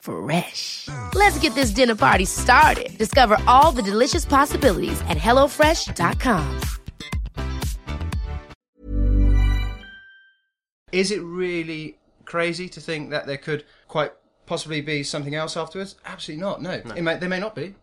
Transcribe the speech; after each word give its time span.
Fresh. 0.00 0.88
Let's 1.14 1.38
get 1.38 1.54
this 1.54 1.70
dinner 1.70 1.94
party 1.94 2.24
started. 2.24 2.96
Discover 2.98 3.38
all 3.46 3.72
the 3.72 3.82
delicious 3.82 4.24
possibilities 4.24 5.00
at 5.02 5.18
hellofresh.com. 5.18 6.60
Is 10.92 11.10
it 11.10 11.20
really 11.22 11.98
crazy 12.24 12.68
to 12.68 12.80
think 12.80 13.10
that 13.10 13.26
there 13.26 13.36
could 13.36 13.64
quite 13.88 14.12
possibly 14.46 14.80
be 14.80 15.02
something 15.02 15.34
else 15.34 15.56
afterwards? 15.56 15.96
Absolutely 16.06 16.42
not. 16.42 16.62
No, 16.62 16.70
It 16.70 17.02
may, 17.02 17.16
there 17.16 17.28
may 17.28 17.40
not 17.40 17.54
be. 17.54 17.74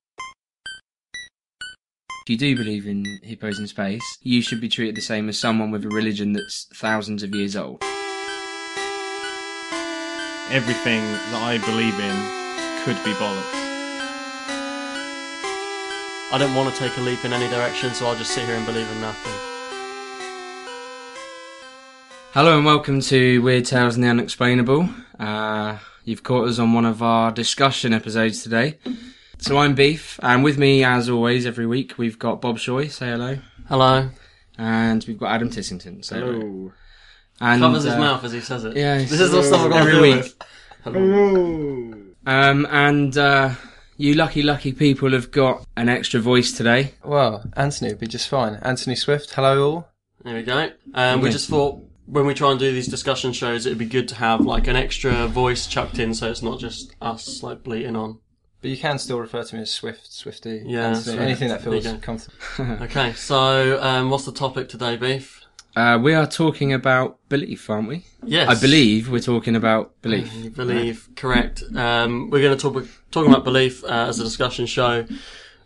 If 2.27 2.29
you 2.29 2.37
do 2.37 2.55
believe 2.55 2.87
in 2.87 3.05
hippos 3.21 3.59
in 3.59 3.67
space, 3.67 4.17
you 4.21 4.41
should 4.41 4.59
be 4.59 4.67
treated 4.67 4.95
the 4.95 5.01
same 5.01 5.29
as 5.29 5.39
someone 5.39 5.69
with 5.69 5.85
a 5.85 5.89
religion 5.89 6.33
that's 6.33 6.67
thousands 6.73 7.21
of 7.21 7.35
years 7.35 7.55
old. 7.55 7.83
Everything 10.51 11.01
that 11.31 11.41
I 11.41 11.57
believe 11.57 11.99
in 11.99 12.15
could 12.85 13.03
be 13.03 13.11
bollocks. 13.17 13.53
I 16.31 16.37
don't 16.37 16.53
want 16.53 16.71
to 16.73 16.79
take 16.79 16.95
a 16.97 17.01
leap 17.01 17.25
in 17.25 17.33
any 17.33 17.49
direction, 17.49 17.93
so 17.95 18.05
I'll 18.05 18.15
just 18.15 18.31
sit 18.31 18.45
here 18.45 18.55
and 18.55 18.65
believe 18.65 18.87
in 18.89 19.01
nothing. 19.01 19.33
Hello 22.33 22.57
and 22.57 22.65
welcome 22.65 23.01
to 23.01 23.41
Weird 23.41 23.65
Tales 23.65 23.95
and 23.95 24.03
the 24.03 24.07
Unexplainable. 24.09 24.87
Uh, 25.19 25.77
you've 26.03 26.21
caught 26.23 26.47
us 26.47 26.59
on 26.59 26.73
one 26.73 26.85
of 26.85 27.01
our 27.01 27.31
discussion 27.31 27.91
episodes 27.91 28.43
today. 28.43 28.77
So 29.39 29.57
I'm 29.57 29.73
Beef, 29.73 30.19
and 30.21 30.43
with 30.43 30.59
me, 30.59 30.83
as 30.83 31.09
always, 31.09 31.47
every 31.47 31.65
week, 31.65 31.97
we've 31.97 32.19
got 32.19 32.39
Bob 32.39 32.57
Shoy, 32.59 32.89
say 32.91 33.07
hello, 33.07 33.39
Hello. 33.67 34.09
and 34.59 35.03
we've 35.07 35.17
got 35.17 35.31
Adam 35.31 35.49
Tissington, 35.49 36.05
say 36.05 36.19
hello. 36.19 36.71
And, 37.41 37.61
Covers 37.61 37.83
his 37.83 37.93
uh, 37.93 37.99
mouth 37.99 38.23
as 38.23 38.31
he 38.31 38.39
says 38.41 38.63
it. 38.63 38.77
yeah, 38.77 38.97
This 38.99 39.19
is 39.19 39.31
the 39.31 39.43
stuff 39.43 39.61
I've 39.61 39.71
got 39.71 39.83
to 39.83 39.89
every 39.89 39.91
do 39.93 40.01
week. 40.01 40.33
with. 40.85 42.15
Um, 42.27 42.67
and 42.71 43.17
uh, 43.17 43.51
you 43.97 44.13
lucky, 44.15 44.41
lucky 44.41 44.71
people 44.71 45.11
have 45.11 45.31
got 45.31 45.65
an 45.77 45.89
extra 45.89 46.19
voice 46.19 46.51
today. 46.51 46.93
Well, 47.03 47.43
Anthony 47.55 47.91
would 47.91 47.99
be 47.99 48.07
just 48.07 48.27
fine. 48.29 48.55
Anthony 48.61 48.95
Swift, 48.95 49.33
hello 49.35 49.63
all. 49.63 49.89
There 50.23 50.33
we 50.35 50.43
go. 50.43 50.71
Um, 50.93 51.21
We 51.21 51.29
just 51.29 51.49
thought 51.49 51.81
when 52.07 52.25
we 52.25 52.33
try 52.33 52.51
and 52.51 52.59
do 52.59 52.71
these 52.71 52.87
discussion 52.87 53.31
shows, 53.33 53.65
it'd 53.65 53.77
be 53.77 53.85
good 53.85 54.07
to 54.09 54.15
have 54.15 54.41
like 54.41 54.67
an 54.67 54.75
extra 54.75 55.27
voice 55.27 55.67
chucked 55.67 55.99
in, 55.99 56.13
so 56.13 56.29
it's 56.29 56.41
not 56.41 56.59
just 56.59 56.95
us 57.01 57.43
like 57.43 57.63
bleating 57.63 57.95
on. 57.95 58.19
But 58.61 58.71
you 58.71 58.77
can 58.77 58.97
still 58.97 59.19
refer 59.19 59.43
to 59.43 59.55
me 59.55 59.61
as 59.61 59.71
Swift, 59.71 60.11
Swifty, 60.11 60.63
Yeah, 60.65 60.87
Anthony, 60.87 61.03
Swift. 61.03 61.19
anything 61.21 61.47
that 61.49 61.61
feels 61.61 61.83
go. 61.83 61.97
comfortable. 61.97 62.37
Okay, 62.85 63.13
so 63.13 63.79
um, 63.83 64.09
what's 64.09 64.25
the 64.25 64.31
topic 64.31 64.69
today, 64.69 64.95
Beef? 64.95 65.34
Uh, 65.75 65.99
we 66.01 66.13
are 66.13 66.25
talking 66.25 66.71
about 66.71 67.19
belief, 67.27 67.69
aren't 67.69 67.89
we? 67.89 68.05
Yes, 68.23 68.47
I 68.47 68.59
believe 68.59 69.09
we're 69.09 69.19
talking 69.19 69.55
about 69.55 70.01
belief. 70.01 70.55
Believe, 70.55 71.09
correct. 71.15 71.63
Um, 71.75 72.29
we're 72.29 72.41
going 72.41 72.57
to 72.57 72.61
talk 72.61 72.87
talking 73.11 73.31
about 73.31 73.43
belief 73.43 73.83
uh, 73.83 74.07
as 74.07 74.19
a 74.19 74.23
discussion 74.23 74.67
show 74.67 75.05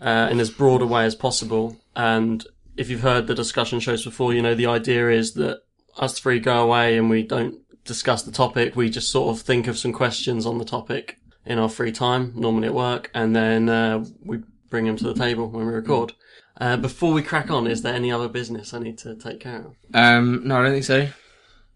uh, 0.01 0.27
in 0.31 0.39
as 0.39 0.49
broad 0.49 0.81
a 0.81 0.87
way 0.87 1.05
as 1.05 1.13
possible. 1.13 1.77
And 1.95 2.45
if 2.75 2.89
you've 2.89 3.01
heard 3.01 3.27
the 3.27 3.35
discussion 3.35 3.79
shows 3.79 4.03
before, 4.03 4.33
you 4.33 4.41
know 4.41 4.55
the 4.55 4.65
idea 4.65 5.11
is 5.11 5.33
that 5.33 5.61
us 5.97 6.17
three 6.17 6.39
go 6.39 6.63
away 6.63 6.97
and 6.97 7.09
we 7.09 7.21
don't 7.21 7.59
discuss 7.83 8.23
the 8.23 8.31
topic. 8.31 8.75
We 8.75 8.89
just 8.89 9.11
sort 9.11 9.35
of 9.35 9.41
think 9.43 9.67
of 9.67 9.77
some 9.77 9.93
questions 9.93 10.45
on 10.45 10.57
the 10.57 10.65
topic 10.65 11.19
in 11.45 11.59
our 11.59 11.69
free 11.69 11.91
time, 11.91 12.33
normally 12.35 12.67
at 12.67 12.73
work, 12.73 13.11
and 13.13 13.35
then 13.35 13.69
uh, 13.69 14.05
we 14.23 14.39
bring 14.69 14.85
them 14.85 14.96
to 14.97 15.03
the 15.06 15.13
table 15.13 15.47
when 15.50 15.66
we 15.66 15.74
record. 15.74 16.13
Uh, 16.59 16.78
before 16.78 17.13
we 17.13 17.22
crack 17.22 17.50
on, 17.50 17.68
is 17.68 17.81
there 17.81 17.94
any 17.94 18.12
other 18.12 18.28
business 18.28 18.74
I 18.74 18.80
need 18.80 18.97
to 19.00 19.16
take 19.16 19.40
care 19.40 19.66
of? 19.66 19.75
Um, 19.94 20.41
no, 20.46 20.59
I 20.59 20.63
don't 20.63 20.72
think 20.74 20.84
so. 20.85 21.07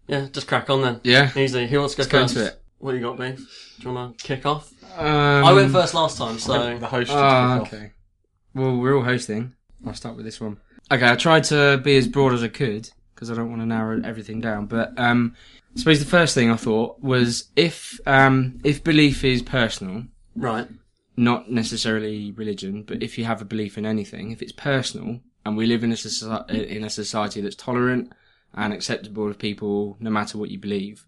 Yeah, 0.06 0.26
just 0.32 0.46
crack 0.46 0.68
on 0.68 0.82
then. 0.82 1.00
Yeah. 1.04 1.30
Easy. 1.36 1.66
Who 1.66 1.78
wants 1.80 1.94
to 1.94 1.98
go 1.98 2.02
Let's 2.02 2.12
go 2.12 2.20
first? 2.22 2.36
into 2.36 2.46
it. 2.48 2.60
What 2.78 2.94
you 2.94 3.00
got, 3.00 3.18
Beef? 3.18 3.38
Do 3.80 3.88
you 3.88 3.94
want 3.94 4.18
to 4.18 4.24
kick 4.26 4.44
off? 4.44 4.70
Um, 4.98 5.06
I 5.44 5.52
went 5.54 5.72
first 5.72 5.94
last 5.94 6.18
time, 6.18 6.38
so 6.38 6.78
The 6.78 6.86
host 6.86 7.10
should 7.10 7.16
Ah, 7.18 7.58
kick 7.58 7.62
off. 7.66 7.72
okay. 7.74 7.92
Well, 8.54 8.76
we're 8.76 8.94
all 8.96 9.02
hosting. 9.04 9.54
I'll 9.86 9.94
start 9.94 10.16
with 10.16 10.26
this 10.26 10.40
one. 10.40 10.58
Okay, 10.92 11.08
I 11.08 11.16
tried 11.16 11.44
to 11.44 11.80
be 11.82 11.96
as 11.96 12.06
broad 12.06 12.34
as 12.34 12.42
I 12.42 12.48
could 12.48 12.90
because 13.14 13.30
I 13.30 13.34
don't 13.34 13.48
want 13.48 13.62
to 13.62 13.66
narrow 13.66 14.00
everything 14.04 14.40
down. 14.42 14.66
But 14.66 14.92
um, 14.98 15.34
I 15.74 15.78
suppose 15.78 15.98
the 15.98 16.04
first 16.04 16.34
thing 16.34 16.50
I 16.50 16.56
thought 16.56 17.00
was 17.00 17.48
if 17.56 17.98
um, 18.06 18.60
if 18.64 18.84
belief 18.84 19.24
is 19.24 19.40
personal, 19.40 20.04
right. 20.36 20.68
Not 21.16 21.50
necessarily 21.50 22.32
religion, 22.32 22.82
but 22.82 23.02
if 23.02 23.16
you 23.18 23.24
have 23.24 23.40
a 23.40 23.44
belief 23.44 23.78
in 23.78 23.86
anything, 23.86 24.30
if 24.30 24.42
it's 24.42 24.52
personal, 24.52 25.20
and 25.46 25.56
we 25.56 25.66
live 25.66 25.84
in 25.84 25.92
a 25.92 25.94
soci- 25.94 26.50
in 26.50 26.84
a 26.84 26.90
society 26.90 27.40
that's 27.40 27.56
tolerant 27.56 28.12
and 28.54 28.72
acceptable 28.72 29.28
of 29.28 29.38
people, 29.38 29.96
no 30.00 30.10
matter 30.10 30.38
what 30.38 30.50
you 30.50 30.58
believe, 30.58 31.06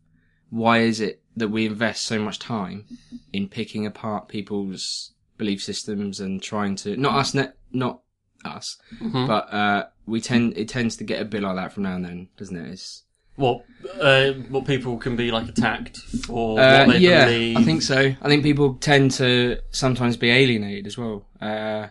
why 0.50 0.78
is 0.78 1.00
it 1.00 1.22
that 1.36 1.48
we 1.48 1.66
invest 1.66 2.02
so 2.04 2.18
much 2.18 2.38
time 2.38 2.84
in 3.32 3.48
picking 3.48 3.86
apart 3.86 4.28
people's 4.28 5.12
belief 5.38 5.62
systems 5.62 6.20
and 6.20 6.42
trying 6.42 6.76
to 6.76 6.96
not 6.96 7.14
us, 7.16 7.34
ne- 7.34 7.52
not 7.72 8.00
us, 8.44 8.78
but 9.26 9.52
uh, 9.52 9.86
we 10.06 10.20
tend 10.20 10.56
it 10.56 10.68
tends 10.68 10.96
to 10.96 11.04
get 11.04 11.20
a 11.20 11.24
bit 11.24 11.42
like 11.42 11.56
that 11.56 11.72
from 11.72 11.82
now 11.82 11.96
and 11.96 12.04
then, 12.04 12.28
doesn't 12.36 12.56
it? 12.56 12.70
It's, 12.70 13.02
What 13.36 13.64
uh, 14.00 14.32
what 14.48 14.66
people 14.66 14.96
can 14.98 15.14
be 15.16 15.30
like 15.30 15.48
attacked 15.48 15.98
for 16.26 16.58
Uh, 16.58 16.86
what 16.86 16.94
they 16.94 16.98
yeah, 17.00 17.26
believe. 17.26 17.56
I 17.56 17.62
think 17.62 17.82
so. 17.82 18.14
I 18.20 18.28
think 18.28 18.42
people 18.42 18.74
tend 18.74 19.12
to 19.12 19.58
sometimes 19.70 20.16
be 20.16 20.30
alienated 20.30 20.86
as 20.86 20.98
well. 20.98 21.26
Uh, 21.40 21.86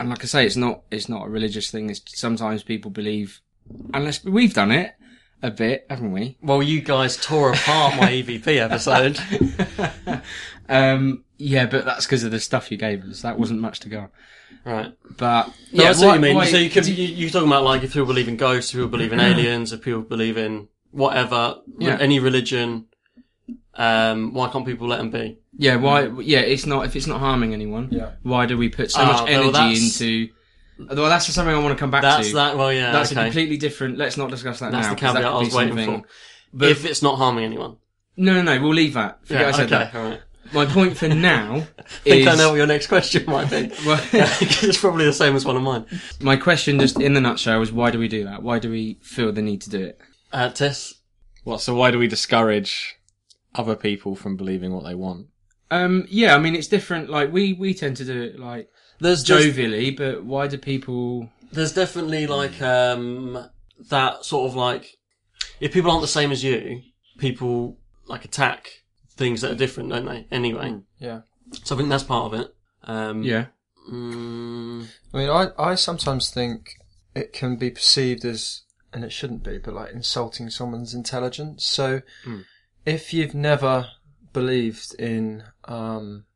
and 0.00 0.10
like 0.10 0.22
I 0.22 0.26
say, 0.26 0.44
it's 0.46 0.56
not 0.56 0.82
it's 0.90 1.08
not 1.08 1.26
a 1.26 1.30
religious 1.30 1.70
thing. 1.70 1.88
It's 1.90 2.02
sometimes 2.18 2.62
people 2.62 2.90
believe, 2.90 3.40
unless 3.94 4.24
we've 4.24 4.52
done 4.52 4.72
it 4.72 4.94
a 5.42 5.50
bit, 5.50 5.86
haven't 5.88 6.12
we? 6.12 6.36
Well, 6.42 6.62
you 6.62 6.80
guys 6.80 7.16
tore 7.16 7.52
apart 7.52 7.96
my 7.96 8.10
EVP 8.22 8.58
episode. 8.58 9.18
Um, 10.66 11.24
yeah, 11.36 11.66
but 11.66 11.84
that's 11.84 12.06
because 12.06 12.24
of 12.24 12.30
the 12.30 12.40
stuff 12.40 12.70
you 12.70 12.78
gave 12.78 13.04
us. 13.04 13.20
That 13.20 13.38
wasn't 13.38 13.60
much 13.60 13.80
to 13.80 13.90
go. 13.90 13.98
on. 14.00 14.08
Right. 14.72 14.92
But 15.16 15.48
No, 15.72 15.84
yeah, 15.84 15.90
I 15.90 15.92
see 15.92 16.00
what 16.06 16.08
why- 16.10 16.14
you 16.16 16.20
mean. 16.20 16.34
why- 16.36 16.46
so 16.46 16.56
you 16.56 16.70
could, 16.70 16.86
you, 16.86 16.94
you're 16.94 17.30
talking 17.30 17.48
about 17.48 17.64
like 17.64 17.82
if 17.82 17.92
people 17.92 18.06
believe 18.06 18.28
in 18.28 18.36
ghosts, 18.36 18.70
if 18.72 18.76
people 18.78 18.88
believe 18.88 19.12
in 19.12 19.20
aliens, 19.20 19.72
if 19.72 19.82
people 19.82 20.02
believe 20.02 20.36
in 20.38 20.68
whatever, 20.90 21.56
Yeah. 21.78 21.98
any 22.00 22.18
religion. 22.20 22.86
Um, 23.76 24.32
why 24.32 24.48
can't 24.50 24.64
people 24.64 24.86
let 24.86 24.98
them 24.98 25.10
be? 25.10 25.38
yeah, 25.56 25.76
why? 25.76 26.06
Yeah, 26.20 26.40
it's 26.40 26.64
not 26.66 26.86
if 26.86 26.94
it's 26.96 27.06
not 27.08 27.18
harming 27.20 27.52
anyone. 27.52 27.88
Yeah. 27.90 28.12
Why 28.22 28.46
do 28.46 28.56
we 28.56 28.68
put 28.68 28.90
so 28.92 29.00
Ah, 29.02 29.06
much 29.06 29.22
well, 29.22 29.28
energy 29.28 29.52
that's- 29.52 30.00
into? 30.00 30.28
Well, 30.78 31.08
that's 31.08 31.26
just 31.26 31.34
something 31.36 31.54
I 31.54 31.58
want 31.58 31.76
to 31.76 31.80
come 31.80 31.90
back 31.92 32.02
That's 32.02 32.28
to. 32.28 32.34
That's 32.34 32.52
that. 32.52 32.58
Well, 32.58 32.72
yeah. 32.72 32.90
That's 32.92 33.12
okay. 33.12 33.20
a 33.20 33.24
completely 33.24 33.56
different. 33.58 33.96
Let's 33.98 34.16
not 34.16 34.30
discuss 34.30 34.58
that 34.60 34.72
That's 34.72 34.88
now. 34.88 34.94
the 34.94 35.00
'cause 35.00 35.12
that 35.14 35.20
caveat 35.22 35.32
I 35.32 35.38
was 35.38 35.54
waiting 35.54 35.84
for. 35.84 36.02
But 36.52 36.68
if 36.70 36.84
it's 36.84 37.02
not 37.02 37.16
harming 37.16 37.44
anyone. 37.44 37.76
no, 38.16 38.34
no, 38.34 38.42
no, 38.42 38.60
we'll 38.62 38.74
leave 38.74 38.94
that. 38.94 39.20
Forget 39.26 39.42
Yeah, 39.42 39.48
I 39.48 39.50
said 39.52 39.72
okay, 39.72 39.90
that. 39.92 39.94
all 39.94 40.08
right. 40.10 40.20
My 40.54 40.66
point 40.66 40.96
for 40.96 41.08
now 41.08 41.56
I 41.78 41.82
think 41.82 42.20
is 42.22 42.26
I 42.28 42.36
know 42.36 42.50
what 42.50 42.56
your 42.56 42.66
next 42.66 42.86
question 42.86 43.24
might 43.26 43.50
be. 43.50 43.72
Well- 43.86 44.00
it's 44.12 44.78
probably 44.80 45.04
the 45.04 45.12
same 45.12 45.34
as 45.34 45.44
one 45.44 45.56
of 45.56 45.62
mine. 45.62 45.84
my 46.20 46.36
question, 46.36 46.78
just 46.78 47.00
in 47.00 47.12
the 47.14 47.20
nutshell, 47.20 47.60
is 47.60 47.72
why 47.72 47.90
do 47.90 47.98
we 47.98 48.08
do 48.08 48.24
that? 48.24 48.42
Why 48.42 48.58
do 48.60 48.70
we 48.70 48.98
feel 49.02 49.32
the 49.32 49.42
need 49.42 49.60
to 49.62 49.70
do 49.70 49.84
it? 49.84 49.98
Uh, 50.32 50.50
Tess, 50.50 50.94
What? 51.42 51.60
So 51.60 51.74
why 51.74 51.90
do 51.90 51.98
we 51.98 52.06
discourage 52.06 52.94
other 53.54 53.74
people 53.76 54.14
from 54.14 54.36
believing 54.36 54.72
what 54.72 54.84
they 54.84 54.94
want? 54.94 55.26
Um, 55.70 56.06
yeah, 56.08 56.34
I 56.36 56.38
mean 56.38 56.54
it's 56.54 56.68
different. 56.68 57.10
Like 57.10 57.32
we 57.32 57.52
we 57.52 57.74
tend 57.74 57.96
to 57.96 58.04
do 58.04 58.22
it 58.22 58.38
like 58.38 58.68
there's 59.00 59.24
there's, 59.24 59.46
jovially, 59.46 59.96
but 59.96 60.24
why 60.24 60.46
do 60.46 60.56
people? 60.58 61.30
there's 61.52 61.72
definitely 61.72 62.26
like 62.26 62.60
um 62.62 63.48
that 63.90 64.24
sort 64.24 64.48
of 64.50 64.56
like 64.56 64.96
if 65.60 65.72
people 65.72 65.90
aren't 65.90 66.02
the 66.02 66.08
same 66.08 66.30
as 66.32 66.42
you, 66.44 66.82
people 67.18 67.78
like 68.06 68.24
attack 68.24 68.70
things 69.16 69.40
that 69.40 69.52
are 69.52 69.56
different, 69.56 69.90
don't 69.90 70.06
they? 70.06 70.26
Anyway, 70.30 70.80
Yeah. 70.98 71.22
so 71.62 71.74
I 71.74 71.78
think 71.78 71.88
that's 71.90 72.04
part 72.04 72.32
of 72.32 72.40
it. 72.40 72.54
Um, 72.84 73.22
Yeah, 73.22 73.46
mm, 73.90 74.86
I 75.12 75.16
mean, 75.16 75.30
I, 75.30 75.48
I 75.58 75.74
sometimes 75.74 76.30
think 76.30 76.76
it 77.14 77.32
can 77.32 77.56
be 77.56 77.70
perceived 77.70 78.24
as 78.24 78.62
and 78.92 79.04
it 79.04 79.12
shouldn't 79.12 79.42
be, 79.42 79.58
but 79.58 79.74
like 79.74 79.92
insulting 79.92 80.50
someone's 80.50 80.94
intelligence. 80.94 81.64
So 81.64 82.02
if 82.86 83.12
you've 83.12 83.34
never 83.34 83.88
believed 84.32 84.94
in 84.98 85.44
um, 85.64 86.26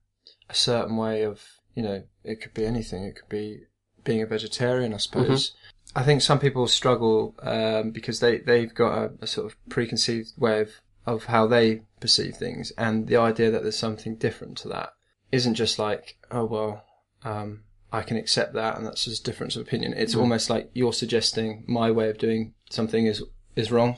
a 0.50 0.54
certain 0.54 0.96
way 0.96 1.22
of, 1.22 1.42
you 1.74 1.82
know, 1.82 2.02
it 2.24 2.40
could 2.40 2.54
be 2.54 2.66
anything. 2.66 3.04
It 3.04 3.14
could 3.16 3.28
be 3.28 3.60
being 4.02 4.22
a 4.22 4.26
vegetarian, 4.26 4.92
I 4.92 4.96
suppose. 4.96 5.54
I 5.94 6.02
think 6.02 6.20
some 6.20 6.38
people 6.38 6.66
struggle 6.66 7.34
um, 7.42 7.90
because 7.92 8.20
they 8.20 8.38
they've 8.38 8.74
got 8.74 8.98
a, 8.98 9.10
a 9.22 9.26
sort 9.26 9.46
of 9.46 9.56
preconceived 9.68 10.32
way 10.36 10.60
of 10.60 10.70
of 11.12 11.24
how 11.24 11.46
they 11.46 11.82
perceive 12.00 12.34
things, 12.36 12.70
and 12.76 13.06
the 13.08 13.16
idea 13.30 13.50
that 13.50 13.62
there's 13.62 13.78
something 13.86 14.14
different 14.16 14.58
to 14.58 14.68
that 14.68 14.90
isn't 15.32 15.54
just 15.54 15.78
like, 15.78 16.04
oh 16.30 16.44
well, 16.44 16.84
um, 17.24 17.62
I 17.92 18.02
can 18.02 18.16
accept 18.16 18.52
that, 18.54 18.76
and 18.76 18.86
that's 18.86 19.04
just 19.04 19.22
a 19.22 19.30
difference 19.30 19.56
of 19.56 19.62
opinion. 19.62 19.94
It's 19.94 20.14
almost 20.14 20.50
like 20.50 20.70
you're 20.74 20.92
suggesting 20.92 21.64
my 21.66 21.90
way 21.90 22.08
of 22.10 22.18
doing 22.18 22.54
something 22.70 23.06
is 23.06 23.22
is 23.56 23.72
wrong 23.72 23.96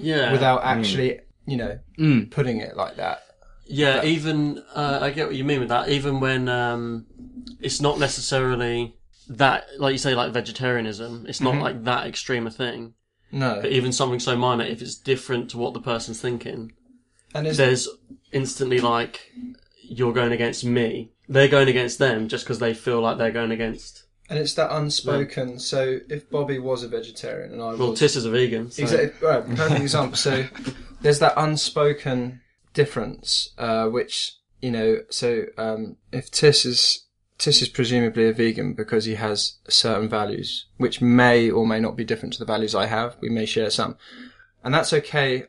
Yeah. 0.00 0.32
without 0.32 0.60
actually, 0.64 1.20
you 1.46 1.56
know, 1.56 1.78
Mm. 1.98 2.30
putting 2.30 2.58
it 2.66 2.76
like 2.76 2.96
that. 2.96 3.18
Yeah, 3.66 4.04
even 4.04 4.62
uh, 4.74 4.98
I 5.02 5.10
get 5.10 5.26
what 5.26 5.36
you 5.36 5.44
mean 5.44 5.60
with 5.60 5.68
that. 5.68 5.88
Even 5.88 6.20
when 6.20 6.48
um, 6.48 7.06
it's 7.60 7.80
not 7.80 7.98
necessarily 7.98 8.96
that, 9.28 9.64
like 9.78 9.92
you 9.92 9.98
say, 9.98 10.14
like 10.14 10.32
vegetarianism, 10.32 11.26
it's 11.28 11.40
not 11.40 11.56
like 11.56 11.84
that 11.84 12.06
extreme 12.06 12.46
a 12.46 12.50
thing. 12.50 12.94
No, 13.32 13.60
But 13.62 13.72
even 13.72 13.92
something 13.92 14.20
so 14.20 14.36
minor, 14.36 14.64
if 14.64 14.82
it's 14.82 14.94
different 14.94 15.50
to 15.50 15.58
what 15.58 15.72
the 15.74 15.80
person's 15.80 16.20
thinking, 16.20 16.72
and 17.34 17.46
there's 17.46 17.88
instantly 18.30 18.78
like 18.80 19.32
you're 19.82 20.12
going 20.12 20.32
against 20.32 20.64
me. 20.64 21.10
They're 21.28 21.48
going 21.48 21.68
against 21.68 21.98
them 21.98 22.28
just 22.28 22.44
because 22.44 22.58
they 22.58 22.74
feel 22.74 23.00
like 23.00 23.16
they're 23.18 23.30
going 23.32 23.50
against. 23.50 24.04
and 24.28 24.38
it's 24.38 24.54
that 24.54 24.70
unspoken. 24.74 25.58
So 25.58 25.98
if 26.10 26.28
Bobby 26.30 26.58
was 26.58 26.82
a 26.82 26.88
vegetarian 26.88 27.52
and 27.52 27.62
I 27.62 27.74
Well, 27.74 27.90
was, 27.90 27.98
Tis 27.98 28.16
is 28.16 28.24
a 28.26 28.30
vegan. 28.30 28.70
So. 28.70 28.82
Exactly. 28.82 29.26
Right, 29.28 29.44
perfect 29.56 29.80
example. 29.80 30.16
So 30.16 30.46
there's 31.00 31.18
that 31.20 31.34
unspoken 31.36 32.40
difference, 32.74 33.50
uh, 33.58 33.86
which 33.88 34.34
you 34.60 34.70
know. 34.70 34.98
So 35.10 35.44
um, 35.56 35.96
if 36.12 36.30
Tis 36.30 36.64
is 36.66 37.06
Tis 37.42 37.60
is 37.60 37.68
presumably 37.68 38.28
a 38.28 38.32
vegan 38.32 38.72
because 38.72 39.04
he 39.04 39.16
has 39.16 39.54
certain 39.68 40.08
values, 40.08 40.66
which 40.76 41.00
may 41.00 41.50
or 41.50 41.66
may 41.66 41.80
not 41.80 41.96
be 41.96 42.04
different 42.04 42.32
to 42.34 42.38
the 42.38 42.44
values 42.44 42.72
I 42.72 42.86
have. 42.86 43.16
We 43.20 43.30
may 43.30 43.46
share 43.46 43.68
some, 43.68 43.96
and 44.62 44.72
that's 44.72 44.92
okay 44.92 45.46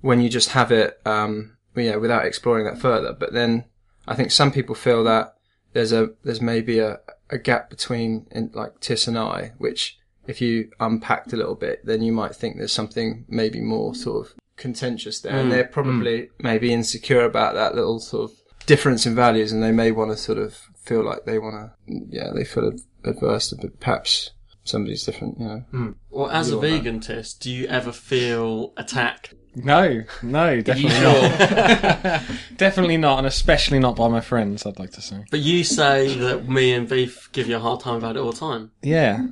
when 0.00 0.22
you 0.22 0.30
just 0.30 0.52
have 0.52 0.72
it, 0.72 0.98
um, 1.04 1.58
yeah, 1.74 1.96
without 1.96 2.24
exploring 2.24 2.64
that 2.64 2.80
further. 2.80 3.12
But 3.12 3.34
then 3.34 3.66
I 4.08 4.14
think 4.14 4.30
some 4.30 4.50
people 4.50 4.74
feel 4.74 5.04
that 5.04 5.36
there's 5.74 5.92
a 5.92 6.12
there's 6.24 6.40
maybe 6.40 6.78
a, 6.78 7.00
a 7.28 7.36
gap 7.36 7.68
between 7.68 8.26
in, 8.30 8.50
like 8.54 8.80
Tis 8.80 9.06
and 9.06 9.18
I, 9.18 9.52
which 9.58 9.98
if 10.26 10.40
you 10.40 10.70
unpacked 10.80 11.34
a 11.34 11.36
little 11.36 11.54
bit, 11.54 11.84
then 11.84 12.00
you 12.00 12.12
might 12.12 12.34
think 12.34 12.56
there's 12.56 12.72
something 12.72 13.26
maybe 13.28 13.60
more 13.60 13.94
sort 13.94 14.26
of 14.26 14.32
contentious 14.56 15.20
there, 15.20 15.36
and 15.36 15.52
they're 15.52 15.64
probably 15.64 16.30
maybe 16.38 16.72
insecure 16.72 17.26
about 17.26 17.52
that 17.56 17.74
little 17.74 18.00
sort 18.00 18.30
of 18.30 18.38
difference 18.64 19.04
in 19.04 19.14
values, 19.14 19.52
and 19.52 19.62
they 19.62 19.70
may 19.70 19.90
want 19.90 20.10
to 20.10 20.16
sort 20.16 20.38
of 20.38 20.62
feel 20.86 21.04
like 21.04 21.24
they 21.24 21.38
want 21.38 21.54
to, 21.56 21.72
yeah, 22.08 22.30
they 22.34 22.44
feel 22.44 22.72
adverse 23.04 23.50
to 23.50 23.56
but 23.56 23.78
perhaps 23.80 24.30
somebody's 24.64 25.04
different, 25.04 25.38
you 25.38 25.46
know. 25.46 25.64
Hmm. 25.70 25.90
Well, 26.10 26.30
as 26.30 26.48
a 26.48 26.52
You're 26.52 26.62
right. 26.62 26.70
vegan, 26.72 27.00
Tis, 27.00 27.34
do 27.34 27.50
you 27.50 27.66
ever 27.66 27.92
feel 27.92 28.72
attacked? 28.76 29.34
No, 29.54 30.04
no, 30.22 30.60
definitely 30.60 31.00
not. 31.00 32.22
definitely 32.58 32.96
not, 32.98 33.18
and 33.18 33.26
especially 33.26 33.78
not 33.78 33.96
by 33.96 34.08
my 34.08 34.20
friends. 34.20 34.66
I'd 34.66 34.78
like 34.78 34.90
to 34.92 35.00
say. 35.00 35.24
But 35.30 35.40
you 35.40 35.64
say 35.64 36.14
that 36.18 36.46
me 36.46 36.74
and 36.74 36.86
Beef 36.86 37.30
give 37.32 37.48
you 37.48 37.56
a 37.56 37.60
hard 37.60 37.80
time 37.80 37.96
about 37.96 38.16
it 38.16 38.20
all 38.20 38.32
the 38.32 38.38
time. 38.38 38.72
Yeah. 38.82 39.28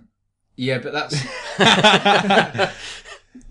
Yeah, 0.56 0.78
but 0.78 0.92
that's. 0.94 1.14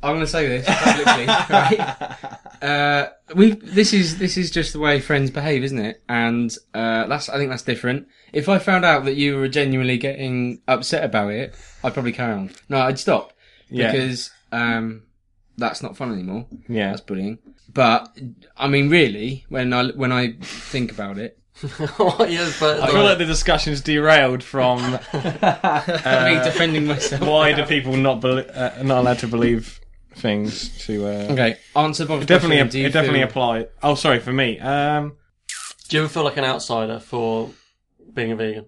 I'm 0.04 0.16
going 0.16 0.20
to 0.20 0.28
say 0.28 0.48
this 0.48 0.66
publicly, 0.68 1.26
right? 1.50 2.28
Uh, 2.62 3.10
we 3.36 3.52
this 3.52 3.94
is 3.94 4.18
this 4.20 4.38
is 4.38 4.52
just 4.52 4.74
the 4.74 4.80
way 4.80 5.00
friends 5.00 5.32
behave, 5.32 5.64
isn't 5.64 5.80
it? 5.80 6.02
And 6.10 6.56
uh, 6.74 7.08
that's 7.08 7.30
I 7.30 7.38
think 7.38 7.50
that's 7.50 7.64
different. 7.64 8.08
If 8.32 8.50
I 8.50 8.60
found 8.60 8.86
out 8.86 9.06
that 9.06 9.16
you 9.16 9.38
were 9.38 9.48
genuinely 9.48 9.98
getting 9.98 10.62
upset 10.68 11.04
about 11.04 11.32
it, 11.32 11.56
I'd 11.84 11.94
probably 11.94 12.12
carry 12.14 12.34
on. 12.34 12.52
No, 12.70 12.80
I'd 12.82 13.00
stop 13.00 13.34
Yeah. 13.70 13.92
because 13.92 14.32
um, 14.52 15.04
that's 15.58 15.82
not 15.82 15.96
fun 15.98 16.12
anymore. 16.14 16.46
Yeah. 16.68 16.90
That's 16.90 17.02
bullying. 17.02 17.40
But 17.74 18.18
I 18.58 18.68
mean, 18.68 18.90
really, 18.90 19.46
when 19.50 19.74
I 19.74 19.88
when 19.90 20.12
I 20.12 20.34
think 20.42 20.92
about 20.92 21.18
it, 21.18 21.40
yes, 21.64 22.60
but 22.60 22.80
I 22.82 22.88
feel 22.88 23.04
like 23.04 23.18
the 23.20 23.26
discussion's 23.26 23.82
derailed 23.82 24.44
from 24.44 24.82
me 25.14 26.36
defending 26.44 26.88
myself. 26.88 27.22
why 27.22 27.54
do 27.54 27.64
people 27.66 27.96
not 27.96 28.22
bel 28.22 28.40
uh, 28.40 28.72
not 28.84 29.00
allowed 29.00 29.20
to 29.20 29.28
believe 29.28 29.80
things 30.16 30.78
to. 30.86 31.06
Uh, 31.06 31.28
Okay, 31.32 31.58
answer 31.76 32.06
Bob's 32.06 32.26
Definitely, 32.26 32.58
question. 32.58 32.70
Do 32.70 32.80
you 32.80 32.86
it 32.88 32.94
definitely 32.94 33.20
feel- 33.20 33.28
apply. 33.30 33.66
Oh, 33.82 33.96
sorry 33.96 34.20
for 34.20 34.34
me. 34.34 34.60
Um, 34.60 35.18
do 35.90 35.98
you 35.98 36.04
ever 36.04 36.10
feel 36.10 36.24
like 36.24 36.38
an 36.38 36.44
outsider 36.46 37.00
for 37.00 37.50
being 38.14 38.32
a 38.32 38.36
vegan? 38.36 38.66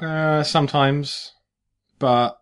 uh, 0.00 0.42
sometimes, 0.42 1.32
but 1.98 2.38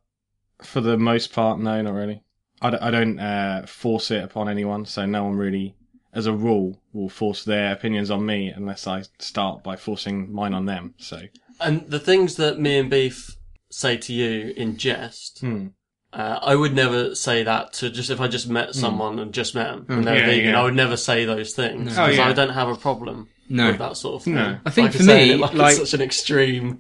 for 0.63 0.81
the 0.81 0.97
most 0.97 1.33
part, 1.33 1.59
no, 1.59 1.81
not 1.83 1.93
really. 1.95 2.23
I 2.61 2.71
don't, 2.71 2.91
don't 2.93 3.19
uh, 3.21 3.67
force 3.67 4.11
it 4.11 4.25
upon 4.25 4.49
anyone, 4.49 4.85
so 4.85 5.07
no 5.07 5.25
one 5.25 5.37
really, 5.37 5.77
as 6.13 6.27
a 6.27 6.33
rule, 6.33 6.81
will 6.93 7.09
force 7.09 7.45
their 7.45 7.73
opinions 7.73 8.11
on 8.11 8.27
me 8.27 8.49
unless 8.49 8.87
I 8.87 9.03
start 9.21 9.63
by 9.63 9.77
forcing 9.77 10.33
mine 10.33 10.55
on 10.55 10.67
them. 10.67 10.95
So, 10.99 11.21
And 11.61 11.89
the 11.89 12.01
things 12.01 12.35
that 12.37 12.59
me 12.59 12.79
and 12.79 12.91
Beef 12.91 13.37
say 13.71 13.97
to 13.99 14.13
you 14.13 14.53
in 14.57 14.77
jest, 14.77 15.39
Hmm. 15.41 15.69
Uh, 16.13 16.39
I 16.43 16.55
would 16.55 16.75
never 16.75 17.15
say 17.15 17.43
that 17.43 17.73
to 17.75 17.91
just 17.91 18.09
if 18.11 18.21
I 18.21 18.29
just 18.29 18.49
met 18.49 18.75
someone 18.75 19.19
and 19.19 19.33
just 19.33 19.55
met 19.55 19.71
them 19.71 19.87
and 19.89 20.05
they're 20.07 20.15
Hmm. 20.15 20.21
Yeah, 20.21 20.27
vegan. 20.37 20.51
yeah. 20.53 20.61
I 20.61 20.65
would 20.65 20.75
never 20.75 20.97
say 20.97 21.25
those 21.25 21.53
things 21.55 21.99
Oh, 21.99 22.05
because 22.07 22.17
yeah. 22.19 22.29
I 22.29 22.33
don't 22.33 22.51
have 22.51 22.69
a 22.69 22.77
problem 22.77 23.29
No. 23.51 23.69
with 23.69 23.79
that 23.79 23.97
sort 23.99 24.15
of 24.17 24.23
thing. 24.25 24.35
No. 24.37 24.59
I 24.65 24.71
think 24.71 24.89
Like 24.89 24.97
for 24.97 25.03
me, 25.05 25.33
it 25.33 25.41
like, 25.41 25.53
like- 25.55 25.79
it's 25.79 25.91
such 25.91 25.95
an 25.95 26.01
extreme. 26.05 26.79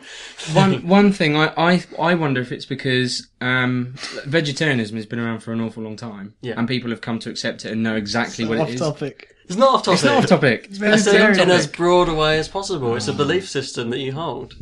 one 0.54 0.86
one 0.98 1.12
thing 1.12 1.36
I, 1.36 1.52
I 1.56 1.84
I 1.98 2.14
wonder 2.14 2.40
if 2.40 2.52
it's 2.52 2.64
because 2.64 3.28
um, 3.42 3.94
vegetarianism 4.26 4.96
has 4.96 5.06
been 5.06 5.18
around 5.18 5.40
for 5.40 5.52
an 5.52 5.60
awful 5.60 5.82
long 5.82 5.96
time, 5.96 6.34
Yeah. 6.40 6.54
and 6.56 6.66
people 6.66 6.90
have 6.90 7.00
come 7.02 7.18
to 7.20 7.30
accept 7.30 7.64
it 7.64 7.72
and 7.72 7.82
know 7.82 7.96
exactly 7.96 8.44
what 8.46 8.60
it 8.68 8.74
is. 8.74 8.80
topic. 8.80 9.34
It's 9.44 9.56
not 9.56 9.74
off 9.74 9.82
topic. 9.84 9.94
It's 9.94 10.04
not 10.04 10.16
off 10.24 10.26
topic, 10.28 10.66
It's 10.70 10.78
in, 10.78 11.16
in 11.16 11.34
topic. 11.36 11.48
as 11.48 11.66
broad 11.66 12.08
a 12.10 12.14
way 12.14 12.38
as 12.38 12.48
possible. 12.48 12.94
It's 12.96 13.08
a 13.08 13.14
belief 13.14 13.48
system 13.48 13.88
that 13.90 13.98
you 13.98 14.12
hold. 14.12 14.54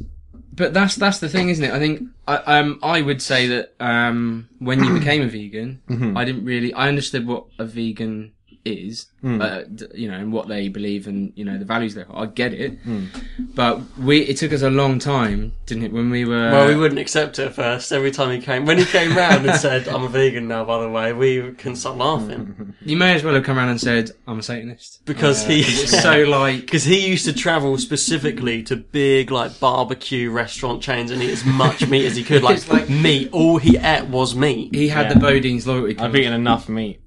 But 0.56 0.72
that's 0.74 0.96
that's 0.96 1.18
the 1.18 1.28
thing, 1.28 1.48
isn't 1.50 1.64
it? 1.64 1.72
I 1.72 1.78
think 1.78 2.08
I 2.26 2.36
um 2.58 2.78
I 2.82 3.02
would 3.02 3.22
say 3.22 3.46
that 3.48 3.74
um 3.80 4.48
when 4.58 4.82
you 4.82 4.94
became 4.98 5.22
a 5.22 5.28
vegan, 5.28 5.82
I 6.16 6.24
didn't 6.24 6.44
really 6.44 6.72
I 6.74 6.88
understood 6.88 7.26
what 7.26 7.44
a 7.58 7.64
vegan 7.64 8.32
is, 8.66 9.06
hmm. 9.20 9.40
uh, 9.40 9.60
you 9.94 10.10
know, 10.10 10.16
and 10.16 10.32
what 10.32 10.48
they 10.48 10.68
believe 10.68 11.06
and 11.06 11.32
you 11.36 11.44
know 11.44 11.58
the 11.58 11.64
values 11.64 11.94
they 11.94 12.02
hold. 12.02 12.18
I 12.18 12.26
get 12.26 12.52
it, 12.52 12.78
hmm. 12.80 13.06
but 13.54 13.80
we 13.98 14.20
it 14.20 14.36
took 14.36 14.52
us 14.52 14.62
a 14.62 14.70
long 14.70 14.98
time, 14.98 15.52
didn't 15.66 15.84
it? 15.84 15.92
When 15.92 16.10
we 16.10 16.24
were 16.24 16.50
Well, 16.50 16.68
we 16.68 16.76
wouldn't 16.76 17.00
accept 17.00 17.38
it 17.38 17.46
at 17.46 17.54
first. 17.54 17.92
Every 17.92 18.10
time 18.10 18.30
he 18.30 18.44
came, 18.44 18.66
when 18.66 18.78
he 18.78 18.84
came 18.84 19.16
round 19.16 19.46
and 19.46 19.58
said, 19.58 19.88
"I'm 19.88 20.04
a 20.04 20.08
vegan 20.08 20.48
now," 20.48 20.64
by 20.64 20.80
the 20.80 20.88
way, 20.88 21.12
we 21.12 21.52
couldn't 21.52 21.76
stop 21.76 21.96
laughing 21.96 22.74
you 22.84 22.96
may 22.96 23.14
as 23.14 23.24
well 23.24 23.34
have 23.34 23.44
come 23.44 23.58
around 23.58 23.68
and 23.68 23.80
said 23.80 24.10
I'm 24.26 24.38
a 24.38 24.42
Satanist 24.42 25.04
because 25.04 25.44
uh, 25.44 25.48
he 25.48 25.60
It's 25.66 26.02
so 26.02 26.22
like 26.28 26.60
because 26.60 26.84
he 26.84 27.08
used 27.08 27.24
to 27.26 27.32
travel 27.32 27.76
specifically 27.78 28.62
to 28.64 28.76
big 28.76 29.30
like 29.30 29.58
barbecue 29.60 30.30
restaurant 30.30 30.82
chains 30.82 31.10
and 31.10 31.22
eat 31.22 31.30
as 31.30 31.44
much 31.44 31.86
meat 31.88 32.06
as 32.06 32.16
he 32.16 32.24
could. 32.24 32.42
Like, 32.42 32.66
like- 32.68 32.88
meat, 32.88 33.30
all 33.32 33.58
he 33.58 33.76
ate 33.76 34.06
was 34.06 34.34
meat. 34.34 34.74
he 34.74 34.88
had 34.88 35.06
Yeah. 35.06 35.14
the 35.14 35.20
Bodean's 35.20 35.66
loyalty 35.66 35.94
card. 35.94 36.10
I've 36.10 36.16
eaten 36.16 36.32
enough 36.32 36.68
meat. 36.68 37.00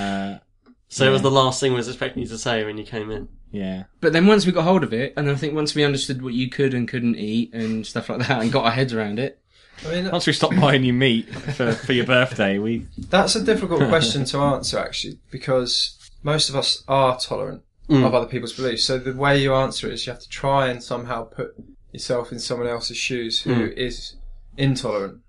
I 0.00 0.30
think. 0.30 0.42
uh, 0.42 0.44
So 0.88 1.06
it 1.06 1.10
was 1.10 1.22
the 1.22 1.30
last 1.30 1.60
thing 1.60 1.72
we 1.72 1.76
was 1.76 1.88
expecting 1.88 2.22
you 2.22 2.28
to 2.28 2.38
say 2.38 2.64
when 2.64 2.78
you 2.78 2.84
came 2.84 3.10
in. 3.10 3.28
yeah. 3.52 3.84
But 4.00 4.12
then 4.12 4.26
once 4.26 4.46
we 4.46 4.52
got 4.52 4.64
hold 4.64 4.82
of 4.82 4.92
it, 4.92 5.14
and 5.16 5.30
I 5.30 5.34
think 5.34 5.54
once 5.54 5.74
we 5.74 5.84
understood 5.84 6.22
what 6.22 6.34
you 6.34 6.50
could 6.50 6.74
and 6.74 6.88
couldn't 6.88 7.16
eat 7.16 7.52
and 7.54 7.86
stuff 7.86 8.08
like 8.08 8.26
that, 8.26 8.42
and 8.42 8.52
got 8.52 8.64
our 8.64 8.72
heads 8.72 8.92
around 8.92 9.18
it, 9.18 9.40
I 9.86 9.90
mean, 9.92 10.10
Once 10.10 10.26
we 10.26 10.32
stopped 10.32 10.60
buying 10.60 10.84
you 10.84 10.92
meat 10.92 11.28
for, 11.34 11.72
for 11.72 11.92
your 11.92 12.04
birthday, 12.04 12.58
we 12.58 12.86
That's 12.98 13.34
a 13.34 13.42
difficult 13.42 13.80
question 13.88 14.24
to 14.26 14.38
answer, 14.38 14.78
actually, 14.78 15.18
because 15.30 15.96
most 16.22 16.48
of 16.48 16.56
us 16.56 16.82
are 16.86 17.18
tolerant 17.18 17.62
mm. 17.88 18.04
of 18.04 18.14
other 18.14 18.26
people's 18.26 18.52
beliefs. 18.52 18.84
So 18.84 18.98
the 18.98 19.14
way 19.14 19.38
you 19.38 19.54
answer 19.54 19.88
it 19.88 19.94
is 19.94 20.06
you 20.06 20.12
have 20.12 20.22
to 20.22 20.28
try 20.28 20.68
and 20.68 20.82
somehow 20.82 21.24
put 21.24 21.54
yourself 21.92 22.30
in 22.30 22.38
someone 22.38 22.68
else's 22.68 22.96
shoes 22.96 23.42
who 23.42 23.68
mm. 23.68 23.72
is 23.72 24.16
intolerant 24.56 25.20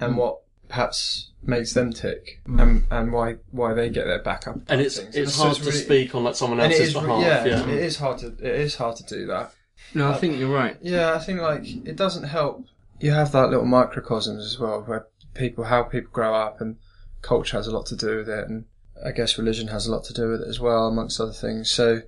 and 0.00 0.14
mm. 0.14 0.16
what 0.16 0.40
perhaps 0.68 1.30
makes 1.42 1.72
them 1.72 1.92
tick 1.92 2.40
hmm. 2.46 2.60
and, 2.60 2.84
and 2.90 3.12
why 3.12 3.36
why 3.50 3.72
they 3.72 3.88
get 3.88 4.04
their 4.06 4.22
back 4.22 4.46
up. 4.46 4.58
And 4.68 4.80
it's 4.80 4.98
things. 4.98 5.16
it's 5.16 5.34
So 5.34 5.44
hard 5.44 5.56
to 5.56 5.64
really- 5.64 5.76
speak 5.76 6.14
on 6.14 6.24
like 6.24 6.34
someone 6.34 6.60
else's 6.60 6.88
is, 6.88 6.94
behalf. 6.94 7.22
yeah, 7.22 7.44
Yeah, 7.44 7.68
it 7.68 7.82
is 7.82 7.96
hard 7.96 8.18
to 8.18 8.26
it 8.26 8.60
is 8.60 8.76
hard 8.76 8.96
to 8.96 9.04
do 9.04 9.26
that. 9.26 9.52
no, 9.94 10.10
I 10.10 10.18
think 10.18 10.38
you're 10.38 10.52
right. 10.52 10.76
Yeah, 10.82 11.14
I 11.14 11.18
think 11.18 11.40
like 11.40 11.66
it 11.86 11.96
doesn't 11.96 12.24
help. 12.24 12.64
You 13.00 13.12
have 13.12 13.32
that 13.32 13.50
little 13.50 13.64
microcosms 13.64 14.44
as 14.44 14.58
well, 14.58 14.82
where 14.82 15.06
people, 15.34 15.64
how 15.64 15.84
people 15.84 16.10
grow 16.12 16.34
up, 16.34 16.60
and 16.60 16.76
culture 17.22 17.56
has 17.56 17.68
a 17.68 17.70
lot 17.70 17.86
to 17.86 17.96
do 17.96 18.16
with 18.16 18.28
it, 18.28 18.48
and 18.48 18.64
I 19.04 19.12
guess 19.12 19.38
religion 19.38 19.68
has 19.68 19.86
a 19.86 19.92
lot 19.92 20.02
to 20.04 20.12
do 20.12 20.28
with 20.28 20.42
it 20.42 20.48
as 20.48 20.58
well, 20.58 20.88
amongst 20.88 21.20
other 21.20 21.32
things. 21.32 21.70
So, 21.70 22.02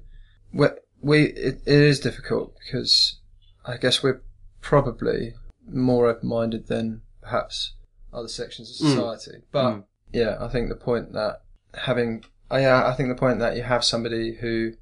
we, 0.52 0.66
we 1.00 1.22
it, 1.26 1.62
it 1.64 1.80
is 1.80 2.00
difficult 2.00 2.56
because 2.58 3.20
I 3.64 3.76
guess 3.76 4.02
we're 4.02 4.20
probably 4.60 5.34
more 5.70 6.08
open-minded 6.08 6.66
than 6.66 7.02
perhaps 7.22 7.74
other 8.12 8.28
sections 8.28 8.80
of 8.80 8.86
Mm. 8.86 8.94
society. 8.94 9.42
But 9.52 9.84
yeah, 10.12 10.36
I 10.40 10.48
think 10.48 10.68
the 10.68 10.74
point 10.76 11.12
that 11.12 11.42
having, 11.74 12.24
uh, 12.50 12.56
yeah, 12.56 12.86
I 12.86 12.94
think 12.94 13.08
the 13.08 13.14
point 13.14 13.38
that 13.40 13.56
you 13.56 13.62
have 13.62 13.84
somebody 13.84 14.34
who 14.34 14.72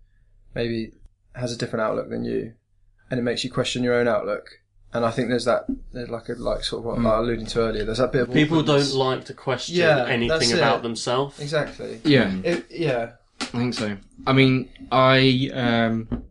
maybe 0.54 0.92
has 1.34 1.52
a 1.52 1.56
different 1.56 1.82
outlook 1.82 2.08
than 2.10 2.24
you, 2.24 2.54
and 3.10 3.18
it 3.18 3.22
makes 3.22 3.44
you 3.44 3.50
question 3.50 3.82
your 3.84 3.94
own 3.94 4.08
outlook. 4.08 4.60
And 4.92 5.04
I 5.04 5.10
think 5.10 5.28
there's 5.28 5.44
that, 5.44 5.66
there's 5.92 6.08
like 6.08 6.30
a 6.30 6.32
like 6.32 6.64
sort 6.64 6.80
of 6.80 6.84
what 6.86 6.98
I 6.98 7.18
was 7.20 7.28
alluding 7.28 7.46
to 7.46 7.60
earlier. 7.60 7.84
There's 7.84 7.98
that 7.98 8.10
bit 8.10 8.22
of 8.22 8.32
People 8.32 8.62
don't 8.62 8.94
like 8.94 9.26
to 9.26 9.34
question 9.34 9.76
Yeah, 9.76 9.96
that's 9.96 10.10
anything 10.10 10.50
it. 10.50 10.54
about 10.56 10.82
themselves. 10.82 11.38
exactly. 11.40 12.00
Yeah. 12.04 12.34
It, 12.42 12.66
yeah, 12.70 13.10
I 13.40 13.44
think 13.44 13.74
so. 13.74 13.98
I 14.26 14.32
mean, 14.32 14.70
I, 14.90 15.50
um, 15.52 16.24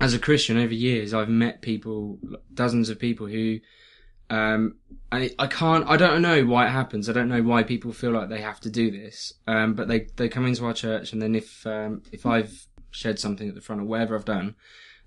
as 0.00 0.12
a 0.12 0.18
Christian 0.18 0.58
over 0.58 0.74
years, 0.74 1.14
I've 1.14 1.28
met 1.28 1.62
people, 1.62 2.18
dozens 2.52 2.88
of 2.88 2.98
people 2.98 3.28
who, 3.28 3.60
um, 4.28 4.74
I, 5.10 5.30
I 5.38 5.46
can't, 5.46 5.88
I 5.88 5.96
don't 5.96 6.20
know 6.20 6.44
why 6.44 6.66
it 6.66 6.70
happens. 6.70 7.08
I 7.08 7.12
don't 7.12 7.28
know 7.28 7.42
why 7.42 7.62
people 7.62 7.92
feel 7.92 8.10
like 8.10 8.28
they 8.28 8.40
have 8.40 8.60
to 8.60 8.70
do 8.70 8.90
this. 8.90 9.32
Um, 9.46 9.74
but 9.74 9.88
they, 9.88 10.08
they 10.16 10.28
come 10.28 10.46
into 10.46 10.64
our 10.66 10.74
church 10.74 11.12
and 11.12 11.22
then 11.22 11.34
if, 11.34 11.66
um, 11.66 12.02
if 12.12 12.26
I've 12.26 12.66
shared 12.90 13.18
something 13.18 13.48
at 13.48 13.54
the 13.54 13.60
front 13.60 13.80
or 13.80 13.84
whatever 13.84 14.14
I've 14.14 14.24
done, 14.24 14.54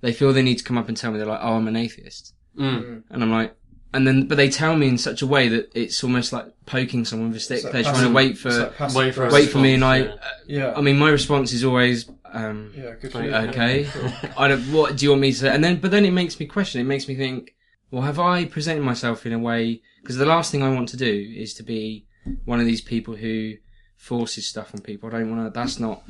they 0.02 0.14
feel 0.14 0.34
they 0.34 0.42
need 0.42 0.58
to 0.58 0.64
come 0.64 0.78
up 0.78 0.88
and 0.88 0.98
tell 0.98 1.12
me 1.12 1.18
they're 1.18 1.28
like, 1.28 1.42
oh, 1.42 1.54
I'm 1.54 1.68
an 1.68 1.76
atheist. 1.76 2.34
Mm. 2.58 3.04
And 3.10 3.24
I'm 3.24 3.32
like, 3.32 3.56
and 3.94 4.08
then, 4.08 4.28
but 4.28 4.36
they 4.36 4.50
tell 4.50 4.76
me 4.76 4.88
in 4.88 4.98
such 4.98 5.22
a 5.22 5.28
way 5.28 5.50
that 5.50 5.70
it's 5.76 6.04
almost 6.04 6.32
like 6.32 6.46
poking 6.66 7.04
someone 7.04 7.30
with 7.30 7.38
a 7.38 7.42
stick. 7.42 7.64
Like 7.64 7.74
They're 7.74 7.84
trying 7.84 8.08
to 8.08 8.14
wait 8.14 8.38
for, 8.38 8.50
like 8.80 8.94
Wait 8.94 9.14
for 9.14 9.30
wait 9.30 9.50
for 9.50 9.58
me 9.58 9.74
and 9.74 9.84
I, 9.84 10.00
response, 10.00 10.22
Yeah, 10.48 10.74
I 10.76 10.82
mean, 10.82 10.98
my 10.98 11.10
response 11.10 11.52
is 11.52 11.66
always, 11.66 12.10
um, 12.32 12.74
yeah, 12.76 12.94
good 13.02 13.14
Like, 13.14 13.50
okay. 13.50 13.90
I 14.38 14.48
don't. 14.48 14.62
What 14.72 14.96
do 14.96 15.06
you 15.06 15.12
want 15.12 15.22
me 15.22 15.34
to? 15.34 15.38
say? 15.38 15.54
And 15.54 15.64
then, 15.64 15.82
but 15.82 15.92
then 15.92 16.06
it 16.06 16.12
makes 16.12 16.40
me 16.40 16.46
question. 16.46 16.80
It 16.80 16.86
makes 16.86 17.08
me 17.08 17.16
think. 17.16 17.54
Well, 17.92 18.04
have 18.04 18.20
I 18.20 18.46
presented 18.46 18.84
myself 18.84 19.26
in 19.26 19.34
a 19.34 19.40
way? 19.40 19.82
Because 20.02 20.18
the 20.18 20.26
last 20.26 20.52
thing 20.52 20.64
I 20.64 20.74
want 20.74 20.90
to 20.90 20.98
do 20.98 21.34
is 21.38 21.54
to 21.56 21.64
be 21.64 22.08
one 22.46 22.60
of 22.60 22.66
these 22.66 22.82
people 22.82 23.16
who 23.16 23.56
forces 23.98 24.48
stuff 24.48 24.74
on 24.74 24.82
people. 24.82 25.10
I 25.10 25.20
don't 25.20 25.36
want 25.36 25.54
to. 25.54 25.60
That's 25.60 25.80
not. 25.80 26.02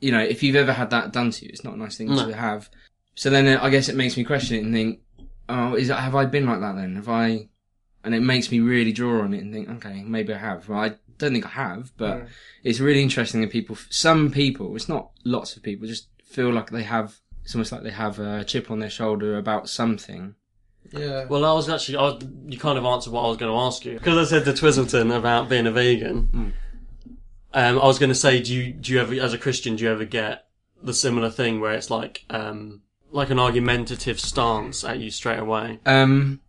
You 0.00 0.10
know, 0.12 0.20
if 0.20 0.42
you've 0.42 0.56
ever 0.56 0.72
had 0.72 0.90
that 0.90 1.12
done 1.12 1.30
to 1.30 1.44
you, 1.44 1.50
it's 1.52 1.64
not 1.64 1.74
a 1.74 1.78
nice 1.78 1.96
thing 1.96 2.08
No. 2.08 2.26
to 2.28 2.34
have. 2.36 2.68
So 3.14 3.30
then, 3.30 3.46
uh, 3.46 3.60
I 3.62 3.70
guess 3.70 3.88
it 3.88 3.94
makes 3.94 4.16
me 4.16 4.24
question 4.24 4.56
it 4.56 4.64
and 4.64 4.74
think, 4.74 5.00
oh, 5.48 5.74
is 5.74 5.88
that, 5.88 6.00
have 6.00 6.14
I 6.14 6.24
been 6.26 6.46
like 6.46 6.60
that 6.60 6.74
then? 6.76 6.96
Have 6.96 7.08
I? 7.08 7.48
And 8.04 8.14
it 8.14 8.20
makes 8.20 8.50
me 8.50 8.58
really 8.58 8.92
draw 8.92 9.22
on 9.22 9.32
it 9.32 9.42
and 9.42 9.52
think, 9.54 9.68
okay, 9.68 10.02
maybe 10.02 10.34
I 10.34 10.38
have. 10.38 10.68
Well, 10.68 10.80
I 10.80 10.96
don't 11.18 11.32
think 11.32 11.46
I 11.46 11.50
have, 11.50 11.92
but 11.96 12.22
Mm. 12.22 12.28
it's 12.64 12.80
really 12.80 13.02
interesting 13.02 13.42
that 13.42 13.50
people, 13.50 13.76
some 13.90 14.30
people, 14.32 14.74
it's 14.74 14.88
not 14.88 15.10
lots 15.24 15.56
of 15.56 15.62
people, 15.62 15.86
just 15.86 16.08
feel 16.24 16.50
like 16.52 16.70
they 16.70 16.82
have, 16.82 17.20
it's 17.44 17.54
almost 17.54 17.70
like 17.70 17.82
they 17.84 17.90
have 17.90 18.18
a 18.18 18.42
chip 18.44 18.70
on 18.72 18.80
their 18.80 18.90
shoulder 18.90 19.38
about 19.38 19.68
something. 19.68 20.34
Yeah, 20.92 21.24
Well, 21.26 21.44
I 21.44 21.52
was 21.52 21.68
actually, 21.68 21.96
I 21.98 22.02
was, 22.02 22.22
you 22.46 22.58
kind 22.58 22.78
of 22.78 22.84
answered 22.84 23.12
what 23.12 23.24
I 23.24 23.28
was 23.28 23.36
going 23.36 23.50
to 23.52 23.58
ask 23.58 23.84
you. 23.84 23.94
Because 23.94 24.18
I 24.18 24.24
said 24.30 24.44
to 24.44 24.52
Twizzleton 24.52 25.16
about 25.16 25.48
being 25.48 25.66
a 25.66 25.72
vegan, 25.72 26.26
Hmm. 26.32 26.48
um, 27.54 27.78
I 27.80 27.86
was 27.86 27.98
going 27.98 28.10
to 28.10 28.14
say, 28.14 28.40
do 28.42 28.54
you, 28.54 28.72
do 28.72 28.92
you 28.92 29.00
ever, 29.00 29.14
as 29.14 29.32
a 29.32 29.38
Christian, 29.38 29.76
do 29.76 29.84
you 29.84 29.90
ever 29.90 30.04
get 30.04 30.46
the 30.82 30.94
similar 30.94 31.30
thing 31.30 31.60
where 31.60 31.72
it's 31.72 31.90
like, 31.90 32.24
um, 32.30 32.82
like 33.10 33.30
an 33.30 33.38
argumentative 33.38 34.18
stance 34.20 34.84
at 34.84 34.98
you 34.98 35.10
straight 35.10 35.38
away? 35.38 35.80
Um, 35.86 36.40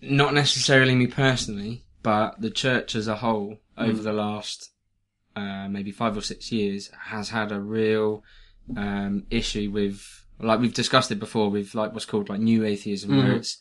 not 0.00 0.34
necessarily 0.34 0.94
me 0.94 1.06
personally, 1.06 1.84
but 2.02 2.40
the 2.40 2.50
church 2.50 2.94
as 2.94 3.06
a 3.08 3.16
whole 3.16 3.58
over 3.78 4.00
Mm. 4.00 4.02
the 4.04 4.12
last, 4.12 4.70
uh, 5.36 5.68
maybe 5.68 5.90
five 5.92 6.16
or 6.16 6.20
six 6.22 6.50
years 6.52 6.90
has 7.06 7.30
had 7.30 7.52
a 7.52 7.60
real, 7.60 8.22
um, 8.76 9.24
issue 9.30 9.70
with, 9.70 10.24
like 10.40 10.58
we've 10.60 10.74
discussed 10.74 11.10
it 11.12 11.20
before 11.20 11.50
with 11.50 11.74
like 11.74 11.92
what's 11.92 12.04
called 12.04 12.28
like 12.28 12.40
new 12.40 12.64
atheism, 12.64 13.16
where 13.16 13.28
Mhm. 13.32 13.36
it's, 13.36 13.58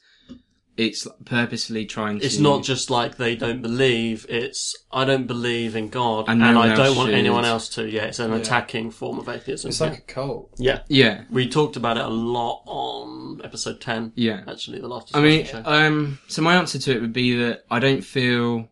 it's 0.85 1.07
purposefully 1.25 1.85
trying 1.85 2.19
to. 2.19 2.25
It's 2.25 2.39
not 2.39 2.63
just 2.63 2.89
like 2.89 3.17
they 3.17 3.35
don't 3.35 3.61
believe, 3.61 4.25
it's, 4.29 4.75
I 4.91 5.05
don't 5.05 5.27
believe 5.27 5.75
in 5.75 5.89
God, 5.89 6.25
And 6.27 6.41
and, 6.43 6.57
I 6.57 6.73
don't 6.75 6.95
want 6.97 7.09
should. 7.09 7.17
anyone 7.19 7.45
else 7.45 7.69
to. 7.75 7.87
Yeah, 7.89 8.05
it's 8.05 8.19
an 8.19 8.31
Yeah. 8.31 8.37
attacking 8.37 8.91
form 8.91 9.19
of 9.19 9.29
atheism. 9.29 9.69
it's 9.69 9.79
like 9.81 9.97
a 9.97 10.01
cult. 10.01 10.49
yeah. 10.57 10.79
Yeah, 10.87 11.23
We 11.29 11.47
talked 11.47 11.75
about 11.75 11.97
it 11.97 12.03
a 12.03 12.09
lot 12.09 12.63
on 12.65 13.41
episode 13.43 13.79
10, 13.81 14.13
yeah. 14.15 14.41
actually, 14.47 14.79
the 14.81 14.87
last 14.87 15.15
I 15.15 15.21
mean, 15.21 15.45
show. 15.45 15.61
um, 15.65 16.19
so 16.27 16.41
my 16.41 16.55
answer 16.55 16.79
to 16.79 16.91
it 16.95 17.01
would 17.01 17.13
be 17.13 17.35
that 17.37 17.63
I 17.69 17.79
don't 17.79 18.03
feel 18.03 18.69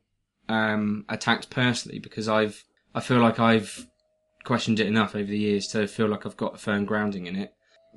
um, 0.47 1.05
attacked 1.09 1.49
personally 1.49 1.99
because 1.99 2.27
I've 2.27 2.63
I 2.95 3.01
feel 3.01 3.19
like 3.19 3.39
I've 3.39 3.85
questioned 4.45 4.79
it 4.79 4.87
enough 4.87 5.13
over 5.15 5.25
the 5.29 5.37
years 5.37 5.67
to 5.67 5.87
feel 5.87 6.07
like 6.07 6.25
I've 6.25 6.37
got 6.37 6.55
a 6.55 6.57
firm 6.57 6.85
grounding 6.85 7.27
in 7.27 7.35
it. 7.35 7.53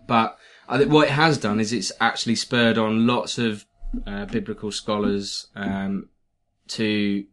But 0.07 0.37
I 0.69 0.76
think 0.78 0.92
what 0.92 1.09
it 1.09 1.12
has 1.12 1.38
done 1.38 1.61
is 1.61 1.73
it's 1.73 1.92
actually 2.00 2.35
spurred 2.37 2.76
on 2.76 3.07
lots 3.07 3.38
of 3.38 3.64
uh, 4.06 4.26
biblical 4.26 4.70
scholars 4.72 5.49
um, 5.54 6.08
to 6.68 7.25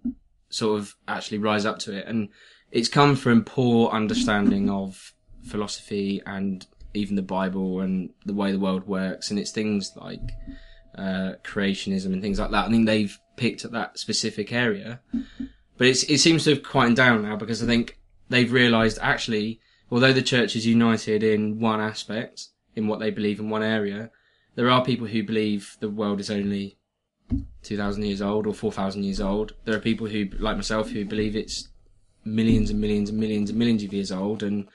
sort 0.49 0.79
of 0.79 0.95
actually 1.07 1.37
rise 1.37 1.65
up 1.65 1.79
to 1.79 1.97
it, 1.97 2.05
and 2.07 2.29
it's 2.71 2.89
come 2.89 3.15
from 3.15 3.43
poor 3.43 3.89
understanding 3.91 4.69
of 4.69 5.13
philosophy 5.43 6.21
and 6.25 6.65
even 6.93 7.15
the 7.15 7.21
Bible 7.21 7.81
and 7.81 8.09
the 8.25 8.33
way 8.33 8.51
the 8.51 8.59
world 8.59 8.87
works, 8.87 9.29
and 9.29 9.39
it's 9.39 9.51
things 9.51 9.93
like 9.95 10.31
uh, 10.97 11.33
creationism 11.43 12.07
and 12.07 12.21
things 12.21 12.39
like 12.39 12.51
that. 12.51 12.67
I 12.67 12.69
think 12.69 12.85
they've 12.85 13.17
picked 13.37 13.65
at 13.65 13.71
that 13.71 13.99
specific 13.99 14.51
area, 14.51 14.99
but 15.77 15.87
it 15.87 16.19
seems 16.19 16.43
to 16.43 16.51
have 16.51 16.63
quieted 16.63 16.97
down 16.97 17.23
now 17.23 17.35
because 17.35 17.63
I 17.63 17.67
think 17.67 17.99
they've 18.29 18.51
realised 18.51 18.99
actually, 19.01 19.61
although 19.91 20.13
the 20.13 20.21
church 20.21 20.55
is 20.55 20.65
united 20.65 21.23
in 21.23 21.59
one 21.59 21.79
aspect, 21.79 22.47
in 22.75 22.87
what 22.87 22.99
they 22.99 23.11
believe 23.11 23.39
in 23.39 23.49
one 23.49 23.63
area, 23.63 24.11
there 24.55 24.69
are 24.69 24.83
people 24.83 25.07
who 25.07 25.23
believe 25.23 25.77
the 25.79 25.89
world 25.89 26.19
is 26.19 26.29
only 26.29 26.77
2,000 27.63 28.03
years 28.03 28.21
old 28.21 28.47
or 28.47 28.53
4,000 28.53 29.03
years 29.03 29.21
old. 29.21 29.53
There 29.65 29.75
are 29.75 29.79
people 29.79 30.07
who, 30.07 30.29
like 30.39 30.55
myself, 30.55 30.89
who 30.89 31.05
believe 31.05 31.35
it's 31.35 31.69
millions 32.25 32.69
and 32.69 32.81
millions 32.81 33.09
and 33.09 33.19
millions 33.19 33.49
and 33.49 33.59
millions 33.59 33.83
of 33.83 33.93
years 33.93 34.11
old 34.11 34.43
and, 34.43 34.67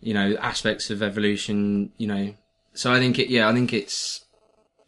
you 0.00 0.14
know, 0.14 0.36
aspects 0.40 0.90
of 0.90 1.02
evolution, 1.02 1.92
you 1.98 2.06
know. 2.06 2.34
So 2.74 2.92
I 2.92 2.98
think 2.98 3.18
it, 3.18 3.28
yeah, 3.28 3.48
I 3.48 3.52
think 3.52 3.72
it's 3.72 4.24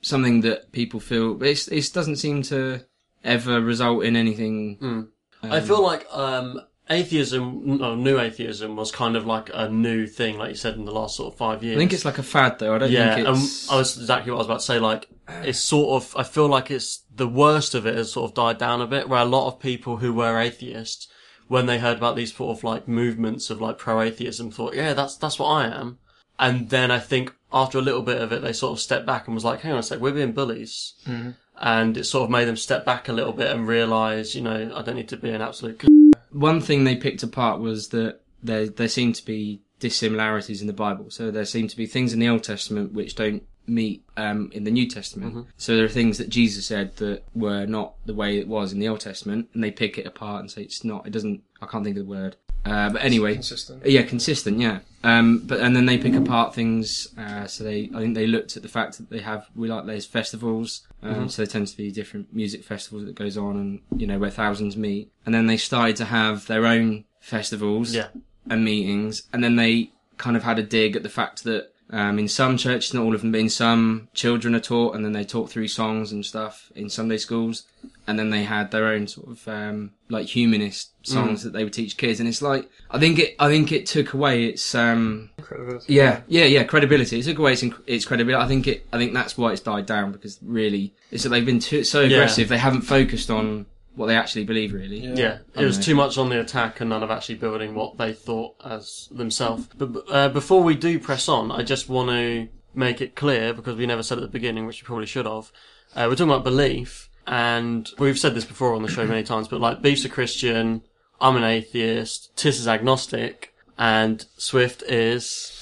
something 0.03 0.43
that 0.43 0.73
people 0.73 1.01
feel, 1.01 1.35
but 1.35 1.49
it's, 1.49 1.69
it 1.69 1.93
doesn't 1.93 2.17
seem 2.17 2.43
to 2.43 2.85
ever 3.25 3.61
result 3.61 4.05
in 4.05 4.17
anything. 4.17 4.79
Mm. 4.79 4.87
um, 4.87 5.11
I 5.43 5.61
feel 5.61 5.83
like 5.83 6.07
um, 6.13 6.61
atheism, 6.91 7.79
new 8.03 8.19
atheism, 8.19 8.77
was 8.77 8.91
kind 8.91 9.17
of 9.17 9.25
like 9.25 9.51
a 9.55 9.69
new 9.69 10.07
thing, 10.07 10.37
like 10.37 10.51
you 10.51 10.57
said, 10.57 10.75
in 10.75 10.85
the 10.85 10.93
last 10.93 11.17
sort 11.17 11.33
of 11.33 11.39
five 11.39 11.63
years. 11.63 11.77
I 11.77 11.79
think 11.79 11.93
it's 11.93 12.05
like 12.05 12.19
a 12.19 12.23
fad 12.23 12.59
though. 12.59 12.75
I 12.75 12.79
don't 12.79 12.91
yeah, 12.91 13.15
think 13.15 13.29
it's. 13.29 13.71
I 13.71 13.77
was 13.77 13.97
exactly 13.97 14.33
what 14.33 14.39
I 14.39 14.41
was 14.41 14.47
about 14.47 14.61
to 14.61 14.67
say. 14.67 14.79
Like, 14.79 15.09
ah. 15.29 15.43
it's 15.43 15.61
sort 15.61 16.03
of, 16.03 16.17
I 16.17 16.25
feel 16.25 16.49
like 16.49 16.71
it's 16.71 17.05
the 17.15 17.29
worst 17.29 17.75
of 17.75 17.87
it 17.87 17.95
has 17.95 18.13
sort 18.13 18.29
of 18.29 18.35
died 18.35 18.59
down 18.59 18.83
a 18.83 18.87
bit. 18.87 19.09
Where 19.09 19.21
a 19.21 19.25
lot 19.25 19.47
of 19.47 19.61
people 19.61 19.99
who 19.99 20.13
were 20.13 20.39
atheists, 20.39 21.09
when 21.49 21.67
they 21.67 21.79
heard 21.79 21.99
about 21.99 22.17
these 22.17 22.35
sort 22.35 22.59
of 22.59 22.65
like 22.65 22.89
movements 22.89 23.49
of 23.51 23.61
like 23.61 23.79
pro-atheism, 23.79 24.51
thought, 24.51 24.75
yeah, 24.75 24.93
that's 24.93 25.17
that's 25.17 25.39
what 25.39 25.49
I 25.49 25.67
am. 25.67 25.99
And 26.39 26.71
then 26.71 26.91
I 26.91 26.99
think 26.99 27.35
after 27.53 27.79
a 27.79 27.83
little 27.83 28.03
bit 28.03 28.21
of 28.21 28.33
it, 28.33 28.43
they 28.43 28.53
sort 28.53 28.73
of 28.73 28.81
stepped 28.81 29.07
back 29.07 29.27
and 29.27 29.35
was 29.35 29.45
like, 29.45 29.61
hang 29.61 29.73
on 29.73 29.79
a 29.79 29.83
sec, 29.83 30.01
we're 30.01 30.13
being 30.13 30.33
bullies. 30.33 30.95
Mm-hmm. 31.07 31.31
And 31.63 31.99
it 31.99 32.05
sort 32.05 32.25
of 32.25 32.31
made 32.31 32.47
them 32.47 32.57
step 32.57 32.87
back 32.87 33.09
a 33.11 33.13
little 33.13 33.35
bit 33.35 33.51
and 33.51 33.69
realise, 33.69 34.35
you 34.35 34.41
know, 34.41 34.73
I 34.75 34.81
don't 34.81 34.97
need 34.97 35.11
to 35.11 35.19
be 35.19 35.29
an 35.29 35.43
absolute. 35.43 35.85
One 36.33 36.61
thing 36.61 36.85
they 36.85 36.97
picked 36.97 37.23
apart 37.23 37.61
was 37.61 37.89
that 37.89 38.21
there 38.43 38.67
there 38.69 38.89
seemed 38.89 39.15
to 39.17 39.25
be 39.25 39.61
dissimilarities 39.81 40.61
in 40.61 40.67
the 40.67 40.73
Bible. 40.73 41.11
So 41.11 41.31
there 41.31 41.45
seem 41.45 41.69
to 41.69 41.77
be 41.77 41.87
things 41.87 42.13
in 42.13 42.19
the 42.21 42.29
Old 42.29 42.45
Testament 42.45 42.93
which 42.93 43.15
don't 43.15 43.43
meet 43.67 44.05
um, 44.17 44.51
in 44.53 44.65
the 44.65 44.71
New 44.71 44.89
Testament. 44.89 45.47
So 45.57 45.77
there 45.77 45.85
are 45.85 45.89
things 45.89 46.19
that 46.19 46.29
Jesus 46.29 46.67
said 46.67 46.97
that 46.97 47.23
were 47.35 47.67
not 47.67 47.95
the 48.05 48.15
way 48.15 48.39
it 48.39 48.49
was 48.49 48.73
in 48.73 48.79
the 48.79 48.89
Old 48.89 49.01
Testament, 49.01 49.49
and 49.55 49.63
they 49.65 49.71
pick 49.71 49.97
it 49.99 50.07
apart 50.07 50.41
and 50.41 50.51
say 50.51 50.63
it's 50.63 50.85
not. 50.85 51.07
It 51.07 51.11
doesn't. 51.11 51.43
I 51.63 51.67
can't 51.67 51.85
think 51.85 51.97
of 51.97 52.05
the 52.05 52.11
word. 52.11 52.37
Uh, 52.65 52.91
but 52.91 53.03
anyway, 53.03 53.35
Consistent. 53.35 53.87
yeah, 53.87 54.03
consistent, 54.03 54.59
yeah. 54.59 54.81
Um, 55.03 55.39
but 55.47 55.61
and 55.61 55.75
then 55.75 55.87
they 55.87 55.97
pick 55.97 56.15
apart 56.15 56.55
things. 56.55 57.09
Uh, 57.17 57.47
so 57.47 57.65
they, 57.65 57.89
I 57.95 58.01
think 58.01 58.15
they 58.15 58.27
looked 58.27 58.55
at 58.57 58.63
the 58.63 58.69
fact 58.69 58.99
that 58.99 59.09
they 59.09 59.21
have 59.21 59.49
we 59.57 59.69
like 59.69 59.87
those 59.87 60.05
festivals. 60.05 60.87
Um, 61.03 61.29
So 61.29 61.43
there 61.43 61.47
tends 61.47 61.71
to 61.73 61.77
be 61.77 61.91
different 61.91 62.33
music 62.35 62.63
festivals 62.65 63.05
that 63.07 63.15
goes 63.15 63.37
on, 63.37 63.57
and 63.57 63.81
you 64.01 64.07
know 64.07 64.19
where 64.19 64.31
thousands 64.31 64.77
meet. 64.77 65.11
And 65.25 65.35
then 65.35 65.47
they 65.47 65.57
started 65.57 65.97
to 65.97 66.05
have 66.07 66.47
their 66.47 66.67
own 66.67 67.05
festivals 67.21 67.95
Yeah. 67.95 68.09
and 68.49 68.65
meetings, 68.65 69.23
and 69.33 69.43
then 69.43 69.57
they 69.57 69.93
kind 70.19 70.37
of 70.37 70.43
had 70.43 70.59
a 70.59 70.63
dig 70.63 70.97
at 70.97 71.03
the 71.03 71.09
fact 71.09 71.45
that 71.45 71.73
um, 71.93 72.19
in 72.19 72.29
some 72.29 72.57
churches, 72.57 72.95
not 72.95 73.03
all 73.05 73.15
of 73.15 73.21
them, 73.21 73.33
but 73.33 73.41
in 73.41 73.49
some, 73.51 74.09
children 74.15 74.55
are 74.55 74.61
taught, 74.61 74.95
and 74.95 75.05
then 75.05 75.13
they 75.13 75.25
taught 75.25 75.51
through 75.51 75.69
songs 75.69 76.13
and 76.13 76.25
stuff 76.25 76.71
in 76.75 76.89
Sunday 76.89 77.17
schools, 77.17 77.65
and 78.07 78.19
then 78.19 78.31
they 78.31 78.45
had 78.45 78.71
their 78.71 78.87
own 78.87 79.07
sort 79.09 79.29
of 79.29 79.49
um, 79.49 79.93
like 80.09 80.27
humanist 80.27 80.91
songs 81.03 81.43
that 81.43 81.53
they 81.53 81.65
would 81.65 81.73
teach 81.73 81.97
kids, 81.97 82.21
and 82.21 82.29
it's 82.29 82.43
like 82.43 82.69
I 82.91 82.99
think 82.99 83.19
it, 83.19 83.35
I 83.39 83.49
think 83.49 83.73
it 83.73 83.87
took 83.87 84.13
away 84.15 84.45
its 84.45 84.75
um, 84.75 85.31
Credibility. 85.41 85.93
yeah, 85.95 86.21
yeah, 86.29 86.45
yeah, 86.45 86.65
credibility. 86.65 87.19
It 87.19 87.25
took 87.25 87.39
away 87.39 87.53
its, 87.55 87.65
its 87.87 88.05
credibility. 88.05 88.45
I 88.45 88.49
think 88.49 88.67
it, 88.69 88.87
I 88.93 88.99
think 88.99 89.13
that's 89.15 89.37
why 89.39 89.53
it's 89.53 89.61
died 89.61 89.87
down 89.87 90.13
because 90.13 90.39
really, 90.43 90.95
it's 91.11 91.23
that 91.25 91.31
they've 91.31 91.45
been 91.47 91.59
too, 91.61 91.85
so 91.85 92.01
Yeah. 92.03 92.17
aggressive. 92.19 92.49
They 92.49 92.59
haven't 92.59 92.83
focused 92.83 93.31
on 93.31 93.67
what 93.95 94.07
they 94.07 94.17
actually 94.17 94.45
believe. 94.45 94.73
Really, 94.73 94.99
Yeah. 95.01 95.15
Yeah, 95.17 95.39
it 95.57 95.65
was 95.65 95.77
Okay. 95.77 95.87
too 95.87 95.95
much 95.95 96.17
on 96.19 96.29
the 96.29 96.41
attack 96.41 96.81
and 96.81 96.91
none 96.91 97.03
of 97.03 97.11
actually 97.11 97.35
building 97.37 97.75
what 97.75 97.99
they 97.99 98.13
thought 98.13 98.55
as 98.65 99.09
themselves. 99.11 99.69
But 99.77 100.05
uh, 100.11 100.29
before 100.29 100.63
we 100.63 100.75
do 100.75 100.99
press 100.99 101.29
on, 101.29 101.51
I 101.51 101.63
just 101.63 101.89
want 101.89 102.11
to 102.11 102.49
make 102.75 103.01
it 103.01 103.15
clear 103.17 103.53
because 103.53 103.77
we 103.77 103.87
never 103.87 104.03
said 104.03 104.19
at 104.19 104.23
the 104.23 104.29
beginning, 104.29 104.67
which 104.67 104.83
we 104.83 104.87
probably 104.87 105.07
should 105.07 105.27
have. 105.27 105.51
Uh, 105.95 106.07
we're 106.09 106.15
talking 106.15 106.31
about 106.31 106.45
belief, 106.45 107.09
and 107.27 107.91
we've 107.99 108.19
said 108.19 108.35
this 108.35 108.45
before 108.45 108.75
on 108.75 108.83
the 108.83 108.89
show 108.89 109.07
many 109.07 109.25
times, 109.25 109.49
but 109.49 109.61
like 109.61 109.83
Beef's 109.83 110.05
a 110.05 110.09
Christian, 110.09 110.83
I'm 111.21 111.37
an 111.37 111.43
atheist, 111.45 112.31
Tis 112.37 112.61
is 112.61 112.69
agnostic, 112.69 113.53
and 113.77 114.25
Swift 114.37 114.83
is. 114.85 115.57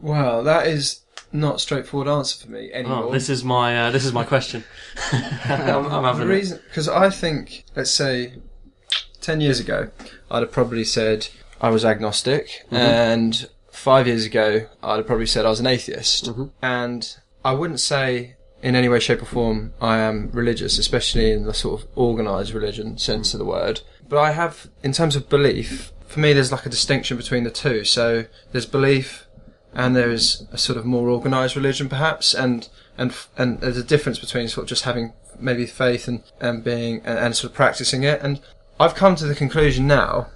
Well, 0.00 0.42
that 0.44 0.66
is 0.66 1.02
not 1.32 1.56
a 1.56 1.58
straightforward 1.58 2.08
answer 2.08 2.44
for 2.46 2.50
me 2.50 2.72
anymore. 2.72 3.04
Oh, 3.04 3.12
this 3.12 3.28
is 3.28 3.44
my 3.44 3.78
uh, 3.78 3.90
this 3.90 4.04
is 4.04 4.12
my 4.12 4.24
question. 4.24 4.64
I'm, 5.12 5.86
I'm 5.86 6.02
the 6.02 6.02
having 6.02 6.22
it. 6.28 6.30
reason 6.30 6.60
because 6.68 6.88
I 6.88 7.10
think 7.10 7.64
let's 7.76 7.90
say 7.90 8.34
ten 9.20 9.40
years 9.40 9.60
ago 9.60 9.90
I'd 10.30 10.40
have 10.42 10.52
probably 10.52 10.84
said 10.84 11.28
I 11.60 11.70
was 11.70 11.84
agnostic, 11.84 12.64
Mm-hmm. 12.66 12.74
and 12.76 13.48
five 13.70 14.06
years 14.06 14.24
ago 14.24 14.66
I'd 14.82 14.96
have 14.96 15.06
probably 15.06 15.26
said 15.26 15.44
I 15.44 15.50
was 15.50 15.60
an 15.60 15.66
atheist, 15.66 16.26
Mm-hmm. 16.26 16.44
and 16.62 17.16
I 17.44 17.52
wouldn't 17.52 17.80
say 17.80 18.34
in 18.60 18.74
any 18.74 18.88
way, 18.88 18.98
shape, 18.98 19.22
or 19.22 19.26
form 19.26 19.72
I 19.80 19.98
am 19.98 20.30
religious, 20.32 20.78
especially 20.78 21.30
in 21.30 21.44
the 21.44 21.54
sort 21.54 21.80
of 21.82 21.88
organised 21.96 22.52
religion 22.52 22.98
sense 22.98 23.32
of 23.32 23.38
the 23.38 23.44
word. 23.44 23.82
But 24.08 24.18
I 24.18 24.32
have, 24.32 24.68
in 24.82 24.92
terms 24.92 25.14
of 25.14 25.28
belief, 25.28 25.92
for 26.08 26.18
me 26.18 26.32
there's 26.32 26.50
like 26.50 26.66
a 26.66 26.68
distinction 26.68 27.16
between 27.16 27.44
the 27.44 27.52
two. 27.52 27.84
So 27.84 28.24
there's 28.50 28.66
belief 28.66 29.27
and 29.74 29.94
there 29.94 30.10
is 30.10 30.46
a 30.52 30.58
sort 30.58 30.78
of 30.78 30.84
more 30.84 31.08
organised 31.10 31.56
religion, 31.56 31.88
perhaps, 31.88 32.34
and 32.34 32.68
and 32.96 33.14
and 33.36 33.60
there's 33.60 33.76
a 33.76 33.84
difference 33.84 34.18
between 34.18 34.48
sort 34.48 34.64
of 34.64 34.68
just 34.68 34.84
having 34.84 35.12
maybe 35.38 35.66
faith 35.66 36.08
and 36.08 36.22
and 36.40 36.64
being 36.64 36.96
and, 37.04 37.18
and 37.18 37.36
sort 37.36 37.50
of 37.52 37.56
practicing 37.56 38.02
it. 38.02 38.20
And 38.22 38.40
I've 38.80 38.94
come 38.94 39.14
to 39.16 39.26
the 39.26 39.34
conclusion 39.34 39.86
now, 39.86 40.28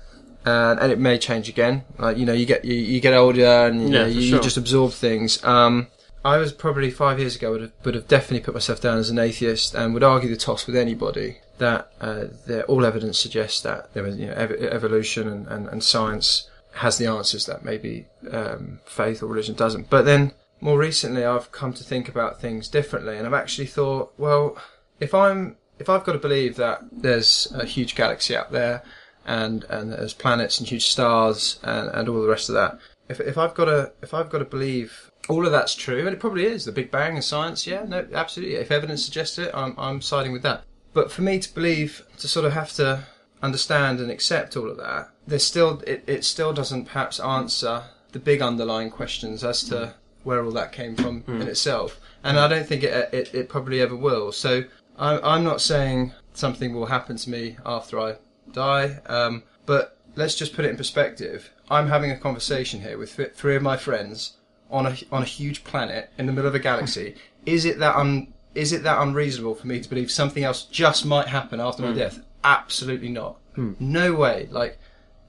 and, 0.44 0.78
and 0.80 0.92
it 0.92 0.98
may 0.98 1.18
change 1.18 1.48
again. 1.48 1.84
Like 1.98 2.16
you 2.18 2.26
know, 2.26 2.32
you 2.32 2.46
get 2.46 2.64
you, 2.64 2.74
you 2.74 3.00
get 3.00 3.14
older 3.14 3.66
and 3.66 3.80
you, 3.82 3.88
Yeah, 3.88 3.98
know, 4.02 4.06
you, 4.06 4.22
sure. 4.22 4.36
you 4.38 4.42
just 4.42 4.56
absorb 4.56 4.92
things. 4.92 5.42
Um, 5.44 5.88
I 6.24 6.36
was 6.36 6.52
probably 6.52 6.90
five 6.92 7.18
years 7.18 7.34
ago 7.34 7.50
would 7.50 7.60
have, 7.62 7.72
would 7.84 7.94
have 7.96 8.06
definitely 8.06 8.44
put 8.44 8.54
myself 8.54 8.80
down 8.80 8.98
as 8.98 9.10
an 9.10 9.18
atheist 9.18 9.74
and 9.74 9.92
would 9.92 10.04
argue 10.04 10.30
the 10.30 10.36
toss 10.36 10.68
with 10.68 10.76
anybody 10.76 11.38
that 11.58 11.90
uh, 12.00 12.26
all 12.68 12.86
evidence 12.86 13.18
suggests 13.18 13.60
that 13.62 13.92
there 13.92 14.04
was 14.04 14.16
you 14.16 14.26
know, 14.26 14.32
ev- 14.34 14.52
evolution 14.52 15.26
and, 15.26 15.48
and, 15.48 15.66
and 15.68 15.82
science 15.82 16.48
has 16.74 16.98
the 16.98 17.06
answers 17.06 17.46
that 17.46 17.64
maybe 17.64 18.06
um, 18.30 18.80
faith 18.84 19.22
or 19.22 19.26
religion 19.26 19.54
doesn't. 19.54 19.90
But 19.90 20.04
then 20.04 20.32
more 20.60 20.78
recently, 20.78 21.24
I've 21.24 21.52
come 21.52 21.72
to 21.74 21.84
think 21.84 22.08
about 22.08 22.40
things 22.40 22.68
differently, 22.68 23.16
and 23.18 23.26
I've 23.26 23.34
actually 23.34 23.66
thought, 23.66 24.12
well, 24.16 24.56
if 25.00 25.14
I'm 25.14 25.56
if 25.78 25.88
I've 25.88 26.04
got 26.04 26.12
to 26.12 26.18
believe 26.18 26.56
that 26.56 26.82
there's 26.92 27.52
a 27.54 27.64
huge 27.64 27.94
galaxy 27.94 28.36
out 28.36 28.52
there, 28.52 28.82
and 29.26 29.64
and 29.64 29.92
there's 29.92 30.14
planets 30.14 30.58
and 30.58 30.68
huge 30.68 30.86
stars 30.86 31.58
and, 31.62 31.88
and 31.88 32.08
all 32.08 32.22
the 32.22 32.28
rest 32.28 32.48
of 32.48 32.54
that, 32.54 32.78
if 33.08 33.20
if 33.20 33.36
I've 33.36 33.54
got 33.54 33.66
to 33.66 33.92
if 34.02 34.14
I've 34.14 34.30
got 34.30 34.38
to 34.38 34.44
believe 34.44 35.10
all 35.28 35.44
of 35.46 35.52
that's 35.52 35.74
true, 35.74 36.00
and 36.00 36.08
it 36.08 36.20
probably 36.20 36.46
is, 36.46 36.64
the 36.64 36.72
Big 36.72 36.90
Bang 36.90 37.14
and 37.14 37.24
science, 37.24 37.66
yeah, 37.66 37.84
no, 37.84 38.06
absolutely. 38.12 38.56
If 38.56 38.70
evidence 38.70 39.04
suggests 39.04 39.38
it, 39.38 39.50
I'm 39.54 39.74
I'm 39.78 40.00
siding 40.00 40.32
with 40.32 40.42
that. 40.42 40.64
But 40.94 41.10
for 41.10 41.22
me 41.22 41.38
to 41.38 41.54
believe, 41.54 42.04
to 42.18 42.28
sort 42.28 42.44
of 42.44 42.52
have 42.52 42.72
to 42.74 43.04
understand 43.42 43.98
and 44.00 44.10
accept 44.10 44.56
all 44.56 44.70
of 44.70 44.76
that, 44.76 45.10
there's 45.26 45.44
still 45.44 45.82
it, 45.86 46.04
it 46.06 46.24
still 46.24 46.52
doesn't 46.52 46.86
perhaps 46.86 47.20
answer 47.20 47.84
the 48.12 48.18
big 48.18 48.42
underlying 48.42 48.90
questions 48.90 49.44
as 49.44 49.62
to 49.64 49.86
hmm. 49.86 49.92
where 50.22 50.44
all 50.44 50.50
that 50.52 50.72
came 50.72 50.96
from 50.96 51.22
hmm. 51.22 51.40
in 51.40 51.48
itself. 51.48 52.00
And 52.24 52.38
I 52.38 52.48
don't 52.48 52.66
think 52.66 52.82
it, 52.82 53.12
it 53.12 53.34
it 53.34 53.48
probably 53.48 53.80
ever 53.80 53.96
will. 53.96 54.32
So 54.32 54.64
I'm 54.98 55.20
I'm 55.22 55.44
not 55.44 55.60
saying 55.60 56.12
something 56.34 56.74
will 56.74 56.86
happen 56.86 57.16
to 57.16 57.30
me 57.30 57.56
after 57.64 57.98
I 57.98 58.16
die, 58.52 59.00
um, 59.06 59.42
but 59.66 59.96
let's 60.16 60.34
just 60.34 60.54
put 60.54 60.64
it 60.64 60.70
in 60.70 60.76
perspective. 60.76 61.50
I'm 61.70 61.88
having 61.88 62.10
a 62.10 62.18
conversation 62.18 62.80
here 62.80 62.98
with 62.98 63.16
th- 63.16 63.32
three 63.32 63.56
of 63.56 63.62
my 63.62 63.76
friends 63.76 64.36
on 64.70 64.86
a 64.86 64.96
on 65.10 65.22
a 65.22 65.26
huge 65.26 65.64
planet 65.64 66.10
in 66.18 66.26
the 66.26 66.32
middle 66.32 66.48
of 66.48 66.54
a 66.54 66.60
galaxy. 66.60 67.12
Hmm. 67.12 67.18
Is 67.46 67.64
it 67.64 67.78
that 67.78 67.96
un 67.96 68.32
is 68.54 68.72
it 68.72 68.82
that 68.82 69.00
unreasonable 69.00 69.54
for 69.54 69.66
me 69.66 69.80
to 69.80 69.88
believe 69.88 70.10
something 70.10 70.44
else 70.44 70.64
just 70.64 71.06
might 71.06 71.28
happen 71.28 71.60
after 71.60 71.82
my 71.82 71.92
death? 71.92 72.20
Absolutely 72.44 73.08
not. 73.08 73.38
No 73.80 74.14
way. 74.14 74.48
Like 74.50 74.78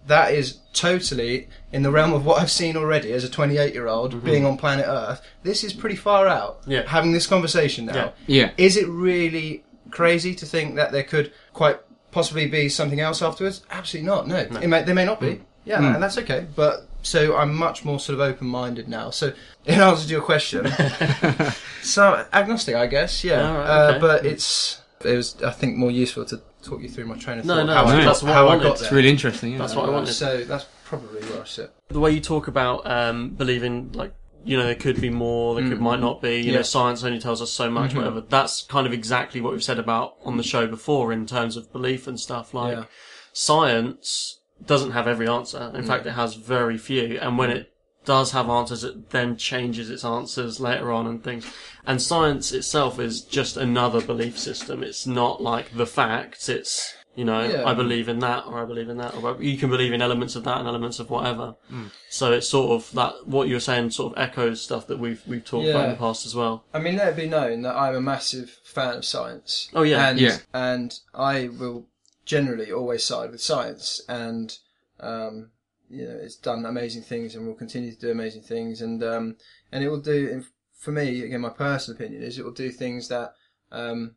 that 0.08 0.34
is 0.34 0.60
totally 0.74 1.48
in 1.72 1.84
the 1.84 1.92
realm 1.92 2.14
of 2.14 2.26
what 2.26 2.42
I've 2.42 2.52
seen 2.52 2.76
already 2.76 3.14
as 3.14 3.24
a 3.24 3.30
28 3.30 3.74
year 3.74 3.88
old 3.88 4.14
mm-hmm. 4.14 4.26
being 4.26 4.46
on 4.46 4.58
planet 4.58 4.86
Earth. 4.88 5.22
This 5.44 5.64
is 5.64 5.74
pretty 5.74 5.96
far 5.96 6.28
out. 6.28 6.62
Yeah. 6.66 6.88
Having 6.88 7.14
this 7.14 7.28
conversation 7.28 7.86
now. 7.86 7.96
Yeah. 7.96 8.12
Yeah. 8.28 8.52
Is 8.58 8.78
it 8.78 8.88
really 8.88 9.64
crazy 9.92 10.36
to 10.36 10.46
think 10.46 10.76
that 10.76 10.92
there 10.92 11.04
could 11.04 11.32
quite 11.54 11.80
possibly 12.12 12.48
be 12.48 12.70
something 12.70 13.00
else 13.00 13.22
afterwards? 13.22 13.62
Absolutely 13.70 14.08
not. 14.08 14.28
No, 14.28 14.38
It 14.38 14.68
may, 14.68 14.84
there 14.84 14.96
may 14.96 15.06
not 15.06 15.20
be. 15.20 15.28
Mm. 15.28 15.42
Yeah, 15.66 15.80
mm. 15.80 15.94
and 15.94 16.04
that's 16.04 16.18
okay. 16.18 16.46
But 16.56 16.88
so 17.04 17.38
I'm 17.38 17.56
much 17.56 17.86
more 17.86 18.00
sort 18.00 18.16
of 18.16 18.22
open-minded 18.22 18.90
now. 18.90 19.12
So 19.12 19.34
in 19.66 19.80
answer 19.80 20.06
to 20.06 20.12
your 20.12 20.22
question, 20.22 20.68
so 21.82 22.26
agnostic, 22.34 22.76
I 22.76 22.88
guess. 22.88 23.24
Yeah, 23.24 23.48
All 23.48 23.58
right, 23.58 23.68
uh, 23.68 24.00
but 24.00 24.26
it's 24.26 24.82
it 25.06 25.16
was 25.16 25.42
I 25.42 25.52
think 25.52 25.78
more 25.78 25.92
useful 25.92 26.26
to 26.26 26.42
talk 26.64 26.82
you 26.82 26.90
through 26.90 27.06
my 27.06 27.18
train 27.18 27.40
of 27.40 27.46
No, 27.46 27.56
thought. 27.58 27.66
no, 27.68 27.74
how 27.74 27.86
I 27.86 28.04
that's 28.06 28.24
what 28.24 28.32
how 28.34 28.40
I 28.40 28.42
I 28.42 28.46
wanted. 28.46 28.64
got 28.64 28.72
It's 28.74 28.82
there. 28.82 28.88
It's 28.90 28.94
really 28.96 29.10
interesting. 29.10 29.52
Yeah. 29.54 29.58
That's 29.60 29.76
what 29.76 29.88
I 29.88 29.92
wanted. 29.92 30.14
So 30.14 30.44
that's 30.44 30.66
probably 30.86 31.22
where 31.22 31.42
I 31.42 31.46
sit. 31.46 31.72
the 31.90 32.00
way 32.00 32.12
you 32.12 32.20
talk 32.22 32.48
about 32.48 32.86
um, 32.90 33.30
believing 33.32 33.92
like 33.94 34.14
you 34.46 34.58
know 34.58 34.66
there 34.66 34.76
could 34.76 35.00
be 35.00 35.10
more 35.10 35.56
there 35.56 35.68
could 35.70 35.80
might 35.80 36.00
not 36.02 36.22
be 36.22 36.38
you 36.42 36.44
know 36.48 36.50
Mm. 36.50 36.52
Yeah. 36.52 36.60
Mm-hmm. 36.60 36.64
science 36.66 37.04
only 37.06 37.20
tells 37.20 37.42
us 37.42 37.50
so 37.50 37.70
much 37.72 37.96
whatever 37.96 38.20
that's 38.22 38.64
kind 38.64 38.86
of 38.86 38.92
exactly 38.92 39.40
what 39.40 39.54
we've 39.54 39.64
said 39.64 39.80
about 39.80 40.16
on 40.26 40.36
the 40.38 40.44
show 40.44 40.68
before 40.68 41.14
in 41.14 41.26
terms 41.26 41.56
of 41.56 41.72
belief 41.72 42.08
and 42.08 42.20
stuff 42.20 42.54
like 42.54 42.76
Yeah. 42.78 42.84
science 43.32 44.40
doesn't 44.66 44.92
have 44.92 45.08
every 45.08 45.28
answer 45.28 45.72
in 45.76 45.84
fact 45.86 46.06
it 46.06 46.12
has 46.12 46.36
very 46.36 46.78
few 46.78 47.18
and 47.22 47.38
when 47.38 47.50
it 47.52 47.73
does 48.06 48.32
have 48.32 48.50
answers 48.50 48.84
it 48.84 49.10
then 49.12 49.36
changes 49.38 49.90
its 49.90 50.04
answers 50.06 50.60
later 50.60 50.92
on 50.92 51.08
and 51.08 51.24
things 51.24 51.46
and 51.86 52.02
science 52.02 52.52
itself 52.52 53.00
is 53.00 53.22
just 53.22 53.58
another 53.58 54.02
belief 54.02 54.38
system 54.38 54.84
it's 54.84 55.06
not 55.08 55.42
like 55.42 55.74
the 55.76 55.86
facts 55.86 56.50
it's 56.50 56.94
you 57.16 57.24
know 57.24 57.44
Yeah. 57.44 57.66
i 57.66 57.74
believe 57.74 58.10
in 58.10 58.20
that 58.20 58.46
or 58.48 58.62
i 58.62 58.66
believe 58.66 58.90
in 58.90 58.98
that 58.98 59.14
or 59.16 59.42
you 59.42 59.58
can 59.58 59.70
believe 59.70 59.94
in 59.94 60.02
elements 60.02 60.36
of 60.36 60.44
that 60.46 60.58
and 60.58 60.68
elements 60.68 61.00
of 61.00 61.10
whatever 61.12 61.56
Hmm. 61.70 61.88
so 62.10 62.32
it's 62.32 62.50
sort 62.50 62.72
of 62.72 62.92
that 62.94 63.28
what 63.28 63.48
you 63.48 63.54
were 63.56 63.60
saying 63.60 63.92
sort 63.92 64.14
of 64.14 64.20
echoes 64.20 64.62
stuff 64.62 64.88
that 64.88 64.98
we've 65.00 65.22
we've 65.28 65.46
talked 65.46 65.68
about 65.68 65.86
in 65.86 65.92
the 65.92 65.98
past 65.98 66.26
as 66.26 66.34
well. 66.36 66.66
I 66.74 66.80
mean, 66.80 66.96
let 66.96 67.10
it 67.10 67.16
be 67.16 67.28
known 67.28 67.62
that 67.62 67.76
I'm 67.76 67.96
a 67.96 68.02
massive 68.02 68.50
fan 68.64 68.98
of 68.98 69.06
science. 69.06 69.70
Oh, 69.74 69.84
yeah. 69.84 70.10
and, 70.10 70.20
Yeah. 70.20 70.38
and 70.54 71.00
I 71.14 71.50
will 71.50 71.86
generally 72.26 72.72
always 72.72 73.04
side 73.04 73.30
with 73.32 73.42
science, 73.42 74.02
and 74.10 74.58
um, 75.00 75.50
you 75.94 76.08
know, 76.08 76.16
it's 76.16 76.36
done 76.36 76.66
amazing 76.66 77.04
things 77.04 77.36
and 77.36 77.46
will 77.46 77.54
continue 77.54 77.92
to 77.92 78.00
do 78.00 78.12
amazing 78.12 78.42
things, 78.42 78.82
and 78.82 79.04
um, 79.04 79.38
and 79.72 79.84
it 79.84 79.90
will 79.90 80.02
do. 80.02 80.44
For 80.80 80.92
me, 80.92 81.24
again, 81.24 81.42
my 81.42 81.50
personal 81.50 81.96
opinion 81.96 82.24
is 82.24 82.38
it 82.38 82.44
will 82.44 82.52
do 82.52 82.70
things 82.70 83.08
that 83.08 83.36
um, 83.72 84.16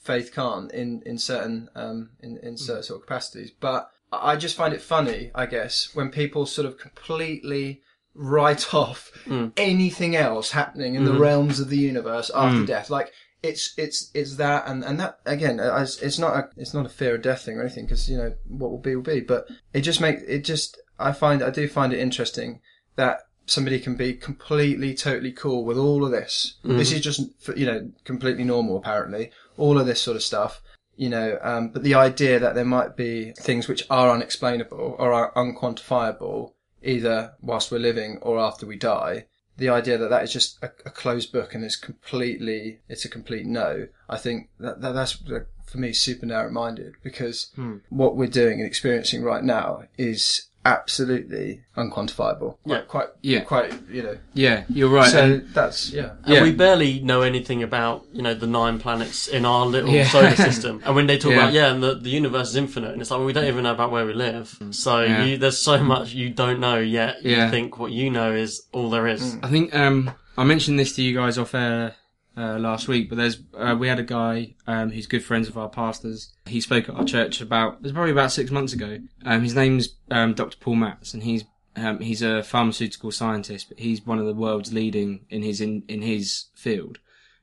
faith 0.00 0.32
can't 0.34 0.72
in 0.72 1.02
in 1.04 1.18
certain 1.18 1.68
um, 1.74 2.10
in 2.20 2.38
in 2.42 2.56
certain 2.56 2.82
sort 2.82 3.00
of 3.00 3.06
capacities. 3.06 3.50
But 3.50 3.90
I 4.12 4.36
just 4.36 4.56
find 4.56 4.74
it 4.74 4.82
funny, 4.82 5.30
I 5.34 5.46
guess, 5.46 5.90
when 5.94 6.10
people 6.10 6.46
sort 6.46 6.66
of 6.66 6.78
completely 6.78 7.82
write 8.14 8.74
off 8.74 9.10
anything 9.56 10.16
else 10.16 10.50
happening 10.50 10.94
in 10.94 11.04
the 11.04 11.12
realms 11.20 11.60
of 11.60 11.68
the 11.68 11.78
universe 11.78 12.30
after 12.34 12.64
death. 12.66 12.90
Like 12.90 13.12
it's 13.42 13.74
it's 13.76 14.10
it's 14.14 14.36
that 14.36 14.64
and 14.66 14.84
and 14.84 15.00
that 15.00 15.20
again. 15.26 15.60
It's, 15.60 16.18
not 16.18 16.36
a 16.36 16.48
it's 16.56 16.74
not 16.74 16.86
a 16.86 16.90
fear 16.90 17.14
of 17.14 17.22
death 17.22 17.42
thing 17.42 17.56
or 17.56 17.62
anything 17.62 17.86
because 17.86 18.08
you 18.08 18.16
know 18.16 18.34
what 18.48 18.70
will 18.70 18.78
be 18.78 18.94
will 18.94 19.02
be. 19.02 19.20
But 19.20 19.46
it 19.72 19.80
just 19.82 20.00
makes 20.00 20.22
it 20.22 20.44
just 20.44 20.80
I 20.98 21.12
find 21.12 21.42
I 21.42 21.50
do 21.50 21.68
find 21.68 21.92
it 21.92 22.00
interesting 22.00 22.60
that 22.96 23.20
somebody 23.46 23.80
can 23.80 23.96
be 23.96 24.14
completely 24.14 24.94
totally 24.94 25.32
cool 25.32 25.64
with 25.64 25.78
all 25.78 26.04
of 26.04 26.10
this. 26.10 26.58
This 26.76 26.92
is 26.92 27.00
just 27.00 27.22
you 27.56 27.66
know 27.66 27.90
completely 28.04 28.44
normal 28.44 28.76
apparently. 28.76 29.30
All 29.56 29.78
of 29.78 29.86
this 29.86 30.00
sort 30.00 30.16
of 30.16 30.22
stuff 30.22 30.62
you 31.00 31.08
know, 31.08 31.38
um, 31.40 31.70
but 31.70 31.82
the 31.82 31.94
idea 31.94 32.38
that 32.38 32.54
there 32.54 32.66
might 32.66 32.94
be 32.94 33.32
things 33.32 33.66
which 33.66 33.86
are 33.88 34.10
unexplainable 34.10 34.96
or 34.98 35.14
are 35.14 35.32
unquantifiable, 35.32 36.52
either 36.82 37.32
whilst 37.40 37.72
we're 37.72 37.78
living 37.78 38.18
or 38.20 38.38
after 38.38 38.66
we 38.66 38.76
die, 38.76 39.24
the 39.60 39.68
idea 39.68 39.98
that 39.98 40.08
that 40.08 40.24
is 40.24 40.32
just 40.32 40.58
a, 40.62 40.70
a 40.86 40.90
closed 40.90 41.32
book 41.32 41.54
and 41.54 41.62
it's 41.62 41.76
completely, 41.76 42.80
it's 42.88 43.04
a 43.04 43.10
complete 43.10 43.46
no. 43.46 43.86
I 44.08 44.16
think 44.16 44.48
that, 44.58 44.80
that 44.80 44.92
that's 44.92 45.22
for 45.66 45.78
me 45.78 45.92
super 45.92 46.26
narrow-minded 46.26 46.94
because 47.02 47.50
hmm. 47.54 47.76
what 47.90 48.16
we're 48.16 48.26
doing 48.26 48.58
and 48.58 48.66
experiencing 48.66 49.22
right 49.22 49.44
now 49.44 49.84
is 49.98 50.48
absolutely 50.66 51.62
unquantifiable. 51.76 52.56
Quite, 52.64 52.64
Yeah. 52.64 52.80
quite, 52.86 53.08
Yeah. 53.22 53.40
quite, 53.40 53.72
you 53.90 54.02
know. 54.02 54.16
Yeah, 54.34 54.64
you're 54.68 54.88
right. 54.90 55.10
So 55.10 55.22
and- 55.24 55.48
that's 55.54 55.90
yeah. 55.92 56.10
And 56.24 56.34
Yeah. 56.34 56.42
we 56.42 56.52
barely 56.52 57.00
know 57.00 57.22
anything 57.22 57.62
about, 57.62 58.04
you 58.12 58.22
know, 58.22 58.34
the 58.34 58.46
nine 58.46 58.78
planets 58.78 59.26
in 59.28 59.44
our 59.44 59.64
little 59.66 59.90
Yeah. 59.90 60.08
solar 60.08 60.36
system. 60.48 60.82
And 60.84 60.94
when 60.94 61.06
they 61.06 61.18
talk 61.18 61.32
Yeah. 61.32 61.38
about, 61.38 61.52
yeah, 61.52 61.72
and 61.72 61.82
the, 61.82 61.94
the 61.94 62.10
universe 62.10 62.50
is 62.50 62.56
infinite, 62.56 62.92
and 62.92 63.00
it's 63.00 63.10
like, 63.10 63.18
well, 63.18 63.26
we 63.26 63.32
don't 63.32 63.46
even 63.46 63.64
know 63.64 63.72
about 63.72 63.90
where 63.90 64.04
we 64.06 64.12
live. 64.12 64.56
So 64.70 64.92
Mm. 64.92 65.08
Yeah. 65.08 65.24
you, 65.24 65.36
there's 65.38 65.58
so 65.58 65.82
much 65.82 66.12
you 66.12 66.30
don't 66.30 66.60
know 66.60 66.78
yet. 66.78 67.22
You 67.24 67.36
Yeah. 67.36 67.50
think 67.50 67.78
what 67.78 67.92
you 67.92 68.10
know 68.10 68.32
is 68.32 68.62
all 68.72 68.90
there 68.90 69.06
is. 69.06 69.36
I 69.42 69.48
think 69.48 69.74
um, 69.74 70.10
I 70.36 70.44
mentioned 70.44 70.78
this 70.78 70.94
to 70.96 71.02
you 71.02 71.14
guys 71.14 71.38
off 71.38 71.54
air 71.54 71.94
uh, 72.40 72.58
last 72.58 72.88
week, 72.88 73.08
but 73.08 73.18
there's 73.18 73.42
uh, 73.54 73.76
we 73.78 73.88
had 73.88 73.98
a 73.98 74.04
guy 74.04 74.54
um, 74.66 74.90
who's 74.90 75.06
good 75.06 75.24
friends 75.24 75.48
of 75.48 75.58
our 75.58 75.68
pastors. 75.68 76.32
He 76.46 76.60
spoke 76.60 76.88
at 76.88 76.94
our 76.94 77.04
church 77.04 77.40
about 77.40 77.74
it 77.74 77.82
was 77.82 77.92
probably 77.92 78.12
about 78.12 78.32
six 78.32 78.50
months 78.50 78.72
ago. 78.72 78.98
Um, 79.24 79.42
his 79.42 79.54
name's 79.54 79.96
um, 80.10 80.32
Dr. 80.32 80.56
Paul 80.58 80.76
Matz, 80.76 81.12
and 81.12 81.22
he's 81.22 81.44
um, 81.76 82.00
he's 82.00 82.22
a 82.22 82.42
pharmaceutical 82.42 83.12
scientist, 83.12 83.68
but 83.68 83.78
he's 83.78 84.06
one 84.06 84.18
of 84.18 84.26
the 84.26 84.34
world's 84.34 84.72
leading 84.72 85.26
in 85.28 85.42
his 85.42 85.60
in, 85.60 85.82
in 85.86 86.00
his 86.00 86.46
field, 86.54 86.98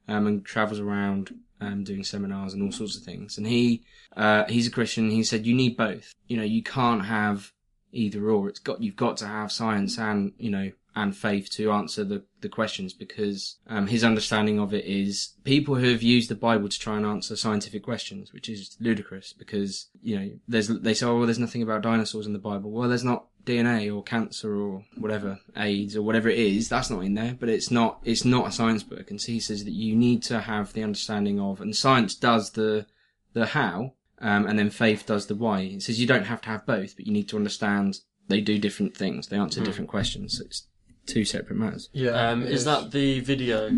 um, 0.08 0.26
and 0.26 0.44
travels 0.44 0.80
around 0.80 1.36
um, 1.62 1.84
doing 1.84 2.04
seminars 2.04 2.54
and 2.54 2.64
all 2.64 2.72
sorts 2.72 2.98
of 2.98 3.04
things. 3.04 3.38
And 3.38 3.46
he 3.46 3.84
uh, 4.16 4.46
he's 4.50 4.68
a 4.68 4.72
Christian. 4.72 5.12
He 5.12 5.24
said 5.24 5.46
you 5.46 5.54
need 5.54 5.78
both. 5.78 6.16
You 6.28 6.38
know, 6.38 6.44
you 6.44 6.64
can't 6.64 7.06
have 7.06 7.52
either 7.92 8.30
or. 8.30 8.50
It's 8.50 8.60
got 8.60 8.82
you've 8.82 8.96
got 8.96 9.18
to 9.18 9.28
have 9.28 9.52
science 9.52 10.00
and 10.00 10.34
you 10.38 10.50
know 10.50 10.72
and 10.98 11.16
faith 11.16 11.48
to 11.52 11.72
answer 11.72 12.04
the, 12.04 12.24
the 12.42 12.50
questions 12.50 12.92
because 12.92 13.58
um, 13.68 13.86
his 13.86 14.04
understanding 14.04 14.60
of 14.60 14.74
it 14.74 14.84
is 14.84 15.34
people 15.44 15.76
who 15.76 15.92
have 15.92 16.02
used 16.02 16.28
the 16.28 16.36
Bible 16.36 16.68
to 16.68 16.80
try 16.80 16.98
and 16.98 17.06
answer 17.06 17.36
scientific 17.36 17.84
questions, 17.84 18.34
which 18.34 18.50
is 18.50 18.76
ludicrous 18.80 19.32
because 19.32 19.90
you 20.02 20.20
know 20.20 20.32
there's 20.48 20.68
they 20.68 20.96
say 20.96 21.06
oh 21.06 21.18
well 21.18 21.28
there's 21.28 21.38
nothing 21.38 21.62
about 21.62 21.84
dinosaurs 21.84 22.26
in 22.26 22.34
the 22.34 22.40
Bible. 22.40 22.72
Well, 22.72 22.90
there's 22.90 23.04
not 23.04 23.28
DNA 23.46 23.96
or 23.96 24.02
cancer 24.02 24.60
or 24.60 24.86
whatever 24.98 25.40
AIDS 25.56 25.96
or 25.96 26.02
whatever 26.02 26.30
it 26.30 26.40
is. 26.40 26.68
That's 26.68 26.90
not 26.90 27.06
in 27.06 27.14
there, 27.14 27.38
but 27.40 27.48
it's 27.48 27.70
not 27.70 28.00
it's 28.04 28.26
not 28.26 28.48
a 28.48 28.52
science 28.52 28.82
book. 28.82 29.12
And 29.12 29.22
so 29.22 29.32
he 29.32 29.40
says 29.40 29.66
that 29.66 29.74
you 29.74 29.96
need 29.96 30.24
to 30.24 30.42
have 30.42 30.74
the 30.74 30.84
understanding 30.84 31.40
of 31.40 31.62
and 31.62 31.76
science 31.76 32.16
does 32.16 32.52
the 32.52 32.88
the 33.34 33.46
how. 33.46 33.94
Um, 34.20 34.48
and 34.48 34.58
then 34.58 34.72
faith 34.72 35.06
does 35.06 35.28
the 35.28 35.36
why. 35.36 35.60
It 35.60 35.84
says 35.84 36.00
you 36.00 36.08
don't 36.08 36.26
have 36.26 36.42
to 36.42 36.50
have 36.50 36.66
both, 36.66 36.96
but 36.96 37.06
you 37.06 37.14
need 37.14 37.30
to 37.30 37.38
understand 37.38 38.00
they 38.28 38.42
do 38.42 38.58
different 38.58 38.98
things. 38.98 39.28
They 39.28 39.38
answer 39.38 39.64
different 39.64 39.92
questions. 39.92 40.40
So 40.40 40.46
it's 40.46 40.64
two 41.08 41.26
separate 41.26 41.58
matters. 41.58 41.90
Yeah. 41.94 42.12
Um, 42.12 42.44
it 42.44 42.52
is 42.52 42.66
that 42.66 42.92
the 42.92 43.20
video? 43.22 43.72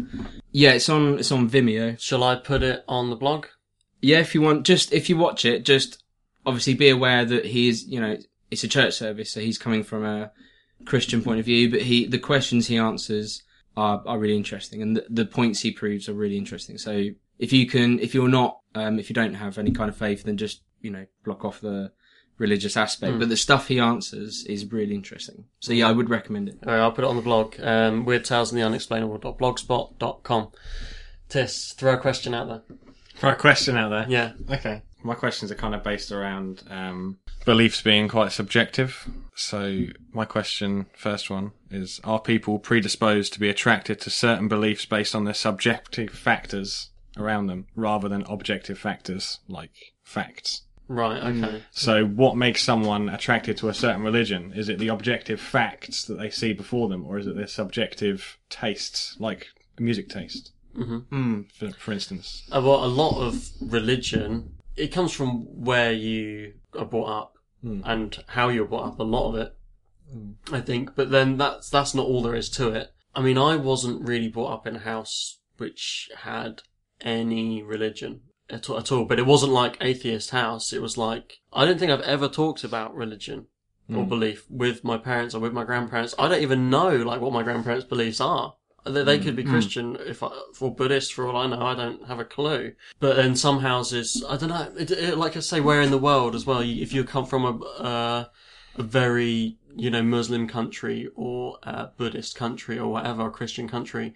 Yeah, 0.52 0.72
it's 0.72 0.90
on 0.90 1.20
it's 1.20 1.32
on 1.32 1.50
Vimeo. 1.50 2.00
Shall 2.00 2.24
I 2.24 2.36
put 2.36 2.64
it 2.64 2.84
on 2.88 3.10
the 3.10 3.16
blog? 3.16 3.46
Yeah, 4.02 4.20
if 4.20 4.34
you 4.34 4.42
want, 4.42 4.66
just 4.66 4.92
if 4.94 5.10
you 5.10 5.18
watch 5.18 5.46
it, 5.46 5.64
just 5.64 6.04
obviously 6.46 6.74
be 6.74 6.90
aware 6.90 7.26
that 7.26 7.46
he 7.46 7.68
is, 7.68 7.86
you 7.86 8.00
know, 8.00 8.18
it's 8.50 8.64
a 8.64 8.68
church 8.68 8.96
service, 8.96 9.32
so 9.32 9.40
he's 9.40 9.58
coming 9.58 9.84
from 9.84 10.06
a 10.06 10.32
Christian 10.86 11.22
point 11.22 11.40
of 11.40 11.46
view, 11.46 11.70
but 11.70 11.82
he 11.82 12.06
the 12.06 12.20
questions 12.20 12.68
he 12.68 12.78
answers 12.78 13.44
are 13.78 14.02
are 14.06 14.20
really 14.20 14.38
interesting, 14.38 14.82
and 14.82 14.98
the, 14.98 15.06
the 15.10 15.26
points 15.26 15.62
he 15.62 15.72
proves 15.72 16.10
are 16.10 16.14
really 16.14 16.38
interesting. 16.38 16.78
So 16.78 17.10
if 17.38 17.54
you 17.54 17.68
can, 17.68 18.00
if 18.00 18.14
you're 18.14 18.30
not, 18.30 18.60
um, 18.76 19.00
if 19.00 19.10
you 19.10 19.14
don't 19.14 19.36
have 19.36 19.58
any 19.58 19.72
kind 19.72 19.90
of 19.90 19.98
faith, 19.98 20.24
then 20.24 20.38
just 20.38 20.62
you 20.82 20.92
know 20.92 21.06
block 21.24 21.46
off 21.46 21.62
the 21.62 21.92
religious 22.40 22.76
aspect. 22.76 23.20
But 23.20 23.30
the 23.30 23.38
stuff 23.38 23.68
he 23.68 23.80
answers 23.80 24.44
is 24.46 24.66
really 24.72 24.96
interesting. 24.96 25.46
So 25.60 25.74
yeah, 25.74 25.88
I 25.88 25.92
would 25.92 26.10
recommend 26.10 26.50
it. 26.50 26.58
All 26.66 26.74
right, 26.74 26.80
I'll 26.80 26.92
put 26.92 27.04
it 27.04 27.10
on 27.10 27.16
the 27.16 27.22
blog. 27.22 27.56
Um, 27.62 28.06
Weird 28.06 28.26
Tales 28.26 28.52
and 28.52 28.60
the 28.60 28.66
Unexplainable.blogspot.com. 28.66 30.52
Tis, 31.28 31.74
throw 31.74 31.94
a 31.94 31.98
question 31.98 32.34
out 32.34 32.48
there. 32.48 32.62
Throw 33.16 33.32
a 33.32 33.36
question 33.36 33.78
out 33.78 33.90
there. 33.90 34.06
Yeah. 34.10 34.32
Okay. 34.50 34.82
My 35.04 35.14
questions 35.14 35.52
are 35.52 35.56
kind 35.56 35.76
of 35.76 35.84
based 35.84 36.12
around 36.12 36.64
um, 36.70 37.20
beliefs 37.46 37.82
being 37.82 38.08
quite 38.10 38.32
subjective. 38.32 39.08
So, 39.34 39.86
my 40.12 40.26
question, 40.26 40.88
first 40.94 41.30
one, 41.30 41.52
is 41.72 42.02
Are 42.04 42.20
people 42.20 42.60
predisposed 42.60 43.32
to 43.34 43.40
be 43.40 43.50
attracted 43.50 44.02
to 44.02 44.10
certain 44.10 44.50
beliefs 44.50 44.86
based 44.86 45.16
on 45.16 45.24
their 45.24 45.34
subjective 45.34 46.10
factors 46.10 46.90
around 47.18 47.48
them 47.48 47.68
rather 47.76 48.10
than 48.10 48.24
objective 48.24 48.78
factors 48.78 49.40
like 49.48 49.72
facts? 50.04 50.64
Right, 50.90 51.22
okay. 51.24 51.64
So, 51.70 52.04
what 52.04 52.36
makes 52.36 52.64
someone 52.64 53.10
attracted 53.10 53.58
to 53.58 53.70
a 53.70 53.76
certain 53.76 54.02
religion? 54.02 54.54
Is 54.56 54.70
it 54.70 54.80
the 54.80 54.88
objective 54.88 55.40
facts 55.40 56.04
that 56.06 56.16
they 56.16 56.32
see 56.32 56.52
before 56.52 56.90
them, 56.90 57.06
or 57.06 57.20
is 57.20 57.28
it 57.28 57.36
their 57.36 57.46
subjective 57.46 58.40
tastes, 58.50 59.16
like 59.20 59.50
music 59.78 60.10
taste, 60.10 60.52
hmm 60.76 61.42
for, 61.54 61.70
for 61.74 61.92
instance? 61.92 62.42
Uh, 62.52 62.62
well, 62.64 62.84
a 62.84 62.88
lot 62.88 63.22
of 63.22 63.50
religion, 63.62 64.56
it 64.76 64.88
comes 64.88 65.14
from 65.14 65.44
where 65.64 65.92
you 65.92 66.56
are 66.76 66.86
brought 66.86 67.10
up 67.10 67.38
and 67.62 68.24
how 68.30 68.50
you're 68.50 68.66
brought 68.66 68.88
up. 68.88 69.00
A 69.00 69.04
lot 69.04 69.30
of 69.30 69.36
it, 69.36 69.56
I 70.52 70.60
think. 70.60 70.96
But 70.96 71.12
then 71.12 71.38
that's 71.38 71.70
that's 71.70 71.94
not 71.94 72.08
all 72.08 72.24
there 72.24 72.36
is 72.36 72.50
to 72.52 72.70
it. 72.70 72.94
I 73.14 73.22
mean, 73.22 73.38
I 73.38 73.58
wasn't 73.58 74.08
really 74.08 74.28
brought 74.28 74.54
up 74.54 74.66
in 74.66 74.78
a 74.78 74.80
house 74.80 75.38
which 75.58 76.10
had 76.24 76.64
any 77.02 77.62
religion 77.62 78.22
at, 78.50 78.70
all- 78.70 78.78
at 78.78 78.92
all. 78.92 79.06
But 79.06 79.20
it 79.20 79.26
wasn't 79.26 79.52
like 79.52 79.78
atheist 79.82 80.32
house. 80.32 80.74
It 80.74 80.82
was 80.82 80.98
like 80.98 81.40
I 81.54 81.66
don't 81.66 81.80
think 81.80 81.92
I've 81.92 82.02
ever 82.02 82.28
talked 82.28 82.64
about 82.64 82.96
religion 82.96 83.48
or 83.90 84.04
hmm. 84.04 84.10
belief 84.10 84.46
with 84.50 84.84
my 84.84 84.98
parents 84.98 85.34
or 85.34 85.40
with 85.40 85.54
my 85.54 85.64
grandparents. 85.64 86.14
I 86.20 86.28
don't 86.28 86.42
even 86.42 86.70
know 86.70 86.96
like 86.96 87.22
what 87.22 87.34
my 87.34 87.44
grandparents' 87.44 87.86
beliefs 87.86 88.22
are. 88.22 88.56
They, 88.86 89.04
they 89.04 89.18
hmm. 89.18 89.24
could 89.24 89.36
be 89.36 89.44
hmm. 89.44 89.50
Christian 89.50 89.98
if 90.00 90.24
I, 90.24 90.30
for 90.54 90.74
Buddhist 90.74 91.14
for 91.14 91.28
all 91.28 91.38
I 91.38 91.48
know. 91.48 91.62
I 91.62 91.76
don't 91.76 92.08
have 92.08 92.20
a 92.20 92.26
clue. 92.26 92.74
But 93.00 93.18
then 93.18 93.36
some 93.36 93.60
houses, 93.60 94.24
I 94.28 94.38
don't 94.38 94.50
know. 94.50 94.72
It, 94.78 94.92
it, 94.92 95.18
like 95.18 95.36
I 95.36 95.42
say, 95.42 95.60
where 95.60 95.82
in 95.82 95.92
the 95.92 95.98
world 95.98 96.36
as 96.36 96.46
well. 96.46 96.62
If 96.62 96.94
you 96.94 97.04
come 97.04 97.26
from 97.26 97.46
a 97.46 97.66
uh, 97.82 98.26
a 98.76 98.84
very 98.84 99.58
you 99.76 99.90
know 99.90 100.04
Muslim 100.04 100.48
country 100.48 101.10
or 101.16 101.58
a 101.64 101.88
Buddhist 101.98 102.36
country 102.36 102.78
or 102.80 102.92
whatever, 102.92 103.28
a 103.28 103.32
Christian 103.32 103.68
country, 103.68 104.14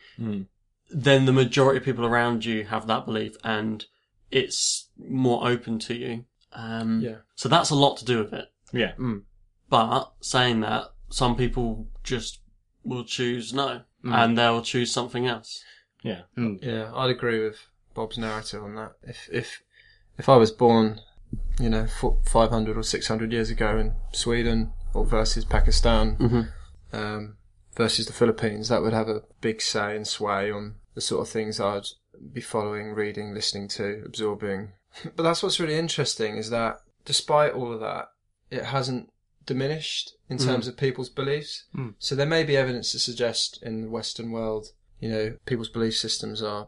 then 0.89 1.25
the 1.25 1.33
majority 1.33 1.79
of 1.79 1.85
people 1.85 2.05
around 2.05 2.45
you 2.45 2.65
have 2.65 2.87
that 2.87 3.05
belief, 3.05 3.35
and 3.43 3.85
it's 4.33 4.89
more 4.97 5.47
open 5.47 5.79
to 5.79 5.93
you. 5.95 6.25
Um, 6.53 7.01
Yeah. 7.01 7.17
So 7.35 7.49
that's 7.49 7.69
a 7.71 7.75
lot 7.75 7.97
to 7.97 8.05
do 8.05 8.17
with 8.23 8.33
it. 8.33 8.47
Yeah. 8.71 8.93
But 9.69 10.11
saying 10.21 10.61
that, 10.61 10.85
some 11.09 11.35
people 11.35 11.87
just 12.03 12.39
will 12.83 13.03
choose 13.03 13.53
no, 13.53 13.81
Mm. 14.03 14.13
and 14.13 14.37
they'll 14.37 14.61
choose 14.61 14.91
something 14.91 15.25
else. 15.27 15.63
Yeah. 16.03 16.23
Yeah, 16.35 16.91
I'd 16.93 17.09
agree 17.11 17.39
with 17.43 17.59
Bob's 17.93 18.17
narrative 18.17 18.61
on 18.63 18.75
that. 18.75 18.93
If 19.03 19.29
if 19.31 19.61
if 20.17 20.27
I 20.27 20.35
was 20.35 20.51
born, 20.51 20.99
you 21.59 21.69
know, 21.69 21.87
five 22.25 22.49
hundred 22.49 22.77
or 22.77 22.83
six 22.83 23.07
hundred 23.07 23.31
years 23.31 23.49
ago 23.49 23.77
in 23.77 23.93
Sweden 24.11 24.73
or 24.93 25.05
versus 25.05 25.45
Pakistan 25.45 26.17
um, 26.91 27.37
versus 27.75 28.05
the 28.05 28.13
Philippines, 28.13 28.67
that 28.69 28.81
would 28.81 28.93
have 28.93 29.07
a 29.09 29.21
big 29.41 29.61
say 29.61 29.95
and 29.95 30.07
sway 30.07 30.51
on 30.51 30.75
the 30.95 31.01
sort 31.01 31.21
of 31.21 31.29
things 31.29 31.59
I'd 31.59 31.87
be 32.31 32.41
following, 32.41 32.93
reading, 32.93 33.33
listening 33.33 33.67
to, 33.69 34.03
absorbing. 34.05 34.73
But 35.15 35.23
that's 35.23 35.41
what's 35.41 35.59
really 35.59 35.77
interesting 35.77 36.37
is 36.37 36.51
that 36.51 36.77
despite 37.03 37.53
all 37.53 37.73
of 37.73 37.79
that, 37.79 38.09
it 38.51 38.65
hasn't 38.65 39.11
diminished 39.45 40.15
in 40.29 40.37
mm. 40.37 40.45
terms 40.45 40.67
of 40.67 40.77
people's 40.77 41.09
beliefs. 41.09 41.65
Mm. 41.75 41.95
So 41.97 42.15
there 42.15 42.27
may 42.27 42.43
be 42.43 42.55
evidence 42.55 42.91
to 42.91 42.99
suggest 42.99 43.61
in 43.63 43.81
the 43.81 43.89
Western 43.89 44.31
world, 44.31 44.67
you 44.99 45.09
know, 45.09 45.37
people's 45.45 45.69
belief 45.69 45.97
systems 45.97 46.43
are 46.43 46.67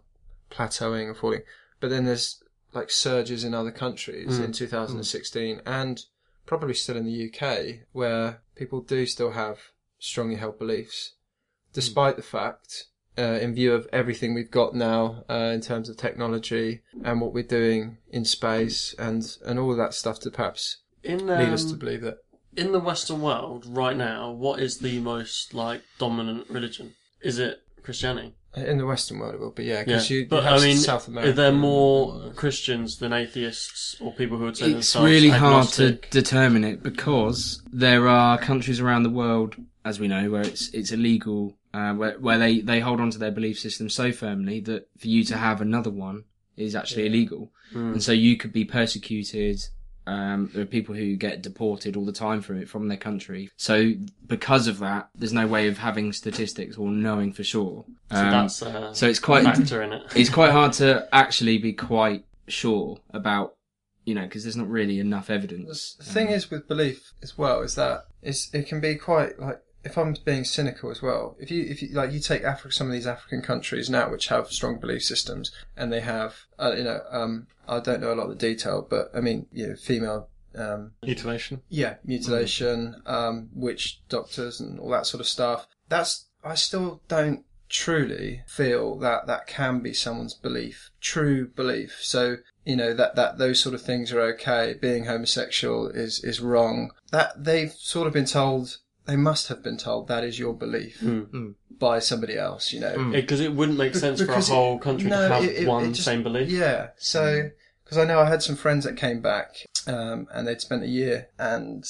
plateauing 0.50 1.08
and 1.08 1.18
falling. 1.18 1.44
But 1.80 1.92
then 1.92 2.06
there's 2.06 2.44
like 2.74 2.90
surges 2.90 3.44
in 3.44 3.54
other 3.54 3.72
countries 3.72 4.40
mm. 4.40 4.46
in 4.46 4.52
2016 4.52 5.62
and 5.66 6.04
probably 6.46 6.74
still 6.74 6.98
in 6.98 7.06
the 7.06 7.32
UK 7.32 7.86
where 7.92 8.42
people 8.56 8.82
do 8.82 9.06
still 9.06 9.32
have 9.32 9.60
strongly 10.00 10.36
held 10.36 10.60
beliefs, 10.60 11.14
despite 11.74 12.16
the 12.16 12.22
fact, 12.22 12.86
uh, 13.18 13.40
in 13.42 13.54
view 13.54 13.74
of 13.74 13.88
everything 13.94 14.34
we've 14.34 14.52
got 14.52 14.74
now 14.76 15.24
uh, 15.30 15.52
in 15.54 15.62
terms 15.62 15.90
of 15.90 15.98
technology 15.98 16.82
and 17.04 17.22
what 17.22 17.34
we're 17.34 17.44
doing 17.44 17.98
in 18.10 18.26
space 18.26 18.94
and 19.00 19.38
and 19.46 19.60
all 19.60 19.72
of 19.72 19.78
that 19.78 19.94
stuff 19.94 20.20
to 20.22 20.30
perhaps 20.32 20.78
In 21.04 21.28
lead 21.28 21.50
us 21.50 21.64
to 21.66 21.74
um, 21.74 21.80
believe 21.80 22.02
that. 22.02 22.18
in 22.58 22.72
the 22.72 22.80
Western 22.80 23.22
world 23.22 23.66
right 23.68 23.96
now, 23.98 24.32
what 24.32 24.60
is 24.60 24.80
the 24.80 25.00
most 25.00 25.54
like 25.54 25.82
dominant 26.00 26.50
religion? 26.50 26.94
Is 27.22 27.40
it 27.40 27.60
Christianity? 27.84 28.34
In 28.56 28.78
the 28.78 28.86
Western 28.86 29.20
world, 29.20 29.34
it 29.36 29.42
will 29.42 29.52
be, 29.52 29.66
yeah. 29.66 29.80
Yeah, 29.80 29.84
Because 29.84 30.10
you, 30.10 30.20
you 30.20 30.28
but 30.28 30.44
have 30.46 30.62
I 30.62 30.66
mean, 30.66 30.78
South 30.78 31.10
America. 31.10 31.30
are 31.32 31.34
there 31.34 31.52
more 31.52 32.32
Christians 32.36 32.98
than 33.00 33.12
atheists 33.12 33.98
or 34.00 34.14
people 34.14 34.38
who 34.38 34.46
would 34.46 34.56
say 34.56 34.68
It's 34.68 34.74
themselves 34.94 35.10
really 35.12 35.30
hard 35.30 35.68
to 35.74 35.92
determine 36.10 36.64
it 36.64 36.82
because 36.82 37.62
there 37.74 38.08
are 38.08 38.38
countries 38.38 38.80
around 38.80 39.04
the 39.04 39.10
world, 39.10 39.56
as 39.84 40.00
we 40.00 40.08
know, 40.08 40.32
where 40.32 40.42
it's 40.44 40.70
it's 40.74 40.92
illegal, 40.94 41.58
uh, 41.76 41.94
where 42.00 42.16
where 42.26 42.40
they 42.44 42.54
they 42.62 42.80
hold 42.80 43.00
on 43.02 43.10
to 43.12 43.20
their 43.20 43.32
belief 43.40 43.58
system 43.60 43.90
so 43.90 44.12
firmly 44.12 44.58
that 44.62 44.82
for 45.02 45.08
you 45.16 45.24
to 45.32 45.36
have 45.38 45.60
another 45.62 45.90
one 46.08 46.24
is 46.58 46.74
actually 46.76 47.06
illegal, 47.08 47.52
and 47.74 48.02
so 48.08 48.12
you 48.14 48.38
could 48.38 48.54
be 48.54 48.66
persecuted. 48.66 49.58
Um, 50.08 50.52
there 50.54 50.62
are 50.62 50.68
people 50.78 50.94
who 50.94 51.16
get 51.16 51.42
deported 51.42 51.98
all 51.98 52.06
the 52.06 52.12
time 52.28 52.40
from 52.42 52.56
it 52.62 52.70
from 52.70 52.88
their 52.90 52.98
country. 53.10 53.50
So 53.58 53.94
because 54.28 54.68
of 54.68 54.78
that, 54.80 55.10
there's 55.16 55.34
no 55.34 55.48
way 55.48 55.68
of 55.68 55.80
having 55.80 56.14
statistics 56.14 56.78
or 56.78 56.90
knowing 56.92 57.34
for 57.34 57.44
sure. 57.44 57.86
So 58.12 58.18
Um, 58.18 58.30
that's 58.32 58.62
uh, 58.62 58.94
so 58.94 59.08
it's 59.08 59.24
quite 59.30 59.42
a 59.46 59.52
factor 59.52 59.82
in 59.82 59.94
it. 59.94 60.04
it's 60.16 60.30
quite 60.30 60.52
hard 60.52 60.74
to 60.74 60.88
actually 61.12 61.58
be 61.58 61.74
quite 61.74 62.24
sure 62.48 63.00
about, 63.20 63.56
you 64.06 64.14
know, 64.14 64.26
because 64.28 64.44
there's 64.44 64.56
not 64.64 64.70
really 64.70 65.00
enough 65.00 65.32
evidence. 65.32 65.96
The 65.98 66.06
thing 66.06 66.28
is 66.30 66.52
with 66.52 66.68
belief 66.68 67.14
as 67.24 67.36
well 67.36 67.64
is 67.64 67.74
that 67.74 68.06
it's, 68.22 68.54
it 68.54 68.68
can 68.68 68.80
be 68.80 68.94
quite 68.96 69.40
like 69.40 69.60
if 69.86 69.98
I'm 69.98 70.16
being 70.26 70.44
cynical 70.44 70.90
as 70.92 71.02
well. 71.02 71.38
If 71.40 71.52
you 71.52 71.64
if 71.64 71.82
you 71.82 71.90
like 71.90 72.12
you 72.12 72.20
take 72.20 72.44
Africa, 72.44 72.74
some 72.74 72.88
of 72.88 72.94
these 72.94 73.08
African 73.08 73.42
countries 73.42 73.90
now 73.90 74.10
which 74.10 74.28
have 74.28 74.52
strong 74.52 74.80
belief 74.80 75.04
systems 75.04 75.52
and 75.78 75.94
they 75.94 76.02
have 76.02 76.36
uh, 76.60 76.74
you 76.76 76.84
know 76.84 77.02
um 77.12 77.48
I 77.68 77.80
don't 77.80 78.02
know 78.02 78.12
a 78.14 78.16
lot 78.16 78.30
of 78.30 78.38
the 78.38 78.48
detail, 78.48 78.86
but 78.90 79.12
I 79.16 79.22
mean 79.22 79.46
you 79.54 79.68
know 79.68 79.76
female 79.76 80.28
um 80.56 80.92
Mutilation. 81.04 81.62
yeah 81.70 81.96
mutilation, 82.04 83.02
um 83.06 83.50
witch 83.54 84.02
doctors 84.10 84.60
and 84.60 84.80
all 84.80 84.90
that 84.90 85.06
sort 85.06 85.22
of 85.22 85.28
stuff. 85.28 85.68
That's 85.88 86.26
I 86.44 86.56
still 86.56 87.02
don't 87.08 87.46
truly 87.68 88.44
feel 88.48 88.98
that 89.00 89.28
that 89.28 89.48
can 89.48 89.80
be 89.82 89.92
someone's 89.94 90.34
belief, 90.34 90.92
true 91.02 91.48
belief. 91.48 92.00
So 92.02 92.38
you 92.64 92.76
know 92.76 92.94
that 92.94 93.16
that 93.16 93.38
those 93.38 93.60
sort 93.60 93.76
of 93.76 93.82
things 93.82 94.12
are 94.12 94.22
okay. 94.22 94.76
Being 94.82 95.06
homosexual 95.06 95.88
is 95.90 96.24
is 96.24 96.42
wrong. 96.42 96.92
That 97.12 97.44
they've 97.44 97.72
sort 97.72 98.08
of 98.08 98.14
been 98.14 98.26
told. 98.26 98.78
They 99.06 99.16
must 99.16 99.48
have 99.50 99.62
been 99.64 99.78
told 99.78 100.08
that 100.08 100.24
is 100.24 100.40
your 100.40 100.54
belief. 100.54 101.00
Hmm. 101.00 101.20
Hmm. 101.22 101.52
by 101.78 102.00
somebody 102.00 102.38
else. 102.38 102.72
You 102.72 102.80
know, 102.80 102.94
hmm. 102.94 103.12
Because 103.12 103.42
it 103.42 103.54
wouldn't 103.54 103.78
make 103.78 103.96
sense 103.96 104.22
for 104.22 104.32
a 104.32 104.42
whole 104.42 104.80
country 104.80 105.10
no, 105.10 105.28
to 105.28 105.34
have 105.34 105.44
it- 105.44 105.64
it- 105.64 105.68
one 105.68 105.84
it 105.86 105.92
just- 105.92 106.06
same 106.06 106.24
belief. 106.24 106.50
Yeah. 106.50 106.92
So, 106.98 107.50
because 107.84 107.98
I 107.98 108.06
know 108.06 108.20
I 108.22 108.30
had 108.30 108.42
some 108.42 108.56
friends 108.56 108.86
that 108.86 108.96
came 108.96 109.20
back, 109.22 109.66
um, 109.86 110.28
and 110.34 110.48
they'd 110.48 110.62
spent 110.62 110.84
a 110.84 110.88
year, 110.88 111.28
and 111.38 111.84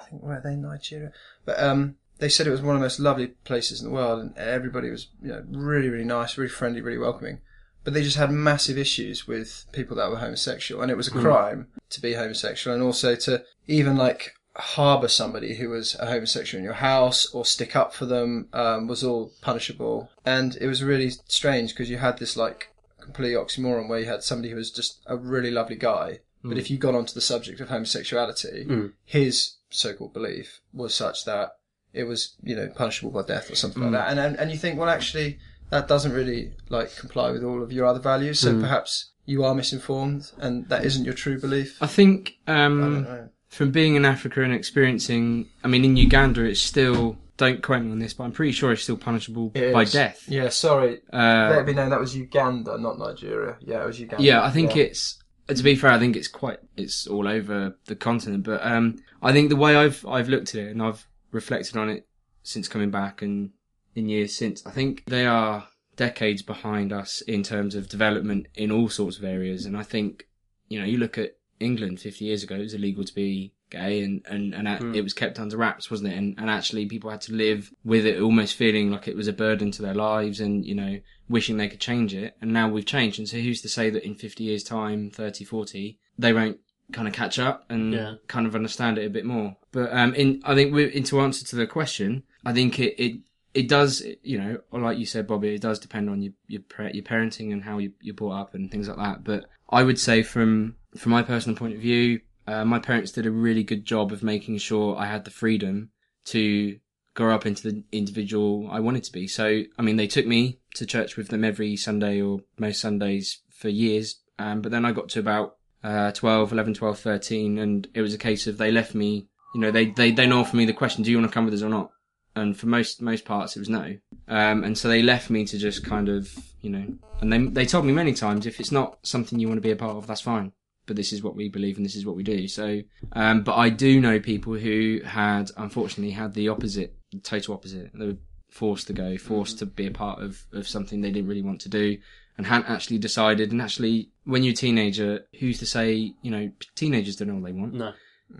I 0.00 0.04
think 0.04 0.22
were 0.22 0.40
they 0.42 0.54
Nigeria, 0.54 1.10
but 1.44 1.60
um, 1.60 1.96
they 2.18 2.28
said 2.28 2.46
it 2.46 2.50
was 2.50 2.62
one 2.62 2.76
of 2.76 2.80
the 2.80 2.84
most 2.84 3.00
lovely 3.00 3.28
places 3.44 3.80
in 3.82 3.88
the 3.88 3.94
world, 3.94 4.20
and 4.20 4.36
everybody 4.38 4.90
was 4.90 5.08
you 5.20 5.28
know 5.28 5.44
really 5.50 5.88
really 5.88 6.04
nice, 6.04 6.38
really 6.38 6.48
friendly, 6.48 6.80
really 6.80 6.96
welcoming. 6.98 7.40
But 7.84 7.94
they 7.94 8.02
just 8.02 8.16
had 8.16 8.30
massive 8.30 8.78
issues 8.78 9.26
with 9.26 9.64
people 9.72 9.96
that 9.96 10.10
were 10.10 10.16
homosexual, 10.18 10.82
and 10.82 10.90
it 10.90 10.96
was 10.96 11.08
a 11.08 11.12
crime 11.12 11.66
to 11.90 12.00
be 12.00 12.14
homosexual, 12.14 12.74
and 12.74 12.82
also 12.84 13.14
to 13.16 13.44
even 13.66 13.96
like 13.96 14.32
harbour 14.58 15.08
somebody 15.08 15.56
who 15.56 15.68
was 15.68 15.94
a 15.96 16.06
homosexual 16.06 16.58
in 16.58 16.64
your 16.64 16.74
house 16.74 17.26
or 17.34 17.44
stick 17.44 17.76
up 17.76 17.92
for 17.92 18.06
them 18.06 18.48
um, 18.52 18.86
was 18.86 19.04
all 19.04 19.32
punishable. 19.40 20.10
And 20.24 20.56
it 20.60 20.66
was 20.66 20.82
really 20.82 21.10
strange 21.26 21.72
because 21.72 21.90
you 21.90 21.98
had 21.98 22.18
this 22.18 22.36
like 22.36 22.72
complete 23.00 23.34
oxymoron 23.34 23.88
where 23.88 24.00
you 24.00 24.06
had 24.06 24.22
somebody 24.22 24.50
who 24.50 24.56
was 24.56 24.70
just 24.70 25.00
a 25.06 25.16
really 25.16 25.50
lovely 25.50 25.76
guy, 25.76 26.20
but 26.42 26.58
if 26.58 26.70
you 26.70 26.78
got 26.78 26.94
onto 26.94 27.14
the 27.14 27.20
subject 27.20 27.60
of 27.60 27.68
homosexuality, 27.68 28.64
his 29.04 29.56
so-called 29.70 30.12
belief 30.12 30.60
was 30.72 30.94
such 30.94 31.24
that 31.24 31.56
it 31.92 32.04
was 32.04 32.36
you 32.42 32.54
know 32.54 32.68
punishable 32.68 33.10
by 33.10 33.22
death 33.26 33.50
or 33.50 33.56
something 33.56 33.82
like 33.82 33.92
that. 33.92 34.10
And, 34.10 34.20
and 34.20 34.36
and 34.36 34.50
you 34.50 34.56
think, 34.56 34.78
well, 34.78 34.88
actually, 34.88 35.38
that 35.70 35.88
doesn't 35.88 36.12
really 36.12 36.52
like 36.68 36.94
comply 36.96 37.30
with 37.30 37.42
all 37.42 37.62
of 37.62 37.72
your 37.72 37.86
other 37.86 38.00
values. 38.00 38.40
So 38.40 38.58
perhaps 38.60 39.10
you 39.24 39.44
are 39.44 39.54
misinformed, 39.54 40.30
and 40.38 40.68
that 40.68 40.84
isn't 40.84 41.04
your 41.04 41.14
true 41.14 41.40
belief. 41.40 41.78
I 41.80 41.86
think 41.86 42.38
I 42.46 42.64
um, 42.64 42.80
don't 42.80 43.02
know. 43.02 43.28
From 43.56 43.70
being 43.70 43.94
in 43.96 44.04
Africa 44.04 44.42
and 44.42 44.52
experiencing, 44.52 45.48
I 45.64 45.68
mean, 45.68 45.84
in 45.84 45.96
Uganda, 45.96 46.42
it's 46.42 46.60
still. 46.60 47.16
Don't 47.38 47.62
quote 47.62 47.82
me 47.82 47.90
on 47.90 47.98
this, 47.98 48.14
but 48.14 48.24
I'm 48.24 48.32
pretty 48.32 48.52
sure 48.52 48.72
it's 48.72 48.82
still 48.82 48.96
punishable 48.96 49.52
It 49.54 49.74
by 49.74 49.82
is. 49.82 49.92
death. 49.92 50.24
Yeah, 50.26 50.48
sorry. 50.48 51.02
Uh, 51.12 51.48
Let 51.50 51.58
it 51.60 51.66
be 51.66 51.74
known 51.74 51.90
that 51.90 52.00
was 52.00 52.16
Uganda, 52.16 52.78
not 52.78 52.98
Nigeria. 52.98 53.58
Yeah, 53.60 53.82
it 53.82 53.86
was 53.86 54.00
Uganda. 54.00 54.24
Yeah, 54.24 54.42
I 54.42 54.50
think 54.50 54.74
it's 54.74 55.18
to 55.48 55.62
be 55.62 55.74
fair, 55.76 55.90
I 55.90 55.98
think 55.98 56.16
it's 56.16 56.28
quite 56.28 56.60
it's 56.78 57.06
all 57.06 57.28
over 57.28 57.76
the 57.86 57.94
continent. 57.96 58.44
But 58.44 58.64
um, 58.64 58.96
I 59.22 59.32
think 59.32 59.50
the 59.50 59.56
way 59.56 59.76
I've 59.76 60.04
I've 60.06 60.30
looked 60.30 60.54
at 60.54 60.62
it 60.62 60.70
and 60.70 60.82
I've 60.82 61.06
reflected 61.30 61.76
on 61.76 61.90
it 61.90 62.06
since 62.42 62.68
coming 62.68 62.90
back 62.90 63.20
and 63.20 63.50
in 63.94 64.08
years 64.08 64.34
since, 64.34 64.64
I 64.66 64.70
think 64.70 65.04
they 65.06 65.26
are 65.26 65.68
decades 65.96 66.42
behind 66.42 66.92
us 66.92 67.20
in 67.22 67.42
terms 67.42 67.74
of 67.74 67.88
development 67.88 68.46
in 68.54 68.70
all 68.70 68.88
sorts 68.88 69.18
of 69.18 69.24
areas. 69.24 69.66
And 69.66 69.76
I 69.76 69.82
think 69.82 70.26
you 70.68 70.78
know 70.80 70.86
you 70.86 70.96
look 70.96 71.18
at 71.18 71.35
England 71.60 72.00
50 72.00 72.24
years 72.24 72.42
ago, 72.42 72.56
it 72.56 72.60
was 72.60 72.74
illegal 72.74 73.04
to 73.04 73.14
be 73.14 73.52
gay 73.68 74.02
and 74.02 74.22
and, 74.28 74.54
and 74.54 74.68
a- 74.68 74.92
it 74.96 75.02
was 75.02 75.12
kept 75.12 75.40
under 75.40 75.56
wraps 75.56 75.90
wasn't 75.90 76.12
it? 76.12 76.16
And, 76.16 76.34
and 76.38 76.48
actually 76.48 76.86
people 76.86 77.10
had 77.10 77.20
to 77.22 77.32
live 77.32 77.72
with 77.84 78.06
it 78.06 78.20
almost 78.20 78.54
feeling 78.54 78.90
like 78.92 79.08
it 79.08 79.16
was 79.16 79.26
a 79.28 79.32
burden 79.32 79.70
to 79.72 79.82
their 79.82 79.94
lives 79.94 80.40
and 80.40 80.64
you 80.64 80.74
know 80.74 81.00
wishing 81.28 81.56
they 81.56 81.68
could 81.68 81.80
change 81.80 82.14
it. 82.14 82.36
And 82.40 82.52
now 82.52 82.68
we've 82.68 82.86
changed. 82.86 83.18
And 83.18 83.28
so 83.28 83.38
who's 83.38 83.60
to 83.62 83.68
say 83.68 83.90
that 83.90 84.04
in 84.06 84.14
50 84.14 84.44
years 84.44 84.62
time 84.62 85.10
30 85.10 85.44
40 85.44 85.98
they 86.18 86.32
won't 86.32 86.58
kind 86.92 87.08
of 87.08 87.14
catch 87.14 87.38
up 87.40 87.64
and 87.68 87.92
Yeah. 87.92 88.14
kind 88.28 88.46
of 88.46 88.54
understand 88.54 88.98
it 88.98 89.06
a 89.06 89.10
bit 89.10 89.24
more? 89.24 89.56
But 89.72 89.92
um 89.92 90.14
in 90.14 90.40
i 90.44 90.54
think 90.54 90.72
we 90.72 90.84
in 90.84 91.02
to 91.04 91.20
answer 91.20 91.44
to 91.46 91.56
the 91.56 91.66
question 91.66 92.22
i 92.44 92.52
think 92.52 92.78
it 92.78 92.94
it 93.02 93.20
it 93.54 93.68
does, 93.70 94.02
you 94.22 94.36
know, 94.38 94.58
or 94.70 94.80
like 94.80 94.98
you 94.98 95.06
said, 95.06 95.26
Bobby, 95.26 95.54
it 95.54 95.62
does 95.62 95.78
depend 95.78 96.10
on 96.10 96.20
your 96.20 96.34
your, 96.46 96.60
your 96.92 97.02
parenting 97.02 97.52
and 97.54 97.64
how 97.64 97.78
you, 97.78 97.92
you're 98.02 98.14
brought 98.14 98.38
up 98.38 98.54
and 98.54 98.70
things 98.70 98.86
like 98.86 98.98
that. 98.98 99.24
But 99.24 99.46
I 99.70 99.82
would 99.82 99.98
say, 99.98 100.22
from 100.22 100.76
from 100.96 101.12
my 101.12 101.22
personal 101.22 101.56
point 101.56 101.74
of 101.74 101.80
view, 101.80 102.20
uh, 102.46 102.64
my 102.64 102.78
parents 102.78 103.12
did 103.12 103.26
a 103.26 103.30
really 103.30 103.64
good 103.64 103.84
job 103.84 104.12
of 104.12 104.22
making 104.22 104.58
sure 104.58 104.96
I 104.96 105.06
had 105.06 105.24
the 105.24 105.30
freedom 105.30 105.90
to 106.26 106.78
grow 107.14 107.34
up 107.34 107.46
into 107.46 107.70
the 107.70 107.82
individual 107.90 108.68
I 108.70 108.80
wanted 108.80 109.04
to 109.04 109.12
be. 109.12 109.26
So, 109.26 109.62
I 109.78 109.82
mean, 109.82 109.96
they 109.96 110.06
took 110.06 110.26
me 110.26 110.60
to 110.74 110.86
church 110.86 111.16
with 111.16 111.28
them 111.28 111.44
every 111.44 111.76
Sunday 111.76 112.20
or 112.20 112.40
most 112.58 112.80
Sundays 112.80 113.40
for 113.50 113.68
years. 113.68 114.20
Um, 114.38 114.60
but 114.60 114.70
then 114.70 114.84
I 114.84 114.92
got 114.92 115.08
to 115.10 115.18
about 115.18 115.56
uh, 115.82 116.12
12, 116.12 116.52
11, 116.52 116.74
12, 116.74 116.98
13, 116.98 117.58
and 117.58 117.88
it 117.94 118.02
was 118.02 118.14
a 118.14 118.18
case 118.18 118.46
of 118.46 118.58
they 118.58 118.70
left 118.70 118.94
me, 118.94 119.28
you 119.54 119.60
know, 119.60 119.70
they, 119.70 119.86
they, 119.86 120.26
know 120.26 120.44
for 120.44 120.56
me 120.56 120.66
the 120.66 120.72
question, 120.72 121.02
do 121.02 121.10
you 121.10 121.18
want 121.18 121.30
to 121.30 121.34
come 121.34 121.46
with 121.46 121.54
us 121.54 121.62
or 121.62 121.70
not? 121.70 121.90
And 122.34 122.56
for 122.56 122.66
most, 122.66 123.00
most 123.00 123.24
parts, 123.24 123.56
it 123.56 123.60
was 123.60 123.70
no. 123.70 123.96
Um, 124.28 124.62
and 124.62 124.76
so 124.76 124.88
they 124.88 125.02
left 125.02 125.30
me 125.30 125.46
to 125.46 125.56
just 125.56 125.84
kind 125.84 126.10
of, 126.10 126.30
you 126.60 126.68
know, 126.68 126.86
and 127.20 127.32
they, 127.32 127.38
they 127.38 127.66
told 127.66 127.86
me 127.86 127.92
many 127.94 128.12
times, 128.12 128.44
if 128.44 128.60
it's 128.60 128.72
not 128.72 128.98
something 129.02 129.38
you 129.38 129.48
want 129.48 129.56
to 129.56 129.62
be 129.62 129.70
a 129.70 129.76
part 129.76 129.96
of, 129.96 130.06
that's 130.06 130.20
fine. 130.20 130.52
But 130.86 130.96
this 130.96 131.12
is 131.12 131.22
what 131.22 131.34
we 131.36 131.48
believe 131.48 131.76
and 131.76 131.84
this 131.84 131.96
is 131.96 132.06
what 132.06 132.16
we 132.16 132.22
do. 132.22 132.46
So, 132.48 132.80
um, 133.12 133.42
but 133.42 133.56
I 133.56 133.70
do 133.70 134.00
know 134.00 134.20
people 134.20 134.54
who 134.54 135.00
had, 135.04 135.50
unfortunately, 135.56 136.12
had 136.12 136.34
the 136.34 136.48
opposite, 136.48 136.94
the 137.12 137.18
total 137.18 137.54
opposite. 137.54 137.90
They 137.92 138.06
were 138.06 138.16
forced 138.48 138.86
to 138.86 138.92
go, 138.92 139.16
forced 139.18 139.58
to 139.58 139.66
be 139.66 139.86
a 139.86 139.90
part 139.90 140.22
of, 140.22 140.44
of 140.52 140.66
something 140.68 141.00
they 141.00 141.10
didn't 141.10 141.28
really 141.28 141.42
want 141.42 141.60
to 141.62 141.68
do 141.68 141.98
and 142.38 142.46
hadn't 142.46 142.70
actually 142.70 142.98
decided. 142.98 143.50
And 143.50 143.60
actually, 143.60 144.10
when 144.24 144.44
you're 144.44 144.52
a 144.52 144.56
teenager, 144.56 145.26
who's 145.40 145.58
to 145.58 145.66
say, 145.66 146.14
you 146.22 146.30
know, 146.30 146.50
teenagers 146.76 147.16
don't 147.16 147.28
know 147.28 147.34
what 147.34 147.44
they 147.44 147.52
want. 147.52 147.74
No. 147.74 147.92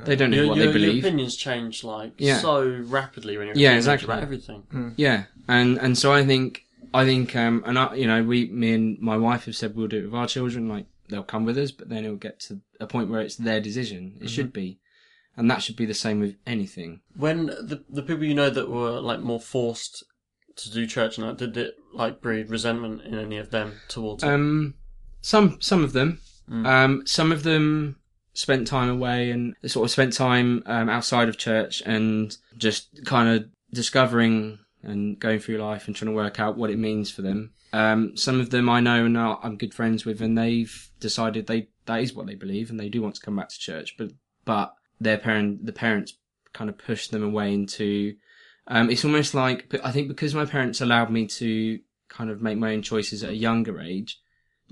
They 0.05 0.17
don't 0.17 0.31
know 0.31 0.39
Your, 0.39 0.47
what 0.49 0.57
your, 0.57 0.67
they 0.73 0.79
your 0.81 0.87
believe. 0.89 1.05
opinions 1.05 1.37
change 1.37 1.85
like 1.85 2.13
Yeah. 2.19 2.39
so 2.39 2.69
rapidly 2.87 3.39
when 3.39 3.47
you're 3.49 3.57
Yeah, 3.57 3.77
exactly. 3.77 4.07
about 4.07 4.23
everything. 4.23 4.95
Yeah, 4.97 5.25
and 5.49 5.79
and 5.79 5.97
so 5.97 6.13
I 6.13 6.25
think 6.27 6.65
I 6.93 7.05
think 7.05 7.37
um 7.37 7.63
and 7.65 7.79
I 7.79 7.95
you 7.95 8.07
know 8.09 8.23
we 8.25 8.47
me 8.49 8.73
and 8.75 8.99
my 9.01 9.17
wife 9.17 9.45
have 9.45 9.55
said 9.55 9.77
we'll 9.77 9.87
do 9.87 9.99
it 9.99 10.05
with 10.07 10.15
our 10.15 10.27
children 10.27 10.69
like 10.69 10.87
they'll 11.09 11.23
come 11.23 11.45
with 11.45 11.59
us 11.59 11.71
but 11.71 11.89
then 11.89 12.05
it'll 12.05 12.17
get 12.17 12.41
to 12.41 12.61
a 12.81 12.87
point 12.87 13.11
where 13.11 13.21
it's 13.21 13.37
their 13.37 13.61
decision. 13.61 14.19
It 14.21 14.29
should 14.31 14.53
be. 14.53 14.79
And 15.37 15.51
that 15.51 15.63
should 15.63 15.77
be 15.77 15.85
the 15.85 15.95
same 15.95 16.21
with 16.21 16.37
anything. 16.47 17.01
When 17.17 17.47
the 17.47 17.85
the 17.89 18.03
people 18.03 18.25
you 18.25 18.35
know 18.35 18.51
that 18.51 18.71
were 18.71 19.01
like 19.01 19.21
more 19.21 19.41
forced 19.41 20.05
to 20.57 20.71
do 20.71 20.87
church 20.87 21.19
and 21.19 21.29
that, 21.29 21.37
did 21.37 21.57
it 21.57 21.77
like 21.93 22.23
breed 22.23 22.49
resentment 22.49 23.03
in 23.03 23.19
any 23.19 23.37
of 23.37 23.51
them 23.51 23.75
towards 23.89 24.23
it? 24.23 24.29
um 24.29 24.75
some 25.21 25.59
some 25.61 25.85
of 25.85 25.93
them. 25.93 26.21
Um 26.51 27.07
some 27.07 27.33
of 27.33 27.43
them 27.43 27.97
spent 28.33 28.67
time 28.67 28.89
away 28.89 29.31
and 29.31 29.55
sort 29.65 29.85
of 29.85 29.91
spent 29.91 30.13
time 30.13 30.63
um, 30.67 30.89
outside 30.91 31.29
of 31.29 31.39
church 31.39 31.83
and 31.87 32.37
just 32.59 33.05
kind 33.05 33.29
of 33.35 33.49
discovering 33.73 34.59
and 34.83 35.19
going 35.19 35.39
through 35.39 35.57
life 35.57 35.87
and 35.87 35.97
trying 35.97 36.11
to 36.11 36.15
work 36.17 36.39
out 36.39 36.57
what 36.57 36.71
it 36.71 36.79
means 36.79 37.11
for 37.11 37.23
them. 37.23 37.53
Um, 37.73 38.17
some 38.17 38.41
of 38.41 38.51
them 38.51 38.69
I 38.69 38.81
know 38.81 39.05
and 39.05 39.17
are- 39.17 39.41
I'm 39.43 39.57
good 39.57 39.75
friends 39.75 40.05
with, 40.05 40.21
and 40.21 40.37
they've 40.37 40.91
decided 41.01 41.47
they 41.47 41.69
that 41.87 42.03
is 42.03 42.15
what 42.15 42.27
they 42.27 42.35
believe, 42.35 42.71
and 42.71 42.81
they 42.81 42.89
do 42.89 43.03
want 43.03 43.15
to 43.17 43.21
come 43.21 43.37
back 43.37 43.49
to 43.49 43.59
church. 43.59 43.97
But 43.97 44.13
but 44.45 44.75
their 45.01 45.19
parent, 45.19 45.67
the 45.67 45.73
parents, 45.73 46.15
kind 46.53 46.71
of 46.71 46.79
pushed 46.79 47.11
them 47.11 47.23
away 47.23 47.53
into. 47.53 48.15
Um, 48.69 48.91
it's 48.91 49.05
almost 49.05 49.35
like 49.35 49.75
I 49.85 49.93
think 49.93 50.09
because 50.09 50.35
my 50.35 50.45
parents 50.47 50.81
allowed 50.81 51.11
me 51.11 51.27
to 51.27 51.79
kind 52.09 52.31
of 52.31 52.41
make 52.41 52.59
my 52.59 52.73
own 52.73 52.83
choices 52.83 53.23
at 53.23 53.31
a 53.31 53.37
younger 53.37 53.81
age, 53.81 54.21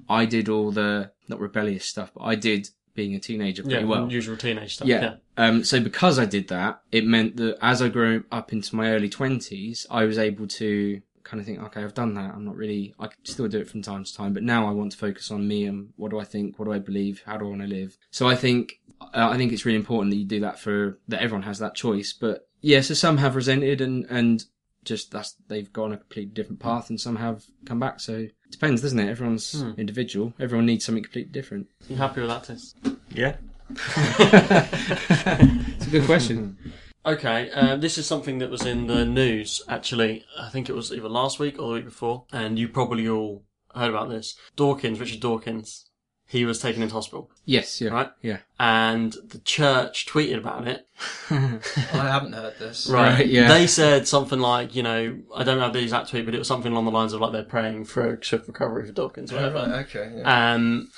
I 0.08 0.24
did 0.26 0.48
all 0.48 0.70
the 0.72 1.12
not 1.28 1.40
rebellious 1.40 1.84
stuff, 1.84 2.12
but 2.14 2.24
I 2.24 2.34
did 2.34 2.68
being 2.94 3.14
a 3.14 3.18
teenager 3.20 3.62
pretty 3.62 3.80
yeah, 3.80 3.84
well. 3.84 4.10
usual 4.10 4.36
teenage 4.36 4.76
stuff. 4.76 4.86
Yeah. 4.88 5.02
Yeah. 5.02 5.14
Um, 5.36 5.64
so 5.64 5.80
because 5.80 6.18
I 6.18 6.26
did 6.26 6.48
that, 6.48 6.80
it 6.92 7.04
meant 7.04 7.36
that 7.38 7.58
as 7.60 7.82
I 7.82 7.88
grew 7.88 8.24
up 8.30 8.52
into 8.52 8.76
my 8.76 8.90
early 8.92 9.08
twenties, 9.08 9.86
I 9.90 10.04
was 10.04 10.16
able 10.18 10.46
to 10.46 11.00
kind 11.24 11.40
of 11.40 11.46
think, 11.46 11.60
okay, 11.62 11.82
I've 11.82 11.94
done 11.94 12.14
that. 12.14 12.34
I'm 12.34 12.44
not 12.44 12.56
really, 12.56 12.94
I 12.98 13.08
can 13.08 13.24
still 13.24 13.48
do 13.48 13.58
it 13.58 13.68
from 13.68 13.82
time 13.82 14.04
to 14.04 14.14
time, 14.14 14.32
but 14.34 14.42
now 14.42 14.68
I 14.68 14.72
want 14.72 14.92
to 14.92 14.98
focus 14.98 15.30
on 15.30 15.48
me 15.48 15.64
and 15.64 15.92
what 15.96 16.10
do 16.10 16.20
I 16.20 16.24
think? 16.24 16.58
What 16.58 16.66
do 16.66 16.72
I 16.72 16.78
believe? 16.78 17.22
How 17.26 17.36
do 17.36 17.46
I 17.46 17.48
want 17.48 17.62
to 17.62 17.66
live? 17.66 17.96
So 18.10 18.28
I 18.28 18.36
think, 18.36 18.80
uh, 19.00 19.28
I 19.30 19.36
think 19.36 19.52
it's 19.52 19.64
really 19.64 19.78
important 19.78 20.12
that 20.12 20.18
you 20.18 20.26
do 20.26 20.40
that 20.40 20.58
for, 20.58 20.98
that 21.08 21.22
everyone 21.22 21.42
has 21.42 21.58
that 21.58 21.74
choice. 21.74 22.12
But 22.12 22.46
yeah, 22.60 22.82
so 22.82 22.94
some 22.94 23.16
have 23.18 23.36
resented 23.36 23.80
and, 23.80 24.06
and 24.10 24.44
just 24.84 25.10
that's, 25.10 25.34
they've 25.48 25.72
gone 25.72 25.92
a 25.92 25.96
completely 25.96 26.32
different 26.34 26.60
path 26.60 26.90
and 26.90 27.00
some 27.00 27.16
have 27.16 27.44
come 27.64 27.80
back. 27.80 28.00
So 28.00 28.14
it 28.14 28.34
depends, 28.50 28.82
doesn't 28.82 28.98
it? 28.98 29.08
Everyone's 29.08 29.64
individual. 29.78 30.34
Everyone 30.38 30.66
needs 30.66 30.84
something 30.84 31.02
completely 31.02 31.32
different. 31.32 31.68
You 31.88 31.96
happy 31.96 32.20
with 32.20 32.30
that, 32.30 32.44
Tis? 32.44 32.74
Yeah. 33.10 33.36
It's 35.76 35.86
a 35.86 35.90
good 35.90 36.06
question. 36.06 36.56
Okay, 37.06 37.50
uh, 37.50 37.76
this 37.76 37.98
is 37.98 38.06
something 38.06 38.38
that 38.38 38.48
was 38.48 38.64
in 38.64 38.86
the 38.86 39.04
news, 39.04 39.60
actually. 39.68 40.24
I 40.38 40.48
think 40.48 40.70
it 40.70 40.74
was 40.74 40.90
either 40.90 41.08
last 41.08 41.38
week 41.38 41.58
or 41.58 41.68
the 41.68 41.74
week 41.74 41.84
before, 41.84 42.24
and 42.32 42.58
you 42.58 42.66
probably 42.66 43.06
all 43.06 43.44
heard 43.74 43.90
about 43.90 44.08
this. 44.08 44.36
Dawkins, 44.56 44.98
Richard 44.98 45.20
Dawkins, 45.20 45.90
he 46.26 46.44
was 46.44 46.58
taken 46.58 46.82
into 46.82 46.94
hospital, 46.94 47.30
yes, 47.44 47.80
yeah. 47.80 47.90
Right. 47.90 48.10
Yeah. 48.22 48.38
and 48.58 49.12
the 49.28 49.38
church 49.38 50.06
tweeted 50.06 50.38
about 50.38 50.66
it. 50.66 50.86
I 51.30 51.60
haven't 51.92 52.32
heard 52.32 52.58
this. 52.58 52.88
Right, 52.94 53.26
yeah. 53.26 53.48
They 53.48 53.66
said 53.66 54.08
something 54.08 54.38
like, 54.40 54.74
you 54.74 54.82
know, 54.82 55.18
I 55.34 55.44
don't 55.44 55.58
have 55.60 55.72
the 55.72 55.82
exact 55.82 56.10
tweet, 56.10 56.24
but 56.24 56.34
it 56.34 56.38
was 56.38 56.48
something 56.48 56.72
along 56.72 56.84
the 56.86 56.90
lines 56.90 57.12
of 57.12 57.20
like 57.20 57.32
they're 57.32 57.42
praying 57.44 57.84
for 57.86 58.14
a 58.14 58.24
swift 58.24 58.48
recovery 58.48 58.86
for 58.86 58.92
Dawkins, 58.92 59.32
or 59.32 59.36
Oh, 59.38 59.50
whatever. 59.52 59.70
right, 59.70 59.86
okay. 59.86 60.12
Yeah. 60.16 60.54
Um, 60.54 60.90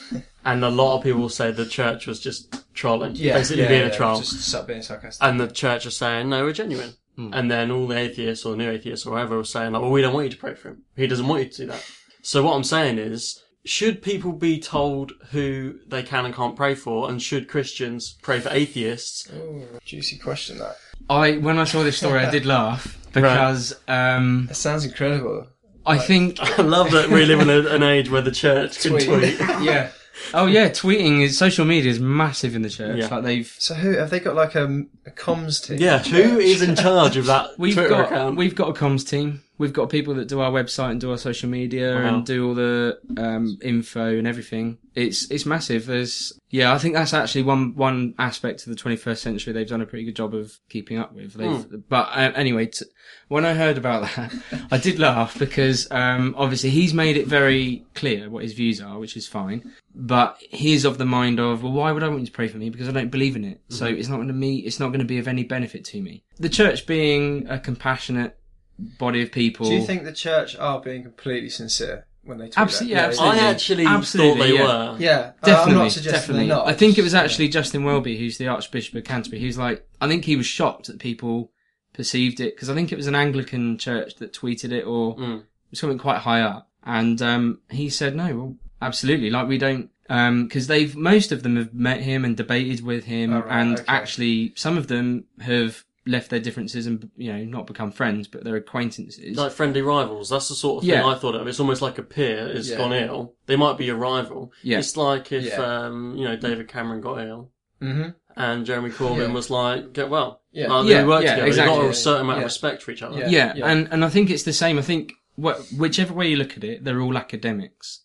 and 0.45 0.65
a 0.65 0.71
lot 0.71 0.99
of 0.99 1.03
people 1.03 1.29
said 1.29 1.57
the 1.57 1.67
church 1.67 2.07
was 2.07 2.21
just 2.21 2.63
trolling, 2.75 3.17
yeah, 3.17 3.35
basically 3.35 3.63
yeah, 3.65 3.69
being 3.69 3.81
yeah, 3.89 3.93
a 3.95 3.97
troll. 3.97 4.19
Just 4.21 4.49
stop 4.49 4.67
being 4.69 4.83
sarcastic. 4.83 5.27
And 5.27 5.41
the 5.41 5.49
church 5.49 5.87
is 5.87 5.97
saying, 5.97 6.29
no, 6.29 6.45
we're 6.45 6.53
genuine. 6.53 6.95
And 7.19 7.51
then 7.51 7.71
all 7.71 7.87
the 7.87 7.97
atheists 7.97 8.45
or 8.45 8.57
new 8.57 8.71
atheists 8.71 9.07
or 9.07 9.13
whatever 9.13 9.39
were 9.39 9.45
saying, 9.45 9.73
like, 9.73 9.81
well, 9.81 9.91
we 9.91 10.03
don't 10.03 10.13
want 10.13 10.27
you 10.27 10.33
to 10.33 10.37
pray 10.37 10.55
for 10.55 10.69
him. 10.69 10.83
He 10.97 11.07
doesn't 11.07 11.27
want 11.27 11.45
you 11.45 11.49
to 11.49 11.57
do 11.57 11.67
that. 11.69 11.83
So 12.21 12.43
what 12.45 12.55
I'm 12.55 12.63
saying 12.63 12.99
is, 12.99 13.43
should 13.67 14.03
people 14.03 14.33
be 14.33 14.59
told 14.61 15.13
who 15.31 15.79
they 15.87 16.03
can 16.03 16.25
and 16.25 16.35
can't 16.35 16.57
pray 16.57 16.75
for? 16.75 17.11
And 17.11 17.21
should 17.21 17.49
Christians 17.49 18.17
pray 18.23 18.41
for 18.41 18.51
atheists? 18.51 19.29
Ooh, 19.33 19.67
juicy 19.85 20.19
question 20.19 20.59
that. 20.59 20.77
I 21.11 21.37
when 21.37 21.59
I 21.59 21.65
saw 21.65 21.83
this 21.83 21.99
story, 21.99 22.21
I 22.21 22.31
did 22.31 22.47
laugh 22.57 22.97
because 23.13 23.75
um, 23.89 24.47
That 24.47 24.55
sounds 24.55 24.85
incredible. 24.85 25.47
I 25.85 25.99
think 25.99 26.39
I 26.59 26.63
love 26.63 26.91
that 26.93 27.11
we 27.11 27.25
live 27.25 27.41
in 27.41 27.51
a, 27.51 27.69
an 27.69 27.83
age 27.83 28.11
where 28.11 28.23
the 28.23 28.33
church 28.33 28.81
can 28.81 28.93
Tweet. 28.93 29.07
tweet. 29.07 29.39
yeah. 29.63 29.91
Oh 30.33 30.47
yeah, 30.47 30.69
tweeting 30.69 31.23
is 31.23 31.37
social 31.39 31.65
media 31.65 31.91
is 31.91 32.01
massive 32.01 32.57
in 32.57 32.63
the 32.63 32.71
church. 32.71 32.99
Yeah. 32.99 33.09
Like 33.09 33.25
they've 33.25 33.55
So 33.59 33.75
who 33.75 33.93
have 33.93 34.11
they 34.11 34.19
got 34.21 34.35
like 34.35 34.55
a, 34.55 34.65
a 35.05 35.11
comms 35.11 35.65
team? 35.65 35.79
Yeah, 35.79 35.99
who 35.99 36.39
is 36.39 36.63
in 36.63 36.75
charge 36.75 37.17
of 37.17 37.27
that 37.27 37.59
we've 37.59 37.75
Twitter 37.75 37.91
got 37.91 38.07
account? 38.07 38.37
we've 38.37 38.55
got 38.55 38.71
a 38.71 38.73
comms 38.73 39.09
team. 39.09 39.43
We've 39.59 39.73
got 39.73 39.89
people 39.91 40.15
that 40.15 40.29
do 40.29 40.41
our 40.41 40.51
website 40.51 40.91
and 40.91 41.01
do 41.01 41.11
our 41.11 41.19
social 41.19 41.49
media 41.49 41.95
Wow. 41.95 42.17
and 42.17 42.27
do 42.27 42.47
all 42.49 42.55
the 42.55 42.99
um, 43.17 43.59
info 43.63 44.17
and 44.19 44.27
everything. 44.27 44.79
It's 44.95 45.31
it's 45.31 45.45
massive. 45.47 45.87
There's 45.87 46.39
yeah, 46.51 46.73
I 46.73 46.79
think 46.79 46.95
that's 46.95 47.13
actually 47.15 47.43
one 47.43 47.75
one 47.75 48.15
aspect 48.19 48.67
of 48.67 48.75
the 48.75 48.81
21st 48.83 49.17
century 49.19 49.53
they've 49.53 49.69
done 49.69 49.81
a 49.83 49.87
pretty 49.87 50.05
good 50.05 50.17
job 50.17 50.35
of 50.35 50.59
keeping 50.69 50.99
up 50.99 51.15
with. 51.15 51.35
Hmm. 51.35 51.77
But 51.89 52.09
uh, 52.13 52.33
anyway, 52.35 52.67
t- 52.67 52.85
when 53.29 53.45
I 53.45 53.55
heard 53.55 53.77
about 53.79 54.09
that, 54.17 54.33
I 54.71 54.79
did 54.79 54.99
laugh 54.99 55.39
because 55.39 55.87
um, 55.91 56.35
obviously 56.39 56.71
he's 56.71 56.95
made 56.95 57.17
it 57.17 57.27
very 57.27 57.85
clear 57.95 58.31
what 58.31 58.43
his 58.43 58.53
views 58.55 58.81
are, 58.81 58.99
which 58.99 59.17
is 59.17 59.27
fine. 59.27 59.73
But 59.95 60.39
he's 60.51 60.85
of 60.85 60.99
the 60.99 61.07
mind 61.07 61.41
of, 61.41 61.63
well, 61.63 61.73
why 61.73 61.93
would 61.93 62.03
I 62.03 62.09
want 62.09 62.21
you 62.21 62.27
to 62.27 62.33
pray 62.33 62.49
for 62.49 62.59
me? 62.59 62.69
Because 62.71 62.89
I 62.89 62.93
don't 62.93 63.11
believe 63.11 63.37
in 63.37 63.45
it. 63.45 63.61
So 63.71 63.87
Mm-hmm. 63.87 63.99
it's 63.99 64.09
not 64.09 64.17
going 64.17 64.29
to 64.29 64.35
me. 64.35 64.57
It's 64.59 64.79
not 64.81 64.89
going 64.89 65.01
to 65.01 65.07
be 65.07 65.19
of 65.19 65.29
any 65.29 65.45
benefit 65.45 65.85
to 65.87 66.01
me. 66.03 66.25
The 66.39 66.49
church 66.51 66.87
being 66.87 67.47
a 67.49 67.59
compassionate 67.59 68.39
body 68.79 69.23
of 69.23 69.33
people. 69.33 69.67
Do 69.69 69.75
you 69.75 69.83
think 69.83 70.05
the 70.05 70.13
church 70.13 70.57
are 70.57 70.81
being 70.81 71.03
completely 71.03 71.49
sincere 71.49 72.07
when 72.25 72.39
they 72.39 72.47
tweet 72.47 72.59
Absolutely, 72.59 72.95
that? 72.95 73.01
yeah, 73.01 73.07
absolutely. 73.09 73.41
I 73.41 73.45
actually 73.51 73.87
Absolutely, 73.87 74.33
thought 74.33 74.45
they 74.47 74.55
yeah. 74.55 74.63
were. 74.93 74.97
Yeah, 74.99 75.33
Uh, 75.43 75.47
Definitely, 75.47 75.73
I'm 75.73 75.79
not 75.79 75.93
suggesting 75.93 76.13
definitely. 76.21 76.47
they're 76.49 76.57
not. 76.57 76.69
I 76.69 76.73
think 76.75 76.99
it 76.99 77.03
was 77.03 77.13
Yeah. 77.13 77.23
actually 77.23 77.49
Justin 77.49 77.85
Welby, 77.85 78.19
who's 78.19 78.39
the 78.39 78.49
Archbishop 78.49 78.95
of 78.97 79.05
Canterbury. 79.05 79.41
He 79.41 79.47
was 79.47 79.59
like, 79.59 79.87
I 80.01 80.09
think 80.09 80.25
he 80.25 80.37
was 80.37 80.47
shocked 80.47 80.87
that 80.89 80.99
people 80.99 81.51
perceived 81.95 82.41
it 82.41 82.55
because 82.55 82.69
I 82.69 82.75
think 82.75 82.93
it 82.93 82.97
was 82.97 83.07
an 83.07 83.15
Anglican 83.15 83.79
church 83.79 84.17
that 84.17 84.33
tweeted 84.33 84.73
it 84.73 84.83
or 84.85 85.17
Mm. 85.17 85.43
something 85.73 85.99
quite 85.99 86.19
high 86.19 86.43
up, 86.43 86.69
and 86.85 87.21
um, 87.23 87.61
he 87.71 87.89
said, 87.89 88.15
"No, 88.15 88.27
well, 88.37 88.57
absolutely. 88.83 89.31
Like 89.31 89.49
we 89.49 89.59
don't." 89.59 89.91
Because 90.09 90.67
they've 90.69 90.95
most 90.95 91.33
of 91.33 91.43
them 91.43 91.57
have 91.57 91.75
met 91.75 92.01
him 92.03 92.25
and 92.25 92.37
debated 92.37 92.85
with 92.85 93.07
him, 93.07 93.33
Oh, 93.33 93.41
right, 93.41 93.61
and 93.61 93.75
okay. 93.81 93.85
actually 93.89 94.53
some 94.55 94.77
of 94.79 94.87
them 94.89 95.25
have 95.41 95.85
left 96.07 96.31
their 96.31 96.39
differences 96.41 96.87
and 96.87 97.11
you 97.17 97.33
know 97.33 97.45
not 97.45 97.67
become 97.67 97.91
friends, 97.91 98.29
but 98.29 98.45
they're 98.45 98.57
acquaintances. 98.57 99.37
Like 99.37 99.53
friendly 99.53 99.83
rivals. 99.83 100.31
That's 100.31 100.49
the 100.49 100.55
sort 100.55 100.79
of 100.83 100.89
thing 100.89 100.99
Yeah. 100.99 101.07
I 101.07 101.17
thought 101.17 101.35
of. 101.35 101.47
It's 101.47 101.61
almost 101.61 101.83
like 101.83 101.99
a 101.99 102.03
peer 102.03 102.49
has 102.55 102.71
Yeah. 102.71 102.77
gone 102.79 102.93
ill. 102.93 103.35
They 103.47 103.57
might 103.57 103.77
be 103.79 103.89
a 103.89 103.95
rival. 103.95 104.53
Yeah. 104.63 104.79
It's 104.79 104.97
like 104.97 105.33
if, 105.33 105.45
Yeah. 105.47 105.57
um, 105.87 106.17
you 106.17 106.25
know, 106.25 106.37
David 106.37 106.69
Cameron 106.69 107.01
got 107.01 107.19
ill 107.27 107.51
Mhm. 107.83 108.15
and 108.37 108.65
Jeremy 108.65 108.91
Corbyn 108.91 109.29
Yeah. 109.29 109.33
was 109.33 109.51
like, 109.51 109.93
get 109.93 110.09
well. 110.09 110.43
Yeah. 110.53 110.69
Like, 110.73 110.89
Yeah, 110.89 111.01
they 111.03 111.07
work 111.07 111.23
yeah, 111.25 111.31
together. 111.31 111.43
They've 111.43 111.49
exactly. 111.49 111.77
got 111.83 111.91
a 111.91 111.95
certain 111.95 112.21
amount 112.23 112.37
Yeah. 112.39 112.43
of 112.45 112.47
respect 112.47 112.83
for 112.83 112.91
each 112.93 113.03
other. 113.03 113.19
Yeah. 113.19 113.29
yeah, 113.29 113.53
yeah. 113.57 113.67
and 113.71 113.89
and 113.91 114.05
I 114.05 114.09
think 114.09 114.31
it's 114.31 114.45
the 114.45 114.53
same. 114.53 114.79
I 114.79 114.83
think 114.83 115.13
wh- 115.37 115.61
whichever 115.79 116.15
way 116.15 116.31
you 116.31 116.37
look 116.37 116.57
at 116.57 116.65
it, 116.65 116.85
they're 116.85 117.01
all 117.01 117.17
academics. 117.19 118.03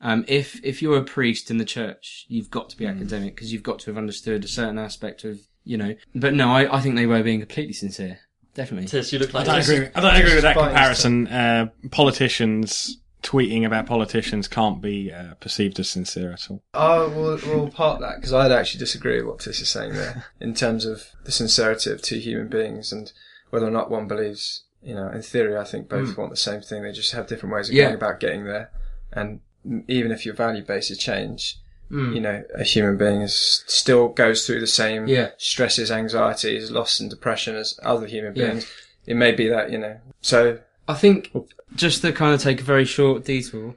Um, 0.00 0.24
if 0.28 0.60
if 0.62 0.82
you're 0.82 0.98
a 0.98 1.04
priest 1.04 1.50
in 1.50 1.56
the 1.58 1.64
church, 1.64 2.26
you've 2.28 2.50
got 2.50 2.68
to 2.70 2.76
be 2.76 2.84
academic 2.84 3.34
because 3.36 3.52
you've 3.52 3.62
got 3.62 3.78
to 3.80 3.90
have 3.90 3.96
understood 3.96 4.44
a 4.44 4.48
certain 4.48 4.78
aspect 4.78 5.24
of 5.24 5.38
you 5.64 5.76
know. 5.76 5.94
But 6.14 6.34
no, 6.34 6.50
I, 6.50 6.76
I 6.76 6.80
think 6.80 6.94
they 6.96 7.06
were 7.06 7.22
being 7.22 7.40
completely 7.40 7.72
sincere. 7.74 8.18
Definitely. 8.54 8.86
Tis, 8.88 9.12
you 9.12 9.18
look 9.18 9.34
I 9.34 9.38
like 9.38 9.46
don't 9.46 9.56
this. 9.56 9.68
agree. 9.68 9.88
I 9.94 10.00
don't 10.00 10.14
agree 10.16 10.34
with 10.34 10.42
that 10.42 10.56
comparison. 10.56 11.26
Uh, 11.26 11.66
politicians 11.90 12.98
tweeting 13.22 13.64
about 13.64 13.86
politicians 13.86 14.46
can't 14.46 14.82
be 14.82 15.10
uh, 15.10 15.32
perceived 15.40 15.80
as 15.80 15.88
sincere 15.88 16.30
at 16.32 16.50
all. 16.50 16.62
Oh, 16.74 17.08
we'll, 17.08 17.38
we'll 17.46 17.68
park 17.70 18.00
that 18.00 18.16
because 18.16 18.32
I'd 18.34 18.52
actually 18.52 18.80
disagree 18.80 19.16
with 19.16 19.26
what 19.26 19.38
Tis 19.40 19.60
is 19.60 19.70
saying 19.70 19.94
there 19.94 20.26
in 20.40 20.54
terms 20.54 20.84
of 20.84 21.06
the 21.24 21.32
sincerity 21.32 21.90
of 21.90 22.02
two 22.02 22.18
human 22.18 22.48
beings 22.48 22.92
and 22.92 23.10
whether 23.50 23.66
or 23.66 23.70
not 23.70 23.90
one 23.90 24.06
believes. 24.06 24.64
You 24.82 24.94
know, 24.94 25.08
in 25.08 25.22
theory, 25.22 25.56
I 25.56 25.64
think 25.64 25.88
both 25.88 26.14
want 26.18 26.28
the 26.30 26.36
same 26.36 26.60
thing. 26.60 26.82
They 26.82 26.92
just 26.92 27.12
have 27.12 27.26
different 27.26 27.54
ways 27.54 27.70
of 27.70 27.74
Yeah. 27.74 27.84
going 27.84 27.94
about 27.94 28.20
getting 28.20 28.44
there. 28.44 28.70
And 29.10 29.40
even 29.88 30.12
if 30.12 30.26
your 30.26 30.34
value 30.34 30.62
bases 30.62 30.98
change, 30.98 31.56
Mm. 31.94 32.14
you 32.14 32.20
know, 32.20 32.42
a 32.56 32.64
human 32.64 32.96
being 32.96 33.22
is 33.22 33.62
still 33.68 34.08
goes 34.08 34.46
through 34.46 34.58
the 34.60 34.66
same 34.66 35.06
Yeah. 35.06 35.30
stresses, 35.38 35.90
anxieties, 35.92 36.70
loss, 36.70 36.98
and 36.98 37.08
depression 37.08 37.54
as 37.56 37.78
other 37.84 38.06
human 38.06 38.34
Yeah. 38.34 38.46
beings. 38.50 38.66
It 39.06 39.14
may 39.14 39.30
be 39.32 39.48
that 39.48 39.70
you 39.70 39.78
know. 39.78 39.96
So 40.20 40.58
I 40.88 40.94
think 40.94 41.30
just 41.76 42.02
to 42.02 42.10
kind 42.12 42.34
of 42.34 42.42
take 42.42 42.60
a 42.60 42.64
very 42.64 42.84
short 42.84 43.24
detour, 43.24 43.76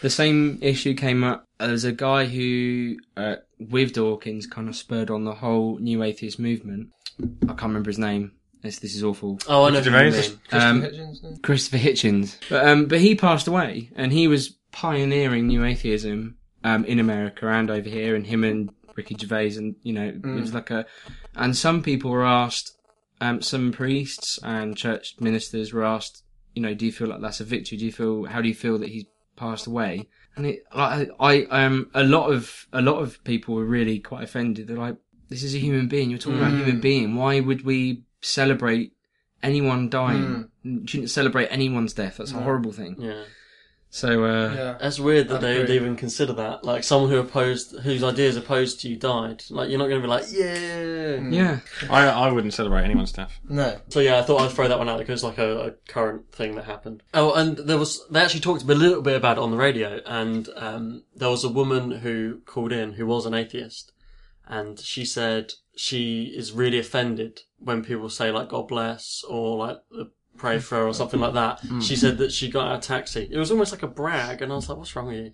the 0.00 0.08
same 0.10 0.58
issue 0.62 0.94
came 0.94 1.22
up. 1.22 1.44
There's 1.60 1.84
a 1.84 1.92
guy 1.92 2.24
who, 2.26 2.96
uh, 3.16 3.36
with 3.58 3.92
Dawkins, 3.92 4.46
kind 4.46 4.68
of 4.68 4.74
spurred 4.76 5.10
on 5.10 5.24
the 5.24 5.34
whole 5.34 5.78
new 5.78 6.02
atheist 6.02 6.38
movement. 6.38 6.88
I 7.42 7.48
can't 7.48 7.62
remember 7.64 7.90
his 7.90 7.98
name. 7.98 8.32
This, 8.62 8.78
this 8.78 8.94
is 8.96 9.04
awful. 9.04 9.38
Oh, 9.48 9.64
I 9.64 9.70
know 9.70 9.80
who 9.80 9.90
you 9.90 9.96
Gervais? 9.96 10.04
mean. 10.04 10.12
Christopher 10.12 10.56
Um, 10.56 10.82
Hitchens. 10.82 11.22
no? 11.22 11.36
Christopher 11.42 11.76
Hitchens. 11.78 12.36
But 12.48 12.66
um, 12.66 12.86
but 12.86 13.00
he 13.00 13.14
passed 13.14 13.46
away, 13.46 13.90
and 13.94 14.12
he 14.12 14.26
was 14.26 14.56
pioneering 14.72 15.46
new 15.46 15.64
atheism 15.64 16.36
um, 16.68 16.84
in 16.84 16.98
America 16.98 17.48
and 17.48 17.70
over 17.70 17.88
here. 17.88 18.14
And 18.14 18.26
him 18.26 18.44
and 18.44 18.70
Ricky 18.96 19.16
Gervais, 19.18 19.56
and 19.56 19.76
you 19.82 19.92
know, 19.92 20.08
it 20.08 20.24
was 20.24 20.54
like 20.54 20.70
a. 20.70 20.86
And 21.34 21.56
some 21.56 21.82
people 21.82 22.10
were 22.10 22.26
asked, 22.26 22.72
um, 23.20 23.42
some 23.42 23.72
priests 23.72 24.38
and 24.42 24.76
church 24.76 25.16
ministers 25.20 25.72
were 25.72 25.84
asked, 25.84 26.22
you 26.54 26.62
know, 26.62 26.74
do 26.74 26.86
you 26.86 26.92
feel 26.92 27.08
like 27.08 27.20
that's 27.20 27.40
a 27.40 27.44
victory? 27.44 27.78
Do 27.78 27.84
you 27.84 27.92
feel 27.92 28.24
how 28.24 28.40
do 28.42 28.48
you 28.48 28.54
feel 28.54 28.78
that 28.78 28.88
he's 28.88 29.06
passed 29.36 29.66
away? 29.66 30.08
And 30.36 30.46
it, 30.46 30.62
like, 30.74 31.10
I, 31.18 31.44
um, 31.44 31.90
a 31.94 32.04
lot 32.04 32.30
of 32.30 32.66
a 32.72 32.82
lot 32.82 33.02
of 33.02 33.22
people 33.24 33.54
were 33.54 33.64
really 33.64 33.98
quite 33.98 34.24
offended. 34.24 34.66
They're 34.66 34.76
like, 34.76 34.96
this 35.28 35.42
is 35.42 35.54
a 35.54 35.58
human 35.58 35.88
being. 35.88 36.10
You're 36.10 36.18
talking 36.18 36.38
about 36.38 36.52
a 36.52 36.56
human 36.56 36.80
being. 36.80 37.14
Why 37.16 37.40
would 37.40 37.64
we 37.64 38.02
celebrate 38.20 38.92
anyone 39.42 39.88
dying? 39.88 40.48
You 40.62 40.86
shouldn't 40.86 41.10
celebrate 41.10 41.48
anyone's 41.48 41.92
death. 41.92 42.16
That's 42.18 42.32
a 42.32 42.40
horrible 42.40 42.72
thing. 42.72 42.96
Yeah. 42.98 43.24
So, 43.90 44.24
uh, 44.24 44.54
Yeah. 44.54 44.78
That's 44.80 45.00
weird 45.00 45.28
that 45.28 45.38
I 45.38 45.40
they 45.40 45.58
would 45.58 45.70
even 45.70 45.96
consider 45.96 46.32
that. 46.34 46.62
Like 46.62 46.84
someone 46.84 47.10
who 47.10 47.18
opposed, 47.18 47.78
whose 47.80 48.02
ideas 48.04 48.36
opposed 48.36 48.80
to 48.80 48.88
you 48.88 48.96
died. 48.96 49.44
Like 49.50 49.70
you're 49.70 49.78
not 49.78 49.88
going 49.88 50.00
to 50.02 50.06
be 50.06 50.10
like, 50.10 50.24
yeah. 50.30 51.16
yeah, 51.16 51.60
I, 51.90 52.06
I 52.08 52.30
wouldn't 52.30 52.52
celebrate 52.54 52.84
anyone's 52.84 53.12
death. 53.12 53.38
No. 53.48 53.78
So 53.88 54.00
yeah, 54.00 54.18
I 54.18 54.22
thought 54.22 54.42
I'd 54.42 54.50
throw 54.50 54.68
that 54.68 54.78
one 54.78 54.88
out 54.88 54.98
because 54.98 55.22
it's 55.22 55.24
like 55.24 55.38
a, 55.38 55.68
a 55.68 55.70
current 55.90 56.30
thing 56.32 56.54
that 56.56 56.64
happened. 56.64 57.02
Oh, 57.14 57.32
and 57.32 57.56
there 57.56 57.78
was 57.78 58.06
they 58.10 58.20
actually 58.20 58.40
talked 58.40 58.62
a 58.62 58.66
little 58.66 59.02
bit 59.02 59.16
about 59.16 59.38
it 59.38 59.42
on 59.42 59.50
the 59.50 59.56
radio, 59.56 60.00
and 60.06 60.48
um, 60.56 61.04
there 61.16 61.30
was 61.30 61.44
a 61.44 61.48
woman 61.48 61.90
who 61.90 62.40
called 62.44 62.72
in 62.72 62.92
who 62.94 63.06
was 63.06 63.24
an 63.24 63.34
atheist, 63.34 63.92
and 64.46 64.78
she 64.78 65.04
said 65.04 65.54
she 65.76 66.24
is 66.36 66.52
really 66.52 66.78
offended 66.78 67.42
when 67.58 67.82
people 67.82 68.10
say 68.10 68.30
like 68.30 68.48
God 68.50 68.68
bless 68.68 69.24
or 69.28 69.56
like 69.56 69.78
uh, 69.98 70.04
pray 70.38 70.58
for 70.58 70.76
her 70.76 70.86
or 70.86 70.94
something 70.94 71.20
like 71.20 71.34
that. 71.34 71.60
She 71.82 71.96
said 71.96 72.18
that 72.18 72.32
she 72.32 72.48
got 72.50 72.68
out 72.68 72.84
a 72.84 72.86
taxi. 72.86 73.28
It 73.30 73.36
was 73.38 73.50
almost 73.50 73.72
like 73.72 73.82
a 73.82 73.88
brag, 73.88 74.40
and 74.42 74.50
I 74.52 74.54
was 74.56 74.68
like, 74.68 74.78
what's 74.78 74.94
wrong 74.96 75.06
with 75.08 75.16
you? 75.16 75.32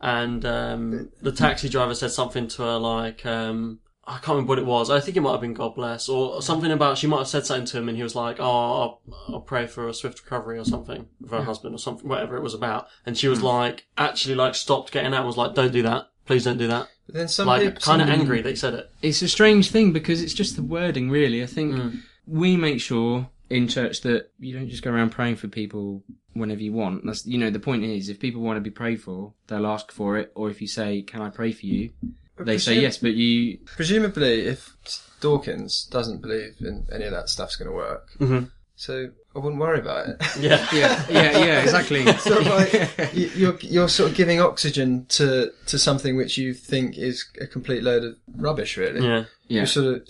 And 0.00 0.44
um, 0.44 1.10
the 1.22 1.32
taxi 1.32 1.68
driver 1.68 1.94
said 1.94 2.10
something 2.10 2.48
to 2.48 2.62
her 2.62 2.78
like. 2.78 3.24
Um, 3.24 3.80
I 4.08 4.18
can't 4.18 4.28
remember 4.36 4.50
what 4.50 4.58
it 4.60 4.66
was. 4.66 4.88
I 4.88 5.00
think 5.00 5.16
it 5.16 5.20
might 5.20 5.32
have 5.32 5.40
been 5.40 5.52
God 5.54 5.74
bless 5.74 6.08
or 6.08 6.40
something 6.40 6.70
about. 6.70 6.96
She 6.96 7.08
might 7.08 7.18
have 7.18 7.28
said 7.28 7.44
something 7.44 7.66
to 7.66 7.78
him, 7.78 7.88
and 7.88 7.96
he 7.96 8.04
was 8.04 8.14
like, 8.14 8.36
"Oh, 8.38 8.44
I'll, 8.44 9.00
I'll 9.28 9.40
pray 9.40 9.66
for 9.66 9.88
a 9.88 9.94
swift 9.94 10.22
recovery 10.22 10.58
or 10.60 10.64
something 10.64 11.08
with 11.20 11.32
her 11.32 11.42
husband 11.42 11.74
or 11.74 11.78
something, 11.78 12.08
whatever 12.08 12.36
it 12.36 12.42
was 12.42 12.54
about." 12.54 12.86
And 13.04 13.16
she 13.18 13.26
was 13.26 13.42
like, 13.42 13.86
actually, 13.98 14.36
like 14.36 14.54
stopped 14.54 14.92
getting 14.92 15.12
out. 15.12 15.18
and 15.20 15.26
Was 15.26 15.36
like, 15.36 15.54
"Don't 15.54 15.72
do 15.72 15.82
that, 15.82 16.06
please, 16.24 16.44
don't 16.44 16.58
do 16.58 16.68
that." 16.68 16.88
But 17.06 17.14
then 17.16 17.28
some 17.28 17.48
Like, 17.48 17.62
people, 17.62 17.80
kind 17.80 18.00
of 18.02 18.08
angry 18.08 18.42
that 18.42 18.50
he 18.50 18.54
said 18.56 18.74
it. 18.74 18.90
it's 19.02 19.22
a 19.22 19.28
strange 19.28 19.70
thing 19.72 19.92
because 19.92 20.22
it's 20.22 20.34
just 20.34 20.54
the 20.56 20.62
wording, 20.62 21.10
really. 21.10 21.42
I 21.42 21.46
think 21.46 21.74
Mm. 21.74 22.00
we 22.28 22.56
make 22.56 22.80
sure 22.80 23.28
in 23.50 23.68
church 23.68 24.00
that 24.02 24.30
you 24.38 24.54
don't 24.56 24.68
just 24.68 24.82
go 24.82 24.90
around 24.90 25.10
praying 25.10 25.36
for 25.36 25.48
people 25.48 26.02
whenever 26.32 26.60
you 26.62 26.72
want. 26.72 27.04
That's 27.06 27.26
you 27.26 27.38
know 27.38 27.50
the 27.50 27.60
point 27.60 27.84
is 27.84 28.08
if 28.08 28.18
people 28.20 28.42
want 28.42 28.56
to 28.56 28.60
be 28.60 28.70
prayed 28.70 29.00
for, 29.02 29.32
they'll 29.46 29.66
ask 29.66 29.92
for 29.92 30.16
it, 30.18 30.32
or 30.34 30.50
if 30.50 30.60
you 30.60 30.66
say, 30.68 31.02
"Can 31.02 31.20
I 31.22 31.30
pray 31.30 31.52
for 31.52 31.66
you?" 31.66 31.90
They 32.38 32.58
say 32.58 32.78
yes, 32.80 32.98
but 32.98 33.14
you 33.14 33.58
Presumably, 33.64 34.42
if 34.46 34.76
Dawkins 35.20 35.84
doesn't 35.90 36.20
believe 36.20 36.56
in 36.60 36.86
any 36.92 37.04
of 37.04 37.12
that 37.12 37.28
stuff's 37.30 37.56
going 37.56 37.70
to 37.70 37.74
work, 37.74 38.08
Mhm. 38.18 38.50
so 38.74 39.10
I 39.34 39.38
wouldn't 39.38 39.60
worry 39.60 39.78
about 39.78 40.08
it. 40.08 40.16
Yeah, 40.40 40.66
yeah, 40.74 41.06
yeah, 41.08 41.38
yeah, 41.46 41.62
exactly. 41.62 42.04
so 42.18 42.38
like 42.40 43.14
you- 43.14 43.30
you're 43.34 43.58
you're 43.60 43.88
sort 43.88 44.10
of 44.10 44.16
giving 44.16 44.38
oxygen 44.40 45.06
to 45.10 45.50
to 45.66 45.78
something 45.78 46.16
which 46.16 46.36
you 46.36 46.52
think 46.52 46.98
is 46.98 47.24
a 47.40 47.46
complete 47.46 47.82
load 47.82 48.04
of 48.04 48.16
rubbish. 48.36 48.76
Really, 48.76 49.00
yeah. 49.06 49.24
yeah. 49.48 49.58
You're 49.60 49.66
sort 49.66 49.86
of 49.94 50.08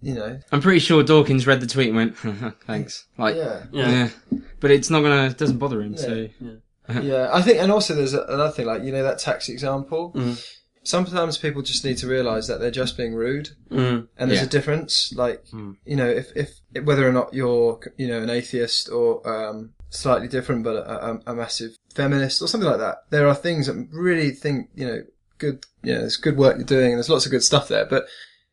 you 0.00 0.14
know, 0.14 0.38
I'm 0.52 0.60
pretty 0.60 0.78
sure 0.80 1.02
Dawkins 1.02 1.46
read 1.46 1.60
the 1.60 1.66
tweet 1.66 1.88
and 1.88 1.96
went, 1.96 2.16
"Thanks." 2.66 3.06
Like, 3.16 3.36
yeah, 3.36 3.64
Yeah. 3.72 4.08
yeah. 4.30 4.38
but 4.60 4.70
it's 4.70 4.90
not 4.90 5.00
gonna, 5.02 5.26
it 5.26 5.38
doesn't 5.38 5.58
bother 5.58 5.80
him. 5.82 5.96
So 5.96 6.28
yeah. 7.02 7.28
I 7.32 7.42
think, 7.42 7.58
and 7.58 7.70
also 7.72 7.94
there's 7.94 8.14
another 8.14 8.50
thing, 8.50 8.66
like 8.66 8.82
you 8.82 8.92
know 8.92 9.02
that 9.02 9.18
taxi 9.18 9.52
example. 9.52 10.12
Mm. 10.14 10.42
Sometimes 10.84 11.36
people 11.36 11.60
just 11.60 11.84
need 11.84 11.98
to 11.98 12.06
realise 12.06 12.46
that 12.46 12.60
they're 12.60 12.70
just 12.70 12.96
being 12.96 13.14
rude, 13.14 13.50
Mm. 13.70 14.08
and 14.16 14.30
there's 14.30 14.40
Yeah. 14.40 14.46
a 14.46 14.50
difference. 14.50 15.12
Like 15.14 15.44
you 15.52 15.96
know, 15.96 16.08
if 16.08 16.30
if 16.34 16.60
whether 16.84 17.06
or 17.06 17.12
not 17.12 17.34
you're 17.34 17.78
you 17.98 18.08
know 18.08 18.22
an 18.22 18.30
atheist 18.30 18.88
or 18.90 19.26
um, 19.28 19.74
slightly 19.90 20.28
different, 20.28 20.64
but 20.64 20.76
a, 20.76 21.10
a, 21.10 21.20
a 21.26 21.34
massive 21.34 21.76
feminist 21.94 22.40
or 22.40 22.46
something 22.48 22.68
like 22.70 22.78
that, 22.78 22.98
there 23.10 23.28
are 23.28 23.34
things 23.34 23.66
that 23.66 23.88
really 23.92 24.30
think 24.30 24.70
you 24.74 24.86
know 24.86 25.02
good. 25.36 25.66
You 25.82 25.94
know, 25.94 26.00
there's 26.00 26.16
good 26.16 26.38
work 26.38 26.56
you're 26.56 26.64
doing, 26.64 26.92
and 26.92 26.94
there's 26.94 27.10
lots 27.10 27.26
of 27.26 27.32
good 27.32 27.44
stuff 27.44 27.68
there. 27.68 27.84
But 27.84 28.06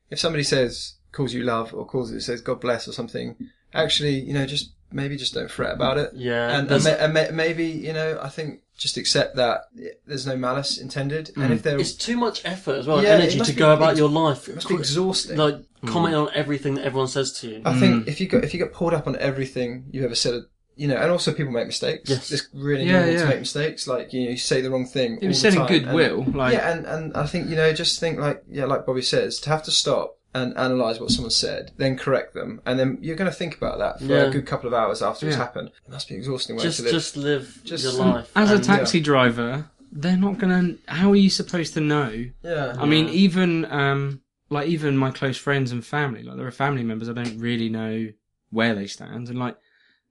if 0.09 0.19
somebody 0.19 0.43
says 0.43 0.94
calls 1.15 1.33
you 1.33 1.43
love 1.43 1.73
or 1.73 1.85
calls 1.85 2.11
it 2.11 2.21
says 2.21 2.41
God 2.41 2.59
bless 2.59 2.87
or 2.87 2.91
something, 2.91 3.35
actually, 3.73 4.19
you 4.19 4.33
know, 4.33 4.45
just 4.45 4.71
maybe 4.91 5.17
just 5.17 5.33
don't 5.33 5.49
fret 5.49 5.73
about 5.73 5.97
it. 5.97 6.11
Yeah, 6.13 6.49
and, 6.49 6.59
and, 6.59 6.69
there's- 6.69 6.85
ma- 6.85 7.03
and 7.05 7.13
ma- 7.13 7.35
maybe 7.43 7.65
you 7.65 7.93
know, 7.93 8.19
I 8.21 8.29
think 8.29 8.61
just 8.77 8.97
accept 8.97 9.37
that 9.37 9.61
there's 10.05 10.27
no 10.27 10.35
malice 10.35 10.77
intended, 10.77 11.31
and 11.37 11.53
if 11.53 11.59
mm. 11.59 11.63
there 11.63 11.79
It's 11.79 11.93
too 11.93 12.17
much 12.17 12.43
effort 12.43 12.75
as 12.75 12.87
well, 12.87 13.01
Yeah, 13.01 13.11
energy 13.11 13.39
to 13.39 13.53
be 13.53 13.57
go 13.57 13.73
about 13.73 13.91
ex- 13.91 13.99
your 13.99 14.09
life. 14.09 14.49
it 14.49 14.55
must 14.55 14.67
be 14.67 14.75
exhausting. 14.75 15.37
Like 15.37 15.55
mm. 15.55 15.87
commenting 15.87 16.19
on 16.19 16.29
everything 16.33 16.75
that 16.75 16.85
everyone 16.85 17.07
says 17.07 17.31
to 17.39 17.47
you. 17.49 17.61
I 17.65 17.79
think 17.79 18.05
mm. 18.05 18.07
if 18.07 18.19
you 18.19 18.27
got 18.27 18.43
if 18.43 18.53
you 18.53 18.59
get 18.59 18.73
pulled 18.73 18.93
up 18.93 19.07
on 19.07 19.15
everything 19.17 19.85
you've 19.91 20.03
ever 20.03 20.15
said, 20.15 20.43
you 20.75 20.89
know, 20.89 20.97
and 20.97 21.09
also 21.09 21.33
people 21.33 21.53
make 21.53 21.67
mistakes. 21.67 22.09
Yes. 22.09 22.31
It's 22.33 22.49
really 22.53 22.83
Yeah, 22.83 22.97
normal 22.99 23.13
yeah. 23.13 23.21
to 23.21 23.27
make 23.29 23.39
mistakes. 23.39 23.87
Like 23.87 24.11
you 24.11 24.25
know, 24.25 24.31
you 24.31 24.37
say 24.37 24.59
the 24.59 24.69
wrong 24.69 24.85
thing. 24.85 25.19
It 25.19 25.23
all 25.23 25.27
was 25.29 25.41
the 25.41 25.51
said 25.51 25.53
in 25.53 25.59
time, 25.59 25.67
goodwill, 25.69 26.21
and- 26.23 26.35
like- 26.35 26.53
yeah, 26.53 26.71
and 26.71 26.85
and 26.85 27.15
I 27.15 27.25
think 27.27 27.49
you 27.49 27.55
know, 27.55 27.71
just 27.71 27.99
think 28.01 28.19
like 28.19 28.43
yeah, 28.49 28.65
like 28.65 28.85
Bobby 28.85 29.01
says, 29.01 29.39
to 29.41 29.49
have 29.49 29.63
to 29.63 29.71
stop 29.71 30.17
and 30.35 30.55
analyze 30.57 30.99
what 30.99 31.09
someone 31.11 31.31
said, 31.31 31.71
then 31.77 31.97
correct 31.97 32.33
them, 32.33 32.61
and 32.65 32.77
then 32.77 32.97
you're 33.01 33.15
going 33.15 33.31
to 33.31 33.35
think 33.35 33.55
about 33.57 33.77
that 33.79 33.99
for 33.99 34.05
Yeah. 34.05 34.23
a 34.25 34.29
good 34.29 34.45
couple 34.45 34.67
of 34.67 34.73
hours 34.73 35.01
after 35.01 35.25
it's 35.27 35.35
Yeah. 35.37 35.43
happened. 35.43 35.69
It 35.87 35.91
must 35.91 36.09
be 36.09 36.15
exhausting 36.15 36.57
way 36.57 36.63
just 36.63 36.77
to 36.79 36.83
live. 36.83 36.91
just 36.93 37.17
live 37.17 37.61
Just- 37.63 37.83
your 37.85 37.93
life. 37.93 38.29
As 38.35 38.51
a 38.51 38.55
And- 38.55 38.63
taxi 38.63 38.99
driver, 38.99 39.69
they're 39.91 40.17
not 40.17 40.37
gonna. 40.37 40.75
How 40.89 41.11
are 41.11 41.15
you 41.15 41.29
supposed 41.29 41.73
to 41.75 41.79
know? 41.81 42.25
yeah, 42.43 42.75
I 42.77 42.85
mean, 42.85 43.07
even 43.09 43.65
um, 43.71 44.21
like 44.49 44.67
even 44.67 44.97
my 44.97 45.09
close 45.11 45.37
friends 45.37 45.71
and 45.71 45.85
family, 45.85 46.21
like 46.23 46.35
there 46.37 46.45
are 46.45 46.51
family 46.51 46.83
members 46.83 47.07
I 47.09 47.13
don't 47.13 47.39
really 47.39 47.69
know 47.69 48.09
where 48.51 48.75
they 48.75 48.87
stand, 48.87 49.29
and 49.29 49.39
like, 49.39 49.55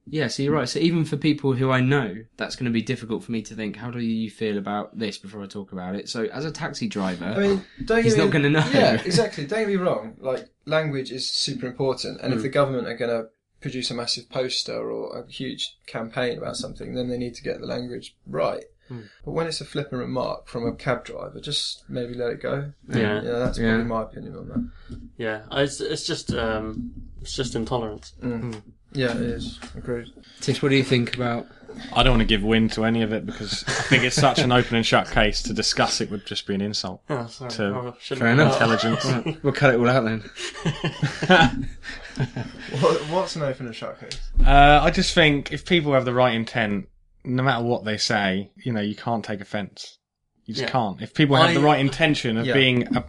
yeah, 0.06 0.28
so 0.28 0.42
you're 0.42 0.52
right. 0.52 0.68
So 0.68 0.78
even 0.80 1.04
for 1.04 1.16
people 1.16 1.52
who 1.54 1.70
I 1.70 1.80
know, 1.80 2.14
that's 2.36 2.56
going 2.56 2.66
to 2.66 2.70
be 2.72 2.82
difficult 2.82 3.24
for 3.24 3.32
me 3.32 3.42
to 3.42 3.54
think. 3.54 3.76
How 3.76 3.90
do 3.90 4.00
you 4.00 4.30
feel 4.30 4.58
about 4.58 4.98
this 4.98 5.18
before 5.18 5.42
I 5.42 5.46
talk 5.46 5.72
about 5.72 5.94
it? 5.94 6.08
So 6.08 6.24
as 6.26 6.44
a 6.44 6.50
taxi 6.50 6.88
driver, 6.88 7.24
I 7.24 7.38
mean, 7.38 7.64
don't 7.84 8.02
He's 8.02 8.16
me, 8.16 8.24
not 8.24 8.32
gonna 8.32 8.50
know. 8.50 8.68
Yeah, 8.72 8.94
exactly. 9.04 9.46
Don't 9.46 9.60
get 9.60 9.68
me 9.68 9.76
wrong. 9.76 10.16
Like 10.18 10.48
language 10.66 11.10
is 11.10 11.30
super 11.30 11.66
important, 11.66 12.20
and 12.20 12.32
if 12.32 12.40
Mm. 12.40 12.42
the 12.42 12.48
government 12.50 12.86
are 12.88 12.96
going 12.96 13.10
to 13.10 13.28
produce 13.60 13.90
a 13.90 13.94
massive 13.94 14.28
poster 14.28 14.90
or 14.90 15.18
a 15.20 15.30
huge 15.30 15.76
campaign 15.86 16.36
about 16.36 16.56
something, 16.56 16.94
then 16.94 17.08
they 17.08 17.16
need 17.16 17.34
to 17.34 17.42
get 17.42 17.60
the 17.60 17.66
language 17.66 18.14
right. 18.26 18.64
Mm. 18.90 19.04
But 19.24 19.30
when 19.32 19.46
it's 19.46 19.62
a 19.62 19.64
flippant 19.64 19.98
remark 19.98 20.46
from 20.48 20.66
a 20.66 20.74
cab 20.74 21.06
driver, 21.06 21.40
just 21.40 21.84
maybe 21.88 22.12
let 22.12 22.30
it 22.32 22.42
go. 22.42 22.72
Yeah. 22.90 23.22
Yeah, 23.22 23.38
that's 23.38 23.58
Yeah. 23.58 23.70
probably 23.70 23.86
my 23.86 24.02
opinion 24.02 24.36
on 24.36 24.48
that. 24.48 25.00
yeah, 25.16 25.44
it's 25.52 25.80
it's 25.80 26.06
just 26.06 26.34
um, 26.34 26.92
it's 27.22 27.34
just 27.34 27.54
intolerance. 27.54 28.12
Yeah, 28.94 29.10
it 29.12 29.20
is. 29.22 29.58
Agreed. 29.76 30.06
Tish, 30.40 30.62
what 30.62 30.68
do 30.70 30.76
you 30.76 30.84
think 30.84 31.14
about? 31.16 31.46
I 31.92 32.04
don't 32.04 32.12
want 32.12 32.20
to 32.20 32.26
give 32.26 32.44
wind 32.44 32.70
to 32.74 32.84
any 32.84 33.02
of 33.02 33.12
it 33.12 33.26
because 33.26 33.64
I 33.66 33.72
think 33.72 34.04
it's 34.04 34.14
such 34.14 34.38
an 34.38 34.52
open 34.52 34.76
and 34.76 34.86
shut 34.86 35.10
case. 35.10 35.42
To 35.42 35.52
discuss 35.52 36.00
it 36.00 36.08
would 36.10 36.24
just 36.24 36.46
be 36.46 36.54
an 36.54 36.60
insult. 36.60 37.02
Oh, 37.10 37.26
sorry. 37.26 37.50
To 37.50 37.64
I 37.64 37.92
shouldn't 38.00 38.20
Fair 38.20 38.28
have 38.28 38.38
enough. 38.38 38.58
done 38.60 38.70
Intelligence. 38.72 39.04
Right, 39.26 39.42
we'll 39.44 39.52
cut 39.52 39.74
it 39.74 39.80
all 39.80 39.88
out 39.88 40.04
then. 40.04 41.68
What, 42.80 43.00
what's 43.08 43.34
an 43.36 43.42
open 43.42 43.66
and 43.66 43.74
shut 43.74 43.98
case? 44.00 44.20
Uh, 44.44 44.80
I 44.82 44.90
just 44.90 45.14
think 45.14 45.52
if 45.52 45.64
people 45.66 45.92
have 45.94 46.04
the 46.04 46.14
right 46.14 46.32
intent, 46.34 46.88
no 47.24 47.42
matter 47.42 47.64
what 47.64 47.84
they 47.84 47.96
say, 47.96 48.52
you 48.56 48.72
know, 48.72 48.80
you 48.80 48.94
can't 48.94 49.24
take 49.24 49.40
offence. 49.40 49.98
You 50.44 50.54
just 50.54 50.66
Yeah. 50.66 50.70
can't. 50.70 51.02
If 51.02 51.12
people 51.14 51.34
have 51.36 51.50
I- 51.50 51.54
the 51.54 51.60
right 51.60 51.80
intention 51.80 52.36
of 52.36 52.46
Yeah. 52.46 52.54
being 52.54 52.96
a, 52.96 53.04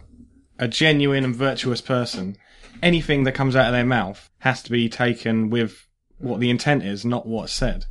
a 0.58 0.66
genuine 0.68 1.22
and 1.24 1.36
virtuous 1.36 1.80
person, 1.80 2.36
anything 2.82 3.24
that 3.24 3.32
comes 3.32 3.56
out 3.56 3.66
of 3.66 3.72
their 3.72 3.86
mouth 3.86 4.28
has 4.38 4.62
to 4.64 4.70
be 4.70 4.88
taken 4.88 5.50
with 5.50 5.86
what 6.18 6.40
the 6.40 6.50
intent 6.50 6.82
is, 6.84 7.04
not 7.04 7.26
what's 7.26 7.52
said. 7.52 7.86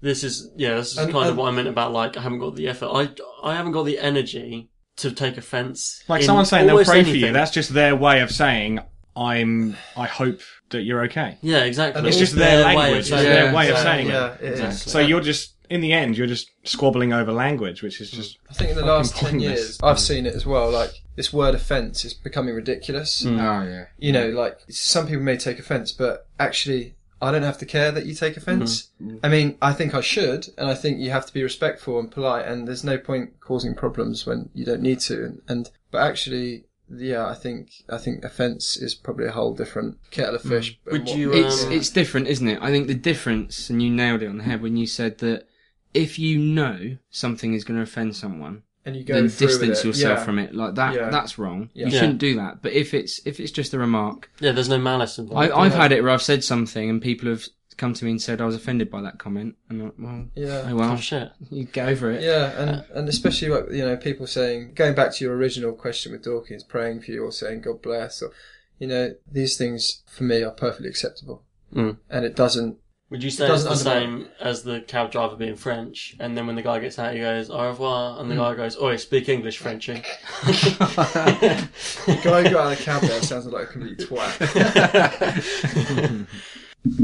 This 0.00 0.24
is 0.24 0.50
yeah, 0.56 0.76
this 0.76 0.92
is 0.92 0.98
And- 0.98 1.12
kind 1.12 1.28
of 1.28 1.38
uh, 1.38 1.42
what 1.42 1.48
I 1.48 1.54
meant 1.54 1.68
about 1.68 1.92
like 1.92 2.16
I 2.16 2.22
haven't 2.22 2.38
got 2.38 2.56
the 2.56 2.68
effort. 2.68 2.86
I 2.92 3.10
I 3.42 3.54
haven't 3.54 3.72
got 3.72 3.84
the 3.84 3.98
energy 3.98 4.70
to 4.96 5.10
take 5.12 5.36
offence. 5.36 6.02
Like 6.08 6.20
in 6.22 6.26
someone 6.26 6.46
saying 6.46 6.66
they'll 6.66 6.76
almost 6.76 6.90
pray 6.90 7.04
for 7.04 7.10
you, 7.10 7.32
that's 7.32 7.50
just 7.50 7.72
their 7.74 7.94
way 7.96 8.20
of 8.20 8.30
saying, 8.30 8.80
I'm, 9.16 9.76
I 9.96 10.06
hope 10.06 10.40
that 10.70 10.82
you're 10.82 11.02
okay. 11.04 11.38
yeah, 11.42 11.64
exactly. 11.64 11.98
And 11.98 12.06
It's 12.08 12.16
it's 12.16 12.30
just 12.30 12.38
their 12.38 12.64
way 12.64 12.72
of 12.72 12.78
language, 12.78 12.98
it's 13.00 13.08
saying 13.08 13.24
their 13.24 13.48
it. 13.50 13.54
way 13.54 13.68
of 13.70 13.74
Yeah, 13.76 13.82
saying 13.82 14.06
it. 14.06 14.10
yeah, 14.12 14.34
it 14.34 14.52
is. 14.70 14.82
So 14.82 14.98
you're 15.00 15.20
just, 15.20 15.54
in 15.68 15.80
the 15.80 15.92
end, 15.92 16.16
you're 16.18 16.26
just 16.26 16.50
squabbling 16.64 17.12
over 17.12 17.32
language, 17.32 17.82
which 17.82 18.00
is 18.00 18.10
just 18.10 18.38
I 18.50 18.54
think 18.54 18.70
in 18.70 18.76
the 18.76 18.84
last 18.84 19.16
ten 19.16 19.30
pointless. 19.30 19.58
years, 19.58 19.78
I've 19.82 19.98
seen 20.00 20.26
it 20.26 20.34
as 20.34 20.44
well. 20.46 20.70
Like 20.70 20.90
this 21.20 21.34
word 21.34 21.54
offence 21.54 22.02
is 22.02 22.14
becoming 22.14 22.54
ridiculous. 22.54 23.26
Oh 23.26 23.28
yeah. 23.28 23.84
you 23.98 24.10
know, 24.10 24.30
like 24.30 24.58
some 24.70 25.06
people 25.06 25.22
may 25.22 25.36
take 25.36 25.58
offence, 25.58 25.92
but 25.92 26.26
actually, 26.38 26.94
I 27.20 27.30
don't 27.30 27.42
have 27.42 27.58
to 27.58 27.66
care 27.66 27.92
that 27.92 28.06
you 28.06 28.14
take 28.14 28.38
offence. 28.38 28.88
Mm-hmm. 29.02 29.18
I 29.22 29.28
mean, 29.28 29.58
I 29.60 29.74
think 29.74 29.94
I 29.94 30.00
should, 30.00 30.48
and 30.56 30.70
I 30.70 30.74
think 30.74 30.98
you 30.98 31.10
have 31.10 31.26
to 31.26 31.34
be 31.34 31.42
respectful 31.42 32.00
and 32.00 32.10
polite, 32.10 32.46
and 32.46 32.66
there's 32.66 32.84
no 32.84 32.96
point 32.96 33.38
causing 33.38 33.74
problems 33.74 34.24
when 34.24 34.48
you 34.54 34.64
don't 34.64 34.80
need 34.80 35.00
to. 35.00 35.26
And, 35.26 35.42
and 35.46 35.70
but 35.90 35.98
actually, 35.98 36.64
yeah, 36.88 37.26
I 37.26 37.34
think 37.34 37.70
I 37.90 37.98
think 37.98 38.24
offence 38.24 38.78
is 38.78 38.94
probably 38.94 39.26
a 39.26 39.32
whole 39.32 39.52
different 39.52 39.98
kettle 40.10 40.36
of 40.36 40.42
hmm. 40.42 40.48
fish. 40.48 40.78
and 40.86 40.92
Would 40.92 41.08
what- 41.08 41.18
you, 41.18 41.34
It's 41.34 41.64
Um, 41.64 41.72
it's 41.72 41.90
different, 41.90 42.28
isn't 42.28 42.48
it? 42.48 42.62
I 42.62 42.70
think 42.70 42.86
the 42.86 42.94
difference, 42.94 43.68
and 43.68 43.82
you 43.82 43.90
nailed 43.90 44.22
it 44.22 44.28
on 44.28 44.38
the 44.38 44.44
head 44.44 44.62
when 44.62 44.78
you 44.78 44.86
said 44.86 45.18
that 45.18 45.46
if 45.92 46.18
you 46.18 46.38
know 46.38 46.96
something 47.10 47.52
is 47.52 47.64
going 47.64 47.76
to 47.76 47.82
offend 47.82 48.16
someone, 48.16 48.62
and 48.84 48.96
you 48.96 49.04
go 49.04 49.14
then 49.14 49.24
distance 49.24 49.84
yourself 49.84 50.18
yeah. 50.20 50.24
from 50.24 50.38
it. 50.38 50.54
Like 50.54 50.74
that, 50.76 50.94
Yeah. 50.94 51.10
that's 51.10 51.38
wrong. 51.38 51.70
Yeah. 51.74 51.86
You 51.86 51.92
shouldn't 51.92 52.18
do 52.18 52.36
that. 52.36 52.62
But 52.62 52.72
if 52.72 52.94
it's 52.94 53.20
if 53.26 53.38
it's 53.40 53.52
just 53.52 53.74
a 53.74 53.78
remark, 53.78 54.30
yeah, 54.40 54.52
there's 54.52 54.68
no 54.68 54.78
malice 54.78 55.18
involved. 55.18 55.50
I, 55.52 55.56
I've 55.58 55.74
had 55.74 55.92
it 55.92 56.02
where 56.02 56.12
I've 56.12 56.22
said 56.22 56.42
something 56.44 56.88
and 56.88 57.00
people 57.02 57.28
have 57.28 57.44
come 57.76 57.94
to 57.94 58.04
me 58.04 58.10
and 58.10 58.20
said 58.20 58.42
I 58.42 58.44
was 58.44 58.54
offended 58.54 58.90
by 58.90 59.00
that 59.02 59.18
comment, 59.18 59.56
and 59.70 59.80
I'm 59.80 59.86
like, 59.86 59.94
well, 59.98 60.26
Yeah. 60.34 60.68
oh 60.70 60.76
well, 60.76 60.92
oh 60.92 60.96
shit. 60.96 61.30
you 61.50 61.64
get 61.64 61.88
over 61.88 62.10
it. 62.10 62.22
Yeah, 62.22 62.50
and 62.60 62.84
and 62.94 63.08
especially 63.08 63.48
like 63.48 63.70
you 63.70 63.84
know 63.84 63.96
people 63.96 64.26
saying 64.26 64.72
going 64.74 64.94
back 64.94 65.14
to 65.14 65.24
your 65.24 65.34
original 65.34 65.72
question 65.72 66.12
with 66.12 66.22
Dawkins, 66.24 66.62
praying 66.62 67.00
for 67.02 67.10
you 67.12 67.24
or 67.24 67.32
saying 67.32 67.62
God 67.62 67.80
bless 67.82 68.20
or 68.22 68.32
you 68.78 68.86
know 68.86 69.14
these 69.30 69.56
things 69.56 70.02
for 70.06 70.24
me 70.24 70.42
are 70.42 70.50
perfectly 70.50 70.88
acceptable, 70.88 71.42
Mm. 71.74 71.98
and 72.10 72.24
it 72.24 72.34
doesn't. 72.36 72.76
Would 73.10 73.24
you 73.24 73.30
say 73.30 73.46
It 73.48 73.50
it's 73.52 73.64
the 73.64 73.70
undermine- 73.70 74.20
same 74.20 74.28
as 74.40 74.62
the 74.62 74.80
cab 74.82 75.10
driver 75.10 75.34
being 75.34 75.56
French, 75.56 76.14
and 76.20 76.36
then 76.36 76.46
when 76.46 76.54
the 76.54 76.62
guy 76.62 76.78
gets 76.78 76.96
out, 76.98 77.12
he 77.12 77.18
goes 77.20 77.50
"au 77.50 77.66
revoir," 77.66 78.14
Hmm. 78.14 78.20
and 78.20 78.30
the 78.30 78.36
guy 78.36 78.54
goes, 78.54 78.76
"Oh, 78.78 78.94
speak 78.96 79.28
English, 79.28 79.58
Frenchy." 79.58 80.02
The 80.44 82.20
guy 82.22 82.42
who 82.44 82.50
got 82.50 82.54
out 82.54 82.72
of 82.72 82.78
the 82.78 82.84
cab 82.84 83.02
there 83.02 83.20
sounds 83.22 83.46
like 83.46 83.64
a 83.64 83.66
complete 83.66 83.98
twat. 84.08 84.38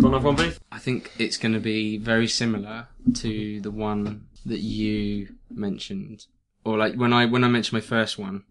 Got 0.00 0.08
another 0.08 0.24
one, 0.24 0.36
beef? 0.36 0.58
I 0.72 0.78
think 0.78 1.10
it's 1.18 1.36
going 1.36 1.52
to 1.52 1.60
be 1.60 1.98
very 1.98 2.28
similar 2.28 2.88
to 3.14 3.60
the 3.60 3.70
one 3.70 4.26
that 4.46 4.60
you 4.60 5.34
mentioned, 5.50 6.26
or 6.64 6.78
like 6.78 6.94
when 6.94 7.12
I 7.12 7.26
when 7.26 7.44
I 7.44 7.48
mentioned 7.48 7.74
my 7.74 7.80
first 7.86 8.16
one. 8.18 8.44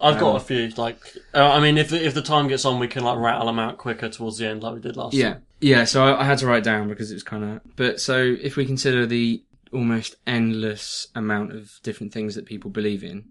I've 0.00 0.18
got 0.20 0.30
Um, 0.30 0.36
a 0.36 0.40
few. 0.40 0.68
Like, 0.76 0.98
uh, 1.32 1.50
I 1.52 1.60
mean, 1.60 1.78
if 1.78 1.92
if 1.92 2.12
the 2.14 2.20
time 2.22 2.48
gets 2.48 2.64
on, 2.66 2.78
we 2.78 2.88
can 2.88 3.04
like 3.04 3.18
rattle 3.18 3.46
them 3.46 3.58
out 3.58 3.78
quicker 3.78 4.08
towards 4.10 4.36
the 4.38 4.48
end, 4.48 4.62
like 4.62 4.74
we 4.74 4.80
did 4.80 4.96
last. 4.96 5.14
Yeah, 5.14 5.34
time. 5.34 5.42
Yeah. 5.60 5.84
So 5.84 6.04
I, 6.04 6.22
I 6.22 6.24
had 6.24 6.38
to 6.38 6.46
write 6.46 6.64
down 6.64 6.88
because 6.88 7.10
it 7.10 7.14
was 7.14 7.22
kind 7.22 7.44
of. 7.44 7.76
But 7.76 8.00
so 8.00 8.36
if 8.40 8.56
we 8.56 8.66
consider 8.66 9.06
the 9.06 9.42
almost 9.72 10.16
endless 10.26 11.08
amount 11.14 11.52
of 11.52 11.72
different 11.82 12.12
things 12.12 12.34
that 12.34 12.46
people 12.46 12.70
believe 12.70 13.02
in 13.02 13.26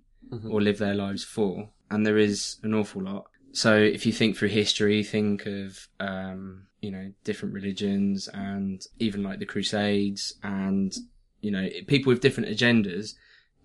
or 0.50 0.62
live 0.62 0.78
their 0.78 0.96
lives 0.96 1.24
for, 1.24 1.70
and 1.90 2.06
there 2.06 2.18
is 2.18 2.58
an 2.64 2.74
awful 2.74 3.04
lot. 3.04 3.26
So 3.52 3.76
if 3.78 4.06
you 4.06 4.12
think 4.12 4.36
through 4.36 4.50
history, 4.50 5.04
think 5.04 5.46
of 5.46 5.88
um, 6.00 6.68
you 6.82 6.92
know 6.92 7.12
different 7.24 7.54
religions 7.54 8.28
and 8.34 8.86
even 9.00 9.24
like 9.24 9.40
the 9.40 9.46
Crusades 9.46 10.34
and 10.44 10.96
you 11.42 11.52
know 11.52 11.68
people 11.88 12.12
with 12.12 12.22
different 12.22 12.50
agendas. 12.50 13.14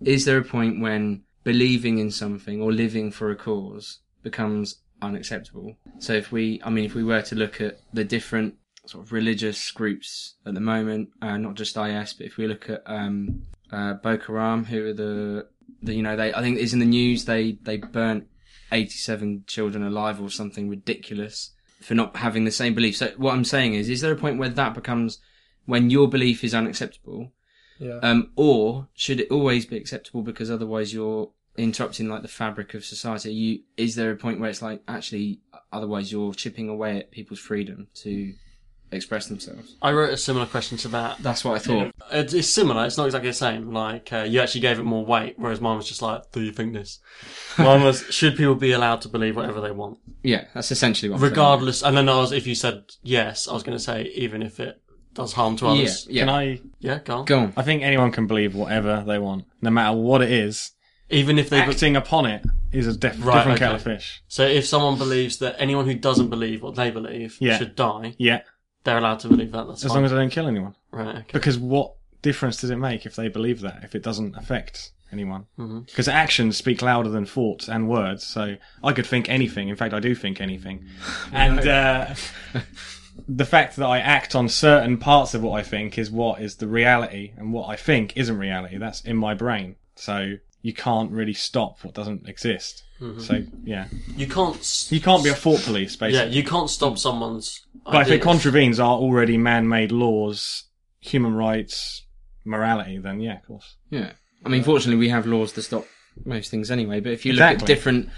Is 0.03 0.25
there 0.25 0.37
a 0.37 0.43
point 0.43 0.81
when 0.81 1.23
believing 1.43 1.97
in 1.97 2.11
something 2.11 2.61
or 2.61 2.71
living 2.71 3.11
for 3.11 3.31
a 3.31 3.35
cause 3.35 3.99
becomes 4.23 4.77
unacceptable? 5.01 5.75
So 5.99 6.13
if 6.13 6.31
we, 6.31 6.61
I 6.63 6.69
mean, 6.69 6.85
if 6.85 6.95
we 6.95 7.03
were 7.03 7.21
to 7.23 7.35
look 7.35 7.59
at 7.61 7.79
the 7.93 8.03
different 8.03 8.55
sort 8.85 9.03
of 9.05 9.11
religious 9.11 9.71
groups 9.71 10.35
at 10.45 10.53
the 10.53 10.59
moment, 10.59 11.09
uh, 11.21 11.37
not 11.37 11.55
just 11.55 11.77
IS, 11.77 12.13
but 12.13 12.25
if 12.27 12.37
we 12.37 12.47
look 12.47 12.69
at 12.69 12.81
um, 12.85 13.43
uh, 13.71 13.93
Boko 13.93 14.33
Haram, 14.33 14.65
who 14.65 14.87
are 14.87 14.93
the, 14.93 15.47
the, 15.83 15.93
you 15.93 16.01
know, 16.03 16.15
they, 16.15 16.33
I 16.33 16.41
think 16.41 16.59
it's 16.59 16.73
in 16.73 16.79
the 16.79 16.85
news, 16.85 17.25
they, 17.25 17.53
they 17.61 17.77
burnt 17.77 18.27
87 18.71 19.43
children 19.47 19.83
alive 19.83 20.21
or 20.21 20.29
something 20.29 20.69
ridiculous 20.69 21.51
for 21.81 21.93
not 21.95 22.15
having 22.17 22.45
the 22.45 22.51
same 22.51 22.73
belief. 22.73 22.95
So 22.97 23.11
what 23.17 23.33
I'm 23.33 23.43
saying 23.43 23.73
is, 23.73 23.89
is 23.89 24.01
there 24.01 24.11
a 24.11 24.15
point 24.17 24.37
where 24.39 24.49
that 24.49 24.73
becomes, 24.73 25.19
when 25.65 25.89
your 25.89 26.07
belief 26.07 26.43
is 26.43 26.53
unacceptable, 26.53 27.31
Yeah. 27.79 27.99
um, 28.03 28.31
or 28.35 28.87
should 28.93 29.19
it 29.19 29.31
always 29.31 29.65
be 29.65 29.77
acceptable 29.77 30.21
because 30.21 30.49
otherwise 30.51 30.93
you're 30.93 31.31
interrupting 31.57 32.09
like 32.09 32.21
the 32.21 32.27
fabric 32.27 32.73
of 32.73 32.85
society? 32.85 33.33
You 33.33 33.59
is 33.77 33.95
there 33.95 34.11
a 34.11 34.15
point 34.15 34.39
where 34.39 34.49
it's 34.49 34.61
like 34.61 34.81
actually 34.87 35.39
otherwise 35.73 36.11
you're 36.11 36.33
chipping 36.33 36.69
away 36.69 36.97
at 36.99 37.11
people's 37.11 37.39
freedom 37.39 37.87
to 37.95 38.33
express 38.91 39.27
themselves? 39.27 39.75
I 39.81 39.91
wrote 39.93 40.11
a 40.13 40.17
similar 40.17 40.45
question 40.45 40.77
to 40.79 40.87
that. 40.89 41.17
That's 41.19 41.45
what 41.45 41.55
I 41.55 41.59
thought. 41.59 41.91
It's, 42.11 42.33
it's 42.33 42.49
similar. 42.49 42.85
It's 42.85 42.97
not 42.97 43.05
exactly 43.05 43.29
the 43.29 43.33
same. 43.33 43.71
Like 43.73 44.11
uh, 44.11 44.23
you 44.27 44.41
actually 44.41 44.61
gave 44.61 44.79
it 44.79 44.83
more 44.83 45.05
weight, 45.05 45.35
whereas 45.37 45.61
mine 45.61 45.77
was 45.77 45.87
just 45.87 46.01
like, 46.01 46.31
"Do 46.31 46.41
you 46.41 46.51
think 46.51 46.73
this?" 46.73 46.99
mine 47.57 47.83
was, 47.83 48.01
"Should 48.09 48.35
people 48.35 48.55
be 48.55 48.71
allowed 48.73 49.01
to 49.01 49.07
believe 49.09 49.35
whatever 49.35 49.61
they 49.61 49.71
want, 49.71 49.99
Yeah, 50.23 50.45
that's 50.53 50.71
essentially 50.71 51.09
what. 51.09 51.17
I'm 51.17 51.23
regardless?" 51.23 51.83
And 51.83 51.95
then 51.95 52.09
I 52.09 52.17
was, 52.17 52.31
if 52.31 52.45
you 52.47 52.55
said 52.55 52.83
yes, 53.01 53.47
I 53.47 53.53
was 53.53 53.63
going 53.63 53.77
to 53.77 53.83
say 53.83 54.03
even 54.15 54.41
if 54.41 54.59
it 54.59 54.81
does 55.13 55.33
harm 55.33 55.57
to 55.57 55.65
Yeah, 55.65 55.71
others. 55.71 56.07
yeah. 56.09 56.21
Can 56.23 56.29
I? 56.29 56.59
Yeah, 56.79 56.99
go 56.99 57.17
on. 57.19 57.25
Go 57.25 57.39
on. 57.39 57.53
I 57.57 57.63
think 57.63 57.83
anyone 57.83 58.11
can 58.11 58.27
believe 58.27 58.55
whatever 58.55 59.03
they 59.05 59.19
want, 59.19 59.45
no 59.61 59.69
matter 59.69 59.95
what 59.97 60.21
it 60.21 60.31
is. 60.31 60.71
Even 61.11 61.37
if 61.37 61.49
they 61.49 61.59
Acting 61.61 61.95
upon 61.95 62.25
it 62.25 62.43
is 62.71 62.87
a 62.87 62.97
diff- 62.97 63.23
Right, 63.23 63.35
different 63.39 63.59
kettle 63.59 63.75
of 63.75 63.81
fish. 63.83 64.23
so 64.27 64.43
if 64.45 64.65
someone 64.65 64.97
believes 64.97 65.37
that 65.37 65.55
anyone 65.59 65.85
who 65.85 65.93
doesn't 65.95 66.29
believe 66.29 66.61
what 66.63 66.75
they 66.75 66.89
believe 66.91 67.37
Yeah. 67.39 67.57
should 67.57 67.75
die, 67.75 68.15
Yeah, 68.17 68.41
They're 68.83 68.97
allowed 68.97 69.19
to 69.19 69.27
believe 69.27 69.51
that. 69.51 69.67
That's 69.67 69.83
as 69.85 69.89
fine. 69.91 69.97
long 69.97 70.05
as 70.05 70.11
they 70.11 70.17
don't 70.17 70.29
kill 70.31 70.47
anyone. 70.47 70.75
right. 70.91 71.17
Okay. 71.17 71.25
Because 71.33 71.57
what 71.59 71.93
difference 72.21 72.57
does 72.61 72.69
it 72.69 72.77
make 72.77 73.05
if 73.05 73.15
they 73.15 73.27
believe 73.27 73.61
that 73.61 73.83
if 73.83 73.93
it 73.95 74.01
doesn't 74.03 74.35
affect 74.35 74.91
anyone? 75.11 75.45
Mm-hmm. 75.59 75.81
Because 75.81 76.07
actions 76.07 76.55
speak 76.57 76.81
louder 76.81 77.09
than 77.09 77.25
thoughts 77.25 77.67
and 77.67 77.87
words. 77.89 78.25
So 78.25 78.55
I 78.83 78.93
could 78.93 79.05
think 79.05 79.29
anything. 79.29 79.69
In 79.69 79.75
fact, 79.75 79.93
I 79.93 79.99
do 79.99 80.15
think 80.15 80.39
anything. 80.41 80.85
And 81.33 81.59
uh, 81.67 82.15
the 83.27 83.45
fact 83.45 83.75
that 83.75 83.85
I 83.85 83.99
act 83.99 84.35
on 84.35 84.47
certain 84.49 84.97
parts 84.97 85.33
of 85.33 85.43
what 85.43 85.59
I 85.59 85.63
think 85.63 85.97
is 85.97 86.09
what 86.09 86.41
is 86.41 86.55
the 86.55 86.67
reality, 86.67 87.33
and 87.37 87.53
what 87.53 87.67
I 87.69 87.75
think 87.75 88.13
isn't 88.15 88.37
reality. 88.37 88.77
That's 88.77 89.01
in 89.01 89.17
my 89.17 89.33
brain. 89.33 89.75
So 89.95 90.35
you 90.61 90.73
can't 90.73 91.11
really 91.11 91.33
stop 91.33 91.83
what 91.83 91.93
doesn't 91.93 92.27
exist. 92.27 92.83
So 93.17 93.43
yeah, 93.63 93.87
You 94.15 94.27
can't. 94.27 94.57
s- 94.57 94.91
you 94.91 95.01
can't 95.01 95.23
be 95.23 95.31
a 95.31 95.33
thought 95.33 95.63
police, 95.63 95.95
basically. 95.95 96.19
Yeah, 96.19 96.25
you 96.37 96.43
can't 96.43 96.69
stop 96.69 96.99
someone's. 96.99 97.65
but 97.83 98.03
if 98.07 98.11
it 98.11 98.21
contravenes 98.21 98.79
our 98.79 98.95
already 98.95 99.37
man-made 99.39 99.91
laws, 99.91 100.65
human 100.99 101.33
rights, 101.33 102.03
morality, 102.45 102.99
then 102.99 103.19
yeah, 103.19 103.37
of 103.39 103.45
course. 103.47 103.75
Yeah. 103.89 104.11
I 104.45 104.49
mean, 104.49 104.61
fortunately, 104.63 104.99
we 104.99 105.09
have 105.09 105.25
laws 105.25 105.51
to 105.53 105.63
stop 105.63 105.87
most 106.25 106.51
things 106.51 106.69
anyway. 106.69 106.99
But 106.99 107.13
if 107.13 107.25
you 107.25 107.33
look 107.33 107.41
Exactly. 107.41 107.63
at 107.63 107.67
different 107.67 108.09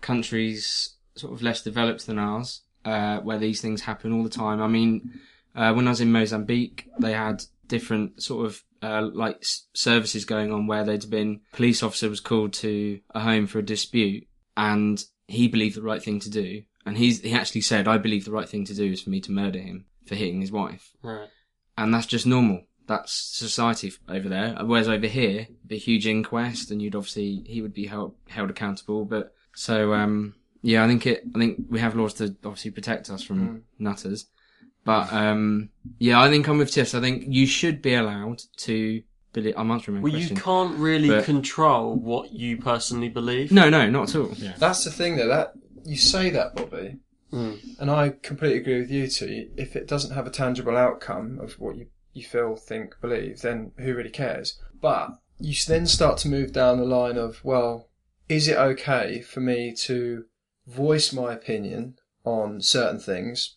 countries, 0.00 0.96
sort 1.14 1.32
of 1.32 1.42
less 1.42 1.62
developed 1.62 2.06
than 2.06 2.18
ours, 2.18 2.62
uh, 2.84 3.18
where 3.20 3.38
these 3.38 3.60
things 3.60 3.82
happen 3.82 4.12
all 4.12 4.24
the 4.24 4.28
time. 4.28 4.60
I 4.60 4.66
mean, 4.68 5.20
uh, 5.54 5.72
when 5.72 5.86
I 5.86 5.90
was 5.90 6.00
in 6.00 6.10
Mozambique, 6.12 6.88
they 6.98 7.12
had 7.12 7.44
different 7.68 8.22
sort 8.22 8.46
of 8.46 8.62
uh, 8.82 9.08
like 9.12 9.36
s- 9.42 9.66
services 9.74 10.24
going 10.24 10.52
on 10.52 10.66
where 10.66 10.84
there'd 10.84 11.08
been 11.10 11.40
police 11.52 11.82
officer 11.82 12.08
was 12.08 12.20
called 12.20 12.52
to 12.54 13.00
a 13.14 13.20
home 13.20 13.46
for 13.46 13.58
a 13.58 13.64
dispute, 13.64 14.26
and 14.56 15.04
he 15.28 15.48
believed 15.48 15.76
the 15.76 15.82
right 15.82 16.02
thing 16.02 16.20
to 16.20 16.30
do, 16.30 16.62
and 16.84 16.98
he's 16.98 17.20
he 17.20 17.32
actually 17.32 17.60
said, 17.62 17.86
"I 17.88 17.98
believe 17.98 18.24
the 18.24 18.32
right 18.32 18.48
thing 18.48 18.64
to 18.66 18.74
do 18.74 18.90
is 18.92 19.00
for 19.02 19.10
me 19.10 19.20
to 19.22 19.32
murder 19.32 19.58
him 19.60 19.86
for 20.06 20.14
hitting 20.14 20.40
his 20.40 20.52
wife." 20.52 20.90
Right. 21.02 21.28
and 21.78 21.94
that's 21.94 22.06
just 22.06 22.26
normal. 22.26 22.64
That's 22.88 23.12
society 23.12 23.92
over 24.08 24.28
there. 24.28 24.56
Whereas 24.64 24.88
over 24.88 25.06
here, 25.06 25.46
be 25.66 25.78
huge 25.78 26.06
inquest, 26.06 26.70
and 26.70 26.82
you'd 26.82 26.96
obviously 26.96 27.44
he 27.46 27.62
would 27.62 27.72
be 27.72 27.86
held 27.86 28.16
held 28.28 28.50
accountable. 28.50 29.04
But 29.04 29.32
so 29.54 29.94
um, 29.94 30.34
yeah, 30.62 30.84
I 30.84 30.88
think 30.88 31.06
it. 31.06 31.22
I 31.34 31.38
think 31.38 31.66
we 31.70 31.78
have 31.78 31.94
laws 31.94 32.14
to 32.14 32.34
obviously 32.44 32.72
protect 32.72 33.08
us 33.08 33.22
from 33.22 33.62
nutters. 33.78 34.26
But 34.84 35.12
um, 35.12 35.70
yeah, 35.98 36.20
I 36.20 36.28
think 36.28 36.48
I'm 36.48 36.58
with 36.58 36.70
Tiff. 36.72 36.94
I 36.94 37.00
think 37.00 37.24
you 37.28 37.46
should 37.46 37.80
be 37.82 37.94
allowed 37.94 38.42
to. 38.58 39.02
Believe, 39.32 39.54
I'm 39.56 39.70
answering 39.70 39.96
my 39.96 40.02
Well, 40.02 40.12
question. 40.12 40.36
you 40.36 40.42
can't 40.42 40.76
really 40.78 41.08
But- 41.08 41.24
control 41.24 41.94
what 41.96 42.32
you 42.32 42.58
personally 42.58 43.08
believe. 43.08 43.50
No, 43.50 43.70
no, 43.70 43.88
not 43.88 44.10
at 44.10 44.16
all. 44.16 44.34
That's 44.58 44.84
the 44.84 44.90
thing, 44.90 45.16
though. 45.16 45.28
That 45.28 45.54
you 45.86 45.96
say 45.96 46.28
that, 46.30 46.54
Bobby, 46.54 46.98
Mm. 47.32 47.58
and 47.78 47.90
I 47.90 48.10
completely 48.10 48.58
agree 48.58 48.80
with 48.80 48.90
you 48.90 49.08
too. 49.08 49.48
If 49.56 49.74
it 49.74 49.88
doesn't 49.88 50.10
have 50.14 50.26
a 50.26 50.30
tangible 50.30 50.76
outcome 50.76 51.38
of 51.40 51.54
what 51.54 51.76
you 51.76 51.86
you 52.14 52.22
feel, 52.22 52.56
think, 52.56 52.94
believe, 53.00 53.40
then 53.40 53.72
who 53.78 53.94
really 53.94 54.10
cares? 54.10 54.60
But 54.82 55.12
you 55.40 55.52
s- 55.52 55.64
then 55.64 55.86
start 55.86 56.18
to 56.18 56.28
move 56.28 56.52
down 56.52 56.76
the 56.76 56.84
line 56.84 57.16
of, 57.16 57.42
well, 57.42 57.88
is 58.28 58.48
it 58.48 58.58
okay 58.58 59.22
for 59.22 59.40
me 59.40 59.72
to 59.84 60.26
voice 60.66 61.10
my 61.14 61.32
opinion 61.32 61.94
on 62.22 62.60
certain 62.60 63.00
things, 63.00 63.56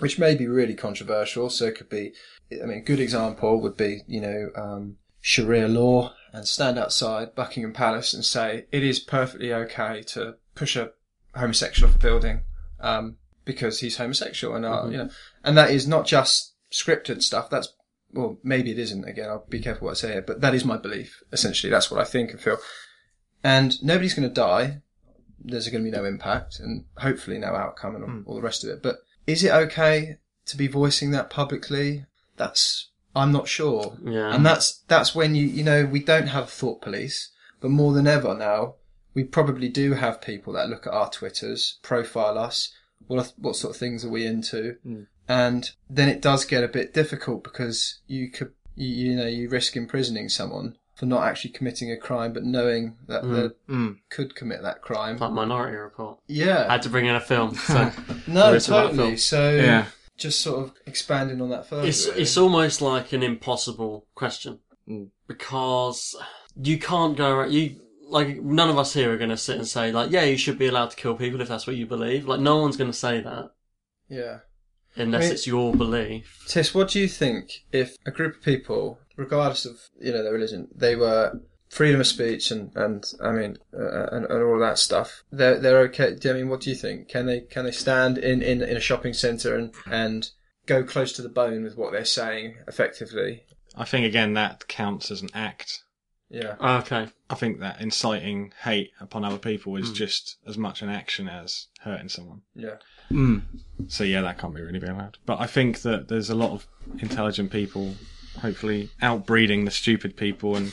which 0.00 0.18
may 0.18 0.34
be 0.34 0.46
really 0.46 0.74
controversial? 0.74 1.50
So 1.50 1.66
it 1.66 1.76
could 1.76 1.88
be, 1.88 2.12
I 2.52 2.66
mean, 2.66 2.78
a 2.78 2.82
good 2.82 3.00
example 3.00 3.60
would 3.60 3.76
be, 3.76 4.02
you 4.06 4.20
know, 4.20 4.50
um, 4.56 4.96
Sharia 5.20 5.68
law 5.68 6.14
and 6.32 6.46
stand 6.46 6.78
outside 6.78 7.34
Buckingham 7.34 7.72
Palace 7.72 8.14
and 8.14 8.24
say 8.24 8.66
it 8.72 8.82
is 8.82 9.00
perfectly 9.00 9.52
okay 9.52 10.02
to 10.08 10.36
push 10.54 10.76
a 10.76 10.90
homosexual 11.34 11.90
off 11.90 11.96
a 11.96 11.98
building 11.98 12.42
um, 12.80 13.16
because 13.44 13.80
he's 13.80 13.96
homosexual, 13.96 14.54
and 14.54 14.64
uh, 14.64 14.86
you 14.86 14.96
know, 14.96 15.10
and 15.44 15.56
that 15.56 15.70
is 15.70 15.86
not 15.86 16.06
just 16.06 16.54
scripted 16.72 17.22
stuff. 17.22 17.50
That's 17.50 17.74
well, 18.12 18.38
maybe 18.42 18.70
it 18.70 18.78
isn't. 18.78 19.04
Again, 19.04 19.28
I'll 19.28 19.46
be 19.48 19.60
careful 19.60 19.86
what 19.86 19.92
I 19.92 20.00
say 20.00 20.12
here, 20.12 20.22
but 20.22 20.40
that 20.40 20.54
is 20.54 20.64
my 20.64 20.76
belief. 20.76 21.22
Essentially, 21.32 21.70
that's 21.70 21.90
what 21.90 22.00
I 22.00 22.04
think 22.04 22.30
and 22.30 22.40
feel. 22.40 22.58
And 23.42 23.82
nobody's 23.82 24.14
going 24.14 24.28
to 24.28 24.34
die. 24.34 24.82
There's 25.42 25.68
going 25.68 25.84
to 25.84 25.90
be 25.90 25.96
no 25.96 26.04
impact, 26.04 26.58
and 26.60 26.84
hopefully 26.98 27.38
no 27.38 27.54
outcome, 27.54 27.96
and 27.96 28.26
all 28.26 28.34
the 28.34 28.42
rest 28.42 28.64
of 28.64 28.70
it. 28.70 28.82
But 28.82 28.96
is 29.32 29.44
it 29.44 29.52
okay 29.52 30.18
to 30.46 30.56
be 30.56 30.66
voicing 30.66 31.10
that 31.12 31.30
publicly? 31.30 32.06
That's 32.36 32.90
I'm 33.14 33.32
not 33.32 33.48
sure. 33.48 33.96
Yeah. 34.04 34.34
And 34.34 34.44
that's 34.44 34.78
that's 34.88 35.14
when 35.14 35.34
you 35.34 35.46
you 35.46 35.64
know 35.64 35.84
we 35.84 36.02
don't 36.02 36.28
have 36.28 36.50
thought 36.50 36.82
police, 36.82 37.30
but 37.60 37.70
more 37.70 37.92
than 37.92 38.06
ever 38.06 38.34
now 38.34 38.74
we 39.14 39.24
probably 39.24 39.68
do 39.68 39.94
have 39.94 40.20
people 40.20 40.52
that 40.52 40.68
look 40.68 40.86
at 40.86 40.92
our 40.92 41.10
twitters, 41.10 41.78
profile 41.82 42.38
us. 42.38 42.72
What 43.06 43.32
what 43.36 43.56
sort 43.56 43.74
of 43.74 43.80
things 43.80 44.04
are 44.04 44.10
we 44.10 44.26
into? 44.26 44.76
Hmm. 44.82 45.02
And 45.28 45.70
then 45.88 46.08
it 46.08 46.22
does 46.22 46.44
get 46.44 46.64
a 46.64 46.68
bit 46.68 46.92
difficult 46.94 47.44
because 47.44 48.00
you 48.06 48.30
could 48.30 48.52
you, 48.74 49.10
you 49.10 49.16
know 49.16 49.26
you 49.26 49.48
risk 49.48 49.76
imprisoning 49.76 50.28
someone 50.28 50.76
for 51.00 51.06
not 51.06 51.24
actually 51.26 51.50
committing 51.50 51.90
a 51.90 51.96
crime, 51.96 52.30
but 52.34 52.44
knowing 52.44 52.94
that 53.08 53.22
they 53.22 53.48
Mm. 53.74 53.96
could 54.10 54.34
commit 54.34 54.60
that 54.62 54.82
crime. 54.82 55.16
Like 55.16 55.32
Minority 55.32 55.78
Report. 55.78 56.18
I 56.18 56.22
Yeah, 56.26 56.70
had 56.70 56.82
to 56.82 56.90
bring 56.90 57.06
in 57.06 57.14
a 57.14 57.20
film. 57.20 57.54
So 57.54 57.90
no, 58.26 58.48
there 58.48 58.56
is 58.56 58.68
about 58.68 58.90
totally. 58.90 59.08
film. 59.08 59.16
So 59.16 59.50
Yeah. 59.56 59.86
just 60.18 60.40
sort 60.42 60.62
of 60.64 60.74
expanding 60.86 61.40
on 61.40 61.48
that 61.48 61.66
further. 61.66 61.88
it's 61.88 62.06
really. 62.06 62.20
it's 62.20 62.36
almost 62.36 62.82
like 62.82 63.14
an 63.14 63.22
impossible 63.22 64.04
question 64.14 64.58
Mm. 64.86 65.08
because 65.26 66.14
you 66.62 66.78
can't 66.78 67.16
go 67.16 67.30
around. 67.34 67.52
You 67.52 67.80
like 68.08 68.42
none 68.42 68.68
of 68.68 68.76
us 68.78 68.92
here 68.92 69.10
are 69.12 69.16
going 69.16 69.30
to 69.30 69.36
sit 69.38 69.56
and 69.56 69.66
say 69.66 69.92
like, 69.92 70.10
yeah, 70.10 70.24
you 70.24 70.36
should 70.36 70.58
be 70.58 70.66
allowed 70.66 70.90
to 70.90 70.96
kill 70.96 71.14
people 71.14 71.40
if 71.40 71.48
that's 71.48 71.66
what 71.66 71.76
you 71.76 71.86
believe. 71.86 72.26
Like 72.28 72.40
no 72.40 72.58
one's 72.58 72.76
going 72.76 72.90
to 72.90 72.96
say 72.96 73.20
that 73.22 73.52
yeah. 74.08 74.38
unless 74.96 75.22
I 75.22 75.24
mean- 75.26 75.32
it's 75.32 75.46
your 75.46 75.72
belief. 75.74 76.44
Tis, 76.48 76.74
what 76.74 76.88
do 76.90 77.00
you 77.00 77.08
think 77.08 77.64
if 77.72 77.96
a 78.04 78.10
group 78.10 78.36
of 78.36 78.42
people, 78.42 78.98
regardless 79.16 79.64
of 79.66 79.78
you 80.00 80.12
know 80.12 80.22
their 80.22 80.32
religion, 80.32 80.68
they 80.74 80.96
were 80.96 81.40
freedom 81.68 82.00
of 82.00 82.06
speech 82.06 82.50
and 82.50 82.72
and 82.74 83.04
I 83.22 83.30
mean 83.32 83.58
uh, 83.72 84.06
and, 84.12 84.26
and 84.26 84.42
all 84.42 84.54
of 84.54 84.60
that 84.60 84.78
stuff, 84.78 85.22
they're 85.30 85.58
they're 85.58 85.78
okay. 85.82 86.14
Do 86.14 86.28
you- 86.28 86.34
I 86.34 86.38
mean, 86.38 86.48
what 86.48 86.60
do 86.60 86.70
you 86.70 86.76
think? 86.76 87.08
Can 87.08 87.26
they 87.26 87.40
can 87.40 87.64
they 87.64 87.70
stand 87.72 88.18
in 88.18 88.42
in, 88.42 88.62
in 88.62 88.76
a 88.76 88.80
shopping 88.80 89.12
centre 89.14 89.54
and 89.56 89.72
and 89.90 90.30
go 90.66 90.82
close 90.84 91.12
to 91.14 91.22
the 91.22 91.28
bone 91.28 91.62
with 91.64 91.76
what 91.76 91.92
they're 91.92 92.04
saying 92.04 92.56
effectively? 92.66 93.44
I 93.76 93.84
think 93.84 94.04
again 94.04 94.34
that 94.34 94.66
counts 94.68 95.10
as 95.10 95.22
an 95.22 95.28
act. 95.34 95.82
Yeah, 96.32 96.54
Okay. 96.60 97.08
I 97.28 97.34
think 97.34 97.58
that 97.58 97.80
inciting 97.80 98.52
hate 98.62 98.92
upon 99.00 99.24
other 99.24 99.36
people 99.38 99.76
is 99.76 99.90
just 99.90 100.36
as 100.46 100.56
much 100.56 100.80
an 100.80 100.88
action 100.88 101.28
as 101.28 101.66
hurting 101.80 102.08
someone. 102.08 102.42
yeah, 102.54 102.76
Mm. 103.10 103.42
So 103.88 104.04
yeah, 104.04 104.20
that 104.22 104.38
can't 104.38 104.54
be 104.54 104.60
really 104.62 104.78
be 104.78 104.86
allowed. 104.86 105.18
But 105.26 105.40
I 105.40 105.48
think 105.48 105.82
that 105.82 106.06
there's 106.06 106.30
a 106.30 106.36
lot 106.36 106.52
of 106.52 106.68
intelligent 107.00 107.50
people, 107.50 107.96
hopefully 108.38 108.90
outbreeding 109.02 109.64
the 109.64 109.70
stupid 109.70 110.16
people, 110.16 110.56
and 110.56 110.72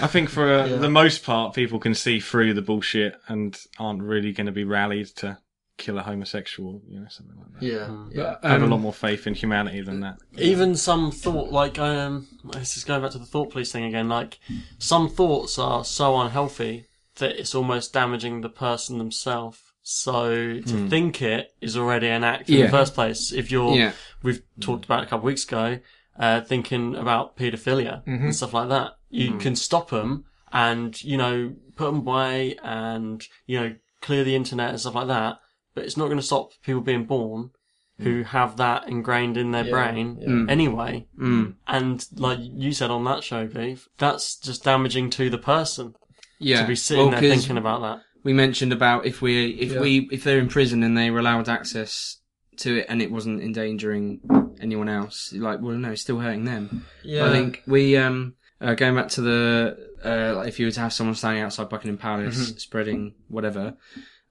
I 0.00 0.06
think 0.06 0.28
for 0.28 0.52
uh, 0.52 0.66
the 0.78 0.90
most 0.90 1.24
part, 1.24 1.54
people 1.54 1.78
can 1.78 1.94
see 1.94 2.20
through 2.20 2.54
the 2.54 2.62
bullshit 2.62 3.16
and 3.28 3.56
aren't 3.78 4.02
really 4.02 4.32
going 4.32 4.46
to 4.46 4.52
be 4.52 4.64
rallied 4.64 5.06
to 5.16 5.38
kill 5.78 5.98
a 5.98 6.02
homosexual, 6.02 6.80
you 6.88 6.98
know, 6.98 7.06
something 7.08 7.36
like 7.36 7.60
that. 7.60 7.62
yeah, 7.66 8.04
yeah. 8.10 8.36
I 8.42 8.48
have 8.52 8.62
a 8.62 8.64
Um, 8.64 8.70
lot 8.70 8.80
more 8.80 8.94
faith 8.94 9.26
in 9.26 9.34
humanity 9.34 9.82
than 9.82 10.00
that. 10.00 10.16
Even 10.38 10.74
some 10.74 11.10
thought, 11.12 11.50
like, 11.52 11.78
um, 11.78 12.26
this 12.44 12.76
is 12.78 12.84
going 12.84 13.02
back 13.02 13.10
to 13.10 13.18
the 13.18 13.26
thought 13.26 13.50
police 13.50 13.72
thing 13.72 13.84
again. 13.84 14.08
Like, 14.08 14.38
some 14.78 15.08
thoughts 15.10 15.58
are 15.58 15.84
so 15.84 16.18
unhealthy 16.18 16.86
that 17.16 17.38
it's 17.38 17.54
almost 17.54 17.92
damaging 17.92 18.40
the 18.40 18.48
person 18.48 18.96
themselves. 18.98 19.60
So 19.82 20.60
to 20.62 20.88
think 20.88 21.22
it 21.22 21.52
is 21.60 21.76
already 21.76 22.08
an 22.08 22.24
act 22.24 22.48
in 22.48 22.56
Yeah. 22.58 22.64
the 22.66 22.70
first 22.72 22.94
place. 22.94 23.30
If 23.32 23.50
you're, 23.52 23.76
Yeah. 23.76 23.92
we've 24.22 24.42
talked 24.60 24.84
about 24.86 25.00
it 25.00 25.06
a 25.06 25.10
couple 25.10 25.18
of 25.18 25.24
weeks 25.32 25.44
ago, 25.44 25.78
uh, 26.18 26.40
thinking 26.42 26.94
about 26.96 27.36
paedophilia 27.36 28.02
and 28.06 28.34
stuff 28.34 28.52
like 28.54 28.68
that, 28.68 28.92
you 29.10 29.36
can 29.38 29.56
stop 29.56 29.90
them 29.90 30.24
and 30.52 31.02
you 31.02 31.16
know 31.16 31.54
put 31.76 31.86
them 31.86 31.98
away 32.06 32.56
and 32.62 33.26
you 33.46 33.60
know 33.60 33.74
clear 34.00 34.24
the 34.24 34.34
internet 34.36 34.70
and 34.70 34.80
stuff 34.80 34.94
like 34.94 35.08
that. 35.08 35.38
But 35.74 35.84
it's 35.84 35.96
not 35.96 36.06
going 36.06 36.16
to 36.18 36.22
stop 36.22 36.52
people 36.62 36.80
being 36.80 37.04
born 37.04 37.50
who 37.98 38.22
have 38.24 38.56
that 38.58 38.88
ingrained 38.88 39.36
in 39.38 39.52
their 39.52 39.64
Yeah, 39.64 39.70
brain 39.70 40.18
yeah. 40.20 40.52
anyway. 40.52 41.06
Mm. 41.18 41.54
And 41.66 42.06
like 42.14 42.38
you 42.42 42.72
said 42.72 42.90
on 42.90 43.04
that 43.04 43.24
show, 43.24 43.46
Beef, 43.46 43.88
that's 43.98 44.36
just 44.36 44.64
damaging 44.64 45.08
to 45.10 45.30
the 45.30 45.38
person 45.38 45.94
Yeah. 46.38 46.60
to 46.62 46.68
be 46.68 46.76
sitting 46.76 47.04
Well, 47.10 47.10
there 47.12 47.20
'cause 47.30 47.38
thinking 47.40 47.56
about 47.58 47.80
that. 47.82 48.02
we 48.22 48.32
mentioned 48.34 48.72
about 48.72 49.06
if 49.06 49.22
we 49.22 49.50
if 49.52 49.72
Yeah. 49.72 49.80
we 49.80 50.08
if 50.12 50.24
they're 50.24 50.38
in 50.38 50.48
prison 50.48 50.82
and 50.82 50.96
they 50.96 51.10
were 51.10 51.20
allowed 51.20 51.48
access 51.48 52.18
to 52.58 52.78
it 52.78 52.86
and 52.88 53.00
it 53.02 53.10
wasn't 53.10 53.42
endangering 53.42 54.20
anyone 54.60 54.88
else, 54.88 55.32
like 55.32 55.60
well 55.60 55.76
no, 55.76 55.92
it's 55.92 56.02
still 56.02 56.18
hurting 56.18 56.44
them. 56.44 56.86
yeah. 57.02 57.26
I 57.26 57.30
think 57.30 57.62
we 57.66 57.96
um 57.96 58.34
uh, 58.60 58.74
going 58.74 58.94
back 58.94 59.08
to 59.08 59.20
the 59.20 59.90
uh, 60.04 60.34
like 60.36 60.48
if 60.48 60.58
you 60.58 60.66
were 60.66 60.72
to 60.72 60.80
have 60.80 60.92
someone 60.92 61.14
standing 61.14 61.42
outside 61.42 61.68
Buckingham 61.68 61.98
Palace 61.98 62.54
spreading 62.56 63.14
whatever, 63.28 63.76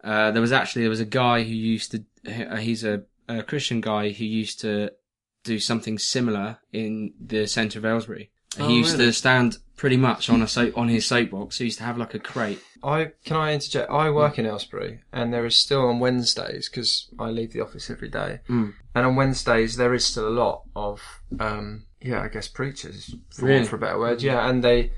uh, 0.04 0.32
there 0.32 0.42
was 0.42 0.52
actually 0.52 0.84
there 0.84 0.90
was 0.90 1.00
a 1.00 1.06
guy 1.06 1.44
who 1.44 1.54
used 1.54 1.92
to 1.92 2.04
uh, 2.28 2.56
he's 2.58 2.84
a, 2.84 3.04
a 3.28 3.44
Christian 3.44 3.82
guy 3.82 4.10
who 4.10 4.26
used 4.26 4.60
to 4.62 4.92
do 5.44 5.60
something 5.60 6.00
similar 6.00 6.58
in 6.74 7.14
the 7.24 7.46
centre 7.46 7.80
of 7.80 7.86
Aylesbury. 7.86 8.32
Oh, 8.60 8.68
he 8.68 8.78
used 8.78 8.94
really? 8.94 9.06
to 9.08 9.14
stand 9.14 9.58
pretty 9.76 9.98
much 9.98 10.30
on 10.30 10.42
a 10.42 10.48
soap, 10.48 10.78
on 10.78 10.88
his 10.88 11.06
soapbox. 11.06 11.58
He 11.58 11.66
used 11.66 11.78
to 11.80 11.84
have 11.84 11.98
like 11.98 12.14
a 12.14 12.20
crate. 12.20 12.62
I 12.84 13.12
can 13.26 13.38
I 13.38 13.54
interject? 13.54 13.90
I 13.90 14.10
work 14.12 14.38
in 14.40 14.46
Aylesbury, 14.46 15.02
and 15.12 15.34
there 15.34 15.46
is 15.46 15.56
still 15.56 15.88
on 15.88 16.00
Wednesdays 16.00 16.70
because 16.70 17.10
I 17.20 17.30
leave 17.30 17.52
the 17.54 17.62
office 17.62 17.90
every 17.90 18.10
day, 18.10 18.40
Mm. 18.48 18.74
and 18.94 19.06
on 19.06 19.16
Wednesdays 19.16 19.76
there 19.78 19.94
is 19.94 20.06
still 20.06 20.28
a 20.28 20.38
lot 20.44 20.64
of 20.76 21.02
um, 21.40 21.86
yeah, 22.02 22.22
I 22.22 22.28
guess 22.28 22.48
preachers 22.48 23.16
for, 23.32 23.46
Really? 23.46 23.66
for 23.66 23.78
a 23.78 23.80
better 23.80 23.98
word, 24.00 24.22
yeah, 24.22 24.48
and 24.48 24.64
they 24.64 24.92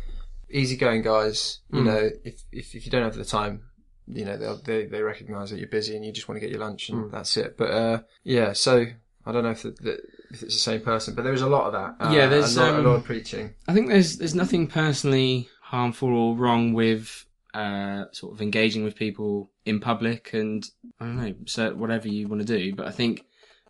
easygoing 0.50 1.02
guys. 1.02 1.60
You 1.72 1.82
Mm. 1.82 1.86
know, 1.86 2.10
if, 2.24 2.42
if 2.52 2.76
if 2.76 2.86
you 2.86 2.92
don't 2.92 3.04
have 3.04 3.16
the 3.16 3.26
time, 3.26 3.62
you 4.08 4.26
know 4.26 4.38
they'll, 4.38 4.62
they 4.62 4.86
they 4.86 5.02
recognise 5.02 5.50
that 5.52 5.60
you're 5.60 5.68
busy 5.70 5.96
and 5.96 6.06
you 6.06 6.12
just 6.12 6.28
want 6.28 6.38
to 6.38 6.42
get 6.42 6.52
your 6.52 6.60
lunch 6.62 6.90
and 6.90 7.12
that's 7.12 7.36
it. 7.38 7.58
But 7.58 7.72
uh, 7.72 8.00
yeah, 8.24 8.54
so 8.54 8.86
I 9.26 9.32
don't 9.32 9.44
know 9.44 9.52
if 9.52 9.64
the, 9.64 9.72
the, 9.72 10.00
if 10.32 10.44
it's 10.44 10.56
the 10.56 10.60
same 10.60 10.82
person, 10.82 11.16
but 11.16 11.24
there 11.24 11.34
is 11.34 11.42
a 11.42 11.48
lot 11.48 11.68
of 11.68 11.74
that. 11.74 12.06
Uh, 12.06 12.12
Yeah, 12.12 12.28
there's, 12.28 12.58
a 12.58 12.62
lot, 12.62 12.74
um, 12.74 12.86
a 12.86 12.90
lot 12.90 12.96
of 12.96 13.04
preaching. 13.04 13.54
I 13.68 13.74
think 13.74 13.90
there's 13.90 14.18
there's 14.18 14.36
nothing 14.36 14.68
personally 14.68 15.50
harmful 15.62 16.10
or 16.10 16.36
wrong 16.36 16.74
with 16.74 17.26
uh, 17.54 18.06
sort 18.12 18.34
of 18.34 18.42
engaging 18.42 18.84
with 18.84 18.96
people 18.96 19.52
in 19.66 19.80
public 19.80 20.34
and 20.34 20.66
I 21.00 21.06
don't 21.06 21.18
know, 21.18 21.34
so 21.46 21.74
whatever 21.76 22.08
you 22.08 22.28
want 22.28 22.42
to 22.46 22.58
do. 22.58 22.76
But 22.76 22.88
I 22.88 22.92
think 22.92 23.26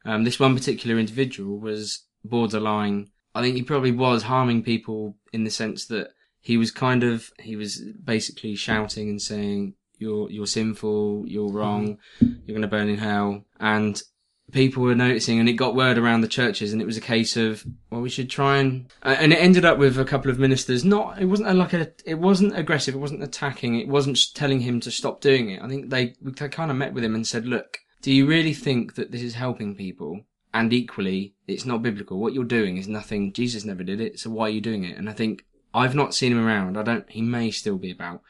um, 0.05 0.24
this 0.24 0.39
one 0.39 0.55
particular 0.55 0.99
individual 0.99 1.60
was 1.60 2.03
borderline. 2.24 3.10
I 3.34 3.41
think 3.41 3.55
he 3.55 3.64
probably 3.64 3.91
was 3.91 4.24
harming 4.24 4.64
people 4.64 5.16
in 5.32 5.43
the 5.43 5.51
sense 5.51 5.86
that 5.88 6.10
he 6.39 6.58
was 6.58 6.72
kind 6.72 7.03
of 7.03 7.32
he 7.39 7.55
was 7.55 7.82
basically 8.03 8.55
shouting 8.55 9.10
and 9.10 9.22
saying 9.22 9.74
you're 9.99 10.30
you're 10.30 10.47
sinful, 10.47 11.24
you're 11.28 11.51
wrong, 11.51 11.97
you're 12.20 12.55
going 12.58 12.62
to 12.62 12.68
burn 12.68 12.89
in 12.89 12.97
hell, 12.97 13.45
and 13.60 14.01
people 14.52 14.84
were 14.84 14.95
noticing 14.95 15.39
and 15.39 15.50
it 15.50 15.54
got 15.54 15.76
word 15.76 15.98
around 15.98 16.22
the 16.22 16.28
churches 16.28 16.72
and 16.72 16.82
it 16.82 16.86
was 16.86 16.98
a 16.98 17.02
case 17.02 17.36
of 17.36 17.66
well 17.89 18.02
we 18.02 18.10
should 18.10 18.30
try 18.30 18.58
and 18.58 18.89
uh, 19.04 19.16
and 19.20 19.34
it 19.34 19.38
ended 19.38 19.66
up 19.66 19.78
with 19.78 19.98
a 20.00 20.06
couple 20.06 20.32
of 20.32 20.39
ministers. 20.39 20.86
Not 20.86 21.20
it 21.22 21.26
wasn't 21.26 21.50
a, 21.50 21.54
like 21.54 21.74
a 21.74 21.91
it 22.06 22.20
wasn't 22.20 22.58
aggressive. 22.58 22.95
It 22.95 23.00
wasn't 23.00 23.24
attacking. 23.24 23.80
It 23.80 23.88
wasn't 23.88 24.34
telling 24.34 24.62
him 24.62 24.80
to 24.82 24.91
stop 24.91 25.22
doing 25.22 25.50
it. 25.50 25.62
I 25.62 25.68
think 25.68 25.89
they 25.89 26.16
we 26.22 26.32
kind 26.32 26.72
of 26.72 26.78
met 26.78 26.93
with 26.93 27.04
him 27.04 27.16
and 27.16 27.28
said 27.28 27.45
look 27.45 27.80
do 28.02 28.14
you 28.14 28.26
really 28.26 28.54
think 28.54 28.95
that 28.95 29.12
this 29.12 29.22
is 29.22 29.34
helping 29.34 29.76
people? 29.76 30.22
And 30.54 30.72
equally 30.72 31.36
it's 31.45 31.66
not 31.66 31.82
biblical. 31.82 32.20
What 32.20 32.34
you're 32.34 32.45
doing 32.45 32.78
is 32.78 32.88
nothing. 32.88 33.34
Jesus 33.34 33.66
never 33.66 33.84
did 33.84 34.00
it. 34.00 34.20
So 34.20 34.30
why 34.30 34.45
are 34.45 34.50
you 34.50 34.62
doing 34.62 34.84
it? 34.84 34.98
And 34.98 35.10
i 35.10 35.14
think 35.14 35.45
i've 35.74 35.95
not 35.95 36.16
seen 36.16 36.32
him 36.32 36.45
around. 36.45 36.78
I 36.78 36.84
don't 36.84 37.10
he 37.10 37.22
may 37.22 37.52
still 37.52 37.78
be 37.78 37.91
about. 37.91 38.22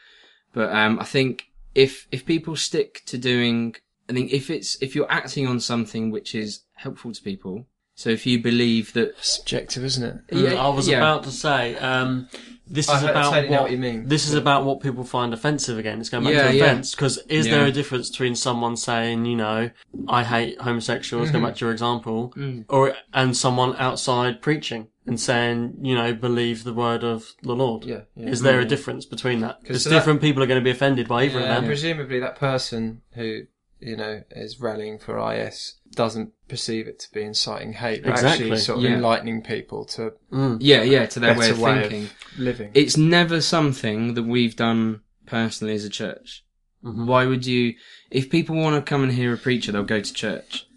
But 0.53 0.73
um, 0.73 0.99
I 0.99 1.03
think 1.03 1.51
if 1.75 2.07
if 2.11 2.25
people 2.25 2.55
stick 2.55 3.03
to 3.05 3.17
doing, 3.19 3.75
I 4.09 4.13
think 4.13 4.31
if 4.31 4.49
it's 4.49 4.77
if 4.81 4.95
you're 4.95 5.11
acting 5.11 5.47
on 5.47 5.59
something 5.59 6.11
which 6.11 6.33
is 6.35 6.61
helpful 6.75 7.11
to 7.11 7.21
people, 7.21 7.67
so 7.95 8.09
if 8.09 8.25
you 8.25 8.41
believe 8.41 8.93
that, 8.93 9.15
Subjective, 9.21 9.83
isn't 9.83 10.03
it? 10.03 10.27
Mm, 10.35 10.55
I 10.57 10.69
was 10.69 10.87
yeah. 10.87 10.97
about 10.97 11.23
to 11.23 11.31
say, 11.31 11.75
um, 11.77 12.29
this 12.67 12.87
I 12.89 12.95
is 12.97 13.01
heard- 13.01 13.09
about 13.11 13.33
totally 13.33 13.49
what, 13.49 13.61
what 13.63 13.71
you 13.71 13.77
mean. 13.77 14.07
This 14.07 14.27
is 14.27 14.33
about 14.35 14.65
what 14.65 14.81
people 14.81 15.03
find 15.03 15.33
offensive 15.33 15.77
again. 15.79 15.99
It's 15.99 16.09
going 16.09 16.23
back 16.23 16.33
Yeah, 16.33 16.47
to 16.51 16.55
yeah. 16.55 16.63
offence. 16.65 16.91
Because 16.93 17.17
is 17.27 17.47
Yeah. 17.47 17.55
there 17.57 17.65
a 17.65 17.71
difference 17.71 18.09
between 18.09 18.35
someone 18.35 18.77
saying, 18.77 19.25
you 19.25 19.35
know, 19.35 19.71
I 20.07 20.23
hate 20.23 20.61
homosexuals, 20.61 21.29
Mm-hmm. 21.29 21.39
go 21.39 21.45
back 21.47 21.55
to 21.57 21.65
your 21.65 21.71
example, 21.71 22.33
Mm. 22.37 22.65
or 22.69 22.93
and 23.13 23.35
someone 23.35 23.75
outside 23.77 24.41
preaching 24.41 24.87
and 25.07 25.19
saying, 25.19 25.77
you 25.81 25.95
know, 25.95 26.13
believe 26.13 26.65
the 26.65 26.73
word 26.73 27.03
of 27.03 27.33
the 27.41 27.55
Lord? 27.55 27.83
Yeah, 27.85 28.01
yeah. 28.15 28.27
Is 28.29 28.41
there 28.41 28.59
a 28.59 28.65
difference 28.65 29.05
between 29.05 29.39
that? 29.39 29.61
Because 29.61 29.83
so 29.83 29.89
that- 29.89 29.95
different 29.95 30.21
people 30.21 30.43
are 30.43 30.47
going 30.47 30.59
to 30.59 30.63
be 30.63 30.69
offended 30.71 31.07
by 31.07 31.23
either 31.23 31.39
Yeah, 31.39 31.45
of 31.45 31.51
and 31.51 31.63
them. 31.63 31.69
presumably 31.69 32.19
that 32.19 32.35
person 32.35 33.01
who 33.13 33.43
you 33.79 33.95
know 33.95 34.23
is 34.31 34.59
rallying 34.59 34.97
for 34.99 35.17
IS 35.33 35.75
doesn't 35.91 36.31
perceive 36.47 36.87
it 36.87 36.99
to 36.99 37.11
be 37.11 37.21
inciting 37.21 37.73
hate, 37.73 38.03
but 38.03 38.11
Exactly, 38.11 38.45
actually 38.47 38.57
sort 38.59 38.79
of 38.79 38.83
yeah. 38.85 38.95
enlightening 38.95 39.41
people 39.41 39.85
to 39.85 40.13
yeah, 40.59 40.83
yeah, 40.83 41.05
to 41.07 41.19
their 41.19 41.37
way 41.37 41.49
of 41.49 41.59
way 41.59 41.81
thinking, 41.81 42.03
of 42.05 42.39
living. 42.39 42.71
it's 42.73 42.97
never 42.97 43.41
something 43.41 44.13
that 44.15 44.23
we've 44.23 44.55
done 44.55 45.01
personally 45.25 45.73
as 45.73 45.85
a 45.85 45.89
church. 45.89 46.43
Mhm. 46.83 47.05
Why 47.07 47.25
would 47.25 47.45
you? 47.45 47.73
If 48.11 48.29
people 48.29 48.55
want 48.55 48.75
to 48.75 48.87
come 48.87 49.03
and 49.03 49.11
hear 49.11 49.33
a 49.33 49.37
preacher, 49.37 49.71
they'll 49.71 49.83
go 49.83 50.01
to 50.01 50.13
church. 50.13 50.67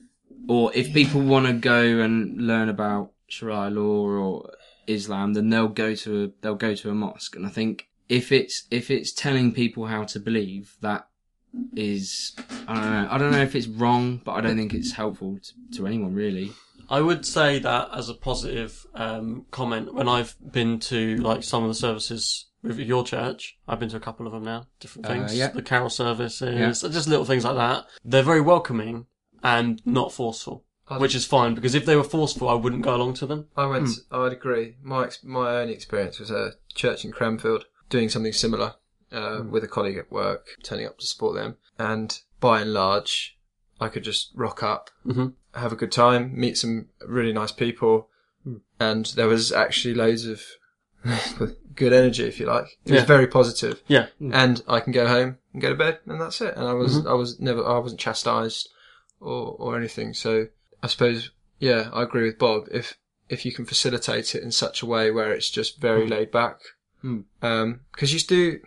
Or 0.49 0.73
if 0.75 0.93
people 0.95 1.21
want 1.21 1.47
to 1.47 1.53
go 1.53 2.01
and 2.01 2.41
learn 2.47 2.69
about 2.69 3.13
Sharia 3.29 3.71
law 3.71 4.07
or 4.09 4.51
Islam, 4.87 5.35
then 5.35 5.51
they'll 5.51 5.69
go 5.69 5.95
to 5.95 6.25
a, 6.25 6.29
they'll 6.41 6.55
go 6.55 6.75
to 6.75 6.91
a 6.91 6.95
mosque. 6.95 7.37
And 7.37 7.47
I 7.47 7.51
think 7.51 7.89
if 8.09 8.33
it's 8.33 8.65
if 8.71 8.91
it's 8.91 9.13
telling 9.13 9.53
people 9.53 9.87
how 9.87 10.05
to 10.05 10.19
believe, 10.19 10.77
that 10.81 11.07
is 11.77 12.35
I 12.69 12.75
don't 12.75 12.91
know. 12.93 13.09
I 13.11 13.19
don't 13.19 13.33
know 13.33 13.43
if 13.43 13.55
it's 13.55 13.67
wrong, 13.67 14.21
but 14.25 14.33
I 14.33 14.41
don't 14.41 14.57
think 14.57 14.75
it's 14.75 14.93
helpful 14.93 15.39
to, 15.43 15.77
to 15.79 15.87
anyone 15.87 16.15
really. 16.15 16.53
I 16.89 17.01
would 17.01 17.25
say 17.25 17.59
that 17.61 17.89
as 17.95 18.09
a 18.09 18.15
positive 18.15 18.85
um, 18.95 19.47
comment 19.53 19.95
when 19.95 20.09
I've 20.09 20.35
been 20.53 20.81
to 20.81 21.17
like 21.19 21.45
some 21.45 21.63
of 21.63 21.69
the 21.69 21.75
services 21.75 22.47
with 22.63 22.79
your 22.79 23.05
church. 23.05 23.57
I've 23.69 23.79
been 23.81 23.89
to 23.91 23.97
a 23.97 24.01
couple 24.01 24.27
of 24.27 24.33
them 24.33 24.45
now, 24.45 24.67
different 24.81 25.07
Uh, 25.07 25.11
things. 25.11 25.37
yeah. 25.39 25.49
The 25.49 25.63
carol 25.63 25.89
services, 25.89 26.59
Yeah. 26.59 26.91
just 26.91 27.09
little 27.09 27.25
things 27.25 27.45
like 27.45 27.57
that. 27.57 27.87
They're 28.05 28.23
very 28.23 28.41
welcoming 28.43 29.07
and 29.43 29.81
not 29.87 30.13
forceful, 30.13 30.65
which 30.99 31.15
is 31.15 31.25
fine 31.25 31.55
because 31.55 31.75
if 31.75 31.87
they 31.87 31.97
were 31.97 32.05
forceful, 32.05 32.49
I 32.49 32.55
wouldn't 32.55 32.83
go 32.83 32.95
along 32.95 33.15
to 33.15 33.27
them. 33.27 33.47
I 33.57 33.67
went. 33.67 33.89
I 34.11 34.19
would 34.19 34.33
agree. 34.33 34.77
My 34.83 35.05
ex- 35.05 35.25
my 35.25 35.61
only 35.61 35.73
experience 35.75 36.19
was 36.19 36.31
a 36.31 36.55
church 36.75 37.05
in 37.05 37.13
Cranfield 37.13 37.65
doing 37.89 38.09
something 38.09 38.33
similar 38.33 38.75
uh, 39.13 39.43
with 39.49 39.65
a 39.65 39.69
colleague 39.69 39.99
at 39.99 40.11
work, 40.13 40.47
turning 40.63 40.87
up 40.87 40.99
to 40.99 41.07
support 41.07 41.35
them, 41.35 41.57
and 41.79 42.21
by 42.41 42.61
and 42.61 42.73
large, 42.73 43.37
I 43.81 43.89
could 43.89 44.05
just 44.05 44.31
rock 44.35 44.63
up, 44.63 44.91
Mhm. 45.07 45.35
have 45.55 45.73
a 45.73 45.77
good 45.77 45.93
time, 45.93 46.39
meet 46.39 46.57
some 46.59 46.89
really 47.07 47.33
nice 47.33 47.53
people, 47.53 48.09
and 48.79 49.07
there 49.17 49.29
was 49.29 49.53
actually 49.53 49.95
loads 49.95 50.25
of 50.27 50.43
good 51.75 51.93
energy, 51.93 52.25
if 52.25 52.39
you 52.39 52.47
like. 52.47 52.79
It 52.85 52.93
was 52.93 53.01
Yeah. 53.03 53.07
very 53.07 53.27
positive, 53.27 53.83
Yeah, 53.89 54.07
and 54.21 54.63
I 54.69 54.81
can 54.81 54.93
go 54.93 55.07
home 55.09 55.39
and 55.53 55.63
go 55.63 55.71
to 55.71 55.75
bed, 55.75 56.01
and 56.07 56.21
that's 56.21 56.41
it. 56.41 56.55
And 56.57 56.67
I 56.67 56.73
was 56.75 57.05
I 57.07 57.13
was 57.15 57.41
never 57.41 57.65
I 57.65 57.79
wasn't 57.79 58.01
chastised 58.01 58.69
or 59.21 59.57
or 59.59 59.77
anything. 59.77 60.15
So 60.15 60.49
I 60.83 60.87
suppose 60.89 61.31
yeah, 61.59 61.91
I 61.93 62.03
agree 62.03 62.25
with 62.25 62.39
Bob. 62.39 62.69
If 62.71 62.99
if 63.29 63.45
you 63.47 63.53
can 63.53 63.65
facilitate 63.65 64.35
it 64.35 64.43
in 64.43 64.51
such 64.53 64.83
a 64.83 64.87
way 64.87 65.11
where 65.11 65.33
it's 65.33 65.51
just 65.51 65.81
very 65.81 66.07
laid 66.07 66.31
back, 66.31 66.59
Hmm. 67.01 67.21
because 67.41 68.13
you 68.13 68.21
do 68.21 68.61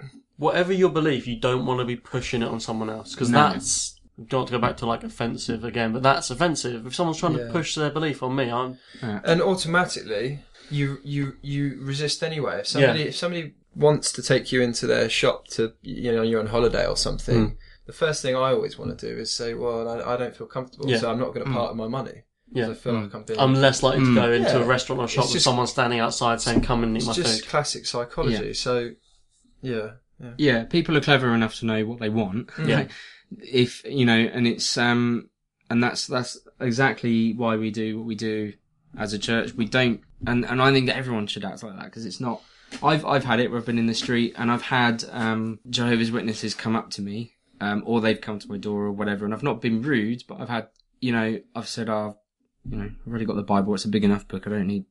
whatever 0.44 0.72
your 0.74 0.90
belief, 0.90 1.26
you 1.28 1.38
don't 1.40 1.66
want 1.66 1.80
to 1.80 1.86
be 1.86 1.96
pushing 1.96 2.42
it 2.42 2.48
on 2.48 2.60
someone 2.60 2.90
else 2.90 3.14
because 3.14 3.30
No. 3.30 3.50
that's. 3.50 4.00
Don't 4.28 4.46
to 4.46 4.52
go 4.52 4.60
back 4.60 4.78
to 4.78 4.86
like 4.86 5.04
offensive 5.04 5.64
again, 5.64 5.92
but 5.92 6.04
that's 6.04 6.30
offensive. 6.30 6.86
If 6.86 6.94
someone's 6.94 7.18
trying 7.18 7.36
Yeah. 7.36 7.46
to 7.48 7.52
push 7.52 7.74
their 7.74 7.90
belief 7.90 8.22
on 8.22 8.36
me, 8.36 8.52
I'm 8.52 8.78
and 9.02 9.42
automatically 9.42 10.42
you 10.70 11.00
you 11.04 11.34
you 11.42 11.80
resist 11.82 12.22
anyway. 12.24 12.60
If 12.60 12.68
somebody 12.68 13.00
Yeah. 13.00 13.06
if 13.08 13.16
somebody 13.16 13.56
wants 13.76 14.12
to 14.12 14.22
take 14.22 14.52
you 14.52 14.62
into 14.62 14.86
their 14.86 15.10
shop 15.10 15.48
to 15.56 15.74
you 15.82 16.12
know 16.12 16.22
you're 16.22 16.40
on 16.40 16.46
holiday 16.48 16.86
or 16.86 16.96
something, 16.96 17.42
Hmm. 17.48 17.54
the 17.88 17.94
first 17.94 18.22
thing 18.22 18.36
I 18.36 18.52
always 18.52 18.78
want 18.78 18.96
to 18.96 19.08
do 19.10 19.20
is 19.20 19.34
say, 19.34 19.56
well, 19.56 19.90
I, 19.90 20.14
I 20.14 20.16
don't 20.18 20.36
feel 20.36 20.46
comfortable, 20.46 20.88
Yeah. 20.92 21.00
so 21.00 21.10
I'm 21.12 21.18
not 21.20 21.34
going 21.34 21.46
to 21.46 21.50
hmm. 21.52 21.58
part 21.58 21.72
of 21.72 21.78
my 21.78 21.88
money. 21.88 22.12
'Cause 22.54 22.62
Yeah. 22.62 22.70
I 22.70 22.74
feel 22.76 22.96
hmm. 22.96 23.04
like 23.06 23.16
I'm 23.16 23.24
being. 23.24 23.40
I'm 23.40 23.56
less 23.56 23.82
likely 23.82 24.02
to 24.02 24.06
hmm. 24.06 24.16
go 24.24 24.32
into 24.32 24.52
Yeah. 24.60 24.64
a 24.64 24.66
restaurant 24.76 25.02
or 25.02 25.08
shop 25.08 25.24
It's 25.24 25.32
with 25.34 25.38
just- 25.38 25.46
someone 25.46 25.66
standing 25.66 26.00
outside 26.06 26.40
saying, 26.40 26.62
"Come 26.62 26.84
and 26.84 26.96
eat 26.96 27.00
it's 27.00 27.08
my 27.08 27.14
just 27.14 27.42
food." 27.42 27.50
classic 27.50 27.88
psychology. 27.88 28.54
So 28.54 28.92
yeah, 29.64 29.88
yeah. 30.20 30.32
Yeah, 30.38 30.64
people 30.64 30.96
are 30.98 31.02
clever 31.02 31.34
enough 31.34 31.56
to 31.60 31.66
know 31.66 31.86
what 31.86 32.00
they 32.00 32.10
want. 32.10 32.50
Yeah. 32.64 32.88
if 33.42 33.84
you 33.86 34.06
know, 34.06 34.18
and 34.18 34.48
it's 34.48 34.78
um, 34.78 35.30
and 35.70 35.84
that's 35.84 36.08
that's 36.08 36.40
exactly 36.60 37.34
why 37.34 37.56
we 37.56 37.72
do 37.72 37.98
what 37.98 38.06
we 38.06 38.16
do 38.16 38.54
as 38.98 39.14
a 39.14 39.20
church. 39.20 39.54
We 39.54 39.66
don't, 39.66 40.02
and 40.26 40.46
and 40.46 40.62
I 40.62 40.72
think 40.72 40.88
that 40.88 40.98
everyone 40.98 41.28
should 41.28 41.46
act 41.46 41.64
like 41.64 41.76
that 41.76 41.86
because 41.86 42.06
it's 42.06 42.20
not. 42.20 42.42
I've 42.82 43.06
I've 43.06 43.26
had 43.26 43.40
it 43.40 43.52
where 43.52 43.60
I've 43.60 43.66
been 43.66 43.78
in 43.78 43.86
the 43.86 43.94
street 43.94 44.34
and 44.38 44.52
I've 44.52 44.64
had 44.64 45.04
um 45.12 45.60
Jehovah's 45.70 46.12
Witnesses 46.12 46.56
come 46.56 46.76
up 46.76 46.90
to 46.92 47.02
me, 47.02 47.34
um, 47.62 47.84
or 47.86 48.02
they've 48.02 48.20
come 48.20 48.40
to 48.40 48.50
my 48.50 48.58
door 48.58 48.84
or 48.84 48.92
whatever, 48.92 49.26
and 49.26 49.34
I've 49.34 49.44
not 49.44 49.62
been 49.62 49.82
rude, 49.82 50.24
but 50.28 50.42
I've 50.42 50.50
had, 50.50 50.68
you 51.00 51.12
know, 51.12 51.40
I've 51.56 51.68
said, 51.68 51.90
I've 51.90 52.14
oh, 52.14 52.18
you 52.70 52.78
know, 52.78 52.86
I've 52.86 53.08
already 53.08 53.26
got 53.26 53.36
the 53.36 53.44
Bible. 53.44 53.74
It's 53.74 53.86
a 53.86 53.90
big 53.90 54.04
enough 54.04 54.28
book. 54.28 54.48
I 54.48 54.52
don't 54.52 54.68
need 54.68 54.86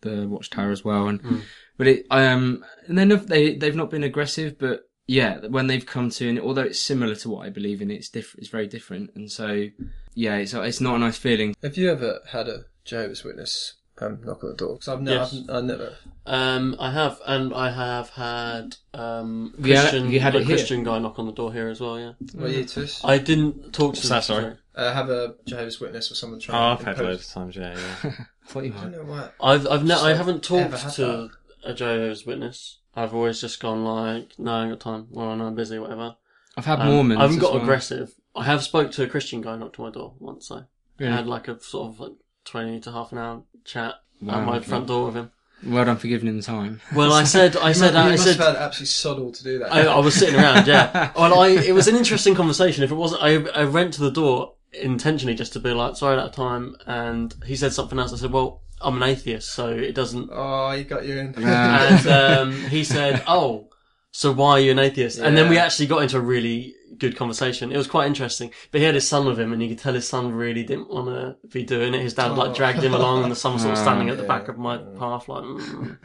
the 0.00 0.28
Watchtower 0.28 0.70
as 0.70 0.84
well, 0.84 1.08
and 1.08 1.42
but 1.76 1.86
it 1.86 2.06
um 2.10 2.64
and 2.86 2.96
then 2.96 3.08
they 3.26 3.56
they've 3.56 3.74
not 3.76 3.90
been 3.90 4.04
aggressive, 4.04 4.58
but 4.58 4.88
yeah, 5.06 5.38
when 5.46 5.68
they've 5.68 5.86
come 5.86 6.10
to 6.10 6.28
and 6.28 6.40
although 6.40 6.62
it's 6.62 6.80
similar 6.80 7.14
to 7.16 7.28
what 7.30 7.46
I 7.46 7.50
believe 7.50 7.80
in, 7.80 7.90
it's 7.90 8.08
different. 8.08 8.42
It's 8.42 8.50
very 8.50 8.66
different, 8.66 9.10
and 9.14 9.30
so 9.30 9.68
yeah, 10.14 10.36
it's 10.36 10.54
it's 10.54 10.80
not 10.80 10.96
a 10.96 10.98
nice 10.98 11.18
feeling. 11.18 11.54
Have 11.62 11.76
you 11.76 11.90
ever 11.90 12.20
had 12.30 12.48
a 12.48 12.64
Jehovah's 12.84 13.24
Witness 13.24 13.74
um, 14.02 14.20
knock 14.24 14.42
on 14.44 14.50
the 14.50 14.56
door? 14.56 14.74
Because 14.74 14.88
I've 14.88 15.02
never, 15.02 15.16
Yes. 15.20 15.42
I've, 15.48 15.56
I 15.56 15.60
never. 15.60 15.92
Um, 16.26 16.76
I 16.78 16.90
have, 16.90 17.20
and 17.26 17.54
I 17.54 17.70
have 17.70 18.10
had 18.10 18.76
um 18.94 19.52
Have 19.56 19.62
Christian, 19.64 20.04
have 20.04 20.12
you 20.12 20.20
had 20.20 20.34
a 20.34 20.38
it 20.38 20.46
here? 20.46 20.56
Christian 20.56 20.82
guy 20.84 20.98
knock 20.98 21.18
on 21.18 21.26
the 21.26 21.32
door 21.32 21.52
here 21.52 21.68
as 21.68 21.80
well. 21.80 21.98
Yeah, 21.98 22.12
What 22.34 22.50
you 22.50 22.64
Tis? 22.64 23.00
I 23.04 23.18
didn't 23.18 23.72
talk 23.72 23.94
to. 23.94 23.98
What's 24.00 24.08
that, 24.08 24.24
sorry? 24.24 24.54
Uh, 24.74 24.92
have 24.92 25.08
a 25.08 25.36
Jehovah's 25.46 25.80
Witness 25.80 26.10
or 26.10 26.14
someone 26.16 26.38
Oh, 26.38 26.42
trying. 26.42 26.72
I've 26.72 26.78
to 26.80 26.84
had 26.84 26.94
impose- 26.98 27.06
loads 27.08 27.26
of 27.28 27.32
times, 27.32 27.56
yeah, 27.56 27.74
yeah. 27.78 28.12
I 28.12 28.46
thought 28.46 28.64
you 28.64 28.72
I 28.72 28.74
don't 28.74 28.82
had. 28.82 28.92
know 28.92 29.04
why. 29.04 29.28
I've 29.40 29.66
I've 29.68 29.84
ne- 29.84 29.94
I 29.94 29.96
So, 30.12 30.14
haven't 30.16 30.50
ever 30.50 30.70
talked 30.70 30.82
had 30.82 30.92
to 30.94 31.30
a 31.64 31.74
Jehovah's 31.74 32.26
Witness. 32.26 32.78
I've 32.94 33.14
always 33.14 33.40
just 33.40 33.60
gone 33.60 33.84
like, 33.84 34.38
no, 34.38 34.52
I 34.52 34.62
ain't 34.62 34.72
got 34.72 34.80
time, 34.80 35.06
Well, 35.10 35.28
I 35.30 35.34
know 35.36 35.46
I'm 35.46 35.54
busy, 35.54 35.78
whatever. 35.78 36.16
I've 36.56 36.64
had 36.64 36.80
Um, 36.80 36.88
Mormons. 36.88 37.18
I 37.18 37.22
haven't 37.22 37.36
as 37.36 37.42
got 37.42 37.52
well. 37.54 37.62
aggressive. 37.62 38.14
I 38.34 38.44
have 38.44 38.62
spoke 38.62 38.90
to 38.92 39.02
a 39.04 39.06
Christian 39.06 39.42
guy 39.42 39.56
knocked 39.56 39.78
on 39.78 39.86
my 39.86 39.92
door 39.92 40.14
once. 40.18 40.50
I 40.50 40.62
Really? 40.98 41.12
had 41.12 41.26
like 41.26 41.46
a 41.48 41.60
sort 41.60 41.92
of 41.92 42.00
like 42.00 42.12
twenty 42.44 42.80
to 42.80 42.92
half 42.92 43.12
an 43.12 43.18
hour 43.18 43.42
chat 43.66 43.94
Wow, 44.20 44.40
at 44.40 44.46
my 44.46 44.56
okay. 44.56 44.66
front 44.66 44.86
door 44.86 45.06
with 45.06 45.14
him. 45.16 45.30
Well 45.64 45.84
done 45.84 45.96
for 45.96 46.06
giving 46.06 46.28
him 46.28 46.36
the 46.36 46.42
time. 46.42 46.80
Well, 46.94 47.12
I 47.12 47.24
said, 47.24 47.56
I 47.56 47.72
said, 47.80 47.94
you 47.94 47.98
I 48.00 48.10
must 48.10 48.24
said, 48.24 48.36
have 48.36 48.54
had 48.54 48.56
absolutely 48.56 48.86
sod 48.86 49.18
all 49.18 49.32
to 49.32 49.44
do 49.44 49.58
that. 49.60 49.72
I, 49.72 49.82
I 49.86 49.98
was 49.98 50.14
sitting 50.14 50.36
around, 50.38 50.66
yeah. 50.66 51.12
Well, 51.16 51.38
I, 51.40 51.48
it 51.48 51.74
was 51.74 51.88
an 51.88 51.96
interesting 51.96 52.34
conversation. 52.34 52.84
If 52.84 52.90
it 52.90 52.94
wasn't, 52.94 53.22
I, 53.22 53.36
I 53.62 53.64
went 53.64 53.94
to 53.94 54.00
the 54.02 54.10
door 54.10 54.54
intentionally 54.72 55.34
just 55.34 55.52
to 55.54 55.60
be 55.60 55.70
like, 55.72 55.96
sorry, 55.96 56.18
out 56.18 56.26
of 56.26 56.32
time. 56.32 56.76
And 56.86 57.34
he 57.46 57.56
said 57.56 57.72
something 57.72 57.98
else. 57.98 58.12
I 58.12 58.16
said, 58.16 58.32
well, 58.32 58.62
I'm 58.80 59.02
an 59.02 59.08
atheist, 59.08 59.50
so 59.50 59.68
it 59.70 59.94
doesn't. 59.94 60.28
oh, 60.32 60.72
you 60.72 60.84
got 60.84 61.06
you 61.06 61.18
in. 61.18 61.34
And 61.36 62.06
um, 62.06 62.52
he 62.68 62.84
said, 62.84 63.22
oh, 63.26 63.70
so 64.12 64.32
why 64.32 64.52
are 64.52 64.60
you 64.60 64.70
an 64.72 64.78
atheist? 64.78 65.18
And 65.18 65.36
then 65.36 65.48
we 65.48 65.58
actually 65.58 65.86
got 65.86 66.02
into 66.02 66.18
a 66.18 66.20
really 66.20 66.74
good 66.98 67.16
conversation. 67.16 67.72
It 67.72 67.76
was 67.76 67.86
quite 67.86 68.06
interesting. 68.06 68.50
But 68.70 68.80
he 68.80 68.84
had 68.84 68.94
his 68.94 69.08
son 69.08 69.26
with 69.26 69.38
him, 69.38 69.52
and 69.52 69.62
you 69.62 69.68
could 69.68 69.78
tell 69.78 69.94
his 69.94 70.08
son 70.08 70.32
really 70.32 70.64
didn't 70.64 70.90
want 70.90 71.08
to 71.08 71.36
be 71.48 71.64
doing 71.64 71.94
it. 71.94 72.02
His 72.02 72.14
dad 72.14 72.32
like 72.32 72.54
dragged 72.54 72.82
him 72.82 72.94
along, 72.94 73.22
and 73.22 73.32
the 73.32 73.36
son 73.36 73.54
was 73.54 73.62
sort 73.62 73.72
of 73.72 73.78
standing 73.78 74.08
at 74.08 74.16
the 74.16 74.22
back 74.34 74.48
of 74.48 74.58
my 74.58 74.78
path, 74.78 75.28
like. 75.28 75.44
Mm. 75.44 75.98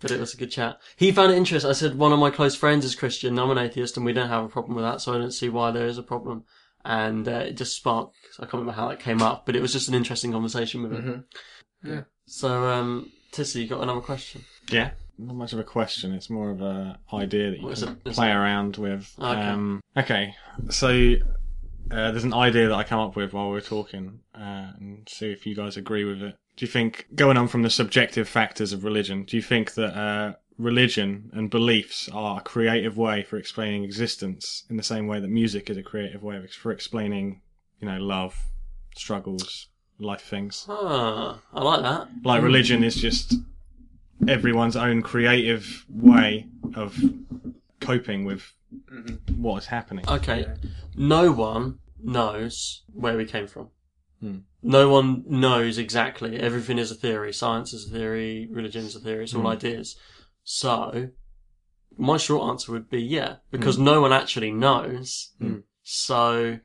But 0.00 0.10
it 0.10 0.20
was 0.20 0.34
a 0.34 0.36
good 0.36 0.50
chat. 0.50 0.80
He 0.96 1.12
found 1.12 1.32
it 1.32 1.36
interesting. 1.36 1.70
I 1.70 1.72
said 1.72 1.96
one 1.96 2.12
of 2.12 2.18
my 2.18 2.30
close 2.30 2.54
friends 2.54 2.84
is 2.84 2.94
Christian. 2.94 3.38
I'm 3.38 3.50
an 3.50 3.58
atheist, 3.58 3.96
and 3.96 4.04
we 4.04 4.12
don't 4.12 4.28
have 4.28 4.44
a 4.44 4.48
problem 4.48 4.76
with 4.76 4.84
that, 4.84 5.00
so 5.00 5.14
I 5.14 5.18
don't 5.18 5.30
see 5.30 5.48
why 5.48 5.70
there 5.70 5.86
is 5.86 5.96
a 5.96 6.02
problem. 6.02 6.44
And 6.84 7.26
uh, 7.26 7.44
it 7.46 7.56
just 7.56 7.74
sparked. 7.74 8.14
I 8.38 8.42
can't 8.42 8.54
remember 8.54 8.72
how 8.72 8.88
that 8.88 9.00
came 9.00 9.22
up, 9.22 9.46
but 9.46 9.56
it 9.56 9.62
was 9.62 9.72
just 9.72 9.88
an 9.88 9.94
interesting 9.94 10.32
conversation 10.32 10.82
with 10.82 10.92
him. 10.92 11.24
Yeah. 11.82 12.02
So, 12.26 12.64
um, 12.64 13.12
Tissy, 13.32 13.62
you 13.62 13.68
got 13.68 13.82
another 13.82 14.00
question? 14.00 14.44
Yeah. 14.68 14.90
Not 15.18 15.36
much 15.36 15.52
of 15.52 15.58
a 15.58 15.64
question. 15.64 16.12
It's 16.12 16.28
more 16.28 16.50
of 16.50 16.60
a 16.60 16.98
idea 17.12 17.50
that 17.50 17.60
you 17.60 17.68
can 17.68 17.96
play 18.12 18.30
around 18.30 18.76
with. 18.76 19.14
Okay. 19.18 19.40
Um, 19.40 19.80
okay. 19.96 20.34
So 20.70 21.14
uh, 21.90 22.10
there's 22.10 22.24
an 22.24 22.34
idea 22.34 22.68
that 22.68 22.74
I 22.74 22.82
come 22.82 23.00
up 23.00 23.16
with 23.16 23.32
while 23.32 23.50
we 23.50 23.58
are 23.58 23.62
talking, 23.62 24.20
uh, 24.34 24.72
and 24.78 25.08
see 25.08 25.30
if 25.30 25.46
you 25.46 25.54
guys 25.54 25.76
agree 25.76 26.04
with 26.04 26.22
it. 26.22 26.34
Do 26.56 26.64
you 26.64 26.70
think, 26.70 27.06
going 27.14 27.36
on 27.36 27.48
from 27.48 27.62
the 27.62 27.70
subjective 27.70 28.28
factors 28.28 28.72
of 28.72 28.84
religion, 28.84 29.24
do 29.24 29.36
you 29.36 29.42
think 29.42 29.74
that 29.74 29.96
uh, 29.96 30.34
religion 30.58 31.30
and 31.32 31.50
beliefs 31.50 32.08
are 32.12 32.38
a 32.38 32.42
creative 32.42 32.96
way 32.96 33.22
for 33.22 33.36
explaining 33.36 33.84
existence 33.84 34.64
in 34.70 34.76
the 34.76 34.82
same 34.82 35.06
way 35.06 35.20
that 35.20 35.28
music 35.28 35.68
is 35.70 35.76
a 35.76 35.82
creative 35.82 36.22
way 36.22 36.36
of, 36.36 36.50
for 36.50 36.72
explaining, 36.72 37.40
you 37.80 37.88
know, 37.88 37.98
love, 37.98 38.36
struggles, 38.96 39.68
life 39.98 40.22
things? 40.22 40.66
Ah, 40.68 41.40
I 41.52 41.62
like 41.62 41.82
that. 41.82 42.08
like 42.24 42.42
religion 42.42 42.82
is 42.84 42.94
just 42.96 43.34
everyone's 44.28 44.76
own 44.76 45.02
creative 45.02 45.84
way 45.88 46.46
of 46.74 46.98
coping 47.80 48.24
with 48.24 48.52
what 49.36 49.58
is 49.58 49.66
happening. 49.66 50.04
Okay. 50.08 50.46
No 50.96 51.32
one 51.32 51.78
knows 52.02 52.82
where 52.92 53.16
we 53.16 53.24
came 53.24 53.46
from. 53.46 53.68
Hmm. 54.20 54.38
No 54.62 54.88
one 54.88 55.24
knows 55.26 55.78
exactly. 55.78 56.38
Everything 56.38 56.78
is 56.78 56.90
a 56.90 56.94
theory. 56.94 57.32
Science 57.32 57.72
is 57.72 57.86
a 57.86 57.90
theory. 57.90 58.48
Religion 58.50 58.84
is 58.84 58.96
a 58.96 59.00
theory. 59.00 59.24
It's 59.24 59.34
all 59.34 59.42
hmm. 59.42 59.48
ideas. 59.48 59.96
So, 60.44 61.10
my 61.96 62.16
short 62.16 62.48
answer 62.48 62.72
would 62.72 62.88
be 62.88 63.02
yeah, 63.02 63.36
because 63.50 63.76
hmm. 63.76 63.84
no 63.84 64.00
one 64.00 64.12
actually 64.12 64.50
knows. 64.50 65.32
Hmm. 65.38 65.58
So, 65.82 66.60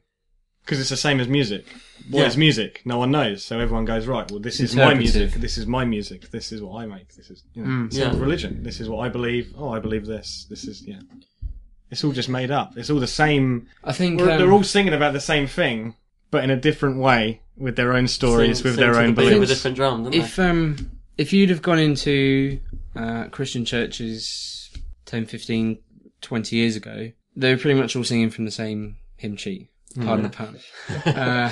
Because 0.69 0.81
it's 0.81 0.91
the 0.91 0.97
same 0.97 1.19
as 1.19 1.27
music. 1.27 1.65
What 2.11 2.27
is 2.27 2.35
Yeah. 2.35 2.39
music? 2.39 2.81
No 2.85 2.99
one 2.99 3.09
knows. 3.09 3.43
So 3.43 3.59
everyone 3.59 3.85
goes, 3.85 4.05
right, 4.05 4.29
well, 4.29 4.39
this 4.39 4.59
is 4.59 4.75
my 4.75 4.93
music. 4.93 5.31
This 5.33 5.57
is 5.57 5.65
my 5.65 5.83
music. 5.83 6.29
This 6.29 6.51
is 6.51 6.61
what 6.61 6.83
I 6.83 6.85
make. 6.85 7.15
This 7.15 7.31
is, 7.31 7.41
you 7.55 7.63
know, 7.63 7.69
Mm. 7.69 7.93
Yeah. 7.93 8.11
with 8.11 8.19
religion. 8.19 8.61
This 8.61 8.79
is 8.79 8.87
what 8.87 8.99
I 8.99 9.09
believe. 9.09 9.51
Oh, 9.57 9.69
I 9.69 9.79
believe 9.79 10.05
this. 10.05 10.45
This 10.47 10.65
is, 10.65 10.83
yeah. 10.85 10.99
It's 11.89 12.03
all 12.03 12.11
just 12.11 12.29
made 12.29 12.51
up. 12.51 12.77
It's 12.77 12.91
all 12.91 12.99
the 12.99 13.07
same. 13.07 13.65
I 13.83 13.93
think 13.93 14.21
um, 14.21 14.27
they're 14.27 14.51
all 14.51 14.63
singing 14.63 14.93
about 14.93 15.13
the 15.13 15.19
same 15.19 15.47
thing, 15.47 15.95
but 16.29 16.43
in 16.43 16.51
a 16.51 16.55
different 16.55 16.99
way, 16.99 17.41
with 17.57 17.75
their 17.75 17.93
own 17.93 18.07
stories, 18.07 18.57
sing- 18.59 18.63
with 18.65 18.75
sing 18.75 18.79
their 18.85 18.95
own 19.01 19.15
the 19.15 19.21
beat 19.23 19.33
of 19.33 19.41
a 19.41 19.45
different 19.47 19.75
drum, 19.75 20.03
don't 20.03 20.13
if 20.13 20.37
um 20.37 20.91
if 21.17 21.33
you'd 21.33 21.49
have 21.49 21.63
gone 21.63 21.79
into 21.79 22.59
uh, 22.95 23.25
Christian 23.29 23.65
churches 23.65 24.69
10, 25.07 25.25
15, 25.25 25.79
20 26.21 26.55
years 26.55 26.75
ago, 26.75 27.11
they 27.35 27.51
were 27.53 27.59
pretty 27.59 27.79
much 27.79 27.95
all 27.95 28.03
singing 28.03 28.29
from 28.29 28.45
the 28.45 28.51
same 28.51 28.97
hymn 29.17 29.35
sheet. 29.35 29.68
Pardon 29.95 30.23
the 30.23 30.29
pun. 30.29 30.59
uh, 31.05 31.51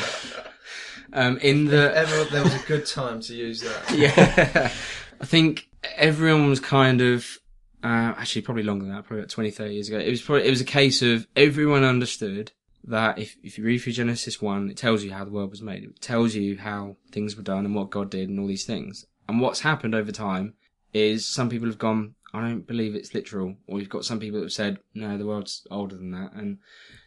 um, 1.14 1.38
in 1.40 1.66
the 1.66 1.96
Ever 1.96 2.24
there 2.26 2.44
was 2.44 2.56
a 2.56 2.66
good 2.68 2.86
time 2.86 3.22
to 3.22 3.34
use 3.34 3.62
that. 3.62 3.92
yeah, 3.96 4.72
I 5.20 5.26
think 5.26 5.68
everyone 5.96 6.50
was 6.50 6.60
kind 6.60 7.02
of 7.02 7.40
uh, 7.84 8.14
actually 8.18 8.42
probably 8.42 8.64
longer 8.64 8.86
than 8.86 8.94
that, 8.94 9.06
probably 9.06 9.22
about 9.22 9.30
20, 9.30 9.52
30 9.52 9.74
years 9.74 9.88
ago. 9.88 10.00
It 10.00 10.10
was 10.10 10.22
probably 10.22 10.48
it 10.48 10.50
was 10.50 10.62
a 10.62 10.66
case 10.66 11.02
of 11.02 11.28
everyone 11.36 11.84
understood 11.84 12.52
that 12.86 13.20
if 13.20 13.36
if 13.44 13.58
you 13.58 13.64
read 13.64 13.80
through 13.80 13.94
Genesis 13.94 14.42
one, 14.42 14.70
it 14.70 14.78
tells 14.78 15.04
you 15.04 15.12
how 15.12 15.26
the 15.26 15.32
world 15.32 15.52
was 15.52 15.62
made. 15.62 15.84
It 15.84 16.02
tells 16.02 16.36
you 16.36 16.58
how 16.58 16.98
things 17.12 17.36
were 17.36 17.44
done 17.44 17.66
and 17.66 17.76
what 17.76 17.90
God 17.90 18.10
did 18.10 18.30
and 18.30 18.40
all 18.40 18.48
these 18.48 18.66
things. 18.66 19.06
And 19.28 19.42
what's 19.42 19.60
happened 19.60 19.94
over 19.94 20.12
time 20.12 20.54
is 20.94 21.28
some 21.28 21.50
people 21.50 21.68
have 21.68 21.78
gone, 21.78 22.16
I 22.34 22.42
don't 22.42 22.68
believe 22.68 22.94
it's 22.94 23.14
literal, 23.14 23.56
or 23.68 23.80
you've 23.80 23.90
got 23.90 24.06
some 24.06 24.20
people 24.20 24.40
that 24.40 24.46
have 24.46 24.54
said, 24.54 24.80
no, 24.94 25.18
the 25.18 25.26
world's 25.26 25.66
older 25.72 25.96
than 25.96 26.12
that. 26.12 26.34
And 26.34 26.58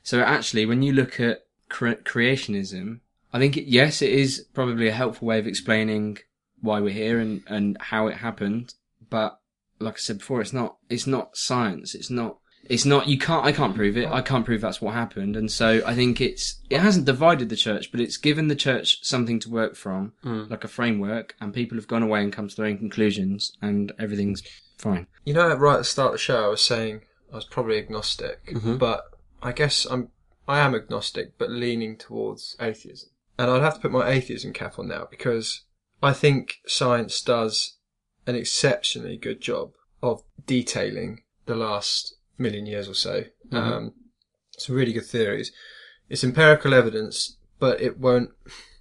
so 0.03 0.21
actually, 0.21 0.66
when 0.66 0.83
you 0.83 0.93
look 0.93 1.21
at 1.21 1.45
cre- 1.68 2.03
creationism, 2.05 3.01
I 3.33 3.39
think 3.39 3.57
it, 3.57 3.64
yes, 3.64 4.03
it 4.03 4.11
is 4.11 4.47
probably 4.55 4.89
a 4.89 4.93
helpful 4.93 5.29
way 5.29 5.39
of 5.39 5.47
explaining 5.47 6.18
why 6.61 6.81
we're 6.81 6.91
here 6.93 7.21
and, 7.21 7.43
and 7.47 7.77
how 7.81 8.07
it 8.07 8.16
happened. 8.16 8.75
But 9.09 9.39
like 9.79 9.95
I 9.95 9.99
said 9.99 10.18
before, 10.18 10.41
it's 10.41 10.53
not, 10.53 10.79
it's 10.89 11.07
not 11.07 11.37
science. 11.37 11.95
It's 11.95 12.11
not, 12.11 12.39
it's 12.64 12.84
not, 12.84 13.08
you 13.08 13.18
can't, 13.18 13.44
I 13.44 13.52
can't 13.52 13.74
prove 13.74 13.96
it. 13.96 14.08
I 14.08 14.20
can't 14.22 14.44
prove 14.44 14.61
that's 14.61 14.80
what 14.80 14.94
happened. 14.94 15.36
And 15.36 15.50
so 15.50 15.82
I 15.86 15.94
think 15.94 16.20
it's, 16.20 16.61
it 16.70 16.78
hasn't 16.80 17.06
divided 17.06 17.48
the 17.48 17.56
church, 17.56 17.90
but 17.90 18.00
it's 18.00 18.16
given 18.16 18.48
the 18.48 18.54
church 18.54 19.04
something 19.04 19.40
to 19.40 19.50
work 19.50 19.74
from, 19.76 20.12
like 20.22 20.64
a 20.64 20.68
framework, 20.68 21.34
and 21.40 21.52
people 21.54 21.76
have 21.78 21.88
gone 21.88 22.02
away 22.02 22.22
and 22.22 22.32
come 22.32 22.48
to 22.48 22.54
their 22.56 22.66
own 22.66 22.78
conclusions, 22.78 23.52
and 23.61 23.92
everything's 23.98 24.42
fine. 24.78 25.06
You 25.24 25.34
know, 25.34 25.52
right 25.54 25.74
at 25.74 25.78
the 25.78 25.84
start 25.84 26.08
of 26.08 26.12
the 26.14 26.18
show, 26.18 26.44
I 26.44 26.48
was 26.48 26.61
saying 26.62 27.02
I 27.32 27.36
was 27.36 27.44
probably 27.44 27.78
agnostic, 27.78 28.46
Mm-hmm. 28.46 28.76
but 28.76 29.04
I 29.42 29.52
guess 29.52 29.86
I'm 29.90 30.08
I 30.46 30.58
am 30.58 30.74
agnostic, 30.74 31.38
but 31.38 31.50
leaning 31.50 31.96
towards 31.96 32.56
atheism. 32.61 33.11
And 33.38 33.50
I'd 33.50 33.62
have 33.62 33.74
to 33.74 33.80
put 33.80 33.92
my 33.92 34.08
atheism 34.08 34.52
cap 34.52 34.78
on 34.78 34.88
now 34.88 35.06
because 35.11 35.62
I 36.02 36.12
think 36.12 36.56
science 36.66 37.22
does 37.22 37.76
an 38.26 38.34
exceptionally 38.34 39.16
good 39.16 39.40
job 39.40 39.72
of 40.02 40.22
detailing 40.46 41.22
the 41.46 41.54
last 41.54 42.16
million 42.41 42.66
years 42.66 42.88
or 42.88 42.95
so. 42.95 43.24
Mm-hmm. 43.51 43.57
Um, 43.57 43.93
some 44.57 44.76
really 44.76 44.93
good 44.93 45.07
theories. 45.07 45.53
It's 46.09 46.24
empirical 46.24 46.74
evidence, 46.74 47.36
but 47.59 47.80
it 47.80 47.99
won't. 47.99 48.30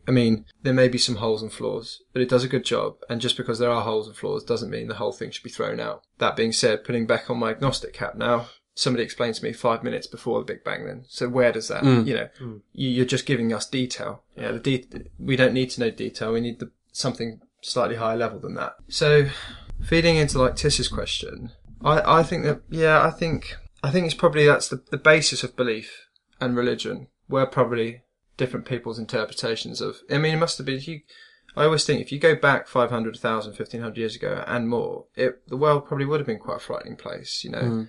I 0.07 0.11
mean, 0.11 0.45
there 0.63 0.73
may 0.73 0.87
be 0.87 0.97
some 0.97 1.17
holes 1.17 1.43
and 1.43 1.53
flaws, 1.53 2.01
but 2.13 2.21
it 2.21 2.29
does 2.29 2.43
a 2.43 2.47
good 2.47 2.65
job. 2.65 2.95
And 3.09 3.21
just 3.21 3.37
because 3.37 3.59
there 3.59 3.69
are 3.69 3.83
holes 3.83 4.07
and 4.07 4.15
flaws 4.15 4.43
doesn't 4.43 4.71
mean 4.71 4.87
the 4.87 4.95
whole 4.95 5.11
thing 5.11 5.29
should 5.29 5.43
be 5.43 5.51
thrown 5.51 5.79
out. 5.79 6.01
That 6.17 6.35
being 6.35 6.51
said, 6.51 6.83
putting 6.83 7.05
back 7.05 7.29
on 7.29 7.37
my 7.37 7.51
agnostic 7.51 7.93
cap 7.93 8.15
now, 8.15 8.47
somebody 8.73 9.03
explained 9.03 9.35
to 9.35 9.43
me 9.43 9.53
five 9.53 9.83
minutes 9.83 10.07
before 10.07 10.39
the 10.39 10.45
Big 10.45 10.63
Bang 10.63 10.85
then. 10.85 11.05
So 11.07 11.29
where 11.29 11.51
does 11.51 11.67
that, 11.67 11.83
mm. 11.83 12.07
you 12.07 12.15
know, 12.15 12.29
mm. 12.39 12.61
you, 12.73 12.89
you're 12.89 13.05
just 13.05 13.25
giving 13.25 13.53
us 13.53 13.67
detail. 13.67 14.23
Yeah, 14.35 14.53
the 14.53 14.59
de- 14.59 15.09
we 15.19 15.35
don't 15.35 15.53
need 15.53 15.69
to 15.71 15.81
know 15.81 15.91
detail. 15.91 16.33
We 16.33 16.41
need 16.41 16.59
the, 16.59 16.71
something 16.91 17.41
slightly 17.61 17.97
higher 17.97 18.17
level 18.17 18.39
than 18.39 18.55
that. 18.55 18.73
So 18.87 19.27
feeding 19.83 20.15
into 20.15 20.41
like 20.41 20.55
Tiss's 20.55 20.87
question, 20.87 21.51
I, 21.83 22.19
I 22.19 22.23
think 22.23 22.43
that, 22.43 22.61
yeah, 22.69 23.01
I 23.01 23.09
think, 23.09 23.55
I 23.83 23.91
think 23.91 24.05
it's 24.05 24.15
probably 24.15 24.45
that's 24.45 24.67
the, 24.67 24.83
the 24.91 24.97
basis 24.97 25.43
of 25.43 25.55
belief 25.55 26.07
and 26.41 26.55
religion 26.55 27.07
were 27.27 27.45
probably 27.45 28.03
different 28.37 28.65
people's 28.65 28.97
interpretations 28.97 29.81
of. 29.81 29.97
I 30.09 30.17
mean, 30.17 30.33
it 30.33 30.39
must 30.39 30.57
have 30.57 30.65
been. 30.65 30.81
You, 30.81 31.01
I 31.55 31.65
always 31.65 31.85
think 31.85 32.01
if 32.01 32.11
you 32.11 32.19
go 32.19 32.35
back 32.35 32.67
500, 32.67 33.15
1,000, 33.15 33.51
1,500 33.51 33.97
years 33.97 34.15
ago 34.15 34.43
and 34.47 34.67
more, 34.67 35.05
it 35.15 35.47
the 35.47 35.57
world 35.57 35.85
probably 35.85 36.05
would 36.05 36.19
have 36.19 36.27
been 36.27 36.39
quite 36.39 36.57
a 36.57 36.59
frightening 36.59 36.95
place. 36.95 37.43
You 37.43 37.51
know, 37.51 37.61
hmm. 37.61 37.83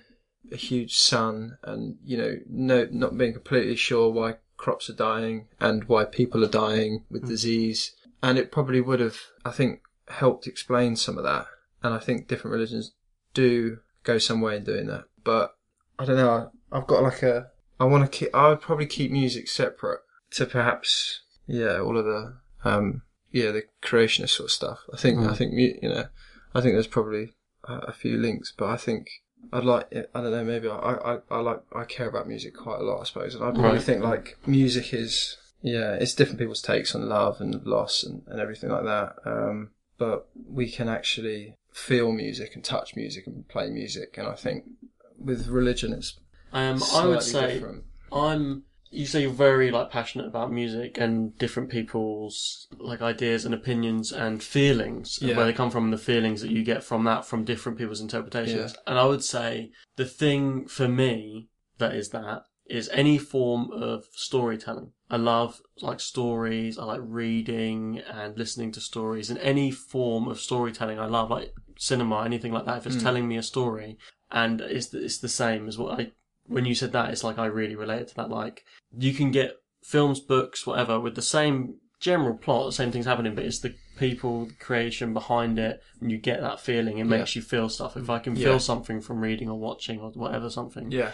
a 0.51 0.57
huge 0.57 0.97
sun, 0.97 1.57
and 1.63 1.97
you 2.03 2.17
know, 2.17 2.35
no, 2.47 2.87
not 2.91 3.17
being 3.17 3.33
completely 3.33 3.75
sure 3.75 4.11
why 4.11 4.35
crops 4.57 4.89
are 4.89 4.95
dying 4.95 5.47
and 5.59 5.85
why 5.85 6.05
people 6.05 6.43
are 6.43 6.49
dying 6.49 7.05
with 7.09 7.23
hmm. 7.23 7.29
disease, 7.29 7.95
and 8.21 8.37
it 8.37 8.51
probably 8.51 8.81
would 8.81 8.99
have, 8.99 9.17
I 9.43 9.51
think, 9.51 9.81
helped 10.07 10.45
explain 10.45 10.95
some 10.95 11.17
of 11.17 11.23
that. 11.23 11.47
And 11.83 11.95
I 11.95 11.97
think 11.97 12.27
different 12.27 12.53
religions 12.53 12.93
do 13.33 13.79
go 14.03 14.17
some 14.17 14.41
way 14.41 14.57
in 14.57 14.63
doing 14.63 14.87
that, 14.87 15.05
but 15.23 15.55
I 15.99 16.05
don't 16.05 16.17
know. 16.17 16.51
I, 16.71 16.77
I've 16.77 16.87
got 16.87 17.03
like 17.03 17.23
a. 17.23 17.47
I 17.79 17.85
want 17.85 18.03
to 18.03 18.17
keep. 18.17 18.33
I 18.35 18.49
would 18.49 18.61
probably 18.61 18.85
keep 18.85 19.11
music 19.11 19.47
separate 19.47 20.01
to 20.31 20.45
perhaps, 20.45 21.21
yeah, 21.47 21.79
all 21.79 21.97
of 21.97 22.05
the, 22.05 22.37
um, 22.63 23.01
yeah, 23.31 23.51
the 23.51 23.63
creationist 23.81 24.29
sort 24.29 24.47
of 24.47 24.51
stuff. 24.51 24.79
I 24.93 24.97
think. 24.97 25.19
I 25.19 25.33
think 25.33 25.53
you 25.53 25.89
know. 25.89 26.05
I 26.53 26.61
think 26.61 26.73
there's 26.75 26.87
probably 26.87 27.33
a, 27.67 27.73
a 27.87 27.93
few 27.93 28.17
links, 28.17 28.53
but 28.55 28.69
I 28.69 28.77
think 28.77 29.07
I'd 29.53 29.63
like. 29.63 29.87
I 29.93 30.21
don't 30.21 30.31
know. 30.31 30.43
Maybe 30.43 30.67
I, 30.69 30.75
I, 30.75 31.17
I 31.29 31.39
like. 31.39 31.61
I 31.73 31.83
care 31.85 32.07
about 32.09 32.27
music 32.27 32.55
quite 32.55 32.79
a 32.79 32.83
lot. 32.83 33.01
I 33.01 33.03
suppose, 33.05 33.35
and 33.35 33.43
I 33.43 33.51
probably 33.51 33.71
Right. 33.71 33.81
think 33.81 34.03
like 34.03 34.37
music 34.45 34.93
is. 34.93 35.37
Yeah, 35.63 35.93
it's 35.93 36.15
different 36.15 36.39
people's 36.39 36.61
takes 36.63 36.95
on 36.95 37.07
love 37.07 37.39
and 37.39 37.63
loss 37.67 38.01
and, 38.03 38.23
and 38.25 38.39
everything 38.39 38.71
like 38.71 38.83
that. 38.83 39.13
Um, 39.25 39.69
but 39.99 40.27
we 40.49 40.71
can 40.71 40.89
actually 40.89 41.55
feel 41.71 42.11
music 42.11 42.55
and 42.55 42.63
touch 42.63 42.95
music 42.95 43.27
and 43.27 43.47
play 43.47 43.69
music, 43.69 44.17
and 44.17 44.27
I 44.27 44.35
think 44.35 44.65
with 45.17 45.47
religion 45.47 45.93
it's 45.93 46.19
Um, 46.53 46.81
I 46.93 47.05
would 47.05 47.23
say 47.23 47.53
different. 47.53 47.83
I'm 48.11 48.63
you 48.93 49.05
say 49.05 49.21
you're 49.21 49.31
very 49.31 49.71
like 49.71 49.89
passionate 49.89 50.27
about 50.27 50.51
music 50.51 50.97
and 50.97 51.37
different 51.37 51.69
people's 51.69 52.67
like 52.77 53.01
ideas 53.01 53.45
and 53.45 53.53
opinions 53.53 54.11
and 54.11 54.43
feelings 54.43 55.17
and 55.21 55.29
Yeah. 55.29 55.37
where 55.37 55.45
they 55.45 55.53
come 55.53 55.71
from 55.71 55.85
and 55.85 55.93
the 55.93 55.97
feelings 55.97 56.41
that 56.41 56.51
you 56.51 56.61
get 56.63 56.83
from 56.83 57.05
that 57.05 57.25
from 57.25 57.45
different 57.45 57.77
people's 57.77 58.01
interpretations. 58.01 58.75
And 58.85 58.99
I 58.99 59.05
would 59.05 59.23
say 59.23 59.71
the 59.95 60.03
thing 60.05 60.67
for 60.67 60.89
me 60.89 61.47
that 61.77 61.95
is 61.95 62.09
that 62.09 62.43
is 62.71 62.89
any 62.93 63.17
form 63.17 63.69
of 63.71 64.05
storytelling. 64.13 64.91
I 65.09 65.17
love 65.17 65.61
like 65.81 65.99
stories. 65.99 66.79
I 66.79 66.85
like 66.85 67.01
reading 67.03 67.99
and 67.99 68.37
listening 68.37 68.71
to 68.73 68.81
stories 68.81 69.29
and 69.29 69.37
any 69.39 69.71
form 69.71 70.27
of 70.27 70.39
storytelling. 70.39 70.99
I 70.99 71.07
love 71.07 71.29
like 71.29 71.53
cinema, 71.77 72.23
anything 72.23 72.53
like 72.53 72.65
that. 72.65 72.77
If 72.77 72.85
it's 72.85 72.95
hmm. 72.95 73.03
telling 73.03 73.27
me 73.27 73.37
a 73.37 73.43
story 73.43 73.97
and 74.31 74.61
it's 74.61 74.87
the, 74.87 75.03
it's 75.03 75.17
the 75.17 75.29
same 75.29 75.67
as 75.67 75.77
what 75.77 75.99
I 75.99 76.11
when 76.47 76.65
you 76.65 76.75
said 76.75 76.93
that, 76.93 77.11
it's 77.11 77.23
like 77.23 77.37
I 77.37 77.45
really 77.45 77.75
related 77.75 78.09
to 78.09 78.15
that. 78.15 78.29
Like 78.29 78.63
you 78.97 79.13
can 79.13 79.31
get 79.31 79.57
films, 79.83 80.19
books, 80.19 80.65
whatever, 80.65 80.99
with 80.99 81.15
the 81.15 81.21
same 81.21 81.75
general 81.99 82.35
plot, 82.35 82.67
the 82.67 82.71
same 82.71 82.91
things 82.91 83.05
happening, 83.05 83.35
but 83.35 83.45
it's 83.45 83.59
the 83.59 83.75
people, 83.97 84.45
the 84.45 84.53
creation 84.53 85.13
behind 85.13 85.59
it, 85.59 85.81
and 85.99 86.11
you 86.11 86.17
get 86.17 86.41
that 86.41 86.59
feeling. 86.59 86.97
It 86.97 87.03
makes 87.03 87.35
you 87.35 87.41
feel 87.41 87.69
stuff. 87.69 87.95
If 87.95 88.09
I 88.09 88.19
can 88.19 88.35
Yeah. 88.35 88.45
feel 88.45 88.59
something 88.59 89.01
from 89.01 89.19
reading 89.19 89.49
or 89.49 89.59
watching 89.59 89.99
or 89.99 90.11
whatever 90.11 90.49
something, 90.49 90.91
Yeah. 90.91 91.11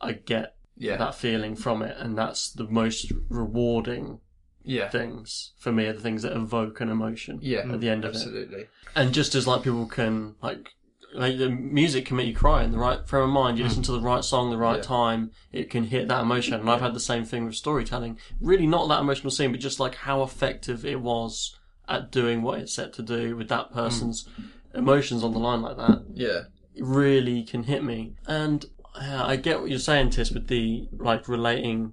I 0.00 0.12
get 0.12 0.57
Yeah. 0.78 0.96
that 0.96 1.14
feeling 1.14 1.56
from 1.56 1.82
it, 1.82 1.96
and 1.98 2.16
that's 2.16 2.50
the 2.52 2.64
most 2.64 3.12
rewarding 3.28 4.20
Yeah. 4.62 4.88
things 4.88 5.52
for 5.58 5.72
me 5.72 5.86
are 5.86 5.92
the 5.92 6.00
things 6.00 6.22
that 6.22 6.32
evoke 6.36 6.80
an 6.80 6.88
emotion. 6.88 7.38
Yeah. 7.42 7.70
at 7.72 7.80
the 7.80 7.88
end 7.88 8.04
of 8.04 8.12
it. 8.12 8.16
Absolutely. 8.16 8.66
And 8.94 9.12
just 9.12 9.34
as 9.34 9.46
like 9.46 9.62
people 9.62 9.86
can 9.86 10.36
like, 10.42 10.70
like 11.14 11.38
the 11.38 11.48
music 11.48 12.04
can 12.06 12.16
make 12.16 12.26
you 12.28 12.34
cry 12.34 12.62
in 12.62 12.72
the 12.72 12.78
right 12.78 13.06
frame 13.08 13.24
of 13.24 13.30
mind. 13.30 13.58
You 13.58 13.64
listen 13.64 13.82
mm. 13.82 13.86
to 13.86 13.92
the 13.92 14.00
right 14.00 14.22
song, 14.22 14.50
the 14.50 14.58
right 14.58 14.76
Yeah. 14.76 14.82
time, 14.82 15.30
it 15.52 15.70
can 15.70 15.84
hit 15.84 16.06
that 16.08 16.22
emotion. 16.22 16.54
And 16.54 16.70
I've 16.70 16.82
had 16.82 16.94
the 16.94 17.00
same 17.00 17.24
thing 17.24 17.46
with 17.46 17.54
storytelling. 17.54 18.18
Really, 18.40 18.66
not 18.66 18.88
that 18.88 19.00
emotional 19.00 19.30
scene, 19.30 19.50
but 19.50 19.60
just 19.60 19.80
like 19.80 19.94
how 19.94 20.22
effective 20.22 20.84
it 20.84 21.00
was 21.00 21.56
at 21.88 22.12
doing 22.12 22.42
what 22.42 22.58
it's 22.58 22.74
set 22.74 22.92
to 22.94 23.02
do 23.02 23.36
with 23.36 23.48
that 23.48 23.70
mm. 23.70 23.72
person's 23.72 24.28
emotions 24.74 25.24
on 25.24 25.32
the 25.32 25.38
line 25.38 25.62
like 25.62 25.78
that. 25.78 26.04
Yeah. 26.12 26.40
Really 26.78 27.42
can 27.42 27.62
hit 27.64 27.82
me. 27.82 28.14
And 28.26 28.66
uh, 29.00 29.24
I 29.26 29.36
get 29.36 29.60
what 29.60 29.70
you're 29.70 29.78
saying, 29.78 30.10
Tis, 30.10 30.32
with 30.32 30.48
the 30.48 30.88
like 30.92 31.28
relating. 31.28 31.92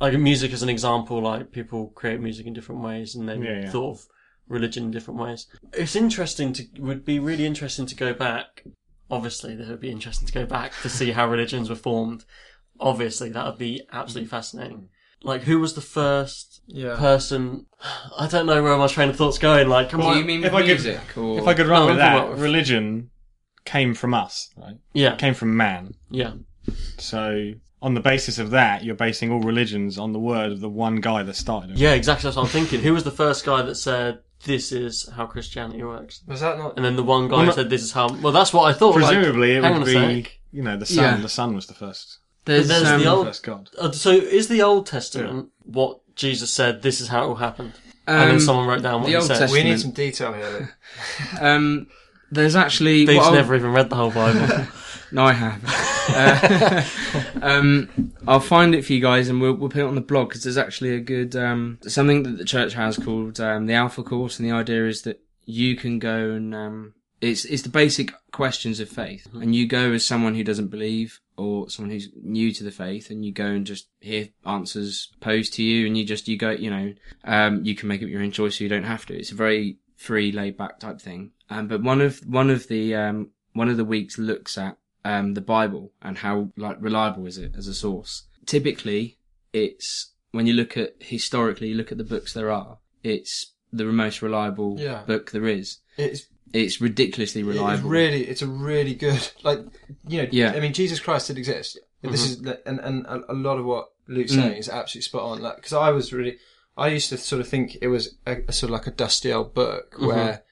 Like 0.00 0.14
music 0.16 0.52
as 0.52 0.62
an 0.62 0.68
example, 0.68 1.20
like 1.20 1.50
people 1.50 1.88
create 1.88 2.20
music 2.20 2.46
in 2.46 2.52
different 2.52 2.82
ways, 2.82 3.16
and 3.16 3.28
then 3.28 3.42
Yeah, 3.42 3.62
yeah. 3.62 3.70
thought 3.70 3.98
of 3.98 4.06
religion 4.48 4.84
in 4.84 4.90
different 4.92 5.18
ways. 5.18 5.46
It's 5.72 5.96
interesting 5.96 6.52
to 6.52 6.64
would 6.78 7.04
be 7.04 7.18
really 7.18 7.44
interesting 7.44 7.84
to 7.86 7.96
go 7.96 8.14
back. 8.14 8.62
Obviously, 9.10 9.56
that 9.56 9.66
would 9.66 9.80
be 9.80 9.90
interesting 9.90 10.26
to 10.28 10.32
go 10.32 10.46
back 10.46 10.72
to 10.82 10.88
see 10.88 11.10
how 11.10 11.28
religions 11.28 11.68
were 11.68 11.74
formed. 11.76 12.24
Obviously, 12.78 13.28
that 13.30 13.44
would 13.44 13.58
be 13.58 13.82
absolutely 13.92 14.28
fascinating. 14.28 14.88
Like, 15.24 15.42
who 15.42 15.58
was 15.58 15.74
the 15.74 15.80
first 15.80 16.60
Yeah. 16.68 16.94
person? 16.96 17.66
I 18.16 18.28
don't 18.28 18.46
know 18.46 18.62
where 18.62 18.76
my 18.78 18.86
train 18.86 19.08
of 19.08 19.16
thought's 19.16 19.38
going. 19.38 19.68
Like, 19.68 19.90
come 19.90 20.00
Do 20.00 20.06
on, 20.08 20.18
you 20.18 20.24
mean 20.24 20.44
if 20.44 20.52
with 20.52 20.62
I 20.62 20.66
could- 20.76 21.00
or... 21.16 21.40
If 21.40 21.46
I 21.48 21.54
could 21.54 21.66
run 21.66 21.82
No, 21.82 21.86
with 21.88 21.96
that, 21.96 22.36
religion 22.38 23.10
came 23.68 23.94
from 23.94 24.12
us, 24.14 24.50
right? 24.56 24.76
yeah, 24.92 25.14
Came 25.16 25.34
from 25.34 25.56
man. 25.56 25.94
yeah, 26.10 26.32
So 26.98 27.52
on 27.80 27.94
the 27.94 28.00
basis 28.00 28.38
of 28.38 28.50
that, 28.50 28.84
you're 28.84 28.94
basing 28.94 29.30
all 29.30 29.40
religions 29.40 29.98
on 29.98 30.12
the 30.12 30.18
word 30.18 30.50
of 30.52 30.60
the 30.60 30.68
one 30.68 30.96
guy 30.96 31.22
that 31.22 31.34
started 31.36 31.70
it. 31.72 31.76
yeah. 31.78 31.92
Exactly. 31.92 32.24
That's 32.28 32.36
what 32.36 32.44
I'm 32.44 32.48
thinking. 32.48 32.80
Who 32.80 32.92
was 32.92 33.04
the 33.04 33.10
first 33.10 33.44
guy 33.44 33.62
that 33.62 33.76
said 33.76 34.20
this 34.44 34.72
is 34.72 35.08
how 35.16 35.26
Christianity 35.26 35.82
works? 35.82 36.22
Was 36.26 36.40
that 36.40 36.58
not? 36.58 36.76
And 36.76 36.84
then 36.84 36.96
the 36.96 37.02
one 37.04 37.28
guy 37.28 37.36
Well, 37.36 37.46
no- 37.46 37.52
said 37.52 37.70
this 37.70 37.82
is 37.82 37.92
how. 37.92 38.08
Well, 38.22 38.32
that's 38.32 38.52
what 38.52 38.64
I 38.64 38.72
thought. 38.76 38.96
like, 38.96 39.14
Presumably, 39.14 39.52
it 39.56 39.62
hang 39.62 39.72
would 39.74 39.82
on 39.82 39.82
a 39.82 40.08
be 40.16 40.22
sec. 40.24 40.38
you 40.52 40.62
know 40.62 40.76
the 40.76 40.86
sun. 40.86 41.04
Yeah. 41.04 41.16
The 41.22 41.28
sun 41.28 41.54
was 41.54 41.66
the 41.66 41.74
first, 41.74 42.18
There's, 42.44 42.68
there's 42.68 42.84
um, 42.88 43.00
the 43.00 43.06
old- 43.08 43.26
first 43.26 43.42
god. 43.44 43.70
Uh, 43.78 43.92
so 43.92 44.10
is 44.10 44.48
the 44.48 44.62
Old 44.62 44.86
Testament 44.86 45.50
what 45.64 46.00
Jesus 46.16 46.50
said? 46.52 46.82
This 46.82 47.00
is 47.00 47.08
how 47.08 47.24
it 47.24 47.26
all 47.28 47.34
happened, 47.36 47.74
and 48.06 48.20
then 48.22 48.30
um, 48.36 48.40
someone 48.40 48.66
wrote 48.66 48.82
down 48.82 49.00
what 49.02 49.06
the 49.06 49.10
he 49.10 49.16
Old 49.16 49.24
said. 49.26 49.38
Testament- 49.38 49.64
We 49.64 49.70
need 49.70 49.80
some 49.80 49.92
detail 49.92 50.32
here. 50.32 50.50
Luke. 50.50 51.40
um, 51.42 51.86
there's 52.30 52.56
actually 52.56 53.08
I'll- 53.18 53.32
never 53.32 53.54
even 53.54 53.72
read 53.72 53.90
the 53.90 53.96
whole 53.96 54.10
Bible. 54.10 54.66
No, 55.10 55.24
I 55.24 55.32
have. 55.32 55.64
Uh, 56.10 57.42
um, 57.42 58.12
I'll 58.26 58.40
find 58.40 58.74
it 58.74 58.84
for 58.84 58.92
you 58.92 59.00
guys, 59.00 59.28
and 59.28 59.40
we'll 59.40 59.54
we'll 59.54 59.70
put 59.70 59.80
it 59.80 59.86
on 59.86 59.94
the 59.94 60.00
blog 60.00 60.28
because 60.28 60.44
there's 60.44 60.58
actually 60.58 60.94
a 60.94 61.00
good 61.00 61.34
um, 61.34 61.78
something 61.82 62.24
that 62.24 62.36
the 62.36 62.44
church 62.44 62.74
has 62.74 62.98
called 62.98 63.40
um, 63.40 63.66
the 63.66 63.74
Alpha 63.74 64.02
Course, 64.02 64.38
and 64.38 64.46
the 64.46 64.52
idea 64.52 64.86
is 64.86 65.02
that 65.02 65.22
you 65.46 65.76
can 65.76 65.98
go 65.98 66.32
and 66.32 66.54
um, 66.54 66.94
it's 67.20 67.44
it's 67.46 67.62
the 67.62 67.68
basic 67.68 68.12
questions 68.32 68.80
of 68.80 68.88
faith, 68.88 69.26
and 69.32 69.54
you 69.54 69.66
go 69.66 69.92
as 69.92 70.04
someone 70.04 70.34
who 70.34 70.44
doesn't 70.44 70.68
believe 70.68 71.20
or 71.36 71.70
someone 71.70 71.90
who's 71.90 72.10
new 72.22 72.52
to 72.52 72.64
the 72.64 72.70
faith, 72.70 73.10
and 73.10 73.24
you 73.24 73.32
go 73.32 73.46
and 73.46 73.66
just 73.66 73.88
hear 74.00 74.28
answers 74.44 75.10
posed 75.20 75.54
to 75.54 75.62
you, 75.62 75.86
and 75.86 75.96
you 75.96 76.04
just 76.04 76.28
you 76.28 76.36
go, 76.36 76.50
you 76.50 76.70
know, 76.70 76.92
um, 77.24 77.64
you 77.64 77.74
can 77.74 77.88
make 77.88 78.02
up 78.02 78.08
your 78.08 78.22
own 78.22 78.30
choice, 78.30 78.58
so 78.58 78.64
you 78.64 78.70
don't 78.70 78.84
have 78.84 79.06
to. 79.06 79.18
It's 79.18 79.32
a 79.32 79.36
very 79.36 79.78
free, 79.96 80.32
laid 80.32 80.56
back 80.56 80.78
type 80.80 81.00
thing. 81.00 81.32
Um, 81.50 81.68
but 81.68 81.82
one 81.82 82.00
of 82.00 82.18
one 82.26 82.50
of 82.50 82.68
the 82.68 82.94
um, 82.94 83.30
one 83.52 83.68
of 83.68 83.76
the 83.76 83.84
weeks 83.84 84.18
looks 84.18 84.58
at 84.58 84.76
um, 85.04 85.34
the 85.34 85.40
Bible 85.40 85.92
and 86.02 86.18
how 86.18 86.50
like 86.56 86.76
reliable 86.80 87.26
is 87.26 87.38
it 87.38 87.54
as 87.56 87.66
a 87.66 87.74
source. 87.74 88.24
Typically, 88.46 89.18
it's 89.52 90.12
when 90.32 90.46
you 90.46 90.52
look 90.54 90.76
at 90.76 90.94
historically, 91.00 91.68
you 91.68 91.74
look 91.74 91.92
at 91.92 91.98
the 91.98 92.04
books 92.04 92.32
there 92.34 92.50
are. 92.50 92.78
It's 93.02 93.52
the 93.72 93.84
most 93.84 94.22
reliable 94.22 94.76
Yeah. 94.78 95.02
book 95.06 95.30
there 95.30 95.46
is. 95.46 95.78
It's 95.96 96.26
It's 96.52 96.80
ridiculously 96.80 97.42
it's 97.42 97.48
reliable. 97.48 97.88
really 97.88 98.26
it's 98.26 98.42
a 98.42 98.46
really 98.46 98.94
good 98.94 99.28
like 99.42 99.60
you 100.06 100.22
know 100.22 100.28
Yeah. 100.30 100.52
I 100.52 100.60
mean 100.60 100.72
Jesus 100.72 101.00
Christ 101.00 101.28
did 101.28 101.38
exist. 101.38 101.78
This 102.02 102.24
is 102.30 102.46
and 102.66 102.78
and 102.80 103.06
a, 103.06 103.34
lot 103.34 103.58
of 103.58 103.64
what 103.64 103.88
Luke's 104.06 104.32
saying 104.32 104.56
is 104.56 104.68
absolutely 104.68 105.02
spot 105.02 105.22
on. 105.22 105.40
Like 105.42 105.56
because 105.56 105.72
I 105.72 105.90
was 105.90 106.12
really 106.12 106.38
I 106.76 106.88
used 106.88 107.08
to 107.10 107.18
sort 107.18 107.40
of 107.40 107.48
think 107.48 107.76
it 107.82 107.88
was 107.88 108.16
a, 108.26 108.36
a 108.48 108.52
sort 108.52 108.70
of 108.70 108.74
like 108.74 108.86
a 108.86 108.92
dusty 108.92 109.32
old 109.32 109.52
book 109.54 109.96
where 109.98 110.44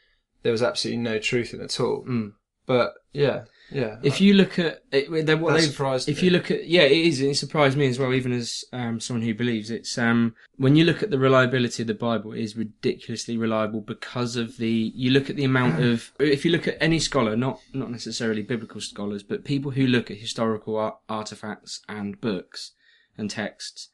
there 0.47 0.53
was 0.53 0.63
absolutely 0.63 1.03
no 1.03 1.19
truth 1.19 1.53
in 1.53 1.61
it 1.61 1.65
at 1.65 1.81
all. 1.81 2.05
Mm. 2.09 2.35
But 2.67 2.95
yeah, 3.13 3.47
yeah. 3.69 3.97
If 4.05 4.21
you 4.21 4.35
look 4.35 4.61
at 4.61 4.85
it, 4.93 5.11
what 5.11 5.27
That 5.55 5.63
surprised 5.63 6.09
if 6.09 6.19
me. 6.23 6.27
you 6.27 6.31
look 6.31 6.53
at 6.53 6.69
yeah, 6.69 6.83
it 6.83 7.05
is. 7.05 7.21
It 7.21 7.35
surprised 7.35 7.77
me 7.77 7.89
as 7.89 7.99
well, 7.99 8.15
even 8.15 8.31
as 8.31 8.65
um, 8.73 9.01
someone 9.01 9.27
who 9.27 9.35
believes 9.35 9.73
it's. 9.73 9.99
Um, 9.99 10.37
when 10.57 10.77
you 10.77 10.85
look 10.85 11.03
at 11.03 11.11
the 11.11 11.19
reliability 11.19 11.83
of 11.83 11.89
the 11.89 11.95
Bible, 11.95 12.33
it 12.33 12.43
is 12.43 12.57
ridiculously 12.57 13.37
reliable 13.37 13.81
because 13.81 14.37
of 14.37 14.57
the. 14.59 14.93
You 14.95 15.11
look 15.11 15.29
at 15.29 15.35
the 15.35 15.43
amount 15.43 15.83
of. 15.85 16.13
If 16.21 16.45
you 16.45 16.53
look 16.53 16.69
at 16.69 16.77
any 16.81 17.01
scholar, 17.01 17.35
not 17.35 17.59
not 17.75 17.91
necessarily 17.91 18.43
biblical 18.43 18.81
scholars, 18.81 19.25
but 19.25 19.45
people 19.45 19.73
who 19.73 19.89
look 19.89 20.13
at 20.13 20.19
historical 20.19 20.77
ar- 20.77 20.99
artifacts 21.09 21.81
and 21.89 22.21
books 22.21 22.71
and 23.19 23.29
texts, 23.29 23.89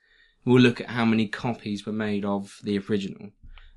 will 0.45 0.61
look 0.61 0.83
at 0.83 0.91
how 0.91 1.07
many 1.07 1.29
copies 1.29 1.87
were 1.87 1.93
made 1.93 2.27
of 2.27 2.59
the 2.63 2.79
original. 2.79 3.31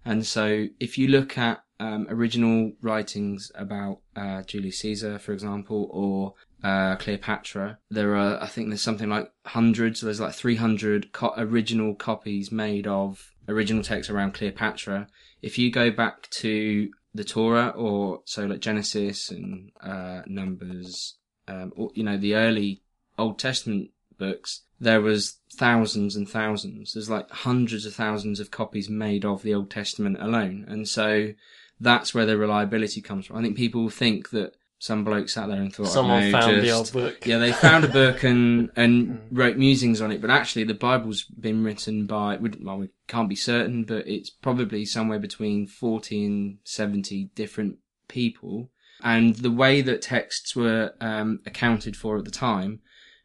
And 0.03 0.25
so, 0.25 0.67
if 0.79 0.97
you 0.97 1.07
look 1.07 1.37
at 1.37 1.64
um, 1.79 2.07
original 2.09 2.71
writings 2.81 3.51
about 3.55 3.99
uh, 4.15 4.43
Julius 4.43 4.79
Caesar, 4.79 5.19
for 5.19 5.33
example, 5.33 5.89
or 5.91 6.33
uh, 6.63 6.95
Cleopatra, 6.95 7.77
there 7.89 8.15
are, 8.15 8.41
I 8.41 8.47
think 8.47 8.69
there's 8.69 8.81
something 8.81 9.09
like 9.09 9.31
hundreds, 9.45 9.99
so 9.99 10.07
there's 10.07 10.19
like 10.19 10.33
300 10.33 11.11
co- 11.11 11.33
original 11.37 11.95
copies 11.95 12.51
made 12.51 12.87
of 12.87 13.31
original 13.47 13.83
texts 13.83 14.09
around 14.09 14.33
Cleopatra. 14.33 15.07
If 15.41 15.57
you 15.57 15.71
go 15.71 15.91
back 15.91 16.29
to 16.31 16.89
the 17.13 17.23
Torah, 17.23 17.69
or 17.69 18.21
so 18.25 18.45
like 18.45 18.61
Genesis 18.61 19.29
and 19.29 19.71
uh, 19.81 20.21
Numbers, 20.25 21.17
um, 21.47 21.71
or, 21.75 21.91
you 21.93 22.03
know, 22.03 22.17
the 22.17 22.35
early 22.35 22.81
Old 23.17 23.37
Testament 23.37 23.91
books, 24.17 24.61
there 24.79 25.01
was 25.01 25.37
thousands 25.55 26.15
and 26.15 26.27
thousands. 26.27 26.93
There's 26.93 27.09
like 27.09 27.29
hundreds 27.29 27.85
of 27.85 27.93
thousands 27.93 28.39
of 28.39 28.51
copies 28.51 28.89
made 28.89 29.23
of 29.23 29.43
the 29.43 29.53
Old 29.53 29.69
Testament 29.69 30.17
alone. 30.19 30.65
And 30.67 30.87
so 30.87 31.33
that's 31.79 32.13
where 32.13 32.25
the 32.25 32.37
reliability 32.37 33.01
comes 33.01 33.25
from. 33.25 33.37
I 33.37 33.41
think 33.41 33.57
people 33.57 33.89
think 33.89 34.29
that 34.31 34.55
some 34.77 35.03
bloke 35.03 35.29
sat 35.29 35.47
there 35.47 35.61
and 35.61 35.73
thought, 35.73 35.87
Someone 35.87 36.31
know, 36.31 36.39
found 36.39 36.61
the 36.61 36.71
old 36.71 36.91
book. 36.91 37.25
Yeah, 37.25 37.37
they 37.37 37.51
found 37.51 37.85
a 37.85 37.87
book 37.87 38.23
and 38.23 38.69
and 38.75 39.21
wrote 39.31 39.57
musings 39.57 40.01
on 40.01 40.11
it, 40.11 40.21
but 40.21 40.29
actually 40.29 40.65
the 40.65 40.73
Bible's 40.73 41.23
been 41.23 41.63
written 41.63 42.05
by 42.05 42.37
we- 42.37 42.51
well, 42.61 42.77
we 42.77 42.89
can't 43.07 43.29
be 43.29 43.35
certain, 43.35 43.83
but 43.83 44.07
it's 44.07 44.29
probably 44.29 44.85
somewhere 44.85 45.19
between 45.19 45.67
forty 45.67 46.25
and 46.25 46.57
seventy 46.63 47.31
different 47.35 47.77
people. 48.07 48.69
And 49.03 49.35
the 49.35 49.51
way 49.51 49.81
that 49.81 50.01
texts 50.01 50.55
were 50.55 50.93
um, 51.01 51.41
accounted 51.45 51.95
for 51.97 52.17
at 52.17 52.25
the 52.25 52.31
time 52.31 52.79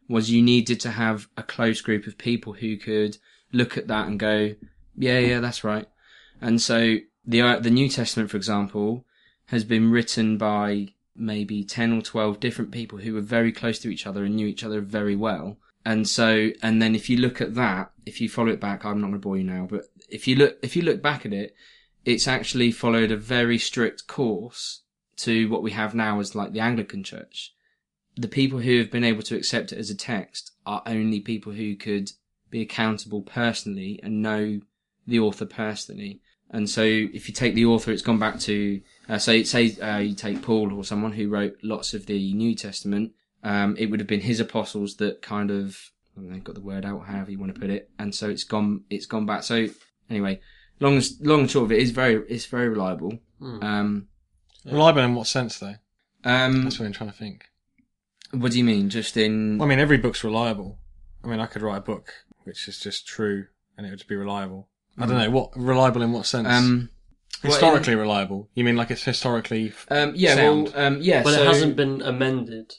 was 0.08 0.30
you 0.30 0.42
needed 0.42 0.80
to 0.80 0.90
have 0.90 1.28
a 1.36 1.42
close 1.42 1.80
group 1.80 2.06
of 2.06 2.18
people 2.18 2.54
who 2.54 2.76
could 2.76 3.16
look 3.52 3.78
at 3.78 3.86
that 3.86 4.08
and 4.08 4.18
go, 4.18 4.54
yeah, 4.96 5.18
yeah, 5.20 5.38
that's 5.38 5.62
right. 5.62 5.86
And 6.40 6.60
so 6.60 6.96
the 7.30 7.40
uh, 7.40 7.58
the 7.58 7.70
New 7.70 7.88
Testament, 7.88 8.30
for 8.30 8.36
example, 8.36 9.04
has 9.46 9.64
been 9.64 9.90
written 9.90 10.36
by 10.36 10.88
maybe 11.14 11.64
10 11.64 11.92
or 11.92 12.02
12 12.02 12.40
different 12.40 12.70
people 12.70 12.98
who 12.98 13.14
were 13.14 13.20
very 13.20 13.52
close 13.52 13.78
to 13.80 13.90
each 13.90 14.06
other 14.06 14.24
and 14.24 14.36
knew 14.36 14.46
each 14.46 14.64
other 14.64 14.80
very 14.80 15.16
well. 15.16 15.56
And 15.84 16.08
so, 16.08 16.50
and 16.62 16.80
then 16.80 16.94
if 16.94 17.08
you 17.08 17.16
look 17.16 17.40
at 17.40 17.54
that, 17.54 17.92
if 18.06 18.20
you 18.20 18.28
follow 18.28 18.50
it 18.50 18.60
back, 18.60 18.84
I'm 18.84 19.00
not 19.00 19.08
going 19.08 19.20
to 19.20 19.26
bore 19.28 19.36
you 19.36 19.44
now, 19.44 19.66
but 19.70 19.86
if 20.08 20.26
you 20.26 20.36
look, 20.36 20.58
if 20.62 20.76
you 20.76 20.82
look 20.82 21.02
back 21.02 21.24
at 21.24 21.32
it, 21.32 21.54
it's 22.04 22.28
actually 22.28 22.72
followed 22.72 23.12
a 23.12 23.16
very 23.16 23.58
strict 23.58 24.06
course 24.06 24.82
to 25.16 25.48
what 25.48 25.62
we 25.62 25.70
have 25.70 25.94
now 25.94 26.18
as 26.18 26.34
like 26.34 26.52
the 26.52 26.60
Anglican 26.60 27.04
Church. 27.04 27.54
The 28.16 28.28
people 28.28 28.58
who 28.58 28.78
have 28.78 28.90
been 28.90 29.04
able 29.04 29.22
to 29.22 29.36
accept 29.36 29.72
it 29.72 29.78
as 29.78 29.90
a 29.90 29.94
text 29.94 30.52
are 30.66 30.82
only 30.86 31.20
people 31.20 31.52
who 31.52 31.76
could 31.76 32.10
be 32.50 32.60
accountable 32.60 33.22
personally 33.22 34.00
and 34.02 34.22
know 34.22 34.60
the 35.06 35.20
author 35.20 35.46
personally. 35.46 36.20
And 36.52 36.68
so 36.68 36.82
if 36.82 37.28
you 37.28 37.34
take 37.34 37.54
the 37.54 37.64
author, 37.66 37.92
it's 37.92 38.02
gone 38.02 38.18
back 38.18 38.40
to, 38.40 38.80
uh, 39.08 39.18
say, 39.18 39.44
say, 39.44 39.76
uh, 39.80 39.98
you 39.98 40.14
take 40.14 40.42
Paul 40.42 40.72
or 40.74 40.84
someone 40.84 41.12
who 41.12 41.28
wrote 41.28 41.56
lots 41.62 41.94
of 41.94 42.06
the 42.06 42.32
New 42.34 42.54
Testament, 42.56 43.12
um, 43.44 43.76
it 43.78 43.86
would 43.86 44.00
have 44.00 44.08
been 44.08 44.20
his 44.20 44.40
apostles 44.40 44.96
that 44.96 45.22
kind 45.22 45.50
of, 45.52 45.78
I 46.16 46.20
don't 46.20 46.30
know, 46.30 46.38
got 46.40 46.56
the 46.56 46.60
word 46.60 46.84
out, 46.84 47.06
however 47.06 47.30
you 47.30 47.38
want 47.38 47.54
to 47.54 47.60
put 47.60 47.70
it. 47.70 47.88
And 48.00 48.12
so 48.14 48.28
it's 48.28 48.42
gone, 48.44 48.82
it's 48.90 49.06
gone 49.06 49.26
back. 49.26 49.44
So 49.44 49.68
anyway, 50.10 50.40
long, 50.80 50.96
as- 50.96 51.18
long 51.20 51.40
and 51.40 51.50
short 51.50 51.66
of 51.66 51.72
it 51.72 51.78
is 51.78 51.92
very, 51.92 52.16
it's 52.28 52.46
very 52.46 52.68
reliable. 52.68 53.18
Um, 53.40 54.08
Reliable 54.66 55.02
in 55.02 55.14
what 55.14 55.26
sense, 55.28 55.58
though? 55.58 55.76
um, 56.24 56.64
That's 56.64 56.78
what 56.78 56.86
I'm 56.86 56.92
trying 56.92 57.10
to 57.10 57.16
think. 57.16 57.46
what 58.32 58.52
do 58.52 58.58
you 58.58 58.64
mean? 58.64 58.90
Just 58.90 59.16
in, 59.16 59.56
Well, 59.58 59.66
I 59.66 59.70
mean, 59.70 59.78
every 59.78 59.96
book's 59.98 60.22
reliable. 60.24 60.78
I 61.24 61.28
mean, 61.28 61.40
I 61.40 61.46
could 61.46 61.62
write 61.62 61.78
a 61.78 61.80
book 61.82 62.12
which 62.44 62.66
is 62.68 62.78
just 62.80 63.06
true 63.06 63.46
and 63.78 63.86
it 63.86 63.90
would 63.90 64.04
be 64.08 64.16
reliable. 64.16 64.68
I 64.98 65.06
don't 65.06 65.18
know 65.18 65.30
what 65.30 65.50
reliable 65.56 66.02
in 66.02 66.12
what 66.12 66.26
sense. 66.26 66.48
um, 66.48 66.90
well, 67.42 67.52
historically 67.52 67.94
reliable. 67.94 68.48
You 68.54 68.64
mean 68.64 68.76
like 68.76 68.90
it's 68.90 69.02
historically? 69.04 69.72
um, 69.88 70.12
yeah, 70.14 70.34
sound. 70.34 70.72
well, 70.74 70.86
um, 70.86 70.98
yeah, 71.00 71.22
But 71.22 71.34
so, 71.34 71.42
it 71.42 71.46
hasn't 71.46 71.76
been 71.76 72.02
amended. 72.02 72.74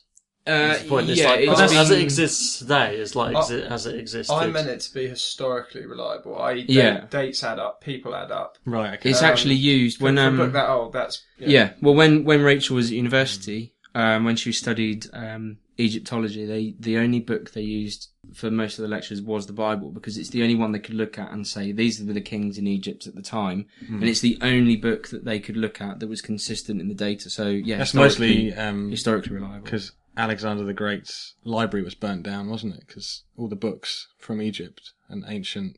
uh, 0.46 0.52
That's 0.68 0.84
the 0.84 0.90
point. 0.90 1.10
It's 1.10 1.20
yeah, 1.20 1.30
like, 1.30 1.40
it's 1.40 1.60
as, 1.60 1.74
as 1.74 1.92
it 1.92 2.00
exists 2.02 2.60
today, 2.60 2.98
is 2.98 3.16
like 3.16 3.36
Oh, 3.36 3.56
as 3.70 3.86
it 3.88 3.96
exists. 4.00 4.32
I 4.32 4.46
meant 4.48 4.68
it 4.68 4.82
to 4.82 4.94
be 4.94 5.08
historically 5.08 5.86
reliable. 5.86 6.40
I 6.40 6.64
Yeah. 6.68 7.06
dates 7.10 7.44
add 7.44 7.58
up, 7.60 7.82
people 7.82 8.14
add 8.16 8.32
up. 8.32 8.58
Right. 8.66 8.94
Okay. 9.00 9.10
It's 9.12 9.22
Um, 9.24 9.30
actually 9.30 9.56
used 9.56 10.00
when 10.02 10.18
um, 10.20 10.38
book 10.38 10.54
that 10.54 10.70
old, 10.70 10.94
that's 10.94 11.24
Yeah, 11.40 11.72
well, 11.82 11.96
when 11.96 12.24
when 12.24 12.42
Rachel 12.44 12.76
was 12.76 12.88
at 12.92 12.96
university, 12.98 13.74
um, 13.96 14.26
when 14.26 14.36
she 14.36 14.52
studied 14.52 15.08
um, 15.14 15.58
Egyptology, 15.80 16.46
they 16.46 16.76
the 16.80 16.98
only 16.98 17.20
book 17.20 17.52
they 17.54 17.62
used 17.62 18.10
for 18.34 18.50
most 18.52 18.78
of 18.80 18.84
the 18.84 18.90
lectures 18.90 19.22
was 19.22 19.48
the 19.48 19.54
Bible 19.54 19.90
because 19.90 20.18
it's 20.18 20.30
the 20.30 20.42
only 20.44 20.56
one 20.56 20.72
they 20.72 20.80
could 20.80 20.96
look 20.96 21.18
at 21.20 21.32
and 21.32 21.46
say 21.46 21.72
these 21.72 22.00
are 22.02 22.06
the 22.06 22.22
kings 22.22 22.58
in 22.58 22.68
Egypt 22.68 23.08
at 23.08 23.16
the 23.16 23.22
time, 23.22 23.66
and 23.88 24.04
it's 24.04 24.22
the 24.22 24.38
only 24.42 24.76
book 24.76 25.10
that 25.10 25.26
they 25.26 25.40
could 25.40 25.58
look 25.58 25.82
at 25.82 26.00
that 26.00 26.08
was 26.08 26.22
consistent 26.22 26.80
in 26.82 26.88
the 26.88 26.94
data. 26.94 27.30
So 27.30 27.48
yeah, 27.50 27.78
That's 27.78 27.94
mostly 27.94 28.54
um, 28.54 28.90
historically 28.90 29.34
reliable. 29.36 29.64
because 29.64 29.92
Alexander 30.18 30.64
the 30.64 30.74
Great's 30.74 31.36
library 31.44 31.84
was 31.84 31.96
burnt 31.96 32.24
down, 32.24 32.50
wasn't 32.50 32.76
it? 32.76 32.84
Because 32.88 33.24
all 33.38 33.48
the 33.48 33.56
books 33.56 34.08
from 34.18 34.42
Egypt 34.42 34.92
and 35.10 35.24
ancient. 35.28 35.78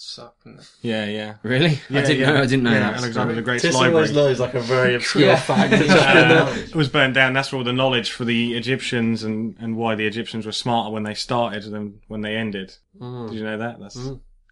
Suck. 0.00 0.34
Yeah, 0.82 1.04
yeah. 1.06 1.34
Really, 1.42 1.78
I 1.90 2.00
didn't 2.02 2.18
yeah. 2.18 2.26
know. 2.32 2.36
I 2.38 2.46
didn't 2.46 2.62
know 2.64 2.72
Yeah, 2.72 2.78
that. 2.80 2.94
Alexander 2.98 3.34
the 3.34 3.42
Great's 3.42 3.62
Tis 3.62 3.74
library. 3.74 3.94
always 3.94 4.12
knows 4.12 4.40
like 4.40 4.54
a 4.54 4.60
very 4.60 4.94
obscure 4.96 5.26
Yeah. 5.26 5.36
fact. 5.36 5.72
uh, 5.74 6.52
it 6.56 6.74
was 6.74 6.88
burned 6.88 7.14
down. 7.14 7.32
That's 7.34 7.52
where 7.52 7.58
all 7.58 7.64
the 7.64 7.72
knowledge 7.72 8.10
for 8.10 8.24
the 8.24 8.56
Egyptians 8.56 9.22
and, 9.22 9.56
and 9.60 9.76
why 9.76 9.94
the 9.94 10.06
Egyptians 10.06 10.46
were 10.46 10.52
smarter 10.52 10.90
when 10.90 11.02
they 11.02 11.14
started 11.14 11.64
than 11.64 12.00
when 12.08 12.22
they 12.22 12.36
ended. 12.36 12.74
Did 13.00 13.32
you 13.34 13.44
know 13.44 13.58
that? 13.58 13.78
That's 13.80 13.96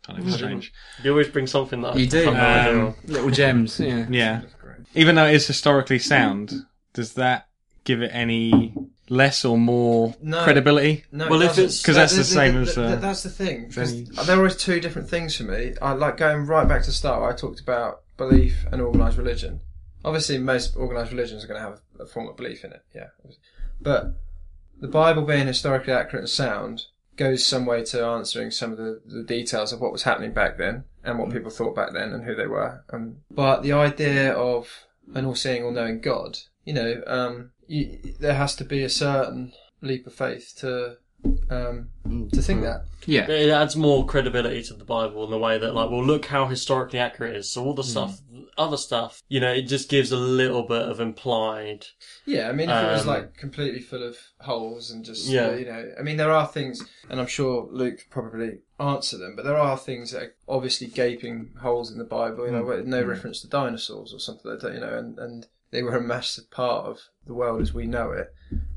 kind 0.06 0.18
of 0.20 0.32
strange. 0.32 0.72
you 1.02 1.10
always 1.10 1.28
bring 1.28 1.46
something 1.46 1.80
that 1.82 1.96
You 1.96 2.04
I 2.04 2.08
do. 2.08 2.30
have 2.32 2.74
Um. 2.76 2.94
Little 3.06 3.30
gems. 3.30 3.80
Yeah. 3.80 4.06
Yeah. 4.10 4.42
Even 4.94 5.14
though 5.16 5.26
it 5.26 5.34
is 5.34 5.46
historically 5.46 5.98
sound, 5.98 6.52
does 6.92 7.14
that 7.14 7.48
give 7.84 8.00
it 8.02 8.10
any 8.12 8.74
less 9.10 9.44
or 9.44 9.56
more 9.58 10.14
No. 10.22 10.42
credibility? 10.44 11.04
No, 11.12 11.28
Well, 11.28 11.42
it 11.42 11.46
if 11.46 11.58
it's- 11.58 11.82
'Cause 11.82 11.94
that's 11.96 12.12
the 12.12 12.18
that- 12.18 12.24
same 12.24 12.54
that- 12.54 12.68
as, 12.68 12.74
that- 12.74 12.92
uh, 12.92 12.96
that's 12.96 13.22
the 13.22 13.30
thing. 13.30 13.72
any- 13.76 14.02
There 14.24 14.34
are 14.36 14.38
always 14.38 14.56
two 14.56 14.80
different 14.80 15.08
things 15.08 15.36
for 15.36 15.44
me. 15.44 15.74
I 15.80 15.92
like 15.92 16.16
going 16.16 16.46
right 16.46 16.66
back 16.68 16.82
to 16.82 16.86
the 16.88 16.92
start. 16.92 17.20
Where 17.20 17.30
I 17.30 17.34
talked 17.34 17.60
about 17.60 18.02
belief 18.16 18.66
and 18.72 18.80
organised 18.82 19.16
religion. 19.16 19.60
Obviously, 20.04 20.38
most 20.38 20.76
organised 20.76 21.10
religions 21.10 21.44
are 21.44 21.48
going 21.48 21.60
to 21.60 21.66
have 21.68 21.80
a 21.98 22.06
form 22.06 22.28
of 22.28 22.36
belief 22.36 22.64
in 22.64 22.72
it. 22.72 22.82
Yeah, 22.94 23.08
but 23.80 24.14
the 24.80 24.88
Bible 24.88 25.22
being 25.22 25.46
historically 25.46 25.92
accurate 25.92 26.22
and 26.22 26.28
sound 26.30 26.86
goes 27.16 27.44
some 27.44 27.66
way 27.66 27.82
to 27.84 28.04
answering 28.04 28.50
some 28.50 28.70
of 28.72 28.78
the, 28.78 29.00
the 29.04 29.24
details 29.24 29.72
of 29.72 29.80
what 29.80 29.90
was 29.90 30.04
happening 30.04 30.32
back 30.32 30.56
then 30.56 30.84
and 31.02 31.18
what 31.18 31.30
people 31.32 31.50
thought 31.50 31.74
back 31.74 31.92
then 31.92 32.12
and 32.12 32.24
who 32.24 32.34
they 32.34 32.46
were. 32.46 32.84
Um, 32.90 33.16
but 33.30 33.62
the 33.62 33.72
idea 33.72 34.32
of 34.32 34.86
an 35.14 35.24
all-seeing, 35.24 35.64
all-knowing 35.64 36.00
God, 36.00 36.38
you 36.64 36.72
know, 36.74 37.02
um, 37.08 37.50
you, 37.68 38.14
there 38.18 38.34
has 38.34 38.56
to 38.56 38.64
be 38.64 38.82
a 38.82 38.88
certain 38.88 39.52
leap 39.80 40.06
of 40.06 40.14
faith 40.14 40.54
to 40.58 40.96
um, 41.50 41.88
to 42.32 42.40
think 42.42 42.62
that. 42.62 42.84
Yeah. 43.06 43.28
It 43.28 43.50
adds 43.50 43.74
more 43.74 44.06
credibility 44.06 44.62
to 44.64 44.74
the 44.74 44.84
Bible 44.84 45.24
in 45.24 45.30
the 45.30 45.38
way 45.38 45.58
that, 45.58 45.74
like, 45.74 45.90
well, 45.90 46.04
look 46.04 46.26
how 46.26 46.46
historically 46.46 46.98
accurate 46.98 47.34
it 47.34 47.38
is. 47.38 47.50
So 47.50 47.64
all 47.64 47.74
the 47.74 47.82
stuff, 47.82 48.20
other 48.56 48.76
stuff, 48.76 49.22
you 49.28 49.40
know, 49.40 49.52
it 49.52 49.62
just 49.62 49.88
gives 49.88 50.12
a 50.12 50.16
little 50.16 50.62
bit 50.62 50.82
of 50.82 51.00
implied. 51.00 51.86
Yeah, 52.26 52.48
I 52.48 52.52
mean, 52.52 52.70
if 52.70 52.84
it 52.84 52.92
was 52.92 53.02
Um, 53.02 53.08
like 53.08 53.36
completely 53.36 53.80
full 53.80 54.02
of 54.02 54.16
holes 54.40 54.90
and 54.90 55.04
just, 55.04 55.26
Yeah. 55.26 55.48
uh, 55.48 55.52
you 55.54 55.64
know, 55.66 55.92
I 55.98 56.02
mean, 56.02 56.18
there 56.18 56.30
are 56.30 56.46
things, 56.46 56.82
and 57.08 57.18
I'm 57.18 57.26
sure 57.26 57.68
Luke 57.70 57.98
could 57.98 58.10
probably 58.10 58.58
answer 58.78 59.16
them, 59.18 59.34
but 59.34 59.44
there 59.44 59.58
are 59.58 59.76
things 59.76 60.12
that 60.12 60.22
are 60.22 60.34
obviously 60.48 60.86
gaping 60.86 61.50
holes 61.60 61.90
in 61.90 61.98
the 61.98 62.04
Bible, 62.04 62.46
you 62.46 62.52
know, 62.52 62.62
with 62.62 62.86
no 62.86 63.02
reference 63.02 63.40
to 63.40 63.48
dinosaurs 63.48 64.12
or 64.12 64.20
something 64.20 64.50
like 64.50 64.60
that, 64.60 64.74
you 64.74 64.80
know, 64.80 64.96
and, 64.96 65.18
and 65.18 65.46
they 65.70 65.82
were 65.82 65.96
a 65.96 66.00
massive 66.00 66.50
part 66.50 66.86
of 66.86 66.98
the 67.26 67.34
world 67.34 67.60
as 67.60 67.72
we 67.72 67.86
know 67.86 68.12
it. 68.12 68.32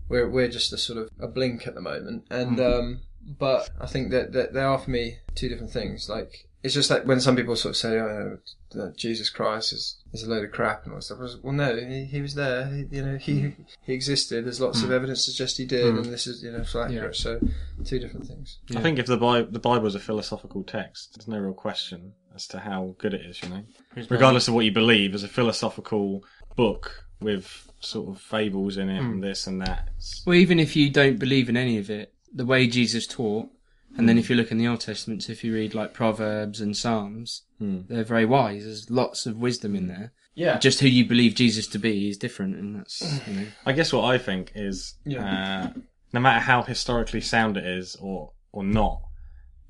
We're, 0.09 0.29
we're 0.29 0.49
just 0.49 0.73
a 0.73 0.77
sort 0.77 0.99
of 0.99 1.09
a 1.19 1.27
blink 1.27 1.67
at 1.67 1.75
the 1.75 1.81
moment. 1.81 2.25
And, 2.29 2.57
hmm. 2.57 2.65
um, 2.65 3.01
but 3.39 3.69
I 3.79 3.85
think 3.85 4.11
that, 4.11 4.33
that 4.33 4.53
they 4.53 4.61
are 4.61 4.77
for 4.77 4.91
me 4.91 5.17
two 5.35 5.47
different 5.47 5.71
things. 5.71 6.09
Like, 6.09 6.47
it's 6.63 6.73
just 6.73 6.89
like 6.91 7.05
when 7.05 7.19
some 7.19 7.35
people 7.35 7.55
sort 7.55 7.71
of 7.71 7.77
say, 7.77 7.97
oh, 7.97 8.37
that 8.71 8.95
Jesus 8.95 9.29
Christ 9.29 9.73
is, 9.73 9.97
is 10.13 10.23
a 10.23 10.29
load 10.29 10.43
of 10.43 10.51
crap 10.51 10.85
and 10.85 10.93
all 10.93 11.01
stuff. 11.01 11.19
Was, 11.19 11.37
well, 11.41 11.53
no, 11.53 11.75
he, 11.75 12.05
he 12.05 12.21
was 12.21 12.35
there. 12.35 12.67
He, 12.67 12.85
you 12.91 13.03
know, 13.03 13.17
he 13.17 13.41
hmm. 13.41 13.63
he 13.83 13.93
existed. 13.93 14.45
There's 14.45 14.61
lots 14.61 14.81
of 14.81 14.89
hmm. 14.89 14.93
evidence 14.95 15.25
to 15.25 15.31
suggest 15.31 15.57
he 15.57 15.65
did, 15.65 15.87
and 15.87 16.05
this 16.05 16.27
is 16.27 16.43
you 16.43 16.51
know 16.51 16.63
flat 16.63 16.91
accurate. 16.91 17.15
So, 17.15 17.39
two 17.83 17.99
different 17.99 18.27
things. 18.27 18.59
I 18.75 18.81
think 18.81 18.99
if 18.99 19.07
the 19.07 19.17
Bible, 19.17 19.51
the 19.51 19.59
Bible 19.59 19.87
is 19.87 19.95
a 19.95 19.99
philosophical 19.99 20.63
text, 20.63 21.15
there's 21.15 21.27
no 21.27 21.39
real 21.39 21.53
question 21.53 22.13
as 22.35 22.47
to 22.47 22.59
how 22.59 22.95
good 22.97 23.13
it 23.13 23.21
is, 23.21 23.41
you 23.41 23.49
know. 23.49 23.63
Regardless 24.09 24.47
of 24.47 24.53
what 24.53 24.65
you 24.65 24.71
believe, 24.71 25.13
as 25.13 25.23
a 25.23 25.27
philosophical 25.27 26.23
book 26.55 27.05
with 27.19 27.71
sort 27.79 28.09
of 28.09 28.21
fables 28.21 28.77
in 28.77 28.89
it 28.89 28.99
and 28.99 29.15
hmm. 29.15 29.21
this 29.21 29.47
and 29.47 29.61
that. 29.61 29.89
Well, 30.25 30.35
even 30.35 30.59
if 30.59 30.75
you 30.75 30.89
don't 30.89 31.19
believe 31.19 31.49
in 31.49 31.57
any 31.57 31.77
of 31.77 31.89
it, 31.89 32.13
the 32.33 32.45
way 32.45 32.67
Jesus 32.67 33.07
taught, 33.07 33.49
and 33.97 34.07
then 34.07 34.15
hmm. 34.15 34.19
if 34.19 34.29
you 34.29 34.35
look 34.35 34.51
in 34.51 34.57
the 34.57 34.67
Old 34.67 34.81
Testament, 34.81 35.29
if 35.29 35.43
you 35.43 35.53
read 35.53 35.73
like 35.73 35.93
Proverbs 35.93 36.61
and 36.61 36.75
Psalms, 36.77 37.43
hmm. 37.57 37.81
they're 37.89 38.03
very 38.03 38.25
wise. 38.25 38.63
There's 38.63 38.89
lots 38.89 39.25
of 39.25 39.37
wisdom 39.37 39.75
in 39.75 39.87
there. 39.87 40.13
Yeah. 40.33 40.57
Just 40.59 40.79
who 40.79 40.87
you 40.87 41.05
believe 41.05 41.35
Jesus 41.35 41.67
to 41.67 41.77
be 41.77 42.09
is 42.09 42.17
different, 42.17 42.55
and 42.55 42.75
that's 42.77 43.01
you 43.27 43.33
know. 43.33 43.47
I 43.65 43.73
guess 43.73 43.91
what 43.91 44.05
I 44.05 44.17
think 44.17 44.53
is, 44.55 44.95
uh, 45.05 45.67
no 46.13 46.19
matter 46.19 46.39
how 46.39 46.63
historically 46.63 47.21
sound 47.21 47.57
it 47.57 47.65
is 47.65 47.97
or 47.97 48.31
or 48.53 48.63
not, 48.63 49.01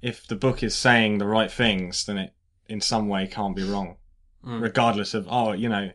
if 0.03 0.27
the 0.27 0.35
book 0.35 0.61
is 0.61 0.75
saying 0.75 1.17
the 1.17 1.25
right 1.25 1.51
things, 1.51 2.05
then 2.05 2.17
it 2.19 2.33
in 2.67 2.79
some 2.79 3.07
way 3.07 3.25
can't 3.25 3.55
be 3.55 3.63
wrong, 3.63 3.97
regardless 4.43 5.15
of 5.15 5.27
oh, 5.29 5.53
you 5.53 5.67
know, 5.67 5.89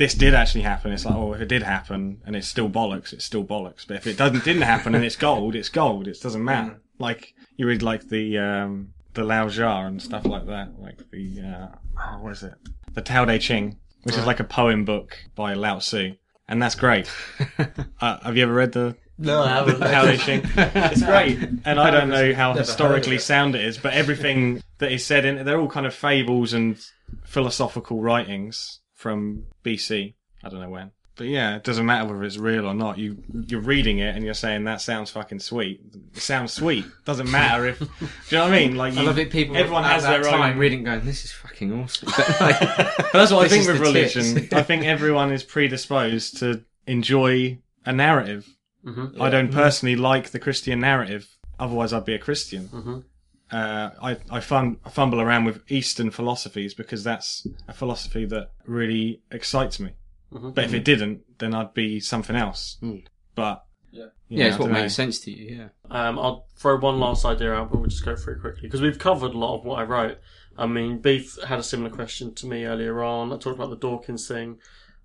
this 0.00 0.14
did 0.14 0.32
actually 0.32 0.62
happen. 0.62 0.92
It's 0.92 1.04
like 1.04 1.14
oh, 1.14 1.34
if 1.34 1.42
it 1.42 1.48
did 1.48 1.62
happen 1.62 2.22
and 2.24 2.34
it's 2.34 2.48
still 2.48 2.70
bollocks, 2.70 3.12
it's 3.12 3.26
still 3.26 3.44
bollocks. 3.44 3.86
But 3.86 3.98
if 3.98 4.06
it 4.06 4.16
doesn't 4.16 4.44
didn't 4.44 4.62
happen 4.62 4.94
and 4.94 5.04
it's 5.04 5.14
gold, 5.14 5.54
it's 5.54 5.68
gold. 5.68 6.08
It 6.08 6.18
doesn't 6.22 6.42
matter. 6.42 6.80
Like 6.98 7.34
you 7.56 7.66
read 7.66 7.82
like 7.82 8.08
the 8.08 8.38
um, 8.38 8.94
the 9.12 9.24
Lao 9.24 9.48
Jia 9.48 9.86
and 9.86 10.00
stuff 10.00 10.24
like 10.24 10.46
that, 10.46 10.80
like 10.80 11.10
the 11.10 11.42
uh, 11.42 11.76
oh, 11.98 12.22
what 12.22 12.32
is 12.32 12.42
it? 12.42 12.54
The 12.94 13.02
Tao 13.02 13.26
Te 13.26 13.38
Ching, 13.38 13.76
which 14.04 14.16
is 14.16 14.24
like 14.24 14.40
a 14.40 14.44
poem 14.44 14.86
book 14.86 15.18
by 15.34 15.52
Lao 15.52 15.80
Tzu, 15.80 16.14
and 16.48 16.62
that's 16.62 16.76
great. 16.76 17.12
uh, 18.00 18.20
have 18.20 18.38
you 18.38 18.42
ever 18.42 18.54
read 18.54 18.72
the 18.72 18.96
No, 19.18 19.42
I 19.42 19.50
haven't. 19.50 19.80
Tao 19.80 20.10
Te 20.10 20.16
Ching? 20.16 20.42
It's 20.56 21.02
great, 21.02 21.40
and 21.66 21.78
I 21.78 21.90
don't 21.96 22.08
know 22.08 22.32
how 22.32 22.54
historically 22.54 23.16
it. 23.16 23.22
sound 23.22 23.54
it 23.54 23.66
is, 23.66 23.76
but 23.76 23.92
everything 23.92 24.62
that 24.78 24.90
is 24.90 25.04
said 25.04 25.26
in 25.26 25.36
it, 25.36 25.44
they're 25.44 25.60
all 25.60 25.68
kind 25.68 25.84
of 25.84 25.94
fables 25.94 26.54
and 26.54 26.82
philosophical 27.22 28.00
writings 28.00 28.79
from 29.00 29.44
BC. 29.64 30.14
I 30.44 30.48
don't 30.50 30.60
know 30.60 30.68
when. 30.68 30.90
But 31.16 31.26
yeah, 31.28 31.56
it 31.56 31.64
doesn't 31.64 31.84
matter 31.84 32.06
whether 32.06 32.22
it's 32.24 32.38
real 32.38 32.66
or 32.66 32.72
not. 32.74 32.96
You 32.98 33.22
you're 33.46 33.60
reading 33.60 33.98
it 33.98 34.14
and 34.14 34.24
you're 34.24 34.32
saying 34.34 34.64
that 34.64 34.80
sounds 34.80 35.10
fucking 35.10 35.40
sweet. 35.40 35.80
It 36.14 36.20
sounds 36.22 36.52
sweet. 36.52 36.84
Doesn't 37.04 37.30
matter 37.30 37.66
if. 37.66 37.78
do 37.78 37.84
you 37.84 38.38
know 38.38 38.44
what 38.44 38.52
I 38.54 38.58
mean? 38.58 38.76
Like 38.76 38.96
I 38.96 39.02
love 39.02 39.18
it. 39.18 39.30
People 39.30 39.56
Everyone 39.56 39.84
has 39.84 40.02
their 40.02 40.22
time 40.22 40.52
own. 40.52 40.58
reading, 40.58 40.84
going, 40.84 41.04
"This 41.04 41.24
is 41.24 41.32
fucking 41.32 41.72
awesome." 41.72 42.08
But, 42.16 42.40
like, 42.40 42.60
But 42.60 43.12
that's 43.12 43.32
what 43.32 43.44
I 43.44 43.48
think 43.48 43.66
with 43.66 43.80
religion. 43.80 44.48
I 44.52 44.62
think 44.62 44.84
everyone 44.84 45.30
is 45.32 45.42
predisposed 45.42 46.38
to 46.38 46.64
enjoy 46.86 47.58
a 47.84 47.92
narrative. 47.92 48.46
Mhm. 48.86 49.20
I 49.20 49.28
don't 49.28 49.52
personally 49.52 49.96
like 49.96 50.30
the 50.30 50.38
Christian 50.38 50.80
narrative. 50.80 51.28
Otherwise, 51.58 51.92
I'd 51.92 52.06
be 52.06 52.14
a 52.14 52.18
Christian. 52.18 52.68
Mhm. 52.68 53.04
Uh, 53.52 53.90
I 54.02 54.16
I, 54.30 54.40
fum- 54.40 54.78
I 54.84 54.90
fumble 54.90 55.20
around 55.20 55.44
with 55.44 55.62
Eastern 55.70 56.10
philosophies 56.10 56.72
because 56.74 57.02
that's 57.04 57.46
a 57.68 57.72
philosophy 57.72 58.24
that 58.26 58.50
really 58.66 59.22
excites 59.30 59.80
me. 59.80 59.90
Mhm. 60.32 60.54
But 60.54 60.64
if 60.64 60.74
it 60.74 60.84
didn't, 60.84 61.22
then 61.38 61.54
I'd 61.54 61.74
be 61.74 61.98
something 62.00 62.36
else. 62.36 62.76
Mm. 62.82 63.04
But 63.34 63.64
Yeah. 63.90 64.04
yeah, 64.28 64.38
know, 64.44 64.48
it's 64.50 64.58
what 64.58 64.66
don't 64.66 64.74
know. 64.74 64.80
makes 64.82 64.94
sense 64.94 65.18
to 65.22 65.30
you. 65.32 65.56
Yeah. 65.56 65.68
Um, 65.90 66.18
I'll 66.18 66.46
throw 66.56 66.78
one 66.78 67.00
last 67.00 67.24
idea 67.24 67.52
out, 67.52 67.70
but 67.72 67.80
we'll 67.80 67.88
just 67.90 68.04
go 68.04 68.14
through 68.14 68.34
it 68.34 68.40
quickly 68.40 68.62
because 68.62 68.80
we've 68.80 68.98
covered 68.98 69.32
a 69.34 69.38
lot 69.38 69.58
of 69.58 69.64
what 69.64 69.80
I 69.80 69.82
wrote. 69.82 70.18
I 70.56 70.66
mean, 70.66 70.98
Beef 70.98 71.36
had 71.46 71.58
a 71.58 71.62
similar 71.64 71.90
question 71.90 72.34
to 72.34 72.46
me 72.46 72.64
earlier 72.64 73.02
on. 73.02 73.32
I 73.32 73.36
talked 73.38 73.56
about 73.58 73.70
the 73.70 73.76
Dawkins 73.76 74.28
thing. 74.28 74.58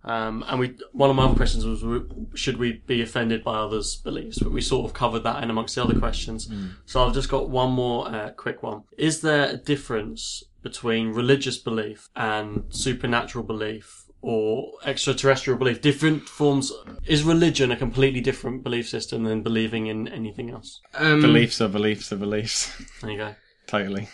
Um, 0.06 0.44
and 0.48 0.60
we 0.60 0.76
one 0.92 1.10
of 1.10 1.16
my 1.16 1.26
other 1.26 1.36
questions 1.36 1.66
was 1.66 1.84
should 2.36 2.58
we 2.58 2.84
be 2.86 3.02
offended 3.02 3.44
by 3.44 3.56
others' 3.58 3.96
beliefs? 3.96 4.38
But 4.40 4.52
we 4.52 4.62
sort 4.62 4.86
of 4.86 4.94
covered 4.94 5.24
that 5.24 5.42
in 5.44 5.50
amongst 5.50 5.76
the 5.76 5.84
other 5.84 5.98
questions. 6.00 6.50
So 6.86 7.04
I've 7.04 7.14
just 7.14 7.28
got 7.30 7.50
one 7.50 7.72
more 7.72 8.08
uh, 8.08 8.30
quick 8.32 8.62
one. 8.62 8.84
Is 8.98 9.22
there 9.22 9.50
a 9.50 9.58
difference 9.58 10.44
between 10.62 11.10
religious 11.12 11.58
belief 11.58 12.10
and 12.16 12.64
supernatural 12.70 13.44
belief? 13.44 14.04
Or 14.22 14.72
extraterrestrial 14.84 15.60
belief, 15.60 15.82
different 15.82 16.28
forms. 16.28 16.72
Is 17.06 17.24
religion 17.24 17.70
a 17.72 17.76
completely 17.76 18.22
different 18.22 18.64
belief 18.64 18.90
system 18.90 19.24
than 19.24 19.44
believing 19.44 19.86
in 19.86 20.08
anything 20.08 20.50
else? 20.50 20.82
Um, 20.96 21.22
Beliefs 21.22 21.62
are 21.62 21.68
beliefs 21.68 22.12
are 22.12 22.16
beliefs. 22.16 22.72
There 23.02 23.12
you 23.12 23.18
go. 23.18 23.36
totally. 23.68 24.10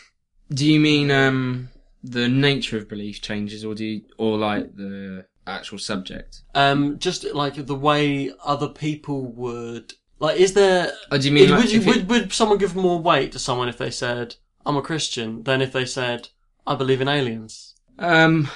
Do 0.53 0.65
you 0.67 0.81
mean 0.81 1.11
um, 1.11 1.69
the 2.03 2.27
nature 2.27 2.77
of 2.77 2.89
belief 2.89 3.21
changes, 3.21 3.63
or 3.63 3.73
do 3.73 3.85
you, 3.85 4.01
or 4.17 4.37
like 4.37 4.75
the 4.75 5.27
actual 5.47 5.77
subject? 5.79 6.41
Um, 6.55 6.99
just 6.99 7.23
like 7.33 7.55
the 7.65 7.75
way 7.75 8.31
other 8.43 8.67
people 8.69 9.25
would 9.33 9.93
like, 10.19 10.39
is 10.39 10.53
there? 10.53 10.91
Oh, 11.11 11.17
do 11.17 11.27
you 11.27 11.33
mean 11.33 11.49
would, 11.49 11.59
like 11.59 11.71
you, 11.73 11.81
it- 11.81 11.87
would 11.87 12.09
would 12.09 12.33
someone 12.33 12.57
give 12.57 12.75
more 12.75 12.99
weight 12.99 13.31
to 13.33 13.39
someone 13.39 13.69
if 13.69 13.77
they 13.77 13.91
said 13.91 14.35
I'm 14.65 14.77
a 14.77 14.81
Christian 14.81 15.43
than 15.43 15.61
if 15.61 15.71
they 15.73 15.85
said 15.85 16.29
I 16.67 16.75
believe 16.75 17.01
in 17.01 17.07
aliens? 17.07 17.75
Um, 17.99 18.49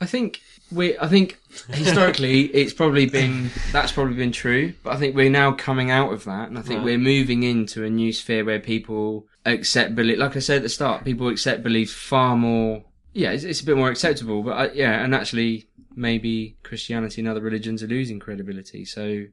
I 0.00 0.06
think 0.06 0.40
we. 0.70 0.98
I 0.98 1.08
think 1.08 1.38
historically 1.70 2.42
it's 2.54 2.72
probably 2.72 3.06
been 3.06 3.50
that's 3.72 3.92
probably 3.92 4.14
been 4.14 4.32
true, 4.32 4.74
but 4.82 4.92
I 4.94 4.96
think 4.96 5.14
we're 5.16 5.30
now 5.30 5.52
coming 5.52 5.90
out 5.90 6.12
of 6.12 6.24
that, 6.24 6.48
and 6.48 6.58
I 6.58 6.62
think 6.62 6.78
Right. 6.78 6.84
we're 6.84 6.98
moving 6.98 7.42
into 7.42 7.84
a 7.84 7.90
new 7.90 8.12
sphere 8.12 8.44
where 8.44 8.60
people 8.60 9.26
accept 9.46 9.94
belief. 9.94 10.18
Like 10.18 10.36
I 10.36 10.40
said 10.40 10.58
at 10.58 10.62
the 10.62 10.68
start, 10.68 11.04
people 11.04 11.28
accept 11.28 11.62
beliefs 11.62 11.92
far 11.92 12.36
more. 12.36 12.84
Yeah, 13.14 13.32
it's, 13.32 13.44
it's 13.44 13.60
a 13.60 13.66
bit 13.66 13.76
more 13.76 13.90
acceptable, 13.90 14.42
but 14.42 14.50
uh, 14.52 14.72
yeah, 14.74 15.04
and 15.04 15.14
actually 15.14 15.68
maybe 15.96 16.56
Christianity 16.62 17.20
and 17.20 17.28
other 17.28 17.40
religions 17.40 17.82
are 17.82 17.86
losing 17.88 18.18
credibility. 18.18 18.84
So 18.84 19.24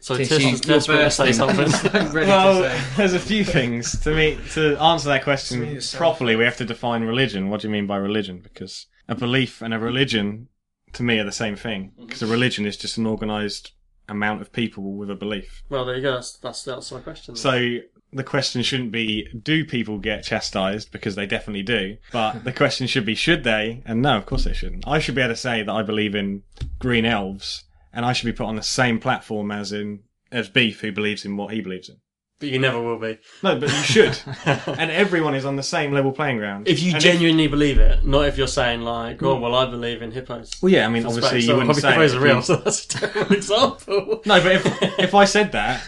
So 0.00 0.16
Tish, 0.16 0.28
Tish 0.28 0.42
you- 0.44 0.50
is 0.54 0.60
desperate 0.60 1.02
to 1.04 1.10
say 1.10 1.32
something. 1.32 1.70
Well, 2.14 2.62
say. 2.62 2.80
there's 2.96 3.14
a 3.14 3.20
few 3.20 3.44
things 3.44 3.98
to 4.00 4.14
me 4.14 4.38
to 4.54 4.76
answer 4.78 5.08
that 5.10 5.22
question 5.24 5.80
properly. 5.94 6.36
We 6.36 6.44
have 6.44 6.56
to 6.58 6.64
define 6.64 7.02
religion. 7.04 7.48
What 7.50 7.60
do 7.60 7.68
you 7.68 7.72
mean 7.72 7.86
by 7.86 7.96
religion? 7.96 8.40
Because 8.42 8.86
a 9.08 9.14
belief 9.14 9.62
and 9.62 9.72
a 9.72 9.78
religion, 9.78 10.48
to 10.94 11.02
me, 11.02 11.18
are 11.18 11.24
the 11.24 11.32
same 11.32 11.56
thing. 11.56 11.92
Because 11.98 12.22
a 12.22 12.26
religion 12.26 12.66
is 12.66 12.76
just 12.76 12.98
an 12.98 13.06
organised 13.06 13.72
amount 14.08 14.40
of 14.42 14.52
people 14.52 14.94
with 14.96 15.10
a 15.10 15.14
belief. 15.14 15.62
well, 15.70 15.84
there 15.84 15.96
you 15.96 16.02
go. 16.02 16.14
That's 16.14 16.36
that's, 16.38 16.64
that's 16.64 16.90
my 16.92 17.00
question. 17.00 17.36
So 17.36 17.78
the 18.12 18.24
question 18.24 18.62
shouldn't 18.62 18.92
be 18.92 19.26
do 19.42 19.64
people 19.64 19.98
get 19.98 20.22
chastised 20.24 20.92
because 20.92 21.14
they 21.14 21.26
definitely 21.26 21.62
do, 21.62 21.96
but 22.12 22.44
the 22.44 22.52
question 22.52 22.86
should 22.86 23.06
be 23.06 23.14
should 23.14 23.42
they? 23.44 23.82
And 23.86 24.02
no, 24.02 24.16
of 24.16 24.26
course 24.26 24.44
they 24.44 24.52
shouldn't. 24.52 24.86
I 24.86 24.98
should 24.98 25.14
be 25.14 25.22
able 25.22 25.32
to 25.34 25.36
say 25.40 25.62
that 25.62 25.72
I 25.72 25.82
believe 25.82 26.14
in 26.14 26.42
green 26.78 27.04
elves, 27.06 27.64
and 27.92 28.04
I 28.04 28.12
should 28.12 28.26
be 28.26 28.32
put 28.32 28.46
on 28.46 28.56
the 28.56 28.62
same 28.62 28.98
platform 29.00 29.50
as 29.50 29.72
in 29.72 30.00
as 30.30 30.48
Beef, 30.48 30.80
who 30.80 30.92
believes 30.92 31.24
in 31.24 31.36
what 31.36 31.52
he 31.52 31.60
believes 31.60 31.88
in. 31.90 31.96
but 32.38 32.48
you 32.48 32.58
never 32.58 32.80
will 32.80 32.98
be. 32.98 33.18
No, 33.42 33.54
but 33.58 33.68
you 33.70 33.82
should. 33.82 34.18
and 34.46 34.90
everyone 34.90 35.34
is 35.34 35.44
on 35.44 35.56
the 35.56 35.62
same 35.62 35.92
level 35.92 36.10
playing 36.10 36.38
ground. 36.38 36.66
If 36.68 36.80
you 36.82 36.92
And 36.92 37.00
genuinely 37.02 37.46
believe 37.48 37.78
it, 37.78 38.04
not 38.04 38.26
if 38.26 38.36
you're 38.38 38.46
saying 38.48 38.80
like, 38.82 39.22
oh 39.22 39.38
well, 39.38 39.54
I 39.54 39.66
believe 39.66 40.02
in 40.02 40.10
hippos. 40.10 40.50
well, 40.62 40.72
yeah, 40.72 40.86
I 40.86 40.88
mean, 40.88 41.06
obviously 41.06 41.28
space. 41.28 41.42
you 41.44 41.48
So 41.50 41.56
wouldn't 41.58 41.76
say. 41.76 41.90
hippos 41.92 42.14
are 42.14 42.20
real, 42.20 42.42
so 42.42 42.56
that's 42.56 42.84
a 42.84 42.88
terrible 42.88 43.36
example. 43.40 44.22
No, 44.26 44.42
but 44.42 44.52
if 44.52 44.82
if 44.98 45.14
I 45.14 45.24
said 45.24 45.52
that 45.52 45.82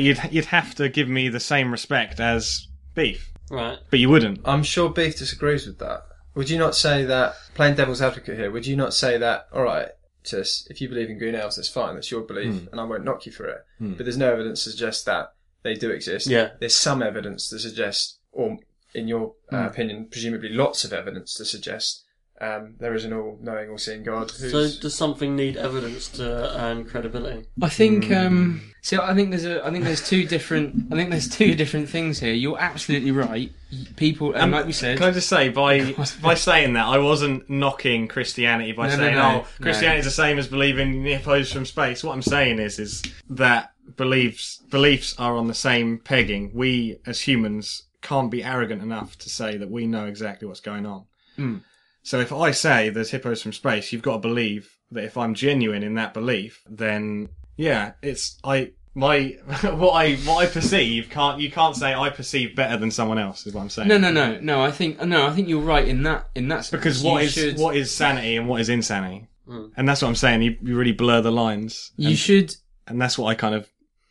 you'd 0.00 0.20
you'd 0.30 0.46
have 0.46 0.74
to 0.76 0.88
give 0.88 1.08
me 1.08 1.28
the 1.28 1.40
same 1.40 1.70
respect 1.70 2.20
as 2.20 2.68
Beef, 2.94 3.32
right. 3.50 3.78
but 3.90 3.98
you 3.98 4.08
wouldn't. 4.08 4.40
I'm 4.44 4.62
sure 4.62 4.90
Beef 4.90 5.18
disagrees 5.18 5.66
with 5.66 5.78
that. 5.78 6.04
Would 6.34 6.48
you 6.48 6.58
not 6.58 6.74
say 6.74 7.04
that, 7.04 7.34
playing 7.54 7.74
devil's 7.74 8.00
advocate 8.00 8.38
here, 8.38 8.50
would 8.50 8.66
you 8.66 8.74
not 8.74 8.94
say 8.94 9.18
that, 9.18 9.48
alright, 9.52 9.88
Tis, 10.24 10.66
if 10.70 10.80
you 10.80 10.88
believe 10.88 11.10
in 11.10 11.18
green 11.18 11.34
elves, 11.34 11.56
that's 11.56 11.68
fine, 11.68 11.94
that's 11.94 12.10
your 12.10 12.22
belief, 12.22 12.54
hmm. 12.54 12.68
and 12.70 12.80
I 12.80 12.84
won't 12.84 13.04
knock 13.04 13.26
you 13.26 13.32
for 13.32 13.46
it. 13.46 13.66
Hmm. 13.78 13.94
But 13.94 14.06
there's 14.06 14.16
no 14.16 14.32
evidence 14.32 14.64
to 14.64 14.70
suggest 14.70 15.04
that 15.06 15.34
they 15.62 15.74
do 15.74 15.90
exist. 15.90 16.26
Yeah. 16.26 16.50
There's 16.58 16.74
some 16.74 17.02
evidence 17.02 17.50
to 17.50 17.58
suggest, 17.58 18.18
or 18.32 18.58
in 18.94 19.08
your 19.08 19.34
uh, 19.50 19.60
hmm. 19.60 19.66
opinion, 19.66 20.08
presumably 20.10 20.48
lots 20.48 20.84
of 20.84 20.92
evidence 20.92 21.34
to 21.34 21.44
suggest 21.44 22.04
um, 22.42 22.74
there 22.80 22.92
is 22.94 23.04
an 23.04 23.12
all-knowing, 23.12 23.70
all-seeing 23.70 24.02
God 24.02 24.28
So 24.30 24.68
does 24.68 24.94
something 24.96 25.36
need 25.36 25.56
evidence 25.56 26.08
to 26.08 26.60
earn 26.60 26.84
credibility? 26.84 27.46
I 27.62 27.68
think 27.68 28.10
um 28.10 28.72
see 28.82 28.96
I 28.96 29.14
think 29.14 29.30
there's 29.30 29.44
a 29.44 29.64
I 29.64 29.70
think 29.70 29.84
there's 29.84 30.06
two 30.06 30.26
different 30.26 30.92
I 30.92 30.96
think 30.96 31.10
there's 31.10 31.28
two 31.28 31.54
different 31.54 31.88
things 31.88 32.18
here. 32.18 32.34
You're 32.34 32.58
absolutely 32.58 33.12
right. 33.12 33.52
People 33.94 34.34
and 34.34 34.50
like 34.50 34.66
we 34.66 34.72
said 34.72 34.98
Can 34.98 35.06
I 35.06 35.12
just 35.12 35.28
say, 35.28 35.50
by 35.50 35.92
by 36.22 36.34
saying 36.34 36.72
that, 36.72 36.86
I 36.86 36.98
wasn't 36.98 37.48
knocking 37.48 38.08
Christianity 38.08 38.72
by 38.72 38.88
No, 38.88 38.96
no, 38.96 38.98
saying, 38.98 39.14
no, 39.14 39.44
"Oh, 39.44 39.62
Christianity 39.62 40.00
is 40.00 40.04
the 40.04 40.10
same 40.10 40.38
as 40.38 40.48
believing 40.48 40.94
in 40.94 41.04
hippos 41.04 41.52
from 41.52 41.64
space." 41.64 42.02
What 42.02 42.12
I'm 42.12 42.22
saying 42.22 42.58
is, 42.58 42.80
is 42.80 43.02
that 43.30 43.72
beliefs 43.96 44.62
beliefs 44.68 45.14
are 45.16 45.36
on 45.36 45.46
the 45.46 45.54
same 45.54 45.98
pegging. 45.98 46.50
We 46.52 46.98
as 47.06 47.20
humans 47.20 47.84
can't 48.00 48.32
be 48.32 48.42
arrogant 48.42 48.82
enough 48.82 49.16
to 49.18 49.30
say 49.30 49.56
that 49.56 49.70
we 49.70 49.86
know 49.86 50.06
exactly 50.06 50.48
what's 50.48 50.60
going 50.60 50.86
on. 50.86 51.04
Hmm. 51.36 51.58
So 52.02 52.18
if 52.20 52.32
I 52.32 52.50
say 52.50 52.88
there's 52.90 53.10
hippos 53.10 53.42
from 53.42 53.52
space, 53.52 53.92
you've 53.92 54.02
got 54.02 54.14
to 54.14 54.18
believe 54.18 54.76
that 54.90 55.04
if 55.04 55.16
I'm 55.16 55.34
genuine 55.34 55.82
in 55.82 55.94
that 55.94 56.12
belief, 56.14 56.62
then 56.68 57.28
yeah, 57.56 57.92
it's 58.02 58.38
I 58.44 58.72
my 58.94 59.38
what 59.62 59.92
I 59.92 60.16
what 60.16 60.44
I 60.44 60.46
perceive 60.50 61.08
can't 61.10 61.40
you 61.40 61.50
can't 61.50 61.74
say 61.76 61.94
I 61.94 62.10
perceive 62.10 62.54
better 62.56 62.76
than 62.76 62.90
someone 62.90 63.18
else 63.18 63.46
is 63.46 63.54
what 63.54 63.62
I'm 63.62 63.70
saying. 63.70 63.88
No 63.88 63.98
no 63.98 64.10
no 64.12 64.38
no 64.40 64.62
I 64.62 64.70
think 64.70 65.02
no 65.02 65.26
I 65.26 65.30
think 65.30 65.48
you're 65.48 65.60
right 65.62 65.86
in 65.86 66.02
that 66.02 66.28
in 66.34 66.48
that 66.48 66.64
sense. 66.64 66.70
Because 66.70 67.02
what 67.02 67.20
you 67.22 67.26
is 67.28 67.32
should, 67.32 67.58
what 67.58 67.76
is 67.76 67.90
sanity 67.94 68.36
and 68.36 68.48
what 68.48 68.60
is 68.60 68.68
insanity, 68.68 69.28
and 69.46 69.88
that's 69.88 70.02
what 70.02 70.08
I'm 70.08 70.14
saying. 70.14 70.42
You, 70.42 70.56
you 70.62 70.76
really 70.76 70.92
blur 70.92 71.20
the 71.20 71.32
lines, 71.32 71.92
you 71.96 72.08
and, 72.10 72.18
should 72.18 72.54
and 72.86 73.00
that's 73.00 73.16
what 73.16 73.28
I 73.28 73.34
kind 73.34 73.54
of 73.54 73.68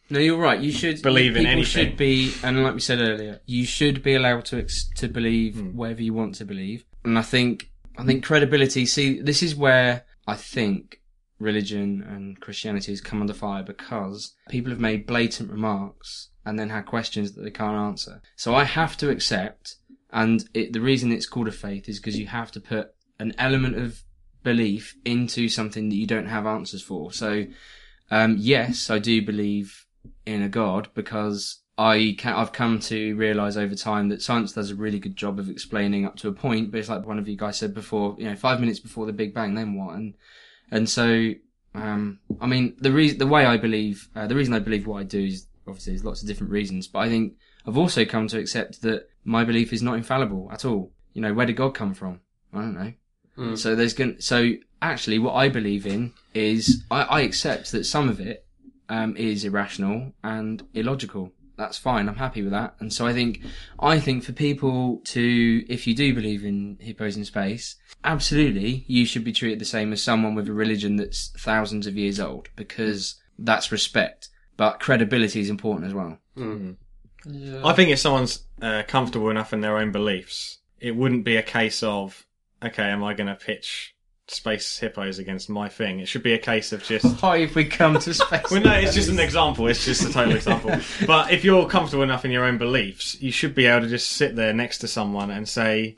No, 0.09 0.19
you're 0.19 0.37
right. 0.39 0.59
You 0.59 0.71
should 0.71 1.01
Believe 1.01 1.35
in 1.35 1.45
anything. 1.45 1.65
should 1.65 1.97
be, 1.97 2.33
and 2.43 2.63
like 2.63 2.73
we 2.73 2.79
said 2.79 2.99
earlier, 2.99 3.41
you 3.45 3.65
should 3.65 4.01
be 4.01 4.15
allowed 4.15 4.45
to 4.45 4.57
ex- 4.59 4.89
to 4.95 5.07
believe 5.07 5.55
Hmm. 5.55 5.75
whatever 5.75 6.01
you 6.01 6.13
want 6.13 6.35
to 6.35 6.45
believe. 6.45 6.85
And 7.03 7.17
I 7.19 7.21
think 7.23 7.70
I 7.97 8.05
think 8.05 8.23
credibility. 8.23 8.85
See, 8.85 9.21
this 9.21 9.43
is 9.43 9.55
where 9.55 10.05
I 10.27 10.35
think 10.35 11.01
religion 11.39 12.03
and 12.07 12.39
Christianity 12.39 12.91
has 12.91 13.01
come 13.01 13.21
under 13.21 13.33
fire 13.33 13.63
because 13.63 14.35
people 14.49 14.71
have 14.71 14.79
made 14.79 15.07
blatant 15.07 15.51
remarks 15.51 16.29
and 16.45 16.57
then 16.57 16.69
had 16.69 16.85
questions 16.85 17.33
that 17.33 17.41
they 17.41 17.51
can't 17.51 17.77
answer. 17.77 18.21
So 18.35 18.55
I 18.55 18.63
have 18.63 18.97
to 18.97 19.09
accept, 19.09 19.75
and 20.11 20.43
it, 20.53 20.73
the 20.73 20.81
reason 20.81 21.11
it's 21.11 21.25
called 21.25 21.47
a 21.47 21.51
faith 21.51 21.89
is 21.89 21.99
because 21.99 22.17
you 22.17 22.27
have 22.27 22.51
to 22.51 22.59
put 22.59 22.93
an 23.19 23.33
element 23.37 23.75
of 23.75 24.03
belief 24.43 24.95
into 25.05 25.49
something 25.49 25.89
that 25.89 25.95
you 25.95 26.07
don't 26.07 26.27
have 26.27 26.45
answers 26.45 26.81
for. 26.81 27.11
So 27.11 27.45
um, 28.09 28.35
yes, 28.39 28.89
I 28.89 28.99
do 28.99 29.21
believe 29.21 29.85
in 30.25 30.41
a 30.41 30.49
God 30.49 30.89
because 30.93 31.61
I 31.81 32.15
can, 32.17 32.33
I've 32.35 32.51
come 32.51 32.79
to 32.81 33.15
realize 33.15 33.57
over 33.57 33.73
time 33.73 34.09
that 34.09 34.21
science 34.21 34.53
does 34.53 34.69
a 34.69 34.75
really 34.75 34.99
good 34.99 35.15
job 35.15 35.39
of 35.39 35.49
explaining 35.49 36.05
up 36.05 36.15
to 36.17 36.27
a 36.27 36.31
point, 36.33 36.69
but 36.69 36.79
it's 36.79 36.89
like 36.89 37.07
one 37.07 37.17
of 37.17 37.27
you 37.27 37.35
guys 37.35 37.57
said 37.57 37.73
before, 37.73 38.15
you 38.19 38.29
know, 38.29 38.35
five 38.35 38.59
minutes 38.59 38.79
before 38.79 39.07
the 39.07 39.13
Big 39.13 39.33
Bang, 39.33 39.55
then 39.55 39.73
what? 39.73 39.95
And, 39.95 40.13
and 40.69 40.87
so, 40.87 41.31
um, 41.73 42.19
I 42.39 42.45
mean, 42.45 42.75
the 42.77 42.91
reason, 42.91 43.17
the 43.17 43.25
way 43.25 43.45
I 43.45 43.57
believe, 43.57 44.09
uh, 44.15 44.27
the 44.27 44.35
reason 44.35 44.53
I 44.53 44.59
believe 44.59 44.85
what 44.85 44.99
I 44.99 45.03
do 45.03 45.23
is 45.23 45.47
obviously 45.67 45.93
there's 45.93 46.05
lots 46.05 46.21
of 46.21 46.27
different 46.27 46.51
reasons, 46.51 46.87
but 46.87 46.99
I 46.99 47.09
think 47.09 47.33
I've 47.67 47.77
also 47.77 48.05
come 48.05 48.27
to 48.27 48.37
accept 48.37 48.83
that 48.83 49.09
my 49.23 49.43
belief 49.43 49.73
is 49.73 49.81
not 49.81 49.95
infallible 49.95 50.49
at 50.51 50.65
all. 50.65 50.91
You 51.13 51.21
know, 51.21 51.33
where 51.33 51.47
did 51.47 51.55
God 51.55 51.73
come 51.73 51.95
from? 51.95 52.21
I 52.53 52.59
don't 52.59 52.75
know. 52.75 52.93
So 53.55 53.75
there's 53.75 53.93
going 53.93 54.17
so 54.19 54.53
actually 54.81 55.17
what 55.17 55.33
I 55.33 55.49
believe 55.49 55.87
in 55.87 56.13
is 56.33 56.83
I, 56.91 57.01
I 57.03 57.21
accept 57.21 57.71
that 57.71 57.85
some 57.85 58.07
of 58.09 58.19
it 58.19 58.45
um, 58.89 59.15
is 59.17 59.45
irrational 59.45 60.13
and 60.23 60.61
illogical. 60.73 61.31
That's 61.61 61.77
fine. 61.77 62.09
I'm 62.09 62.15
happy 62.15 62.41
with 62.41 62.53
that. 62.53 62.73
And 62.79 62.91
so 62.91 63.05
I 63.05 63.13
think 63.13 63.41
I 63.79 63.99
think 63.99 64.23
for 64.23 64.33
people 64.33 64.99
to 65.05 65.63
if 65.69 65.85
you 65.85 65.93
do 65.93 66.11
believe 66.11 66.43
in 66.43 66.79
hippos 66.81 67.15
in 67.15 67.23
space, 67.23 67.75
absolutely 68.03 68.83
you 68.87 69.05
should 69.05 69.23
be 69.23 69.31
treated 69.31 69.59
the 69.59 69.65
same 69.65 69.93
as 69.93 70.01
someone 70.01 70.33
with 70.33 70.49
a 70.49 70.53
religion 70.53 70.95
that's 70.95 71.27
thousands 71.37 71.85
of 71.85 71.95
years 71.95 72.19
old 72.19 72.49
because 72.55 73.21
that's 73.37 73.71
respect. 73.71 74.29
But 74.57 74.79
credibility 74.79 75.39
is 75.39 75.51
important 75.51 75.85
as 75.85 75.93
well. 75.93 76.17
I 77.63 77.73
think 77.73 77.91
if 77.91 77.99
someone's 77.99 78.43
uh, 78.59 78.81
comfortable 78.87 79.29
enough 79.29 79.53
in 79.53 79.61
their 79.61 79.77
own 79.77 79.91
beliefs, 79.91 80.57
it 80.79 80.95
wouldn't 80.95 81.23
be 81.23 81.35
a 81.35 81.43
case 81.43 81.83
of, 81.83 82.25
okay, 82.63 82.85
am 82.85 83.03
I 83.03 83.13
going 83.13 83.27
to 83.27 83.35
pitch 83.35 83.95
space 84.31 84.77
hippos 84.77 85.19
against 85.19 85.49
my 85.49 85.69
thing? 85.69 85.99
It 85.99 86.07
should 86.07 86.23
be 86.23 86.33
a 86.33 86.37
case 86.37 86.71
of 86.71 86.83
just. 86.83 87.05
Why 87.21 87.37
if 87.37 87.55
we 87.55 87.65
come 87.65 87.97
to 87.99 88.13
space? 88.13 88.49
Well, 88.51 88.61
no, 88.61 88.73
it's 88.73 88.93
just 88.93 89.09
an 89.09 89.19
example. 89.19 89.67
It's 89.67 89.85
just 89.85 90.03
a 90.07 90.11
total 90.11 90.35
example. 90.35 90.71
But 91.07 91.31
if 91.31 91.43
you're 91.43 91.67
comfortable 91.67 92.03
enough 92.03 92.25
in 92.25 92.31
your 92.31 92.43
own 92.45 92.57
beliefs, 92.57 93.21
you 93.21 93.31
should 93.31 93.55
be 93.55 93.65
able 93.65 93.81
to 93.81 93.87
just 93.89 94.11
sit 94.11 94.35
there 94.35 94.53
next 94.53 94.79
to 94.79 94.87
someone 94.87 95.31
and 95.31 95.47
say, 95.47 95.95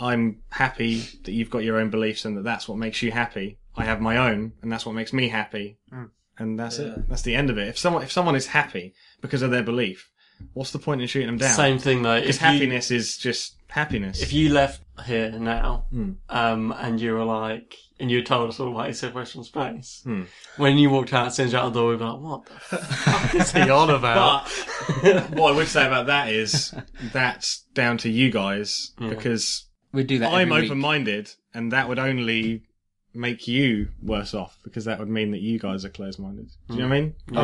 I'm 0.00 0.42
happy 0.50 1.00
that 1.24 1.32
you've 1.32 1.50
got 1.50 1.64
your 1.64 1.78
own 1.78 1.90
beliefs 1.90 2.24
and 2.24 2.36
that 2.36 2.44
that's 2.44 2.68
what 2.68 2.78
makes 2.78 3.02
you 3.02 3.10
happy. 3.10 3.58
I 3.76 3.84
have 3.84 4.00
my 4.00 4.16
own, 4.16 4.52
and 4.62 4.72
that's 4.72 4.84
what 4.84 4.94
makes 4.94 5.12
me 5.12 5.28
happy. 5.28 5.78
Hmm. 5.90 6.04
And 6.38 6.58
that's 6.58 6.78
it. 6.78 7.08
That's 7.08 7.22
the 7.22 7.34
end 7.34 7.50
of 7.50 7.58
it. 7.58 7.68
If 7.68 7.78
someone 7.78 8.02
if 8.02 8.12
someone 8.12 8.36
is 8.36 8.46
happy 8.48 8.94
because 9.20 9.42
of 9.42 9.50
their 9.50 9.62
belief, 9.62 10.10
what's 10.52 10.70
the 10.70 10.78
point 10.78 11.00
in 11.00 11.06
shooting 11.08 11.26
them 11.28 11.36
down? 11.38 11.52
Same 11.54 11.78
thing 11.78 12.02
though. 12.02 12.20
Because 12.20 12.36
If 12.36 12.42
you, 12.42 12.48
happiness 12.48 12.90
is 12.90 13.18
just 13.18 13.56
happiness. 13.68 14.22
if 14.22 14.32
you 14.32 14.52
left 14.52 14.80
here 15.06 15.30
now, 15.32 15.86
Hmm. 15.90 16.12
um, 16.28 16.72
and 16.78 17.00
you 17.00 17.14
were 17.14 17.24
like, 17.24 17.76
and 18.00 18.10
you 18.10 18.22
told 18.22 18.48
us 18.48 18.60
all 18.60 18.70
about 18.72 18.86
your 18.86 18.94
separation 18.94 19.42
space. 19.44 20.00
Hmm. 20.04 20.22
When 20.56 20.78
you 20.78 20.90
walked 20.90 21.12
out, 21.12 21.28
as 21.28 21.36
soon 21.36 21.48
you're 21.50 21.60
out 21.60 21.72
the 21.72 21.80
door, 21.80 21.90
we 21.90 21.96
were 21.96 22.04
like, 22.06 22.20
what 22.20 22.46
the 22.46 22.76
fuck 22.78 23.34
is 23.34 23.52
he 23.52 23.68
on 23.70 23.90
about? 23.90 24.44
But 25.02 25.30
what 25.30 25.52
I 25.52 25.56
would 25.56 25.68
say 25.68 25.86
about 25.86 26.06
that 26.06 26.30
is 26.30 26.74
that's 27.12 27.64
down 27.74 27.98
to 27.98 28.08
you 28.10 28.30
guys 28.30 28.92
because 28.98 29.66
We 29.92 30.04
do 30.04 30.18
that. 30.20 30.32
I'm 30.32 30.52
open 30.52 30.78
minded 30.78 31.30
and 31.54 31.72
that 31.72 31.88
would 31.88 31.98
only 31.98 32.64
make 33.14 33.48
you 33.48 33.88
worse 34.02 34.34
off 34.34 34.58
because 34.62 34.84
that 34.84 34.98
would 34.98 35.08
mean 35.08 35.30
that 35.32 35.40
you 35.40 35.58
guys 35.58 35.84
are 35.84 35.88
closed 35.88 36.18
minded. 36.20 36.50
Do 36.68 36.74
you 36.74 36.80
know 36.82 36.88
what 36.88 36.94
I 36.96 37.00
mean? 37.00 37.14
Yeah. 37.32 37.40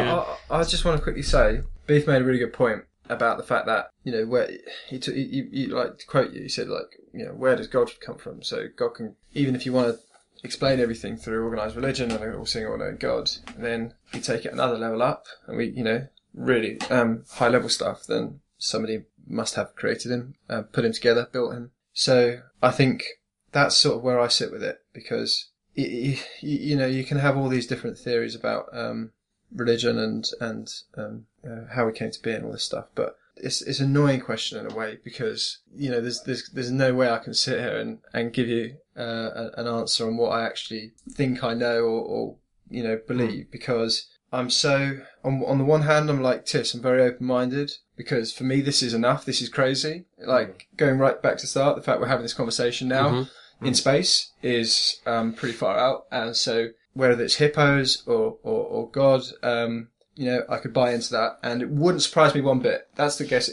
I, 0.51 0.57
I, 0.57 0.61
I 0.61 0.65
just 0.65 0.85
want 0.85 0.99
to 0.99 1.03
quickly 1.03 1.23
say, 1.23 1.61
Beef 1.87 2.07
made 2.07 2.23
a 2.23 2.25
really 2.25 2.39
good 2.39 2.53
point 2.53 2.83
about 3.11 3.37
the 3.39 3.43
fact 3.43 3.67
that 3.67 3.89
you 4.05 4.13
know 4.13 4.25
where 4.27 4.49
he, 4.89 4.99
t- 4.99 5.13
he, 5.13 5.49
he 5.53 5.67
like 5.67 5.99
to 5.99 6.07
quote 6.07 6.33
you. 6.33 6.43
He 6.43 6.49
said 6.49 6.69
like 6.69 6.97
you 7.15 7.27
know 7.27 7.33
where 7.33 7.57
does 7.57 7.69
God 7.69 7.91
come 8.01 8.17
from? 8.17 8.43
So 8.43 8.69
God 8.77 8.91
can 8.91 9.17
even 9.33 9.55
if 9.55 9.65
you 9.67 9.73
want 9.73 9.95
to 9.95 10.01
explain 10.45 10.81
everything 10.81 11.17
through 11.17 11.45
organized 11.45 11.77
religion 11.77 12.11
and 12.11 12.35
all 12.35 12.47
seeing 12.47 12.67
all 12.67 12.79
knowing 12.79 12.97
God, 12.97 13.31
then 13.57 13.95
you 14.13 14.21
take 14.21 14.45
it 14.45 14.53
another 14.53 14.77
level 14.77 15.03
up 15.03 15.27
and 15.47 15.57
we 15.57 15.71
you 15.71 15.85
know 15.85 16.07
really 16.35 16.81
um, 16.91 17.25
high 17.31 17.49
level 17.49 17.69
stuff, 17.69 18.07
then 18.07 18.41
somebody 18.59 19.05
must 19.27 19.55
have 19.55 19.75
created 19.77 20.11
him, 20.11 20.35
uh, 20.49 20.63
put 20.63 20.85
him 20.85 20.93
together, 20.93 21.29
built 21.33 21.55
him. 21.55 21.71
So 21.93 22.41
I 22.63 22.71
think 22.71 23.05
that's 23.53 23.77
sort 23.77 23.99
of 23.99 24.03
where 24.03 24.21
I 24.21 24.29
sit 24.29 24.51
with 24.51 24.63
it 24.63 24.81
because 24.93 25.51
you, 25.75 26.17
you, 26.41 26.59
you 26.59 26.77
know 26.77 26.87
you 26.87 27.05
can 27.05 27.19
have 27.19 27.37
all 27.37 27.49
these 27.49 27.67
different 27.67 27.99
theories 27.99 28.35
about 28.35 28.67
um, 28.73 29.13
religion 29.55 29.99
and 29.99 30.29
and 30.41 30.69
um, 30.97 31.27
uh, 31.49 31.73
how 31.75 31.87
we 31.87 31.93
came 31.93 32.11
to 32.11 32.23
be 32.23 32.33
and 32.33 32.45
all 32.45 32.53
this 32.53 32.65
stuff, 32.65 32.87
but 32.95 33.17
it's 33.37 33.63
it's 33.63 33.81
an 33.81 33.87
annoying 33.87 34.21
question 34.21 34.59
in 34.59 34.71
a 34.71 34.75
way 34.75 34.99
because 35.05 35.59
you 35.75 35.91
know 35.91 36.01
there's 36.01 36.23
there's 36.23 36.49
there's 36.51 36.71
no 36.71 36.95
way 36.95 37.09
I 37.11 37.19
can 37.19 37.35
sit 37.35 37.59
here 37.59 37.79
and 37.79 37.99
and 38.13 38.33
give 38.33 38.49
you 38.49 38.77
uh, 38.97 39.51
an 39.57 39.67
answer 39.67 40.07
on 40.07 40.17
what 40.17 40.31
I 40.31 40.45
actually 40.45 40.93
think 41.11 41.43
I 41.43 41.55
know 41.55 41.83
or, 41.83 42.01
or 42.03 42.37
you 42.71 42.83
know 42.83 43.01
believe 43.07 43.51
because 43.51 44.09
I'm 44.33 44.51
so 44.51 44.99
on 45.25 45.43
on 45.45 45.59
the 45.59 45.65
one 45.65 45.83
hand 45.83 46.11
I'm 46.11 46.23
like 46.23 46.45
Tis 46.45 46.75
I'm 46.75 46.83
very 46.83 47.03
open 47.03 47.27
minded 47.27 47.73
because 47.97 48.33
for 48.33 48.45
me 48.45 48.61
this 48.61 48.83
is 48.83 48.95
enough 48.95 49.25
this 49.25 49.43
is 49.43 49.49
crazy. 49.49 50.07
Like 50.19 50.69
going 50.77 50.99
right 50.99 51.21
back 51.21 51.39
to 51.39 51.43
the 51.43 51.49
start 51.49 51.77
the 51.77 51.83
fact 51.83 52.01
we're 52.01 52.07
having 52.07 52.25
this 52.25 52.35
conversation 52.35 52.89
now 52.89 53.27
in 53.63 53.75
space 53.75 54.33
is 54.43 55.01
um, 55.07 55.33
pretty 55.33 55.55
far 55.55 55.79
out. 55.79 56.07
And 56.11 56.37
so 56.37 56.69
whether 56.93 57.23
it's 57.23 57.37
hippos 57.37 58.03
or 58.07 58.39
or, 58.43 58.65
or 58.65 58.91
God 58.91 59.23
um, 59.43 59.89
you 60.17 60.27
know 60.27 60.43
I 60.49 60.59
could 60.59 60.73
buy 60.73 60.93
into 60.93 61.11
that 61.13 61.39
and 61.43 61.63
it 61.63 61.71
wouldn't 61.71 62.03
surprise 62.03 62.35
me 62.35 62.41
one 62.41 62.61
bit 62.61 62.89
that's 62.95 63.17
the 63.17 63.25
guess 63.25 63.51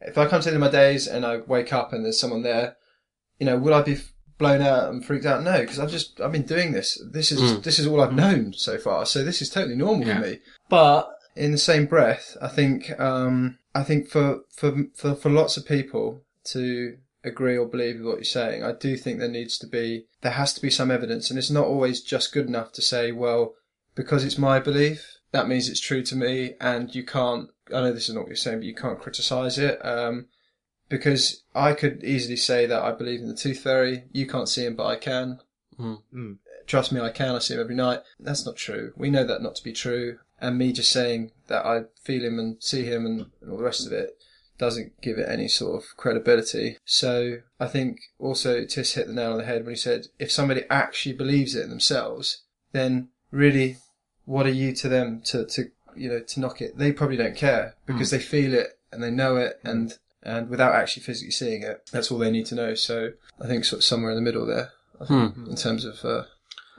if 0.00 0.16
I 0.18 0.26
come 0.26 0.40
to 0.40 0.44
the 0.50 0.54
end 0.54 0.62
of 0.62 0.72
my 0.72 0.76
days 0.76 1.06
and 1.06 1.24
I 1.26 1.38
wake 1.38 1.72
up 1.72 1.92
and 1.92 2.04
there's 2.04 2.18
someone 2.18 2.42
there 2.42 2.76
you 3.40 3.46
know, 3.46 3.56
will 3.56 3.74
I 3.74 3.82
be 3.82 3.96
blown 4.38 4.60
out 4.60 4.90
and 4.92 5.04
freaked 5.04 5.26
out? 5.26 5.42
No, 5.42 5.60
because 5.60 5.80
I've 5.80 5.90
just 5.90 6.20
I've 6.20 6.30
been 6.30 6.42
doing 6.42 6.72
this. 6.72 7.02
This 7.10 7.32
is 7.32 7.60
this 7.62 7.78
is 7.78 7.86
all 7.86 8.00
I've 8.00 8.12
known 8.12 8.52
so 8.52 8.78
far. 8.78 9.06
So 9.06 9.24
this 9.24 9.42
is 9.42 9.50
totally 9.50 9.76
normal 9.76 10.06
Yeah. 10.06 10.20
for 10.20 10.26
me. 10.26 10.38
But 10.68 11.10
in 11.34 11.50
the 11.50 11.58
same 11.58 11.86
breath, 11.86 12.36
I 12.40 12.48
think 12.48 12.98
um, 13.00 13.58
I 13.74 13.82
think 13.82 14.08
for, 14.08 14.40
for 14.54 14.84
for 14.94 15.14
for 15.14 15.30
lots 15.30 15.56
of 15.56 15.66
people 15.66 16.22
to 16.44 16.98
agree 17.24 17.56
or 17.56 17.66
believe 17.66 17.96
with 17.96 18.06
what 18.06 18.16
you're 18.16 18.24
saying, 18.24 18.62
I 18.62 18.72
do 18.72 18.96
think 18.96 19.18
there 19.18 19.28
needs 19.28 19.58
to 19.58 19.66
be 19.66 20.04
there 20.20 20.32
has 20.32 20.52
to 20.54 20.60
be 20.60 20.70
some 20.70 20.90
evidence, 20.90 21.30
and 21.30 21.38
it's 21.38 21.50
not 21.50 21.66
always 21.66 22.02
just 22.02 22.32
good 22.32 22.46
enough 22.46 22.72
to 22.72 22.82
say, 22.82 23.12
well, 23.12 23.54
because 23.94 24.22
it's 24.22 24.38
my 24.38 24.58
belief, 24.60 25.16
that 25.32 25.48
means 25.48 25.68
it's 25.68 25.80
true 25.80 26.02
to 26.02 26.16
me, 26.16 26.54
and 26.60 26.94
you 26.94 27.04
can't. 27.04 27.50
I 27.68 27.80
know 27.80 27.92
this 27.92 28.08
is 28.08 28.14
not 28.14 28.22
what 28.22 28.28
you're 28.28 28.36
saying, 28.36 28.58
but 28.58 28.66
you 28.66 28.74
can't 28.74 29.00
criticize 29.00 29.58
it. 29.58 29.84
Um, 29.84 30.26
because 30.88 31.44
I 31.54 31.72
could 31.72 32.02
easily 32.02 32.36
say 32.36 32.66
that 32.66 32.82
I 32.82 32.92
believe 32.92 33.20
in 33.20 33.28
the 33.28 33.36
tooth 33.36 33.60
fairy. 33.60 34.04
You 34.12 34.26
can't 34.26 34.48
see 34.48 34.66
him, 34.66 34.74
but 34.74 34.86
I 34.86 34.96
can. 34.96 35.40
Mm. 35.78 36.38
Trust 36.66 36.92
me, 36.92 37.00
I 37.00 37.10
can. 37.10 37.34
I 37.34 37.38
see 37.38 37.54
him 37.54 37.60
every 37.60 37.74
night. 37.74 38.00
That's 38.18 38.44
not 38.44 38.56
true. 38.56 38.92
We 38.96 39.08
know 39.08 39.24
that 39.24 39.40
not 39.40 39.54
to 39.56 39.64
be 39.64 39.72
true. 39.72 40.18
And 40.40 40.58
me 40.58 40.72
just 40.72 40.90
saying 40.90 41.32
that 41.46 41.64
I 41.64 41.82
feel 42.02 42.24
him 42.24 42.38
and 42.38 42.62
see 42.62 42.84
him 42.84 43.06
and, 43.06 43.26
and 43.40 43.50
all 43.50 43.58
the 43.58 43.64
rest 43.64 43.86
of 43.86 43.92
it 43.92 44.10
doesn't 44.58 45.00
give 45.00 45.18
it 45.18 45.28
any 45.28 45.48
sort 45.48 45.82
of 45.82 45.96
credibility. 45.96 46.76
So 46.84 47.38
I 47.58 47.66
think 47.66 48.00
also 48.18 48.64
Tis 48.64 48.94
hit 48.94 49.06
the 49.06 49.12
nail 49.12 49.32
on 49.32 49.38
the 49.38 49.44
head 49.44 49.64
when 49.64 49.74
he 49.74 49.78
said 49.78 50.08
if 50.18 50.30
somebody 50.30 50.64
actually 50.68 51.14
believes 51.14 51.54
it 51.54 51.68
themselves, 51.68 52.42
then 52.72 53.08
really, 53.30 53.78
what 54.30 54.46
are 54.46 54.52
you 54.52 54.72
to 54.72 54.88
them 54.88 55.20
to, 55.24 55.44
to 55.44 55.64
you 55.96 56.08
know 56.08 56.20
to 56.20 56.40
knock 56.40 56.62
it? 56.62 56.78
They 56.78 56.92
probably 56.92 57.16
don't 57.16 57.36
care 57.36 57.74
because 57.84 58.10
they 58.10 58.20
feel 58.20 58.54
it 58.54 58.78
and 58.92 59.02
they 59.02 59.10
know 59.10 59.36
it 59.36 59.58
and 59.64 59.98
and 60.22 60.48
without 60.48 60.74
actually 60.74 61.02
physically 61.02 61.32
seeing 61.32 61.62
it, 61.62 61.88
that's 61.90 62.12
all 62.12 62.18
they 62.18 62.30
need 62.30 62.46
to 62.46 62.54
know. 62.54 62.74
So 62.74 63.12
I 63.40 63.48
think 63.48 63.64
sort 63.64 63.80
of 63.80 63.84
somewhere 63.84 64.12
in 64.12 64.16
the 64.16 64.22
middle 64.22 64.46
there, 64.46 64.70
I 65.00 65.06
think, 65.06 65.36
in 65.48 65.56
terms 65.56 65.84
of 65.84 66.04
uh, 66.04 66.24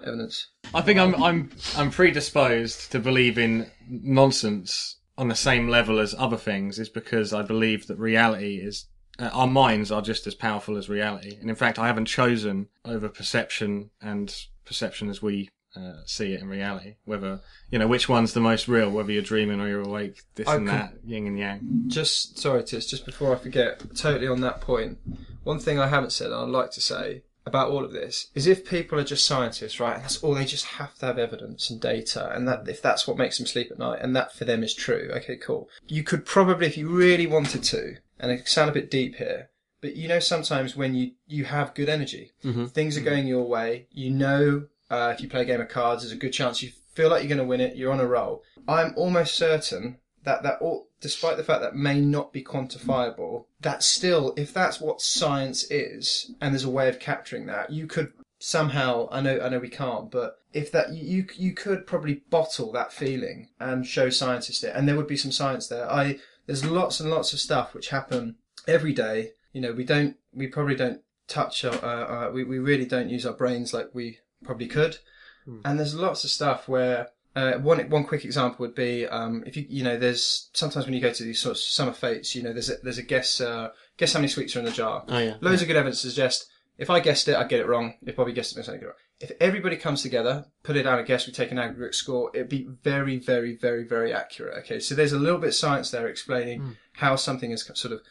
evidence. 0.06 0.48
I 0.74 0.82
think 0.82 0.98
I'm 0.98 1.22
I'm 1.22 1.50
I'm 1.76 1.92
predisposed 1.92 2.90
to 2.94 3.00
believe 3.00 3.38
in 3.38 3.70
nonsense 3.90 4.98
on 5.18 5.28
the 5.28 5.36
same 5.36 5.68
level 5.68 6.00
as 6.00 6.16
other 6.18 6.38
things 6.38 6.80
is 6.80 6.88
because 6.88 7.34
I 7.34 7.42
believe 7.42 7.88
that 7.88 8.00
reality 8.00 8.62
is 8.64 8.86
uh, 9.20 9.30
our 9.34 9.48
minds 9.48 9.92
are 9.92 10.02
just 10.02 10.26
as 10.26 10.36
powerful 10.36 10.78
as 10.78 10.88
reality, 10.88 11.38
and 11.42 11.50
in 11.50 11.56
fact, 11.58 11.78
I 11.78 11.88
haven't 11.88 12.06
chosen 12.06 12.70
over 12.86 13.10
perception 13.10 13.90
and 14.02 14.34
perception 14.64 15.10
as 15.10 15.22
we 15.22 15.50
uh, 15.76 16.02
see 16.06 16.34
it 16.34 16.42
in 16.42 16.50
reality. 16.50 16.96
Whether 17.06 17.40
you 17.70 17.80
know 17.80 17.88
which 17.88 18.10
one's 18.10 18.34
the 18.34 18.40
most 18.42 18.68
real, 18.68 18.90
whether 18.90 19.12
you're 19.12 19.22
dreaming 19.22 19.60
or 19.62 19.68
you're 19.68 19.82
awake, 19.82 20.22
this 20.36 20.48
I 20.48 20.56
and 20.56 20.68
could- 20.68 20.76
that, 20.76 20.94
yin 21.06 21.28
and 21.28 21.38
yang. 21.40 21.84
Just 21.88 22.38
sorry, 22.40 22.64
Tis, 22.64 22.86
just 22.88 23.06
before 23.06 23.36
I 23.36 23.40
forget, 23.40 23.82
totally 23.96 24.28
on 24.28 24.42
that 24.42 24.62
point. 24.62 24.98
One 25.44 25.60
thing 25.60 25.80
I 25.80 25.88
haven't 25.88 26.12
said, 26.12 26.28
and 26.28 26.36
I'd 26.36 26.50
like 26.50 26.72
to 26.72 26.82
say 26.82 27.24
about 27.48 27.72
all 27.72 27.84
of 27.84 27.92
this, 27.92 28.28
is 28.36 28.46
if 28.46 28.70
people 28.70 29.00
are 29.00 29.04
just 29.04 29.26
scientists, 29.26 29.80
right, 29.80 29.96
and 29.96 30.04
that's 30.04 30.22
all 30.24 30.36
they 30.36 30.46
just 30.46 30.66
have 30.66 30.94
to 31.00 31.08
have 31.08 31.18
evidence 31.18 31.70
and 31.72 31.82
data, 31.82 32.32
and 32.36 32.48
that 32.48 32.68
if 32.68 32.82
that's 32.82 33.08
what 33.08 33.18
makes 33.18 33.38
them 33.40 33.48
sleep 33.48 33.72
at 33.72 33.80
night, 33.80 34.00
and 34.02 34.16
that 34.16 34.32
for 34.34 34.46
them 34.46 34.64
is 34.64 34.76
true, 34.76 35.10
okay, 35.16 35.38
cool. 35.38 35.68
You 35.88 36.04
could 36.04 36.26
probably, 36.26 36.68
if 36.68 36.78
you 36.78 36.88
really 36.90 37.26
wanted 37.26 37.64
to, 37.64 37.96
and 38.20 38.32
it 38.32 38.48
sound 38.48 38.70
a 38.70 38.74
bit 38.74 38.92
deep 38.92 39.16
here, 39.16 39.50
but 39.82 39.96
you 39.96 40.08
know 40.08 40.20
sometimes 40.20 40.76
when 40.76 40.94
you 40.94 41.14
you 41.26 41.46
have 41.46 41.74
good 41.74 41.90
energy, 41.90 42.34
things 42.68 42.96
are 42.96 43.02
going 43.02 43.26
your 43.26 43.48
way. 43.48 43.88
You 43.92 44.12
know, 44.12 44.68
uh, 44.92 45.14
if 45.16 45.22
you 45.22 45.30
play 45.30 45.42
a 45.42 45.46
game 45.46 45.62
of 45.62 45.70
cards, 45.70 46.04
there's 46.04 46.12
a 46.12 46.18
good 46.18 46.34
chance 46.34 46.62
you 46.62 46.72
feel 46.94 47.10
like 47.10 47.24
you're 47.24 47.30
going 47.30 47.38
to 47.38 47.46
win 47.46 47.62
it. 47.62 47.78
You're 47.78 47.94
on 47.94 48.02
a 48.02 48.06
roll. 48.06 48.44
I'm 48.68 48.94
almost 48.98 49.36
certain 49.36 49.98
that 50.24 50.44
that 50.44 50.58
all, 50.62 50.90
despite 51.00 51.38
the 51.38 51.44
fact 51.44 51.62
that 51.62 51.76
may 51.76 52.02
not 52.02 52.34
be 52.34 52.44
quantifiable, 52.44 53.46
that 53.62 53.82
still, 53.84 54.34
if 54.38 54.54
that's 54.54 54.82
what 54.82 55.02
science 55.02 55.64
is, 55.72 56.32
and 56.42 56.54
there's 56.54 56.66
a 56.66 56.70
way 56.70 56.90
of 56.90 57.00
capturing 57.00 57.46
that, 57.48 57.72
you 57.72 57.88
could 57.88 58.12
somehow. 58.38 59.08
I 59.12 59.22
know, 59.22 59.40
I 59.40 59.50
know, 59.50 59.60
we 59.60 59.70
can't, 59.70 60.12
but 60.12 60.40
if 60.54 60.72
that 60.74 60.94
you 60.94 61.26
you 61.36 61.54
could 61.54 61.88
probably 61.88 62.24
bottle 62.30 62.72
that 62.74 62.92
feeling 62.92 63.48
and 63.60 63.88
show 63.88 64.10
scientists 64.10 64.64
it, 64.64 64.76
and 64.76 64.88
there 64.88 64.98
would 64.98 65.08
be 65.08 65.18
some 65.18 65.32
science 65.32 65.68
there. 65.68 65.90
I 65.90 66.20
there's 66.46 66.66
lots 66.66 67.00
and 67.00 67.10
lots 67.10 67.32
of 67.32 67.40
stuff 67.40 67.74
which 67.74 67.90
happen 67.90 68.36
every 68.68 68.94
day. 68.94 69.32
You 69.54 69.62
know, 69.62 69.72
we 69.74 69.84
don't, 69.84 70.18
we 70.34 70.48
probably 70.48 70.76
don't 70.76 71.02
touch, 71.28 71.64
our, 71.66 71.74
uh, 71.74 72.28
uh, 72.28 72.32
we 72.32 72.44
we 72.44 72.60
really 72.60 72.86
don't 72.86 73.10
use 73.10 73.26
our 73.26 73.34
brains 73.34 73.74
like 73.74 73.90
we 73.94 74.20
probably 74.44 74.68
could. 74.68 74.98
And 75.66 75.80
there's 75.80 75.96
lots 75.96 76.24
of 76.24 76.30
stuff 76.30 76.68
where 76.68 77.10
uh, 77.36 77.54
one 77.54 77.80
one 77.90 78.04
quick 78.04 78.26
example 78.26 78.58
would 78.60 78.76
be 78.76 79.08
um, 79.08 79.44
if 79.46 79.58
you 79.58 79.66
you 79.70 79.84
know 79.84 79.98
there's 79.98 80.50
sometimes 80.54 80.86
when 80.86 80.94
you 80.94 81.02
go 81.02 81.12
to 81.12 81.24
these 81.24 81.40
sort 81.40 81.52
of 81.52 81.58
summer 81.58 81.94
fetes, 81.94 82.36
you 82.36 82.44
know 82.44 82.54
there's 82.54 82.70
a, 82.70 82.76
there's 82.84 82.98
a 82.98 83.04
guess 83.04 83.42
uh, 83.42 83.70
guess 83.98 84.14
how 84.14 84.20
many 84.20 84.28
sweets 84.28 84.56
are 84.56 84.60
in 84.60 84.66
the 84.66 84.72
jar. 84.72 85.04
Oh, 85.08 85.18
yeah. 85.18 85.36
Loads 85.42 85.62
of 85.62 85.68
good 85.68 85.78
evidence 85.78 86.02
to 86.02 86.10
suggest 86.10 86.48
if 86.78 86.90
I 86.90 87.00
guessed 87.00 87.28
it, 87.28 87.36
I'd 87.36 87.48
get 87.50 87.60
it 87.60 87.68
wrong. 87.68 87.94
If 88.06 88.16
Bobby 88.16 88.34
guessed 88.34 88.58
it, 88.58 88.68
I'd 88.68 88.74
get 88.74 88.82
it 88.82 88.86
wrong. 88.86 88.96
If 89.20 89.32
everybody 89.40 89.78
comes 89.78 90.02
together, 90.02 90.46
put 90.64 90.76
it 90.76 90.84
down 90.84 90.98
a 90.98 91.04
guess, 91.04 91.28
we 91.28 91.34
take 91.34 91.52
an 91.52 91.60
aggregate 91.60 91.94
score, 91.94 92.32
it'd 92.34 92.50
be 92.50 92.68
very, 92.82 93.20
very, 93.20 93.56
very, 93.56 93.84
very 93.84 94.12
accurate. 94.12 94.58
Okay, 94.60 94.80
so 94.80 94.96
there's 94.96 95.14
a 95.14 95.20
little 95.20 95.38
bit 95.38 95.50
of 95.50 95.56
science 95.56 95.92
there 95.92 96.08
explaining 96.08 96.76
how 96.94 97.16
something 97.16 97.52
is 97.52 97.70
sort 97.76 97.94
of 97.94 98.02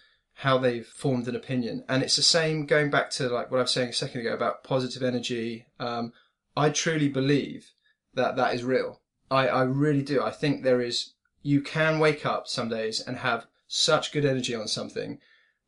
how 0.40 0.56
they've 0.56 0.86
formed 0.86 1.28
an 1.28 1.36
opinion, 1.36 1.84
and 1.86 2.02
it's 2.02 2.16
the 2.16 2.22
same 2.22 2.64
going 2.64 2.88
back 2.88 3.10
to 3.10 3.28
like 3.28 3.50
what 3.50 3.58
I 3.58 3.62
was 3.62 3.72
saying 3.72 3.90
a 3.90 3.92
second 3.92 4.22
ago 4.22 4.32
about 4.32 4.64
positive 4.64 5.02
energy. 5.02 5.66
Um, 5.78 6.14
I 6.56 6.70
truly 6.70 7.10
believe 7.10 7.72
that 8.14 8.36
that 8.36 8.54
is 8.54 8.64
real. 8.64 9.00
I, 9.30 9.48
I 9.48 9.62
really 9.64 10.00
do. 10.02 10.22
I 10.22 10.30
think 10.30 10.62
there 10.62 10.80
is. 10.80 11.12
You 11.42 11.60
can 11.60 11.98
wake 11.98 12.24
up 12.24 12.48
some 12.48 12.70
days 12.70 13.00
and 13.00 13.18
have 13.18 13.46
such 13.68 14.12
good 14.12 14.24
energy 14.24 14.54
on 14.54 14.66
something 14.66 15.18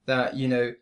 that 0.07 0.37
you 0.37 0.49
know 0.49 0.73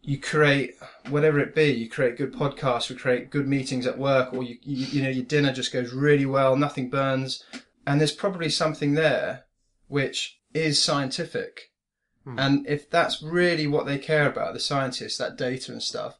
you 0.00 0.18
create 0.18 0.76
whatever 1.10 1.38
it 1.38 1.54
be. 1.54 1.70
You 1.70 1.90
create 1.90 2.16
good 2.16 2.32
podcasts, 2.32 2.88
you 2.88 2.96
create 2.96 3.28
good 3.28 3.46
meetings 3.46 3.86
at 3.86 3.98
work, 3.98 4.32
or 4.32 4.42
you 4.42 4.56
you, 4.62 4.86
you 4.86 5.02
know 5.02 5.10
your 5.10 5.24
dinner 5.24 5.52
just 5.52 5.70
goes 5.70 5.92
really 5.92 6.24
well, 6.24 6.56
nothing 6.56 6.88
burns, 6.88 7.44
and 7.86 8.00
there's 8.00 8.12
probably 8.12 8.48
something 8.48 8.94
there 8.94 9.44
which 9.88 10.40
is 10.54 10.82
scientific. 10.82 11.72
Hmm. 12.24 12.38
And 12.38 12.66
if 12.66 12.90
that's 12.90 13.22
really 13.22 13.66
what 13.66 13.86
they 13.86 13.98
care 13.98 14.28
about, 14.28 14.54
the 14.54 14.60
scientists, 14.60 15.18
that 15.18 15.36
data 15.36 15.72
and 15.72 15.82
stuff, 15.82 16.18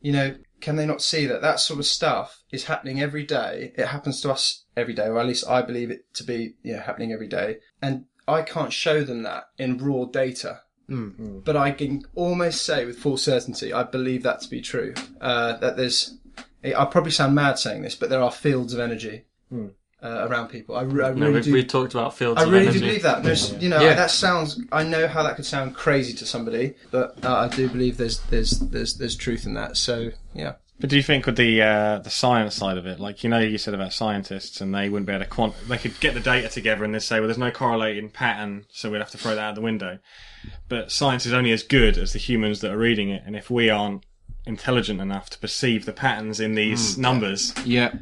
you 0.00 0.12
know, 0.12 0.36
can 0.60 0.76
they 0.76 0.86
not 0.86 1.02
see 1.02 1.26
that 1.26 1.42
that 1.42 1.60
sort 1.60 1.80
of 1.80 1.86
stuff 1.86 2.42
is 2.50 2.64
happening 2.64 3.00
every 3.00 3.24
day? 3.24 3.72
It 3.76 3.86
happens 3.86 4.20
to 4.22 4.32
us 4.32 4.64
every 4.76 4.94
day, 4.94 5.06
or 5.06 5.18
at 5.18 5.26
least 5.26 5.48
I 5.48 5.62
believe 5.62 5.90
it 5.90 6.12
to 6.14 6.24
be, 6.24 6.54
you 6.62 6.74
know, 6.74 6.80
happening 6.80 7.12
every 7.12 7.28
day. 7.28 7.58
And 7.82 8.06
I 8.28 8.42
can't 8.42 8.72
show 8.72 9.02
them 9.02 9.22
that 9.22 9.48
in 9.58 9.78
raw 9.78 10.04
data 10.04 10.60
hmm. 10.88 11.40
but 11.40 11.56
I 11.56 11.70
can 11.72 12.04
almost 12.14 12.62
say 12.64 12.84
with 12.84 12.98
full 12.98 13.16
certainty 13.16 13.72
I 13.72 13.82
believe 13.82 14.22
that 14.22 14.40
to 14.40 14.50
be 14.50 14.60
true. 14.60 14.94
Uh, 15.20 15.56
that 15.58 15.76
there's, 15.76 16.18
I 16.64 16.84
probably 16.86 17.10
sound 17.10 17.34
mad 17.34 17.58
saying 17.58 17.82
this, 17.82 17.94
but 17.94 18.10
there 18.10 18.22
are 18.22 18.30
fields 18.30 18.74
of 18.74 18.80
energy 18.80 19.24
hmm. 19.50 19.68
Uh, 20.02 20.26
around 20.28 20.48
people. 20.48 20.76
I, 20.76 20.82
re- 20.82 21.04
I 21.04 21.08
No, 21.14 21.20
really 21.26 21.32
we've, 21.34 21.44
do. 21.44 21.52
we've 21.52 21.66
talked 21.68 21.94
about 21.94 22.16
fields 22.16 22.40
I 22.40 22.44
really 22.44 22.64
energy. 22.66 22.80
do 22.80 22.86
believe 22.86 23.02
that. 23.02 23.22
There's, 23.22 23.52
you 23.62 23.68
know, 23.68 23.80
Yeah. 23.80 23.94
that 23.94 24.10
sounds. 24.10 24.60
I 24.72 24.82
know 24.82 25.06
how 25.08 25.22
that 25.22 25.36
could 25.36 25.46
sound 25.46 25.74
crazy 25.74 26.12
to 26.14 26.26
somebody, 26.26 26.74
but 26.90 27.24
uh, 27.24 27.34
I 27.34 27.48
do 27.48 27.68
believe 27.68 27.96
there's 27.96 28.18
there's 28.30 28.50
there's 28.60 28.94
there's 28.98 29.16
truth 29.16 29.46
in 29.46 29.54
that. 29.54 29.76
So 29.76 30.10
yeah, 30.34 30.54
But 30.78 30.90
do 30.90 30.96
you 30.96 31.02
think 31.02 31.24
with 31.26 31.36
the 31.36 31.62
uh, 31.62 31.98
the 32.00 32.10
science 32.10 32.54
side 32.54 32.76
of 32.76 32.86
it, 32.86 33.00
like 33.00 33.24
you 33.24 33.30
know, 33.30 33.38
you 33.38 33.56
said 33.58 33.72
about 33.74 33.92
scientists, 33.94 34.60
and 34.60 34.74
they 34.74 34.88
wouldn't 34.90 35.06
be 35.06 35.12
able 35.14 35.24
to 35.24 35.30
quant, 35.30 35.54
they 35.68 35.78
could 35.78 35.98
get 36.00 36.12
the 36.14 36.20
data 36.20 36.48
together 36.50 36.84
and 36.84 36.94
they 36.94 36.98
say, 36.98 37.18
well, 37.18 37.28
there's 37.28 37.38
no 37.38 37.50
correlating 37.50 38.10
pattern, 38.10 38.66
so 38.70 38.90
we'd 38.90 38.98
have 38.98 39.10
to 39.12 39.18
throw 39.18 39.34
that 39.34 39.40
out 39.42 39.54
the 39.54 39.60
window. 39.62 39.98
But 40.68 40.92
science 40.92 41.24
is 41.26 41.32
only 41.32 41.52
as 41.52 41.62
good 41.62 41.96
as 41.96 42.12
the 42.12 42.18
humans 42.18 42.60
that 42.60 42.70
are 42.70 42.78
reading 42.78 43.08
it, 43.08 43.22
and 43.26 43.34
if 43.34 43.50
we 43.50 43.70
aren't 43.70 44.04
intelligent 44.44 45.00
enough 45.00 45.28
to 45.30 45.38
perceive 45.38 45.86
the 45.86 45.92
patterns 45.92 46.38
in 46.38 46.54
these 46.54 46.96
numbers, 46.98 47.52
Yeah. 47.64 47.90
Yeah. 47.92 47.98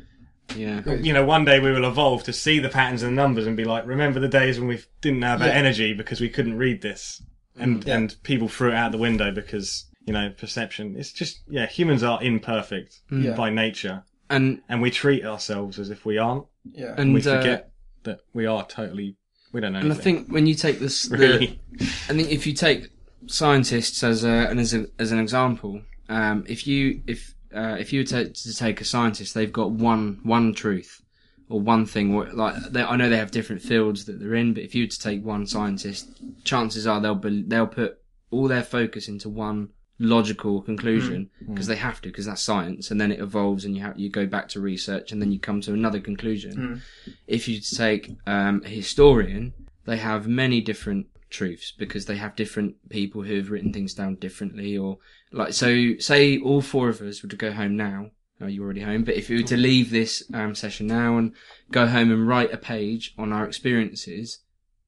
You 0.56 1.12
know, 1.12 1.24
one 1.24 1.44
day 1.44 1.58
we 1.60 1.72
will 1.72 1.84
evolve 1.88 2.22
to 2.24 2.32
see 2.32 2.58
the 2.58 2.68
patterns 2.68 3.02
and 3.02 3.16
the 3.16 3.22
numbers 3.22 3.46
and 3.46 3.56
be 3.56 3.64
like, 3.64 3.86
remember 3.86 4.20
the 4.20 4.28
days 4.28 4.58
when 4.58 4.68
we 4.68 4.80
didn't 5.00 5.22
have 5.22 5.40
that 5.40 5.48
Yeah. 5.48 5.60
energy 5.60 5.92
because 5.94 6.20
we 6.20 6.28
couldn't 6.28 6.56
read 6.58 6.82
this, 6.82 7.22
and 7.58 7.84
Yeah. 7.84 7.96
and 7.96 8.16
people 8.22 8.48
threw 8.48 8.70
it 8.70 8.74
out 8.74 8.92
the 8.92 8.98
window 8.98 9.30
because 9.32 9.86
you 10.06 10.12
know 10.12 10.30
perception. 10.36 10.94
It's 10.96 11.12
just 11.12 11.40
yeah, 11.48 11.66
humans 11.66 12.02
are 12.02 12.22
imperfect 12.22 13.00
Yeah. 13.10 13.34
by 13.34 13.50
nature, 13.50 14.04
And 14.30 14.60
and 14.68 14.80
we 14.82 14.90
treat 14.90 15.24
ourselves 15.24 15.78
as 15.78 15.90
if 15.90 16.04
we 16.04 16.18
aren't. 16.18 16.44
yeah. 16.72 16.94
and 16.96 17.12
we 17.14 17.20
uh, 17.20 17.36
forget 17.38 17.70
that 18.04 18.20
we 18.32 18.46
are 18.46 18.66
totally 18.66 19.16
we 19.52 19.60
don't 19.60 19.72
know. 19.72 19.78
And 19.80 19.92
I 19.92 19.96
think 19.96 20.28
when 20.30 20.46
you 20.46 20.54
take 20.54 20.78
this, 20.80 21.04
the, 21.04 21.16
really. 21.16 21.60
I 21.80 22.12
think 22.12 22.30
if 22.30 22.46
you 22.46 22.52
take 22.52 22.90
scientists 23.26 24.02
as 24.02 24.24
a 24.24 24.48
and 24.50 24.60
as 24.60 24.74
a, 24.74 24.86
as 24.98 25.12
an 25.12 25.18
example, 25.18 25.82
um, 26.08 26.44
if 26.48 26.66
you 26.66 27.02
if 27.06 27.33
uh, 27.54 27.76
if 27.78 27.92
you 27.92 28.00
were 28.00 28.06
to, 28.06 28.28
to 28.30 28.54
take 28.54 28.80
a 28.80 28.84
scientist, 28.84 29.34
they've 29.34 29.52
got 29.52 29.70
one 29.70 30.20
one 30.22 30.54
truth 30.54 31.02
or 31.48 31.60
one 31.60 31.86
thing. 31.86 32.16
Like 32.36 32.56
they, 32.70 32.82
I 32.82 32.96
know 32.96 33.08
they 33.08 33.16
have 33.16 33.30
different 33.30 33.62
fields 33.62 34.04
that 34.06 34.18
they're 34.20 34.34
in, 34.34 34.54
but 34.54 34.62
if 34.62 34.74
you 34.74 34.84
were 34.84 34.88
to 34.88 35.00
take 35.00 35.24
one 35.24 35.46
scientist, 35.46 36.08
chances 36.44 36.86
are 36.86 37.00
they'll 37.00 37.14
be, 37.14 37.42
they'll 37.42 37.66
put 37.66 37.98
all 38.30 38.48
their 38.48 38.62
focus 38.62 39.08
into 39.08 39.28
one 39.28 39.68
logical 40.00 40.60
conclusion 40.60 41.30
because 41.48 41.68
they 41.68 41.76
have 41.76 42.00
to 42.02 42.08
because 42.08 42.26
that's 42.26 42.42
science 42.42 42.90
and 42.90 43.00
then 43.00 43.12
it 43.12 43.20
evolves 43.20 43.64
and 43.64 43.76
you 43.76 43.80
have 43.82 43.96
you 43.96 44.10
go 44.10 44.26
back 44.26 44.48
to 44.48 44.58
research 44.60 45.12
and 45.12 45.22
then 45.22 45.30
you 45.30 45.38
come 45.38 45.60
to 45.60 45.72
another 45.72 46.00
conclusion. 46.00 46.82
If 47.28 47.46
you 47.46 47.60
take 47.60 48.10
um, 48.26 48.62
a 48.64 48.68
historian 48.68 49.52
they 49.84 49.98
have 49.98 50.26
many 50.26 50.60
different 50.60 51.06
truths 51.30 51.72
because 51.76 52.06
they 52.06 52.16
have 52.16 52.34
different 52.36 52.88
people 52.88 53.22
who 53.22 53.36
have 53.36 53.50
written 53.50 53.72
things 53.72 53.94
down 53.94 54.16
differently 54.16 54.76
or 54.76 54.98
like 55.34 55.52
so 55.52 55.96
say 55.98 56.38
all 56.38 56.62
four 56.62 56.88
of 56.88 57.00
us 57.00 57.22
were 57.22 57.28
to 57.28 57.36
go 57.36 57.52
home 57.52 57.76
now 57.76 58.10
oh, 58.40 58.46
you're 58.46 58.64
already 58.64 58.80
home 58.80 59.04
but 59.04 59.16
if 59.16 59.28
you 59.28 59.38
were 59.38 59.42
to 59.42 59.56
leave 59.56 59.90
this 59.90 60.22
um, 60.32 60.54
session 60.54 60.86
now 60.86 61.18
and 61.18 61.32
go 61.70 61.86
home 61.86 62.10
and 62.10 62.28
write 62.28 62.52
a 62.52 62.56
page 62.56 63.14
on 63.18 63.32
our 63.32 63.44
experiences 63.44 64.38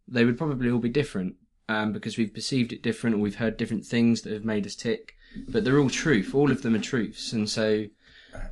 they 0.09 0.25
would 0.25 0.39
probably 0.39 0.71
all 0.71 0.79
be 0.79 0.89
different 0.89 1.35
um, 1.69 1.93
because 1.93 2.17
we've 2.17 2.33
perceived 2.33 2.73
it 2.73 2.83
different 2.83 3.17
or 3.17 3.19
we've 3.19 3.37
heard 3.37 3.57
different 3.57 3.85
things 3.85 4.23
that 4.23 4.33
have 4.33 4.45
made 4.45 4.65
us 4.67 4.77
tick 4.77 5.15
but 5.49 5.65
they're 5.65 5.79
all 5.79 5.91
truth 5.91 6.35
all 6.35 6.51
of 6.51 6.63
them 6.63 6.75
are 6.75 6.81
truths 6.81 7.33
and 7.33 7.51
so 7.51 7.87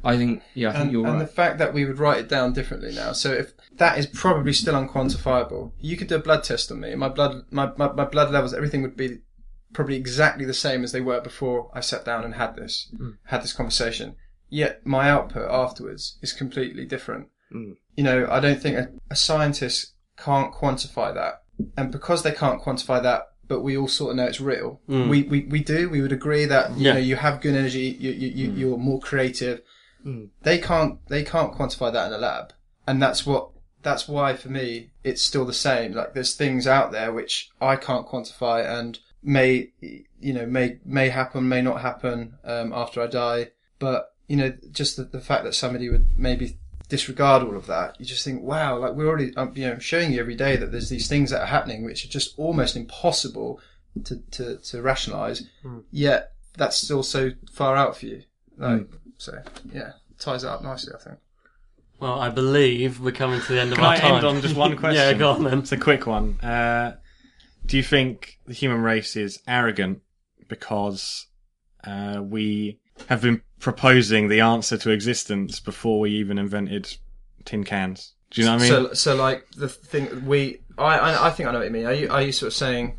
I 0.03 0.17
think 0.17 0.43
yeah 0.55 0.71
I 0.71 0.73
think 0.73 0.83
and, 0.85 0.93
you're 0.93 1.03
right. 1.03 1.11
and 1.11 1.21
right 1.21 1.27
the 1.27 1.33
fact 1.33 1.59
that 1.59 1.75
we 1.75 1.85
would 1.85 1.99
write 1.99 2.19
it 2.19 2.29
down 2.29 2.53
differently 2.53 2.95
now. 2.95 3.13
So 3.13 3.33
if 3.33 3.53
that 3.77 3.99
is 3.99 4.07
probably 4.07 4.53
still 4.53 4.75
unquantifiable, 4.75 5.73
you 5.79 5.97
could 5.97 6.09
do 6.09 6.17
a 6.17 6.21
blood 6.21 6.45
test 6.45 6.73
on 6.73 6.81
me. 6.81 6.95
My 6.95 7.09
blood, 7.09 7.43
my, 7.51 7.71
my, 7.77 7.93
my 7.93 8.05
blood 8.05 8.31
levels, 8.31 8.55
everything 8.55 8.81
would 8.83 8.97
be 8.97 9.19
probably 9.75 9.97
exactly 9.97 10.47
the 10.47 10.55
same 10.55 10.83
as 10.83 10.93
they 10.93 11.01
were 11.03 11.21
before 11.21 11.71
I 11.75 11.81
sat 11.81 12.05
down 12.05 12.25
and 12.25 12.35
had 12.35 12.57
this, 12.57 12.91
mm. 12.99 13.17
had 13.25 13.43
this 13.43 13.53
conversation. 13.53 14.17
Yet 14.49 14.87
my 14.87 15.11
output 15.11 15.51
afterwards 15.51 16.19
is 16.23 16.33
completely 16.33 16.87
different. 16.87 17.29
Mm. 17.55 17.77
You 17.97 18.05
know, 18.05 18.27
I 18.31 18.41
don't 18.41 18.61
think 18.61 18.79
a, 18.79 18.89
a 19.11 19.17
scientist 19.17 19.95
can't 20.17 20.55
quantify 20.55 21.13
that. 21.15 21.43
And 21.77 21.93
because 21.93 22.23
they 22.23 22.33
can't 22.33 22.63
quantify 22.63 23.03
that, 23.03 23.25
but 23.47 23.61
we 23.61 23.77
all 23.77 23.89
sort 23.89 24.13
of 24.13 24.17
know 24.17 24.25
it's 24.25 24.41
real. 24.41 24.81
Mm. 24.89 25.09
We, 25.11 25.23
we, 25.25 25.41
we 25.45 25.63
do. 25.63 25.91
We 25.91 26.01
would 26.01 26.13
agree 26.13 26.47
that, 26.47 26.71
you 26.79 26.87
Yeah. 26.87 26.95
know, 26.95 27.01
you 27.01 27.17
have 27.17 27.43
good 27.43 27.55
energy, 27.55 27.97
you, 28.01 28.11
you, 28.13 28.29
you, 28.29 28.53
you're 28.53 28.79
more 28.79 29.01
creative 29.01 29.61
they 30.43 30.59
can't 30.59 30.99
they 31.09 31.23
can't 31.23 31.55
quantify 31.55 31.91
that 31.93 32.07
in 32.09 32.13
a 32.13 32.19
lab 32.19 32.53
and 32.87 33.01
that's 33.03 33.25
what 33.25 33.51
that's 33.83 34.07
why 34.07 34.35
for 34.35 34.49
me 34.51 34.91
it's 35.03 35.23
still 35.23 35.45
the 35.47 35.53
same 35.53 35.93
like 35.93 36.13
there's 36.15 36.35
things 36.35 36.67
out 36.67 36.93
there 36.93 37.13
which 37.13 37.51
i 37.61 37.75
can't 37.75 38.07
quantify 38.07 38.67
and 38.67 38.99
may 39.25 39.71
you 40.21 40.33
know 40.33 40.47
may 40.47 40.79
may 40.85 41.09
happen 41.09 41.49
may 41.49 41.63
not 41.63 41.81
happen 41.81 42.35
um, 42.45 42.73
after 42.73 43.03
i 43.03 43.07
die 43.07 43.51
but 43.79 44.15
you 44.29 44.37
know 44.37 44.53
just 44.71 44.97
the, 44.97 45.05
the 45.05 45.21
fact 45.21 45.45
that 45.45 45.55
somebody 45.55 45.89
would 45.89 46.07
maybe 46.17 46.57
disregard 46.89 47.43
all 47.43 47.57
of 47.57 47.67
that 47.67 47.99
you 47.99 48.05
just 48.05 48.25
think 48.25 48.43
wow 48.43 48.77
like 48.77 48.93
we're 48.93 49.09
already 49.09 49.35
um, 49.37 49.53
you 49.55 49.67
know 49.67 49.79
showing 49.79 50.13
you 50.13 50.21
every 50.21 50.35
day 50.35 50.57
that 50.57 50.71
there's 50.71 50.91
these 50.91 51.09
things 51.09 51.31
that 51.31 51.41
are 51.41 51.47
happening 51.47 51.85
which 51.85 52.05
are 52.05 52.09
just 52.09 52.39
almost 52.39 52.77
impossible 52.77 53.59
to 54.05 54.17
to, 54.31 54.59
to 54.59 54.83
rationalize 54.83 55.49
yet 55.91 56.33
that's 56.57 56.77
still 56.77 57.03
so 57.03 57.31
far 57.51 57.75
out 57.75 57.97
for 57.97 58.07
you 58.07 58.23
like 58.59 58.87
so 59.19 59.41
yeah, 59.73 59.93
ties 60.19 60.45
it 60.45 60.49
up 60.49 60.63
nicely, 60.63 60.93
I 60.95 61.03
think. 61.03 61.19
Well, 62.01 62.21
I 62.21 62.29
believe 62.29 63.01
we're 63.01 63.13
coming 63.13 63.41
to 63.41 63.53
the 63.53 63.61
end 63.61 63.73
of 63.73 63.79
Can 63.79 63.87
our 63.87 63.93
I 63.93 63.99
time. 63.99 64.15
end 64.17 64.27
on 64.27 64.41
just 64.43 64.57
one 64.57 64.77
question? 64.77 65.03
yeah, 65.03 65.13
go 65.15 65.31
on 65.31 65.45
then. 65.45 65.61
It's 65.61 65.73
a 65.73 65.79
quick 65.79 66.07
one. 66.07 66.39
Uh, 66.41 66.97
do 67.67 67.77
you 67.77 67.83
think 67.83 68.39
the 68.47 68.53
human 68.55 68.81
race 68.83 69.17
is 69.17 69.41
arrogant 69.47 70.01
because 70.49 71.27
uh, 71.85 72.21
we 72.23 72.79
have 73.09 73.23
been 73.23 73.43
proposing 73.61 74.29
the 74.29 74.41
answer 74.41 74.77
to 74.79 74.91
existence 74.91 75.61
before 75.61 76.01
we 76.01 76.11
even 76.13 76.39
invented 76.39 76.97
tin 77.45 77.65
cans? 77.65 78.13
Do 78.31 78.41
you 78.41 78.47
know 78.47 78.55
what 78.55 78.63
I 78.63 78.71
mean? 78.71 78.89
So, 78.89 78.93
so 78.95 79.17
like 79.17 79.47
the 79.57 79.69
thing 79.69 80.27
we, 80.27 80.61
I, 80.77 80.99
I, 80.99 81.27
I 81.29 81.31
think 81.31 81.49
I 81.49 81.53
know 81.53 81.59
what 81.59 81.67
you 81.67 81.71
mean. 81.73 81.87
Are 81.87 81.93
you, 81.95 82.09
are 82.11 82.23
you 82.23 82.33
sort 82.33 82.49
of 82.49 82.55
saying 82.55 82.97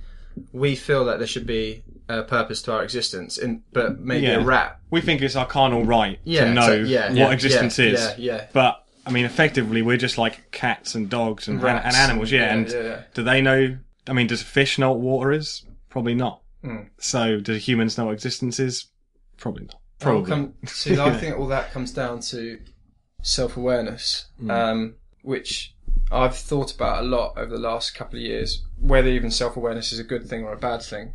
we 0.51 0.75
feel 0.75 1.05
that 1.05 1.17
there 1.19 1.27
should 1.27 1.45
be 1.45 1.83
a 2.07 2.23
purpose 2.23 2.61
to 2.63 2.73
our 2.73 2.83
existence, 2.83 3.37
in, 3.37 3.63
but 3.73 3.99
maybe 3.99 4.27
Yeah. 4.27 4.35
a 4.41 4.43
rat? 4.43 4.79
we 4.91 5.01
think 5.01 5.21
it's 5.21 5.35
our 5.35 5.45
carnal 5.45 5.83
right 5.83 6.19
Yeah, 6.23 6.45
to 6.45 6.53
know 6.53 6.67
so- 6.67 6.73
yeah, 6.75 7.07
what 7.09 7.15
yeah, 7.15 7.31
existence 7.31 7.77
yeah, 7.79 7.85
is. 7.85 7.99
yeah, 8.17 8.35
yeah. 8.35 8.47
But 8.53 8.83
I 9.05 9.11
mean, 9.11 9.25
effectively, 9.25 9.81
we're 9.81 9.97
just 9.97 10.17
like 10.17 10.51
cats 10.51 10.95
and 10.95 11.09
dogs 11.09 11.47
and, 11.47 11.55
and, 11.57 11.63
Rats 11.63 11.85
and 11.85 11.95
animals. 11.95 12.31
Yeah, 12.31 12.53
and- 12.53 12.65
and 12.65 12.73
yeah, 12.73 12.81
yeah. 12.91 13.01
do 13.13 13.23
they 13.23 13.41
know? 13.41 13.77
I 14.07 14.13
mean, 14.13 14.27
does 14.27 14.41
a 14.41 14.45
fish 14.45 14.77
know 14.77 14.91
what 14.91 14.99
water 14.99 15.31
is? 15.31 15.65
Probably 15.89 16.13
not. 16.13 16.41
Hmm. 16.61 16.83
So, 16.97 17.39
do 17.39 17.53
humans 17.53 17.97
know 17.97 18.05
what 18.05 18.13
existence 18.13 18.59
is? 18.59 18.87
Probably 19.37 19.63
not. 19.63 19.79
Probably. 19.99 20.29
come, 20.29 20.53
see, 20.65 20.99
I 20.99 21.13
think 21.19 21.37
all 21.37 21.47
that 21.47 21.71
comes 21.71 21.91
down 21.91 22.19
to 22.21 22.59
self-awareness, 23.21 24.27
um, 24.49 24.95
which 25.21 25.73
I've 26.11 26.35
thought 26.35 26.73
about 26.73 27.03
a 27.03 27.07
lot 27.07 27.37
over 27.37 27.49
the 27.49 27.61
last 27.61 27.95
couple 27.95 28.17
of 28.17 28.23
years. 28.23 28.63
Whether 28.79 29.09
even 29.09 29.31
self-awareness 29.31 29.91
is 29.91 29.99
a 29.99 30.03
good 30.03 30.27
thing 30.27 30.43
or 30.43 30.53
a 30.53 30.57
bad 30.57 30.81
thing, 30.81 31.13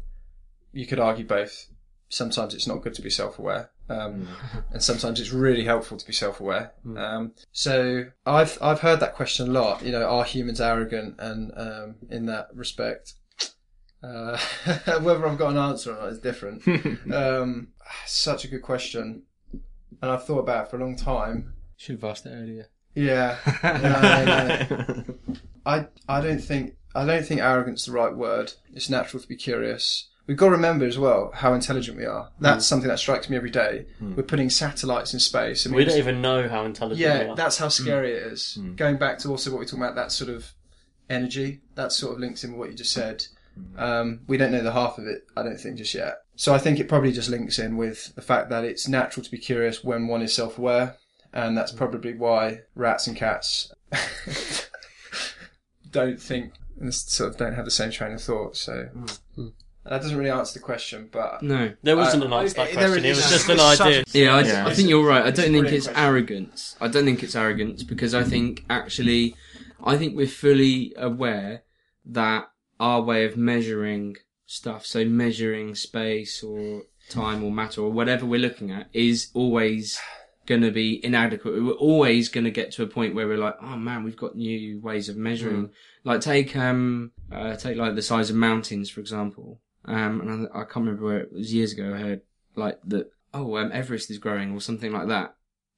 you 0.72 0.86
could 0.86 0.98
argue 0.98 1.26
both. 1.26 1.66
Sometimes 2.08 2.54
it's 2.54 2.66
not 2.66 2.82
good 2.82 2.94
to 2.94 3.02
be 3.02 3.10
self-aware, 3.10 3.70
um, 3.90 4.28
and 4.70 4.82
sometimes 4.82 5.20
it's 5.20 5.32
really 5.32 5.64
helpful 5.64 5.98
to 5.98 6.06
be 6.06 6.12
self-aware. 6.12 6.72
Um, 6.96 7.32
so 7.52 8.04
I've 8.24 8.56
I've 8.62 8.80
heard 8.80 9.00
that 9.00 9.14
question 9.14 9.48
a 9.48 9.50
lot. 9.50 9.84
You 9.84 9.92
know, 9.92 10.04
are 10.04 10.24
humans 10.24 10.60
arrogant? 10.60 11.16
And 11.18 11.52
um, 11.56 11.94
in 12.08 12.26
that 12.26 12.48
respect, 12.54 13.14
uh, 14.02 14.38
whether 15.00 15.26
I've 15.26 15.38
got 15.38 15.50
an 15.50 15.58
answer 15.58 15.92
or 15.92 16.00
not 16.00 16.12
is 16.12 16.18
different. 16.20 16.62
um, 17.12 17.68
such 18.06 18.44
a 18.44 18.48
good 18.48 18.62
question, 18.62 19.22
and 19.52 20.10
I've 20.10 20.24
thought 20.24 20.40
about 20.40 20.66
it 20.66 20.70
for 20.70 20.76
a 20.76 20.80
long 20.80 20.96
time. 20.96 21.54
should 21.76 21.96
have 21.96 22.04
asked 22.04 22.26
it 22.26 22.30
earlier 22.30 22.68
Yeah, 22.94 23.36
No, 23.62 24.24
no, 24.24 25.04
no. 25.04 25.14
I 25.66 25.86
I 26.08 26.20
don't 26.20 26.42
think 26.42 26.76
I 26.94 27.04
don't 27.04 27.24
think 27.24 27.40
arrogance 27.40 27.80
is 27.80 27.86
the 27.86 27.92
right 27.92 28.14
word. 28.14 28.52
It's 28.72 28.88
natural 28.88 29.20
to 29.22 29.28
be 29.28 29.36
curious. 29.36 30.10
We've 30.31 30.36
got 30.36 30.47
to 30.47 30.52
remember 30.52 30.86
as 30.86 30.97
well 30.97 31.32
how 31.35 31.55
intelligent 31.55 31.97
we 31.97 32.05
are. 32.05 32.31
That's 32.39 32.65
mm. 32.65 32.69
something 32.69 32.89
that 32.89 33.01
strikes 33.01 33.28
me 33.28 33.36
every 33.36 33.51
day. 33.51 33.86
Mm. 34.01 34.15
We're 34.15 34.23
putting 34.23 34.48
satellites 34.48 35.12
in 35.12 35.19
space. 35.19 35.66
I 35.66 35.70
mean, 35.70 35.78
We 35.78 35.85
don't 35.85 35.98
even 35.98 36.23
know 36.23 36.48
how 36.48 36.65
intelligent 36.65 37.01
we 37.01 37.05
yeah, 37.05 37.32
are. 37.32 37.35
that's 37.35 37.59
how 37.59 37.66
mm. 37.66 37.73
scary 37.73 38.12
it 38.12 38.23
is. 38.23 38.57
Going 38.77 38.97
back 38.97 39.19
to 39.19 39.28
also 39.28 39.51
what 39.51 39.59
we 39.59 39.65
are 39.65 39.66
talking 39.66 39.82
about, 39.82 39.97
that 39.97 40.12
sort 40.12 40.31
of 40.31 40.52
energy, 41.09 41.62
that 41.74 41.90
sort 41.90 42.15
of 42.15 42.20
links 42.20 42.44
in 42.44 42.52
with 42.52 42.61
what 42.61 42.70
you 42.70 42.77
just 42.77 42.93
said. 42.93 43.24
Um, 43.77 44.20
we 44.28 44.36
don't 44.36 44.52
know 44.52 44.62
the 44.62 44.70
half 44.70 44.98
of 44.98 45.09
it, 45.09 45.27
I 45.36 45.43
don't 45.43 45.59
think, 45.59 45.78
just 45.78 45.94
yet. 45.94 46.19
So 46.36 46.55
I 46.55 46.59
think 46.59 46.78
it 46.78 46.89
probably 46.89 47.11
just 47.11 47.28
links 47.28 47.59
in 47.59 47.77
with 47.77 48.15
the 48.15 48.23
fact 48.23 48.51
that 48.51 48.62
it's 48.62 48.86
natural 48.86 49.24
to 49.24 49.31
be 49.32 49.36
curious 49.36 49.82
when 49.82 50.07
one 50.07 50.23
is 50.23 50.32
self 50.32 50.59
aware, 50.59 50.94
and 51.32 51.59
that's 51.59 51.73
probably 51.73 52.15
why 52.15 52.61
rats 52.77 53.09
and 53.09 53.16
cats 53.16 53.73
don't 55.90 56.23
think 56.23 56.52
and 56.78 56.94
sort 56.94 57.31
of 57.31 57.36
don't 57.36 57.55
have 57.55 57.65
the 57.65 57.70
same 57.73 57.90
train 57.90 58.12
of 58.12 58.23
thought. 58.23 58.57
So 58.57 58.90
that 59.85 60.02
doesn't 60.02 60.16
really 60.16 60.31
answer 60.31 60.59
the 60.59 60.65
question, 60.65 61.09
but 61.11 61.43
no 61.43 61.73
there 61.82 61.97
wasn't 61.97 62.23
I- 62.23 62.27
an 62.27 62.32
answer 62.32 62.48
to 62.55 62.61
that 62.61 62.73
question. 62.73 62.98
It 63.05 63.05
is- 63.07 63.16
was 63.19 63.31
just 63.31 63.48
an 63.48 63.61
idea. 63.61 64.05
Yeah, 64.12 64.35
I, 64.36 64.40
Yeah. 64.43 64.66
I 64.66 64.74
think 64.74 64.89
you're 64.89 65.07
right. 65.07 65.24
I 65.24 65.31
don't 65.31 65.52
think 65.52 65.69
it's 65.69 65.86
question. 65.86 66.02
arrogance. 66.05 66.77
I 66.81 66.89
don't 66.89 67.05
think 67.05 67.23
it's 67.23 67.35
arrogance 67.35 67.82
because 67.82 68.15
I 68.15 68.23
think 68.24 68.65
actually, 68.69 69.35
I 69.82 69.97
think 69.97 70.16
we're 70.16 70.27
fully 70.27 70.93
aware 70.97 71.62
that 72.05 72.51
our 72.78 73.01
way 73.02 73.24
of 73.24 73.36
measuring 73.36 74.16
stuff, 74.47 74.85
so 74.86 75.05
measuring 75.05 75.74
space 75.74 76.43
or 76.43 76.82
time 77.09 77.43
or 77.43 77.51
matter 77.51 77.81
or 77.82 77.90
whatever 77.90 78.24
we're 78.27 78.40
looking 78.40 78.70
at, 78.70 78.89
is 78.93 79.28
always 79.35 79.98
going 80.47 80.62
to 80.62 80.70
be 80.70 81.05
inadequate. 81.05 81.62
We're 81.62 81.73
always 81.73 82.28
going 82.28 82.44
to 82.44 82.51
get 82.51 82.73
to 82.73 82.82
a 82.82 82.86
point 82.86 83.15
where 83.15 83.28
we're 83.28 83.39
like, 83.39 83.57
oh 83.62 83.77
man, 83.77 84.02
we've 84.05 84.16
got 84.16 84.35
new 84.36 84.81
ways 84.81 85.09
of 85.09 85.16
measuring. 85.16 85.70
Like 86.05 86.20
take 86.23 86.57
um 86.57 87.12
uh, 87.31 87.55
take 87.57 87.77
like 87.77 87.94
the 87.94 88.02
size 88.02 88.31
of 88.31 88.36
mountains 88.36 88.90
for 88.90 89.01
example. 89.01 89.61
Um, 89.85 90.20
and 90.20 90.48
I, 90.55 90.61
I 90.61 90.65
can't 90.65 90.85
remember 90.86 91.05
where 91.05 91.19
it 91.20 91.32
was 91.32 91.52
years 91.52 91.73
ago. 91.73 91.94
I 91.94 91.98
heard 91.98 92.20
like 92.57 92.78
that. 92.85 93.11
Oh, 93.32 93.57
um, 93.57 93.70
Everest 93.73 94.11
is 94.11 94.19
growing 94.19 94.52
or 94.52 94.61
something 94.61 94.93
like 94.93 95.09
that. 95.09 95.36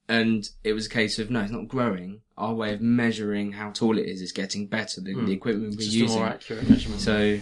And 0.09 0.47
it 0.63 0.73
was 0.73 0.87
a 0.87 0.89
case 0.89 1.17
of 1.19 1.29
no, 1.29 1.41
it's 1.41 1.51
not 1.51 1.67
growing. 1.67 2.21
Our 2.37 2.53
way 2.53 2.73
of 2.73 2.81
measuring 2.81 3.53
how 3.53 3.69
tall 3.71 3.97
it 3.97 4.05
is 4.07 4.21
is 4.21 4.31
getting 4.31 4.67
better. 4.67 4.99
The, 5.01 5.13
the 5.13 5.31
equipment 5.31 5.75
we're 5.75 5.81
Just 5.83 5.95
a 5.95 5.99
using. 5.99 6.17
more 6.19 6.27
accurate 6.27 6.69
measurement. 6.69 6.99
So 7.01 7.39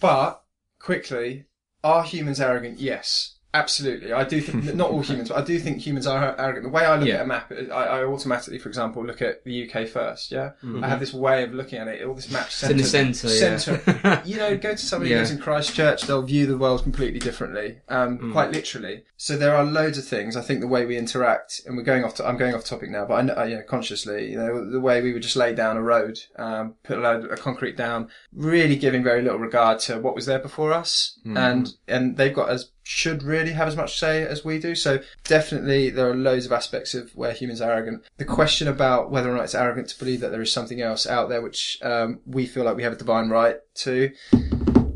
But 0.00 0.42
quickly, 0.78 1.44
are 1.84 2.04
humans 2.04 2.40
arrogant? 2.40 2.78
Yes, 2.78 3.37
absolutely. 3.54 4.12
I 4.12 4.24
do 4.24 4.40
think 4.40 4.64
not 4.74 4.90
all 4.90 5.00
humans, 5.02 5.28
but 5.30 5.38
I 5.38 5.44
do 5.44 5.58
think 5.58 5.78
humans 5.78 6.06
are 6.06 6.34
arrogant. 6.38 6.64
The 6.64 6.70
way 6.70 6.84
I 6.84 6.96
look 6.96 7.08
Yeah. 7.08 7.16
at 7.16 7.20
a 7.22 7.26
map, 7.26 7.52
I, 7.52 7.64
I 7.72 8.04
automatically, 8.04 8.58
for 8.58 8.68
example, 8.68 9.04
look 9.04 9.22
at 9.22 9.44
the 9.44 9.68
UK 9.70 9.86
first. 9.88 10.30
Yeah, 10.30 10.52
I 10.82 10.88
have 10.88 11.00
this 11.00 11.14
way 11.14 11.42
of 11.44 11.52
looking 11.54 11.78
at 11.78 11.88
it. 11.88 12.04
All 12.06 12.14
this 12.14 12.30
map 12.30 12.48
in 12.70 12.76
the 12.76 12.84
centre, 12.84 13.28
centre, 13.28 13.28
yeah. 13.28 13.56
centre. 13.82 14.22
you 14.28 14.36
know, 14.36 14.56
go 14.56 14.72
to 14.72 14.76
somebody 14.78 15.10
Yeah. 15.12 15.18
who's 15.20 15.30
in 15.30 15.38
Christchurch, 15.38 16.02
they'll 16.02 16.22
view 16.22 16.46
the 16.46 16.58
world 16.58 16.82
completely 16.82 17.20
differently, 17.20 17.78
um, 17.88 18.32
quite 18.32 18.52
literally. 18.52 19.04
So 19.16 19.36
there 19.36 19.54
are 19.56 19.64
loads 19.64 19.98
of 19.98 20.04
things. 20.06 20.36
I 20.36 20.42
think 20.42 20.60
the 20.60 20.68
way 20.68 20.86
we 20.86 20.96
interact, 20.96 21.62
and 21.66 21.76
we're 21.76 21.82
going 21.82 22.04
off. 22.04 22.14
To, 22.16 22.26
I'm 22.26 22.36
going 22.36 22.54
off 22.54 22.64
topic 22.64 22.90
now, 22.90 23.04
but 23.04 23.14
I 23.14 23.22
know, 23.22 23.32
uh, 23.34 23.62
consciously, 23.62 24.30
you 24.30 24.36
know, 24.36 24.70
the 24.70 24.80
way 24.80 25.00
we 25.02 25.12
would 25.12 25.22
just 25.22 25.36
lay 25.36 25.54
down 25.54 25.76
a 25.76 25.82
road, 25.82 26.18
um, 26.36 26.74
put 26.84 26.98
a 26.98 27.00
load 27.00 27.24
of 27.24 27.40
concrete 27.40 27.76
down, 27.76 28.08
really 28.32 28.76
giving 28.76 29.02
very 29.02 29.22
little 29.22 29.38
regard 29.38 29.78
to 29.80 29.98
what 29.98 30.14
was 30.14 30.26
there 30.26 30.38
before 30.38 30.72
us, 30.72 31.18
and 31.34 31.72
and 31.88 32.16
they've 32.16 32.34
got 32.34 32.48
as 32.50 32.70
should 32.88 33.22
really 33.22 33.50
have 33.52 33.68
as 33.68 33.76
much 33.76 33.98
say 33.98 34.22
as 34.22 34.46
we 34.46 34.58
do. 34.58 34.74
So 34.74 35.00
definitely 35.24 35.90
there 35.90 36.08
are 36.08 36.14
loads 36.16 36.46
of 36.46 36.52
aspects 36.52 36.94
of 36.94 37.14
where 37.14 37.32
humans 37.34 37.60
are 37.60 37.70
arrogant. 37.70 38.02
The 38.16 38.24
question 38.24 38.66
about 38.66 39.10
whether 39.10 39.30
or 39.30 39.34
not 39.34 39.44
it's 39.44 39.54
arrogant 39.54 39.88
to 39.90 39.98
believe 39.98 40.20
that 40.20 40.30
there 40.30 40.40
is 40.40 40.50
something 40.50 40.80
else 40.80 41.06
out 41.06 41.28
there 41.28 41.42
which 41.42 41.76
um, 41.82 42.20
we 42.24 42.46
feel 42.46 42.64
like 42.64 42.76
we 42.76 42.82
have 42.84 42.94
a 42.94 42.96
divine 42.96 43.28
right 43.28 43.56
to. 43.74 44.10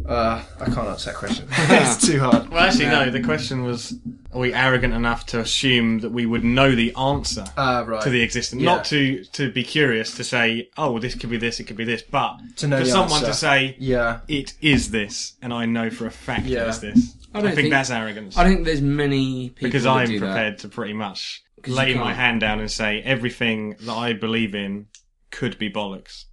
Uh, 0.08 0.42
I 0.58 0.64
can't 0.64 0.88
answer 0.88 1.10
that 1.10 1.18
question. 1.18 1.46
it's 1.50 2.06
too 2.06 2.18
hard. 2.18 2.48
Well, 2.48 2.60
actually, 2.64 2.86
no. 2.86 3.10
The 3.10 3.22
question 3.22 3.62
was: 3.62 3.94
Are 4.32 4.40
we 4.40 4.54
arrogant 4.54 4.94
enough 4.94 5.26
to 5.26 5.40
assume 5.40 5.98
that 6.00 6.10
we 6.10 6.24
would 6.24 6.44
know 6.44 6.74
the 6.74 6.94
answer 6.96 7.44
Ah, 7.58 7.84
right. 7.86 8.02
to 8.02 8.08
the 8.10 8.22
existence? 8.22 8.62
Yeah. 8.62 8.74
Not 8.74 8.84
to 8.86 9.22
to 9.24 9.52
be 9.52 9.62
curious 9.62 10.16
to 10.16 10.24
say, 10.24 10.70
"Oh, 10.78 10.98
this 10.98 11.14
could 11.14 11.30
be 11.30 11.36
this, 11.36 11.60
it 11.60 11.64
could 11.64 11.76
be 11.76 11.84
this," 11.84 12.02
but 12.02 12.38
To 12.56 12.68
know 12.68 12.78
for 12.80 12.84
someone 12.86 13.18
answer. 13.20 13.26
to 13.26 13.34
say, 13.34 13.76
Yeah. 13.78 14.20
"It 14.28 14.54
is 14.62 14.90
this," 14.90 15.34
and 15.42 15.52
I 15.52 15.66
know 15.66 15.88
for 15.90 16.06
a 16.06 16.10
fact 16.10 16.46
Yeah. 16.46 16.68
it's 16.68 16.78
this. 16.78 17.14
I 17.34 17.38
I, 17.38 17.42
don't 17.42 17.50
think, 17.50 17.56
think- 17.64 17.70
that's 17.70 17.90
arrogance. 17.90 18.36
I 18.36 18.44
don't 18.44 18.54
think 18.54 18.66
there's 18.66 18.82
many 18.82 19.50
people 19.50 19.68
because 19.68 19.84
that 19.84 19.90
I'm 19.90 20.06
do 20.06 20.20
that. 20.20 20.26
prepared 20.26 20.58
to 20.58 20.68
pretty 20.68 20.92
much 20.92 21.42
lay 21.66 21.94
my 21.94 22.12
hand 22.12 22.40
down 22.40 22.60
and 22.60 22.70
say 22.70 23.00
everything 23.02 23.76
that 23.80 23.92
I 23.92 24.12
believe 24.12 24.54
in 24.54 24.86
could 25.30 25.58
be 25.58 25.70
bollocks. 25.70 26.24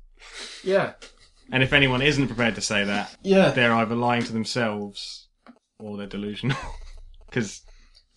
Yeah. 0.63 0.93
And 1.51 1.63
if 1.63 1.73
anyone 1.73 2.01
isn't 2.01 2.27
prepared 2.27 2.55
to 2.55 2.61
say 2.61 2.83
that, 2.83 3.15
Yeah. 3.23 3.51
they're 3.51 3.73
either 3.73 3.95
lying 3.95 4.23
to 4.23 4.33
themselves 4.33 5.27
or 5.79 5.97
they're 5.97 6.07
delusional. 6.07 6.57
Because 7.29 7.61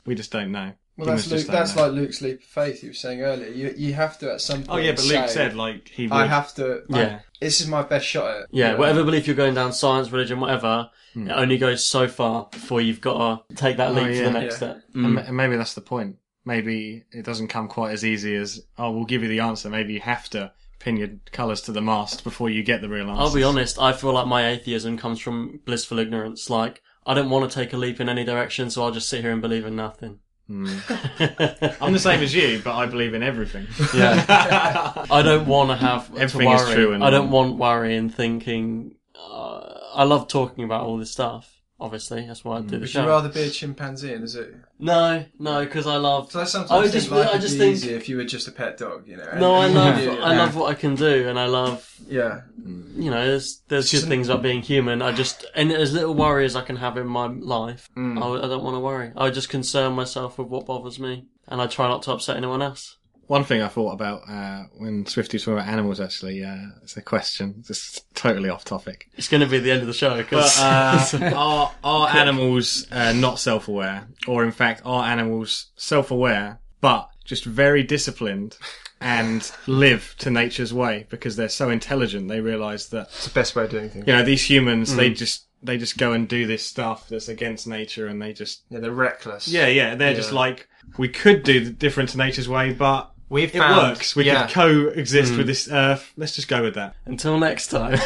we 0.06 0.14
just 0.14 0.32
don't 0.32 0.52
know. 0.52 0.72
Well, 0.96 1.08
Humans 1.08 1.28
that's 1.28 1.42
Luke, 1.44 1.52
that's 1.52 1.76
know. 1.76 1.82
like 1.82 1.92
Luke's 1.92 2.22
leap 2.22 2.38
of 2.38 2.44
faith. 2.44 2.82
You 2.82 2.88
were 2.88 2.94
saying 2.94 3.20
earlier. 3.20 3.48
You 3.50 3.74
you 3.76 3.92
have 3.92 4.18
to 4.20 4.32
at 4.32 4.40
some 4.40 4.60
point. 4.64 4.70
Oh 4.70 4.76
yeah, 4.78 4.92
but 4.92 5.04
Luke 5.04 5.28
say, 5.28 5.34
said 5.34 5.54
like 5.54 5.88
he 5.88 6.04
would. 6.06 6.12
I 6.16 6.26
have 6.28 6.54
to. 6.54 6.82
I- 6.90 6.98
Yeah. 6.98 7.18
this 7.42 7.60
is 7.60 7.66
my 7.66 7.82
best 7.82 8.06
shot 8.06 8.30
at. 8.30 8.46
Yeah, 8.50 8.68
You 8.68 8.72
know? 8.72 8.78
whatever 8.78 9.04
belief 9.04 9.26
you're 9.26 9.36
going 9.36 9.52
down, 9.54 9.74
science, 9.74 10.10
religion, 10.10 10.40
whatever, 10.40 10.88
Hmm. 11.14 11.28
it 11.28 11.32
only 11.32 11.58
goes 11.58 11.84
so 11.86 12.08
far 12.08 12.48
before 12.50 12.80
you've 12.80 13.00
got 13.00 13.48
to 13.48 13.54
take 13.54 13.76
that 13.76 13.94
leap 13.94 14.04
Oh, 14.06 14.12
to 14.14 14.24
the 14.24 14.30
next 14.30 14.54
Yeah. 14.54 14.56
step. 14.56 14.82
And 14.94 15.18
and 15.18 15.36
maybe 15.36 15.56
that's 15.56 15.74
the 15.74 15.80
point. 15.80 16.16
Maybe 16.44 17.04
it 17.12 17.24
doesn't 17.24 17.48
come 17.48 17.68
quite 17.68 17.92
as 17.92 18.04
easy 18.04 18.34
as 18.34 18.60
oh, 18.78 18.90
we'll 18.90 19.04
give 19.04 19.22
you 19.22 19.28
the 19.28 19.40
answer. 19.40 19.68
Maybe 19.70 19.92
you 19.92 20.00
have 20.00 20.28
to 20.30 20.52
pin 20.78 20.96
your 20.96 21.10
colours 21.30 21.60
to 21.62 21.72
the 21.72 21.80
mast 21.82 22.24
before 22.24 22.50
you 22.50 22.62
get 22.64 22.80
the 22.80 22.88
real 22.88 23.08
answer. 23.08 23.22
I'll 23.22 23.32
be 23.34 23.44
honest, 23.44 23.78
I 23.78 23.92
feel 23.92 24.12
like 24.12 24.26
my 24.26 24.48
atheism 24.48 24.98
comes 24.98 25.20
from 25.20 25.60
blissful 25.64 25.98
ignorance. 26.00 26.50
Like, 26.50 26.82
I 27.06 27.14
don't 27.14 27.30
want 27.30 27.48
to 27.48 27.54
take 27.54 27.72
a 27.72 27.76
leap 27.76 28.00
in 28.00 28.08
any 28.08 28.24
direction, 28.24 28.68
so 28.70 28.82
I'll 28.82 28.90
just 28.90 29.08
sit 29.08 29.20
here 29.20 29.30
and 29.30 29.40
believe 29.40 29.64
in 29.64 29.76
nothing. 29.76 30.18
I'm 30.48 31.92
the 31.92 31.98
same 32.00 32.20
as 32.20 32.34
you, 32.34 32.60
but 32.64 32.74
I 32.74 32.86
believe 32.86 33.14
in 33.14 33.22
everything. 33.22 33.66
Yeah. 33.94 34.24
I 35.10 35.22
don't 35.22 35.46
want 35.46 35.70
to 35.70 35.76
have 35.76 36.12
to 36.12 36.20
Everything 36.20 36.50
is 36.52 36.62
worry. 36.62 36.74
true 36.74 36.92
and 36.92 37.04
I 37.04 37.10
don't 37.10 37.30
want 37.30 37.56
worry 37.56 37.96
and 37.96 38.12
thinking. 38.14 38.96
Uh, 39.14 39.71
I 39.94 40.04
love 40.04 40.28
talking 40.28 40.64
about 40.64 40.82
all 40.82 40.98
this 40.98 41.10
stuff. 41.10 41.48
Obviously, 41.80 42.24
that's 42.28 42.44
why 42.44 42.58
I 42.58 42.60
do 42.60 42.68
the 42.68 42.78
Would 42.80 42.88
show. 42.90 43.02
you 43.02 43.08
rather 43.08 43.28
be 43.28 43.40
a 43.40 43.50
chimpanzee 43.50 44.12
in 44.12 44.22
a 44.22 44.28
zoo? 44.28 44.54
No, 44.78 45.24
no, 45.40 45.64
because 45.64 45.84
I 45.88 45.96
love. 45.96 46.30
So 46.30 46.40
I 46.40 46.44
sometimes 46.44 46.70
I 46.70 46.82
think 46.82 46.92
just- 46.92 47.10
life 47.10 47.28
I 47.28 47.32
would 47.32 47.40
just 47.40 47.54
be 47.54 47.58
think- 47.58 47.72
easier 47.74 47.96
if 47.96 48.08
you 48.08 48.18
were 48.18 48.24
just 48.24 48.46
a 48.46 48.52
pet 48.52 48.78
dog. 48.78 49.08
You 49.08 49.16
know. 49.16 49.24
and- 49.24 49.40
No, 49.40 49.54
I 49.56 49.66
and 49.66 49.74
love. 49.74 50.00
you- 50.00 50.10
I 50.12 50.36
love 50.36 50.54
what 50.54 50.70
I 50.70 50.74
can 50.74 50.94
do, 50.94 51.28
and 51.28 51.40
I 51.40 51.46
love. 51.46 51.92
Yeah. 52.08 52.42
You 52.64 53.10
know, 53.10 53.26
there's 53.26 53.62
there's 53.68 53.90
good 53.90 54.04
things 54.08 54.28
about 54.28 54.42
being 54.44 54.62
human. 54.62 55.02
I 55.02 55.10
just 55.10 55.44
and 55.56 55.72
as 55.72 55.92
little 55.92 56.14
worry 56.14 56.44
as 56.44 56.54
I 56.54 56.62
can 56.62 56.76
have 56.76 56.96
in 56.96 57.08
my 57.08 57.26
life, 57.26 57.88
Mm. 57.96 58.22
I, 58.22 58.44
I 58.44 58.48
don't 58.48 58.62
want 58.62 58.76
to 58.76 58.80
worry. 58.80 59.10
I 59.16 59.30
just 59.30 59.48
concern 59.48 59.94
myself 59.94 60.38
with 60.38 60.46
what 60.46 60.66
bothers 60.66 61.00
me, 61.00 61.24
and 61.48 61.60
I 61.60 61.66
try 61.66 61.88
not 61.88 62.02
to 62.04 62.12
upset 62.12 62.36
anyone 62.36 62.62
else. 62.62 62.96
One 63.32 63.44
thing 63.44 63.62
I 63.62 63.68
thought 63.68 63.92
about 63.92 64.28
uh, 64.28 64.64
when 64.76 65.06
Swifty 65.06 65.36
was 65.36 65.44
talking 65.44 65.54
about 65.58 65.66
animals, 65.72 66.00
actually, 66.00 66.44
uh, 66.44 66.66
it's 66.82 66.98
a 66.98 67.00
question, 67.00 67.64
It's 67.66 68.02
totally 68.12 68.50
off 68.50 68.62
topic. 68.62 69.08
It's 69.14 69.26
going 69.26 69.40
to 69.40 69.46
be 69.46 69.58
the 69.58 69.70
end 69.70 69.80
of 69.80 69.86
the 69.86 69.94
show 69.94 70.18
because 70.18 70.58
But 70.58 71.14
uh, 71.22 71.34
are 71.34 71.72
are 71.82 72.08
animals 72.10 72.86
uh, 72.92 73.14
not 73.14 73.38
self-aware, 73.38 74.06
or 74.26 74.44
in 74.44 74.52
fact, 74.52 74.82
are 74.84 75.04
animals 75.04 75.68
self-aware 75.76 76.58
but 76.82 77.08
just 77.24 77.46
very 77.46 77.82
disciplined 77.82 78.58
and 79.00 79.50
live 79.66 80.14
to 80.18 80.30
nature's 80.30 80.74
way 80.74 81.06
because 81.08 81.34
they're 81.34 81.48
so 81.48 81.70
intelligent? 81.70 82.28
They 82.28 82.42
realise 82.42 82.88
that 82.88 83.06
It's 83.06 83.28
the 83.28 83.32
best 83.40 83.56
way 83.56 83.64
of 83.64 83.70
doing 83.70 83.88
things. 83.88 84.06
you 84.06 84.12
know 84.12 84.24
these 84.24 84.44
humans 84.44 84.94
they 84.94 85.08
just 85.08 85.46
they 85.62 85.78
just 85.78 85.96
go 85.96 86.12
and 86.12 86.28
do 86.28 86.46
this 86.46 86.66
stuff 86.66 87.08
that's 87.08 87.28
against 87.28 87.66
nature, 87.66 88.08
and 88.08 88.20
they 88.20 88.34
just 88.34 88.64
Yeah, 88.68 88.80
they're 88.80 88.92
reckless. 88.92 89.48
yeah 89.48 89.68
yeah 89.68 89.94
they're 89.94 90.12
just 90.12 90.32
like 90.32 90.68
we 90.98 91.08
could 91.08 91.44
do 91.44 91.64
the 91.64 91.70
different 91.70 92.10
to 92.10 92.18
nature's 92.18 92.46
way, 92.46 92.74
but. 92.74 93.08
We've 93.32 93.54
It 93.54 93.60
works. 93.60 94.14
We 94.14 94.24
yeah. 94.24 94.46
could 94.46 94.52
coexist 94.52 95.30
with 95.30 95.40
hmm. 95.40 95.46
this 95.46 95.66
earth. 95.72 96.12
Let's 96.18 96.34
just 96.34 96.48
go 96.48 96.62
with 96.62 96.74
that. 96.74 96.96
until 97.06 97.38
next 97.38 97.68
time. 97.68 97.92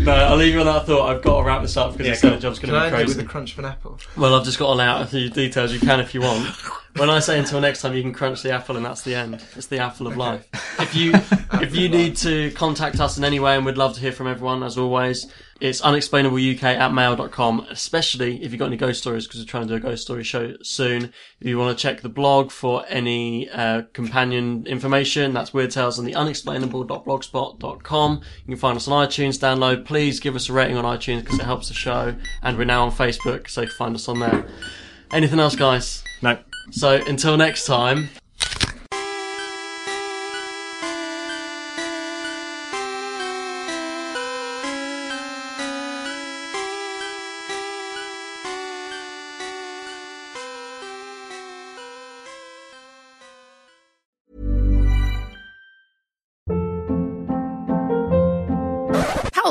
no, 0.00 0.12
I'll 0.12 0.36
leave 0.36 0.54
you 0.54 0.58
on 0.58 0.66
that 0.66 0.84
thought. 0.84 1.08
I've 1.08 1.22
got 1.22 1.38
to 1.38 1.44
wrap 1.44 1.62
this 1.62 1.76
up 1.76 1.92
because 1.92 2.08
Yeah, 2.08 2.14
the 2.14 2.30
cool. 2.30 2.38
job's 2.40 2.58
going 2.58 2.74
to 2.74 2.76
I 2.76 2.90
be 2.90 2.94
end 2.94 2.94
it 2.94 3.06
with 3.06 3.14
crazy. 3.14 3.24
a 3.24 3.30
crunch 3.30 3.52
of 3.52 3.60
an 3.60 3.66
apple? 3.66 4.00
Well, 4.16 4.34
I've 4.34 4.44
just 4.44 4.58
got 4.58 4.66
to 4.66 4.72
lay 4.72 4.84
out 4.84 5.02
a 5.02 5.06
few 5.06 5.30
details. 5.30 5.72
You 5.72 5.78
can 5.78 6.00
if 6.00 6.12
you 6.12 6.22
want. 6.22 6.52
When 6.96 7.10
I 7.10 7.20
say 7.20 7.38
until 7.38 7.60
next 7.60 7.82
time, 7.82 7.94
you 7.94 8.02
can 8.02 8.12
crunch 8.12 8.42
the 8.42 8.50
apple, 8.50 8.76
and 8.76 8.84
that's 8.84 9.02
the 9.02 9.14
end. 9.14 9.40
It's 9.54 9.68
the 9.68 9.78
apple 9.78 10.08
of 10.08 10.16
life. 10.16 10.48
If 10.80 10.94
you 10.94 11.12
if 11.60 11.76
you 11.76 11.88
need 11.88 12.16
to 12.18 12.50
contact 12.52 12.98
us 12.98 13.18
in 13.18 13.24
any 13.24 13.38
way, 13.38 13.56
and 13.56 13.66
we'd 13.66 13.76
love 13.76 13.94
to 13.94 14.00
hear 14.00 14.10
from 14.10 14.26
everyone, 14.26 14.62
as 14.62 14.78
always, 14.78 15.30
it's 15.60 15.80
unexplainableuk 15.80 16.62
at 16.62 16.92
mail.com, 16.92 17.66
especially 17.68 18.44
if 18.44 18.52
you've 18.52 18.60
got 18.60 18.66
any 18.66 18.76
ghost 18.76 19.00
stories, 19.00 19.26
because 19.26 19.40
we're 19.40 19.46
trying 19.46 19.66
to 19.66 19.68
do 19.68 19.74
a 19.74 19.80
ghost 19.80 20.02
story 20.02 20.22
show 20.22 20.54
soon. 20.62 21.12
If 21.40 21.46
you 21.46 21.58
want 21.58 21.76
to 21.76 21.82
check 21.82 22.02
the 22.02 22.08
blog 22.08 22.52
for 22.52 22.84
any 22.88 23.50
uh, 23.50 23.82
companion 23.92 24.64
information, 24.66 25.32
that's 25.32 25.52
Weird 25.52 25.72
Tales 25.72 25.98
on 25.98 26.04
the 26.04 26.12
unexplainable.blogspot.com. 26.12 28.12
You 28.12 28.46
can 28.46 28.56
find 28.56 28.76
us 28.76 28.86
on 28.86 29.04
iTunes, 29.06 29.38
download. 29.38 29.84
Please 29.84 30.20
give 30.20 30.36
us 30.36 30.48
a 30.48 30.52
rating 30.52 30.76
on 30.76 30.84
iTunes 30.84 31.22
because 31.22 31.40
it 31.40 31.44
helps 31.44 31.66
the 31.68 31.74
show. 31.74 32.14
And 32.42 32.56
we're 32.56 32.64
now 32.64 32.84
on 32.84 32.92
Facebook, 32.92 33.50
so 33.50 33.62
you 33.62 33.66
can 33.66 33.76
find 33.76 33.96
us 33.96 34.08
on 34.08 34.20
there. 34.20 34.46
Anything 35.10 35.40
else, 35.40 35.56
guys? 35.56 36.04
No. 36.22 36.38
So 36.70 37.02
until 37.06 37.36
next 37.36 37.64
time. 37.64 38.10